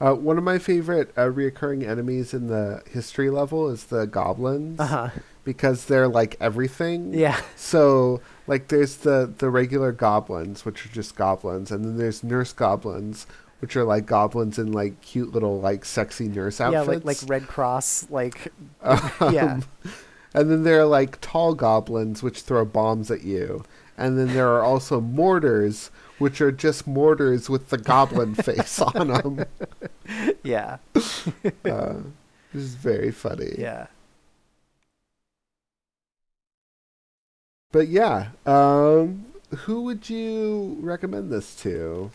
Uh, 0.00 0.12
one 0.14 0.36
of 0.38 0.44
my 0.44 0.58
favorite 0.58 1.12
uh, 1.16 1.22
reoccurring 1.22 1.86
enemies 1.86 2.34
in 2.34 2.48
the 2.48 2.82
history 2.90 3.30
level 3.30 3.68
is 3.68 3.84
the 3.84 4.06
goblins 4.06 4.80
Uh 4.80 4.86
huh. 4.86 5.08
because 5.44 5.84
they're 5.86 6.08
like 6.08 6.36
everything. 6.40 7.14
Yeah. 7.14 7.40
So 7.56 8.20
like 8.46 8.68
there's 8.68 8.96
the 8.96 9.32
the 9.38 9.50
regular 9.50 9.92
goblins 9.92 10.64
which 10.64 10.84
are 10.84 10.88
just 10.90 11.14
goblins 11.16 11.70
and 11.70 11.84
then 11.84 11.96
there's 11.96 12.24
nurse 12.24 12.52
goblins 12.52 13.26
which 13.60 13.76
are 13.76 13.84
like 13.84 14.04
goblins 14.04 14.58
in 14.58 14.72
like 14.72 15.00
cute 15.00 15.32
little 15.32 15.60
like 15.60 15.84
sexy 15.84 16.28
nurse 16.28 16.58
Yeah, 16.60 16.80
outfits. 16.80 17.04
like 17.04 17.22
like 17.22 17.30
Red 17.30 17.46
Cross, 17.46 18.10
like 18.10 18.52
Um, 18.82 19.10
yeah. 19.32 19.60
And 20.34 20.50
then 20.50 20.64
there 20.64 20.80
are 20.80 20.86
like 20.86 21.20
tall 21.20 21.54
goblins 21.54 22.22
which 22.22 22.40
throw 22.42 22.64
bombs 22.64 23.10
at 23.10 23.22
you. 23.22 23.64
And 23.96 24.18
then 24.18 24.34
there 24.34 24.48
are 24.48 24.62
also 24.62 25.00
mortars 25.00 25.90
which 26.18 26.40
are 26.40 26.50
just 26.52 26.86
mortars 26.86 27.48
with 27.48 27.68
the 27.70 27.78
goblin 27.78 28.34
face 28.46 28.80
on 28.80 29.08
them. 29.08 29.44
yeah, 30.42 30.78
Uh, 31.64 31.94
this 32.52 32.62
is 32.62 32.74
very 32.74 33.10
funny. 33.10 33.54
yeah. 33.58 33.86
But 37.72 37.88
yeah, 37.88 38.28
um, 38.46 39.26
who 39.50 39.82
would 39.82 40.08
you 40.08 40.76
recommend 40.80 41.30
this 41.32 41.54
to? 41.62 42.10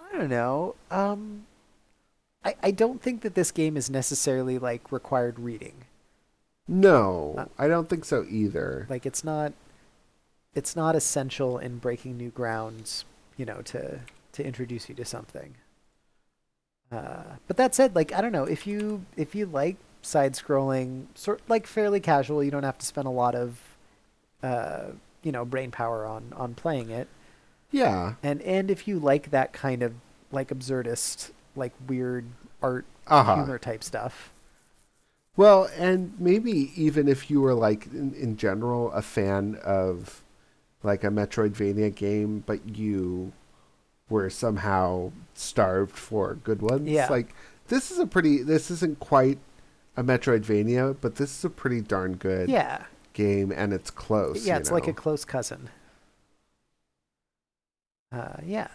I 0.00 0.16
don't 0.16 0.28
know. 0.30 0.76
Um, 0.90 1.46
I 2.44 2.54
I 2.62 2.70
don't 2.70 3.02
think 3.02 3.22
that 3.22 3.34
this 3.34 3.50
game 3.50 3.76
is 3.76 3.90
necessarily 3.90 4.58
like 4.58 4.92
required 4.92 5.38
reading. 5.40 5.84
No, 6.70 7.34
Uh, 7.36 7.46
I 7.58 7.68
don't 7.68 7.88
think 7.88 8.04
so 8.04 8.24
either. 8.28 8.86
Like 8.88 9.04
it's 9.04 9.24
not, 9.24 9.52
it's 10.54 10.76
not 10.76 10.94
essential 10.96 11.58
in 11.58 11.78
breaking 11.78 12.16
new 12.16 12.30
grounds. 12.30 13.04
You 13.36 13.46
know, 13.46 13.62
to 13.62 14.00
to 14.32 14.44
introduce 14.46 14.88
you 14.88 14.94
to 14.96 15.04
something. 15.04 15.54
Uh, 16.92 17.36
but 17.46 17.56
that 17.56 17.74
said, 17.74 17.94
like 17.94 18.12
I 18.12 18.20
don't 18.20 18.32
know 18.32 18.44
if 18.44 18.66
you 18.66 19.04
if 19.16 19.34
you 19.34 19.46
like 19.46 19.76
side-scrolling, 20.02 21.06
sort 21.14 21.40
like 21.48 21.66
fairly 21.66 22.00
casual. 22.00 22.42
You 22.44 22.50
don't 22.50 22.64
have 22.64 22.78
to 22.78 22.86
spend 22.86 23.06
a 23.06 23.10
lot 23.10 23.34
of, 23.34 23.60
uh, 24.42 24.92
you 25.22 25.32
know, 25.32 25.44
brain 25.44 25.70
power 25.70 26.04
on 26.06 26.32
on 26.36 26.54
playing 26.54 26.90
it. 26.90 27.08
Yeah. 27.70 28.14
And 28.22 28.42
and 28.42 28.70
if 28.70 28.88
you 28.88 28.98
like 28.98 29.30
that 29.30 29.52
kind 29.52 29.82
of 29.82 29.94
like 30.32 30.48
absurdist, 30.48 31.30
like 31.56 31.72
weird 31.88 32.26
art 32.62 32.86
Uh-huh. 33.06 33.34
humor 33.36 33.58
type 33.58 33.82
stuff, 33.84 34.30
Well, 35.36 35.70
and 35.76 36.12
maybe 36.18 36.72
even 36.76 37.08
if 37.08 37.30
you 37.30 37.40
were 37.40 37.54
like 37.54 37.86
in, 37.86 38.14
in 38.14 38.36
general 38.36 38.90
a 38.92 39.02
fan 39.02 39.58
of 39.64 40.22
like 40.82 41.04
a 41.04 41.08
Metroidvania 41.08 41.94
game, 41.94 42.42
but 42.46 42.76
you 42.76 43.32
were 44.08 44.28
somehow 44.28 45.12
starved 45.34 45.96
for 45.96 46.34
good 46.34 46.62
ones. 46.62 46.88
Yeah. 46.88 47.08
Like 47.08 47.34
this 47.68 47.90
is 47.90 47.98
a 47.98 48.06
pretty 48.06 48.42
this 48.42 48.70
isn't 48.70 48.98
quite 48.98 49.38
a 49.96 50.02
Metroidvania, 50.02 50.96
but 51.00 51.16
this 51.16 51.38
is 51.38 51.44
a 51.44 51.50
pretty 51.50 51.80
darn 51.80 52.16
good 52.16 52.48
yeah, 52.48 52.84
game 53.12 53.52
and 53.52 53.72
it's 53.72 53.90
close. 53.90 54.46
yeah, 54.46 54.56
it's 54.56 54.70
like 54.70 54.88
a 54.88 54.92
close 54.92 55.24
cousin. 55.24 55.70
Uh, 58.12 58.36
yeah. 58.44 58.68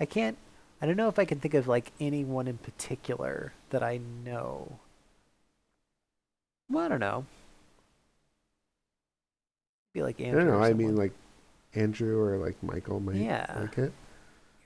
I 0.00 0.04
can't. 0.04 0.36
I 0.82 0.86
don't 0.86 0.96
know 0.96 1.08
if 1.08 1.18
I 1.20 1.24
can 1.24 1.38
think 1.38 1.54
of 1.54 1.68
like 1.68 1.92
anyone 2.00 2.48
in 2.48 2.58
particular 2.58 3.52
that 3.70 3.84
I 3.84 4.00
know. 4.24 4.80
Well, 6.68 6.84
I 6.84 6.88
don't 6.88 6.98
know. 6.98 7.24
Be 9.94 10.02
like 10.02 10.20
Andrew. 10.20 10.40
I 10.40 10.44
don't 10.44 10.52
know. 10.52 10.64
I 10.64 10.72
mean 10.72 10.96
like 10.96 11.12
Andrew 11.74 12.18
or 12.20 12.36
like 12.36 12.60
Michael 12.64 12.98
might 12.98 13.14
Yeah. 13.14 13.46
like 13.60 13.78
it. 13.78 13.92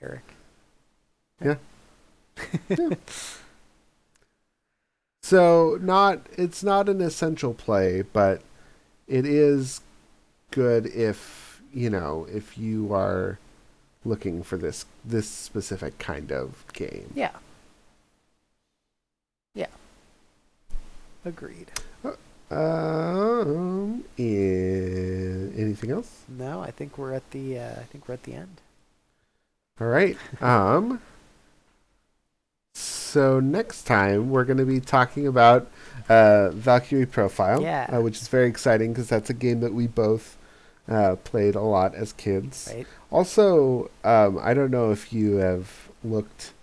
Eric. 0.01 0.23
Yeah. 2.79 2.89
So 5.21 5.77
not 5.81 6.21
it's 6.33 6.63
not 6.63 6.89
an 6.89 6.99
essential 7.01 7.53
play, 7.53 8.01
but 8.01 8.41
it 9.07 9.25
is 9.25 9.81
good 10.51 10.87
if 10.87 11.61
you 11.73 11.89
know 11.91 12.25
if 12.31 12.57
you 12.57 12.93
are 12.93 13.37
looking 14.07 14.41
for 14.43 14.57
this 14.57 14.85
this 15.05 15.29
specific 15.29 15.97
kind 15.99 16.31
of 16.31 16.63
game. 16.73 17.11
Yeah. 17.15 17.31
Yeah. 19.53 19.67
Agreed. 21.25 21.71
Um, 22.49 24.05
and 24.17 25.59
anything 25.59 25.91
else? 25.91 26.23
No, 26.29 26.61
I 26.61 26.71
think 26.71 26.97
we're 26.97 27.11
at 27.13 27.29
the. 27.31 27.59
Uh, 27.59 27.71
I 27.71 27.83
think 27.83 28.07
we're 28.07 28.13
at 28.13 28.23
the 28.23 28.33
end. 28.35 28.61
All 29.81 29.87
right. 29.87 30.17
Um. 30.41 31.01
So 32.73 33.39
next 33.39 33.83
time 33.83 34.29
we're 34.29 34.45
going 34.45 34.57
to 34.59 34.65
be 34.65 34.79
talking 34.79 35.27
about 35.27 35.69
uh, 36.09 36.49
Valkyrie 36.51 37.05
Profile, 37.05 37.61
Yeah. 37.61 37.89
uh, 37.91 38.01
which 38.01 38.21
is 38.21 38.27
very 38.27 38.47
exciting 38.47 38.93
because 38.93 39.09
that's 39.09 39.29
a 39.29 39.33
game 39.33 39.59
that 39.61 39.73
we 39.73 39.87
both 39.87 40.36
uh, 40.89 41.15
played 41.23 41.55
a 41.55 41.61
lot 41.61 41.95
as 41.95 42.13
kids. 42.13 42.71
Right. 42.73 42.87
Also, 43.11 43.89
um, 44.03 44.39
I 44.41 44.53
don't 44.53 44.71
know 44.71 44.91
if 44.91 45.11
you 45.13 45.35
have 45.37 45.89
looked 46.03 46.53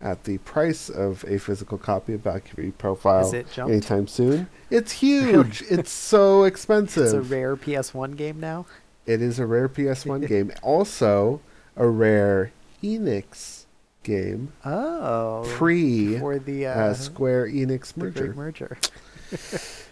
at 0.00 0.24
the 0.24 0.38
price 0.38 0.88
of 0.90 1.24
a 1.26 1.38
physical 1.38 1.78
copy 1.78 2.12
of 2.14 2.20
Valkyrie 2.20 2.72
Profile 2.72 3.26
Is 3.26 3.32
it 3.32 3.50
jumped? 3.52 3.72
anytime 3.72 4.06
soon. 4.06 4.48
It's 4.70 4.92
huge. 5.00 5.62
it's 5.70 5.90
so 5.90 6.44
expensive. 6.44 7.04
It's 7.04 7.12
a 7.14 7.22
rare 7.22 7.56
PS1 7.56 8.16
game 8.16 8.38
now. 8.40 8.66
It 9.06 9.22
is 9.22 9.38
a 9.38 9.46
rare 9.46 9.68
PS1 9.68 10.26
game. 10.28 10.52
Also, 10.62 11.40
a 11.76 11.86
rare 11.86 12.52
Enix 12.82 13.64
game. 14.02 14.52
Oh. 14.64 15.44
Pre 15.56 16.18
for 16.18 16.38
the 16.38 16.66
uh, 16.66 16.70
uh, 16.70 16.94
Square 16.94 17.48
Enix 17.48 17.96
merger. 17.96 18.34
merger. 18.34 18.76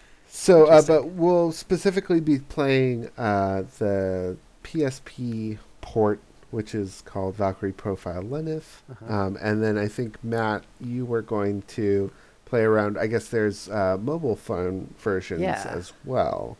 So, 0.42 0.66
uh, 0.66 0.82
but 0.82 1.06
we'll 1.10 1.52
specifically 1.52 2.20
be 2.20 2.40
playing 2.40 3.08
uh, 3.16 3.62
the 3.78 4.36
PSP 4.64 5.58
port, 5.80 6.18
which 6.50 6.74
is 6.74 7.00
called 7.06 7.36
Valkyrie 7.36 7.70
Profile 7.70 8.22
Lenneth. 8.22 8.82
Uh-huh. 8.90 9.14
Um, 9.14 9.38
and 9.40 9.62
then 9.62 9.78
I 9.78 9.86
think, 9.86 10.22
Matt, 10.24 10.64
you 10.80 11.04
were 11.06 11.22
going 11.22 11.62
to 11.78 12.10
play 12.44 12.62
around. 12.62 12.98
I 12.98 13.06
guess 13.06 13.28
there's 13.28 13.68
uh, 13.70 13.98
mobile 14.00 14.34
phone 14.34 14.92
versions 14.98 15.42
Yeah. 15.42 15.62
as 15.68 15.92
well. 16.04 16.56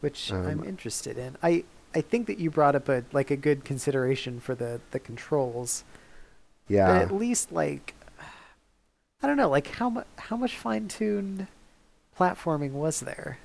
which 0.00 0.32
Um, 0.32 0.44
I'm 0.44 0.64
interested 0.64 1.16
in. 1.16 1.36
I 1.44 1.62
I 1.94 2.00
think 2.00 2.26
that 2.26 2.38
you 2.38 2.50
brought 2.50 2.74
up 2.74 2.88
a 2.88 3.04
like 3.12 3.30
a 3.30 3.36
good 3.36 3.64
consideration 3.64 4.40
for 4.40 4.56
the 4.56 4.80
the 4.90 4.98
controls. 4.98 5.84
But 6.66 6.74
Yeah. 6.74 6.98
at 6.98 7.12
least 7.14 7.52
like 7.52 7.94
I 9.22 9.28
don't 9.28 9.36
know, 9.36 9.48
like 9.48 9.68
how 9.68 9.90
much 9.90 10.06
how 10.16 10.36
much 10.36 10.56
fine 10.58 10.88
tuned 10.88 11.46
platforming 12.18 12.72
was 12.72 13.00
there? 13.00 13.38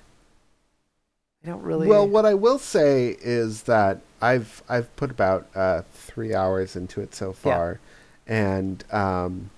I 1.43 1.47
don't 1.47 1.63
really. 1.63 1.87
Well, 1.87 2.07
what 2.07 2.25
I 2.25 2.33
will 2.35 2.59
say 2.59 3.17
is 3.21 3.63
that 3.63 4.01
I've 4.21 4.61
I've 4.69 4.95
put 4.95 5.09
about 5.11 5.47
uh, 5.55 5.81
three 5.93 6.35
hours 6.35 6.75
into 6.75 7.01
it 7.01 7.15
so 7.15 7.33
far, 7.33 7.79
and 8.27 8.83
um, 8.91 9.49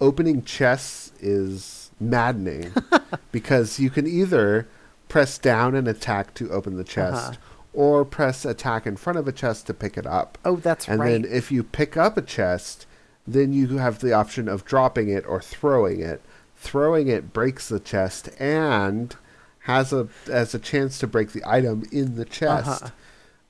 opening 0.00 0.42
chests 0.42 1.12
is 1.20 1.90
maddening 2.00 2.72
because 3.32 3.78
you 3.78 3.90
can 3.90 4.06
either 4.06 4.66
press 5.08 5.36
down 5.38 5.74
and 5.74 5.86
attack 5.86 6.32
to 6.34 6.50
open 6.50 6.76
the 6.76 6.84
chest, 6.84 7.32
Uh-huh. 7.34 7.36
or 7.74 8.04
press 8.06 8.44
attack 8.46 8.86
in 8.86 8.96
front 8.96 9.18
of 9.18 9.28
a 9.28 9.32
chest 9.32 9.66
to 9.66 9.74
pick 9.74 9.98
it 9.98 10.06
up. 10.06 10.38
oh, 10.44 10.56
that's 10.56 10.88
and 10.88 11.00
right. 11.00 11.12
And 11.12 11.24
then 11.26 11.32
if 11.32 11.52
you 11.52 11.62
pick 11.62 11.96
up 11.98 12.16
a 12.16 12.22
chest, 12.22 12.86
then 13.26 13.52
you 13.52 13.76
have 13.76 13.98
the 14.00 14.14
option 14.14 14.48
of 14.48 14.64
dropping 14.64 15.10
it 15.10 15.26
or 15.26 15.40
throwing 15.42 16.00
it. 16.00 16.22
Throwing 16.64 17.08
it 17.08 17.34
breaks 17.34 17.68
the 17.68 17.78
chest 17.78 18.30
and 18.38 19.14
has 19.60 19.92
a 19.92 20.08
has 20.26 20.54
a 20.54 20.58
chance 20.58 20.98
to 20.98 21.06
break 21.06 21.32
the 21.32 21.42
item 21.46 21.84
in 21.92 22.16
the 22.16 22.24
chest. 22.24 22.90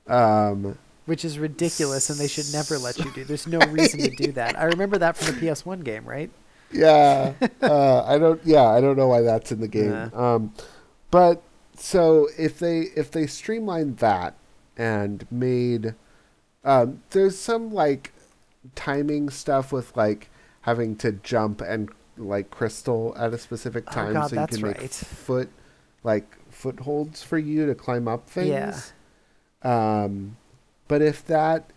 Um, 0.08 0.76
Which 1.06 1.24
is 1.24 1.38
ridiculous, 1.38 2.10
and 2.10 2.18
they 2.18 2.26
should 2.26 2.52
never 2.52 2.76
let 2.76 2.98
you 2.98 3.10
do. 3.12 3.24
There's 3.28 3.46
no 3.46 3.60
reason 3.70 4.00
to 4.00 4.10
do 4.10 4.32
that. 4.32 4.58
I 4.58 4.64
remember 4.64 4.98
that 4.98 5.16
from 5.16 5.34
the 5.34 5.40
PS1 5.40 5.84
game, 5.84 6.04
right? 6.04 6.28
yeah, 6.72 7.34
uh, 7.62 8.04
I 8.04 8.18
don't. 8.18 8.40
Yeah, 8.44 8.64
I 8.64 8.80
don't 8.80 8.96
know 8.96 9.06
why 9.06 9.20
that's 9.20 9.52
in 9.52 9.60
the 9.60 9.68
game. 9.68 10.12
Um, 10.12 10.52
but 11.12 11.40
so 11.76 12.28
if 12.36 12.58
they 12.58 12.80
if 12.96 13.12
they 13.12 13.28
streamlined 13.28 13.98
that 13.98 14.34
and 14.76 15.24
made, 15.30 15.94
um, 16.64 17.00
there's 17.10 17.38
some 17.38 17.72
like 17.72 18.12
timing 18.74 19.30
stuff 19.30 19.70
with 19.70 19.96
like 19.96 20.30
having 20.62 20.96
to 20.96 21.12
jump 21.12 21.60
and 21.60 21.90
like 22.16 22.50
crystal 22.50 23.14
at 23.18 23.32
a 23.32 23.38
specific 23.38 23.84
Oh, 23.88 23.92
time 23.92 24.12
God, 24.14 24.30
so 24.30 24.40
you 24.40 24.46
can 24.46 24.62
make 24.62 24.78
right. 24.80 24.90
foot 24.90 25.48
like 26.02 26.36
footholds 26.50 27.22
for 27.22 27.38
you 27.38 27.66
to 27.66 27.74
climb 27.74 28.06
up 28.08 28.28
things. 28.28 28.92
Yeah. 29.64 29.94
Um, 30.02 30.36
but 30.88 31.02
if 31.02 31.26
that 31.26 31.70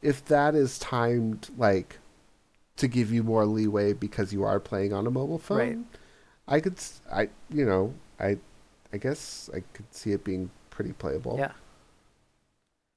if 0.00 0.24
that 0.26 0.54
is 0.54 0.78
timed 0.78 1.50
like 1.56 1.98
to 2.76 2.88
give 2.88 3.12
you 3.12 3.22
more 3.22 3.44
leeway 3.44 3.92
because 3.92 4.32
you 4.32 4.42
are 4.44 4.58
playing 4.60 4.92
on 4.92 5.06
a 5.06 5.10
mobile 5.10 5.38
phone, 5.38 5.58
Right. 5.58 5.78
I 6.48 6.60
could 6.60 6.74
s- 6.78 7.00
I 7.12 7.28
you 7.50 7.64
know 7.64 7.94
I 8.18 8.38
I 8.92 8.96
guess 8.98 9.50
I 9.54 9.62
could 9.72 9.92
see 9.94 10.12
it 10.12 10.24
being 10.24 10.50
pretty 10.70 10.92
playable. 10.92 11.36
Yeah. 11.38 11.52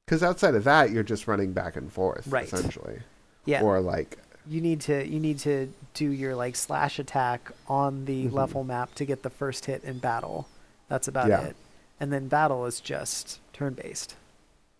Because 0.05 0.21
outside 0.21 0.53
of 0.55 0.63
that, 0.65 0.91
you're 0.91 1.03
just 1.03 1.27
running 1.27 1.51
back 1.53 1.75
and 1.75 1.91
forth 1.91 2.27
Right. 2.27 2.45
essentially, 2.45 2.99
Yeah. 3.45 3.63
or 3.63 3.81
like 3.81 4.19
you 4.47 4.61
need 4.61 4.81
to 4.81 5.07
you 5.07 5.19
need 5.19 5.39
to 5.39 5.71
do 5.93 6.11
your 6.11 6.35
like 6.35 6.55
slash 6.55 6.99
attack 6.99 7.51
on 7.67 8.05
the 8.05 8.25
Mhm. 8.27 8.33
level 8.33 8.63
map 8.63 8.93
to 8.95 9.05
get 9.05 9.23
the 9.23 9.29
first 9.29 9.65
hit 9.65 9.83
in 9.83 9.99
battle. 9.99 10.47
That's 10.87 11.07
about 11.07 11.29
Yeah. 11.29 11.41
it. 11.41 11.55
And 11.99 12.11
then 12.13 12.27
battle 12.27 12.65
is 12.65 12.79
just 12.79 13.39
turn 13.53 13.73
based. 13.73 14.15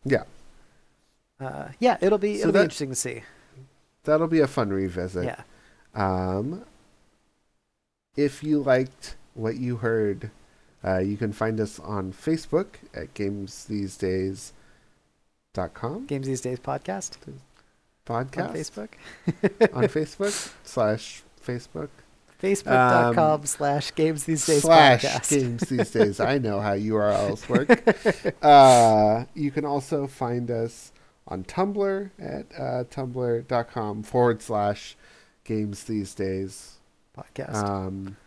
yeah, 0.04 0.24
Uh, 1.40 1.70
yeah, 1.80 1.98
it'll 2.02 2.18
be 2.18 2.36
So 2.36 2.42
it'll 2.42 2.52
that- 2.54 2.60
be 2.60 2.64
interesting 2.64 2.90
to 2.90 2.96
see. 2.96 3.24
that'll 4.04 4.28
be 4.28 4.40
a 4.40 4.48
fun 4.48 4.70
revisit. 4.70 5.26
Yeah. 5.26 5.42
Um, 5.94 6.66
if 8.16 8.44
you 8.44 8.62
liked 8.62 9.16
what 9.34 9.58
you 9.58 9.78
heard, 9.78 10.30
uh, 10.84 11.00
you 11.00 11.18
can 11.18 11.34
find 11.34 11.60
us 11.60 11.80
on 11.80 12.14
Facebook 12.14 12.76
at 12.94 13.14
gamesthesedays.com 13.16 16.06
Games 16.06 16.28
These 16.28 16.42
Days 16.42 16.60
podcast 16.60 17.18
podcast 18.06 18.50
on 18.50 18.56
Facebook. 18.56 18.90
on 19.74 19.84
Facebook 19.86 20.54
slash 20.64 21.24
Facebook 21.46 21.90
Facebook.com 22.42 23.46
slash 23.46 23.96
Games 23.96 24.26
These 24.26 24.46
Days 24.46 24.66
Um, 24.66 24.70
slash 24.70 25.04
podcast. 25.04 25.30
games 25.30 25.62
these 25.62 25.92
days. 25.92 26.20
I 26.20 26.38
know 26.38 26.60
how 26.60 26.76
URLs 26.76 27.48
work. 28.30 28.36
uh, 28.44 29.26
you 29.34 29.52
can 29.52 29.66
also 29.66 30.06
find 30.06 30.52
us 30.52 30.92
on 31.28 31.44
Tumblr 31.46 32.12
at 32.20 32.46
uh, 32.60 32.84
tumblr.com 32.84 34.04
forward 34.04 34.42
slash 34.42 34.96
games 35.44 35.86
these 35.86 36.14
days 36.14 36.76
podcast. 37.18 37.56
um, 37.56 38.18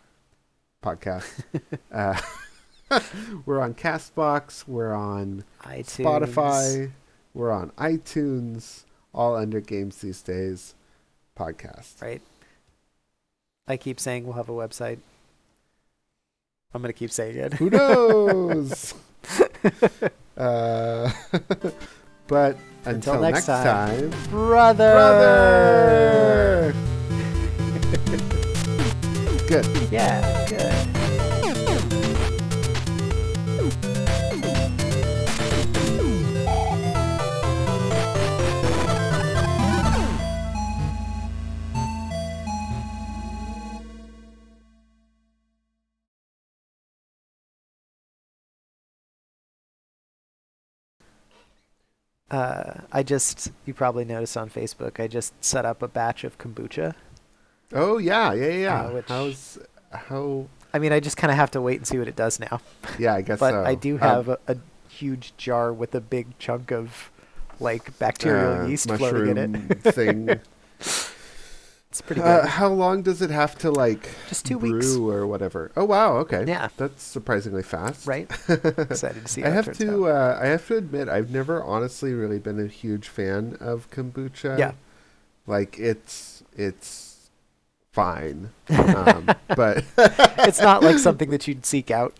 podcast. 0.83 1.29
uh, 1.93 2.19
we're 3.45 3.61
on 3.61 3.73
Castbox. 3.75 4.67
We're 4.67 4.93
on 4.93 5.43
iTunes. 5.61 6.03
Spotify. 6.05 6.91
We're 7.33 7.51
on 7.51 7.69
iTunes. 7.77 8.85
All 9.13 9.35
under 9.35 9.59
Games 9.59 9.97
These 9.97 10.21
Days 10.21 10.75
podcast. 11.37 12.01
Right. 12.01 12.21
I 13.67 13.77
keep 13.77 13.99
saying 13.99 14.25
we'll 14.25 14.33
have 14.33 14.49
a 14.49 14.53
website. 14.53 14.97
I'm 16.73 16.81
gonna 16.81 16.93
keep 16.93 17.11
saying 17.11 17.37
it. 17.37 17.53
Who 17.53 17.69
knows? 17.69 18.93
uh, 20.37 21.11
but 22.27 22.57
until, 22.85 23.13
Until 23.15 23.21
next 23.21 23.47
next 23.47 23.49
time. 23.63 24.11
time, 24.11 24.29
Brother. 24.29 24.93
brother. 24.93 26.73
Good. 29.47 29.65
Yeah, 29.91 30.45
good. 30.47 30.78
Uh, 52.31 52.81
I 52.91 53.01
just, 53.03 53.51
you 53.65 53.73
probably 53.73 54.05
noticed 54.05 54.37
on 54.37 54.49
Facebook, 54.49 54.99
I 54.99 55.07
just 55.07 55.33
set 55.43 55.65
up 55.65 55.81
a 55.81 55.87
batch 55.87 56.23
of 56.23 56.37
kombucha. 56.37 56.93
Oh 57.73 57.97
yeah, 57.97 58.33
yeah, 58.33 58.47
yeah. 58.51 58.81
Uh, 58.83 58.91
which- 58.91 59.05
How's 59.07 59.57
how? 59.91 60.47
I 60.73 60.77
mean, 60.79 60.91
I 60.93 60.99
just 60.99 61.17
kind 61.17 61.31
of 61.31 61.37
have 61.37 61.49
to 61.51 61.61
wait 61.61 61.77
and 61.77 61.87
see 61.87 61.97
what 61.97 62.07
it 62.07 62.15
does 62.15 62.39
now. 62.39 62.61
Yeah, 62.99 63.15
I 63.15 63.21
guess 63.21 63.39
but 63.39 63.51
so. 63.51 63.63
I 63.65 63.73
do 63.75 63.95
Um, 63.95 63.99
have 64.01 64.29
a, 64.29 64.37
a 64.47 64.57
huge 64.87 65.33
jar 65.37 65.73
with 65.73 65.95
a 65.95 66.01
big 66.01 66.37
chunk 66.37 66.71
of 66.71 67.09
like 67.59 67.97
bacterial 67.97 68.61
uh, 68.61 68.67
yeast 68.67 68.89
floating 68.91 69.37
in 69.37 69.55
it. 69.71 69.81
thing. 69.93 70.29
it's 71.89 72.01
pretty 72.01 72.21
good. 72.21 72.27
Uh, 72.27 72.45
how 72.47 72.67
long 72.67 73.01
does 73.01 73.21
it 73.21 73.29
have 73.31 73.57
to 73.59 73.71
like 73.71 74.09
Just 74.27 74.45
two 74.45 74.59
brew 74.59 74.73
weeks. 74.73 74.95
or 74.95 75.25
whatever? 75.25 75.71
Oh 75.75 75.85
wow, 75.85 76.17
okay. 76.17 76.43
Yeah. 76.47 76.69
that's 76.77 77.01
surprisingly 77.03 77.63
fast. 77.63 78.05
right? 78.05 78.29
Excited 78.49 79.23
to 79.23 79.27
see. 79.27 79.43
I 79.43 79.49
have 79.49 79.75
to. 79.77 80.07
Uh, 80.07 80.37
I 80.41 80.47
have 80.47 80.67
to 80.67 80.77
admit, 80.77 81.09
I've 81.09 81.31
never 81.31 81.63
honestly 81.63 82.13
really 82.13 82.39
been 82.39 82.59
a 82.59 82.67
huge 82.67 83.07
fan 83.07 83.57
of 83.59 83.89
kombucha. 83.91 84.59
Yeah. 84.59 84.73
like 85.47 85.79
it's 85.79 86.43
it's 86.55 87.29
fine, 87.91 88.51
um, 88.69 89.29
but 89.55 89.83
it's 89.97 90.61
not 90.61 90.83
like 90.83 90.99
something 90.99 91.31
that 91.31 91.47
you'd 91.47 91.65
seek 91.65 91.89
out. 91.89 92.15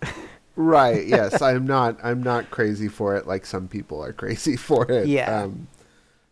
right. 0.56 1.06
Yes, 1.06 1.40
I'm 1.40 1.64
not. 1.66 1.96
I'm 2.02 2.22
not 2.24 2.50
crazy 2.50 2.88
for 2.88 3.14
it 3.16 3.26
like 3.28 3.46
some 3.46 3.68
people 3.68 4.02
are 4.04 4.12
crazy 4.12 4.56
for 4.56 4.90
it. 4.90 5.06
Yeah. 5.06 5.42
Um, 5.44 5.68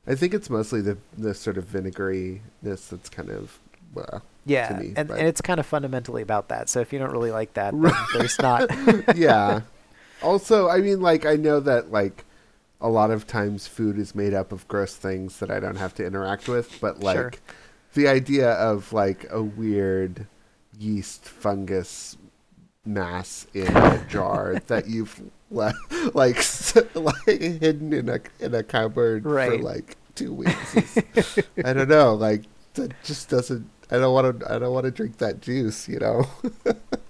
I 0.09 0.15
think 0.15 0.33
it's 0.35 0.49
mostly 0.51 0.81
the 0.81 0.97
the 1.17 1.35
sort 1.35 1.59
of 1.59 1.67
vinegaryness 1.67 2.89
that's 2.91 3.09
kind 3.09 3.31
of. 3.31 3.59
Uh, 3.97 4.21
Yeah, 4.47 4.79
me, 4.79 4.93
and, 4.97 5.09
but- 5.09 5.19
and 5.19 5.29
it's 5.29 5.41
kind 5.41 5.61
of 5.61 5.67
fundamentally 5.67 6.23
about 6.23 6.49
that. 6.49 6.69
So 6.69 6.81
if 6.81 6.93
you 6.93 6.99
don't 6.99 7.11
really 7.13 7.31
like 7.31 7.55
that, 7.55 7.73
then 7.81 7.93
there's 8.15 8.39
not. 8.39 8.71
yeah. 9.17 9.61
Also, 10.23 10.69
I 10.69 10.79
mean, 10.81 11.01
like, 11.01 11.25
I 11.27 11.37
know 11.37 11.61
that, 11.61 11.91
like, 11.93 12.25
a 12.81 12.89
lot 12.89 13.11
of 13.11 13.27
times 13.27 13.67
food 13.67 13.99
is 13.99 14.15
made 14.15 14.35
up 14.35 14.51
of 14.53 14.67
gross 14.69 14.95
things 14.95 15.39
that 15.41 15.51
I 15.51 15.61
don't 15.61 15.77
have 15.77 15.95
to 15.97 16.05
interact 16.07 16.49
with, 16.49 16.81
but, 16.81 17.01
like, 17.01 17.17
Sure. 17.17 17.33
the 17.95 18.09
idea 18.09 18.51
of, 18.53 18.93
like, 18.93 19.27
a 19.31 19.43
weird 19.43 20.27
yeast 20.79 21.25
fungus 21.25 22.17
mass 22.85 23.47
in 23.55 23.77
a 23.77 24.05
jar 24.09 24.61
that 24.69 24.87
you've, 24.89 25.21
like, 25.51 26.15
like, 26.95 27.27
hidden 27.27 27.93
in 27.93 28.09
a, 28.09 28.21
in 28.41 28.55
a 28.55 28.63
cupboard 28.63 29.23
for, 29.23 29.59
like, 29.59 29.97
two 30.15 30.35
weeks 30.35 30.99
I 31.65 31.73
don't 31.73 31.89
know, 31.89 32.15
like, 32.15 32.45
that 32.75 32.93
just 33.05 33.29
doesn't. 33.29 33.69
I 33.91 33.99
don't 33.99 34.13
want 34.15 34.41
to. 34.41 34.53
I 34.53 34.59
don't 34.59 34.73
want 34.73 34.85
to 34.85 34.91
drink 34.91 35.19
that 35.19 35.41
juice. 35.41 35.89
You 35.89 35.99
know. 35.99 36.29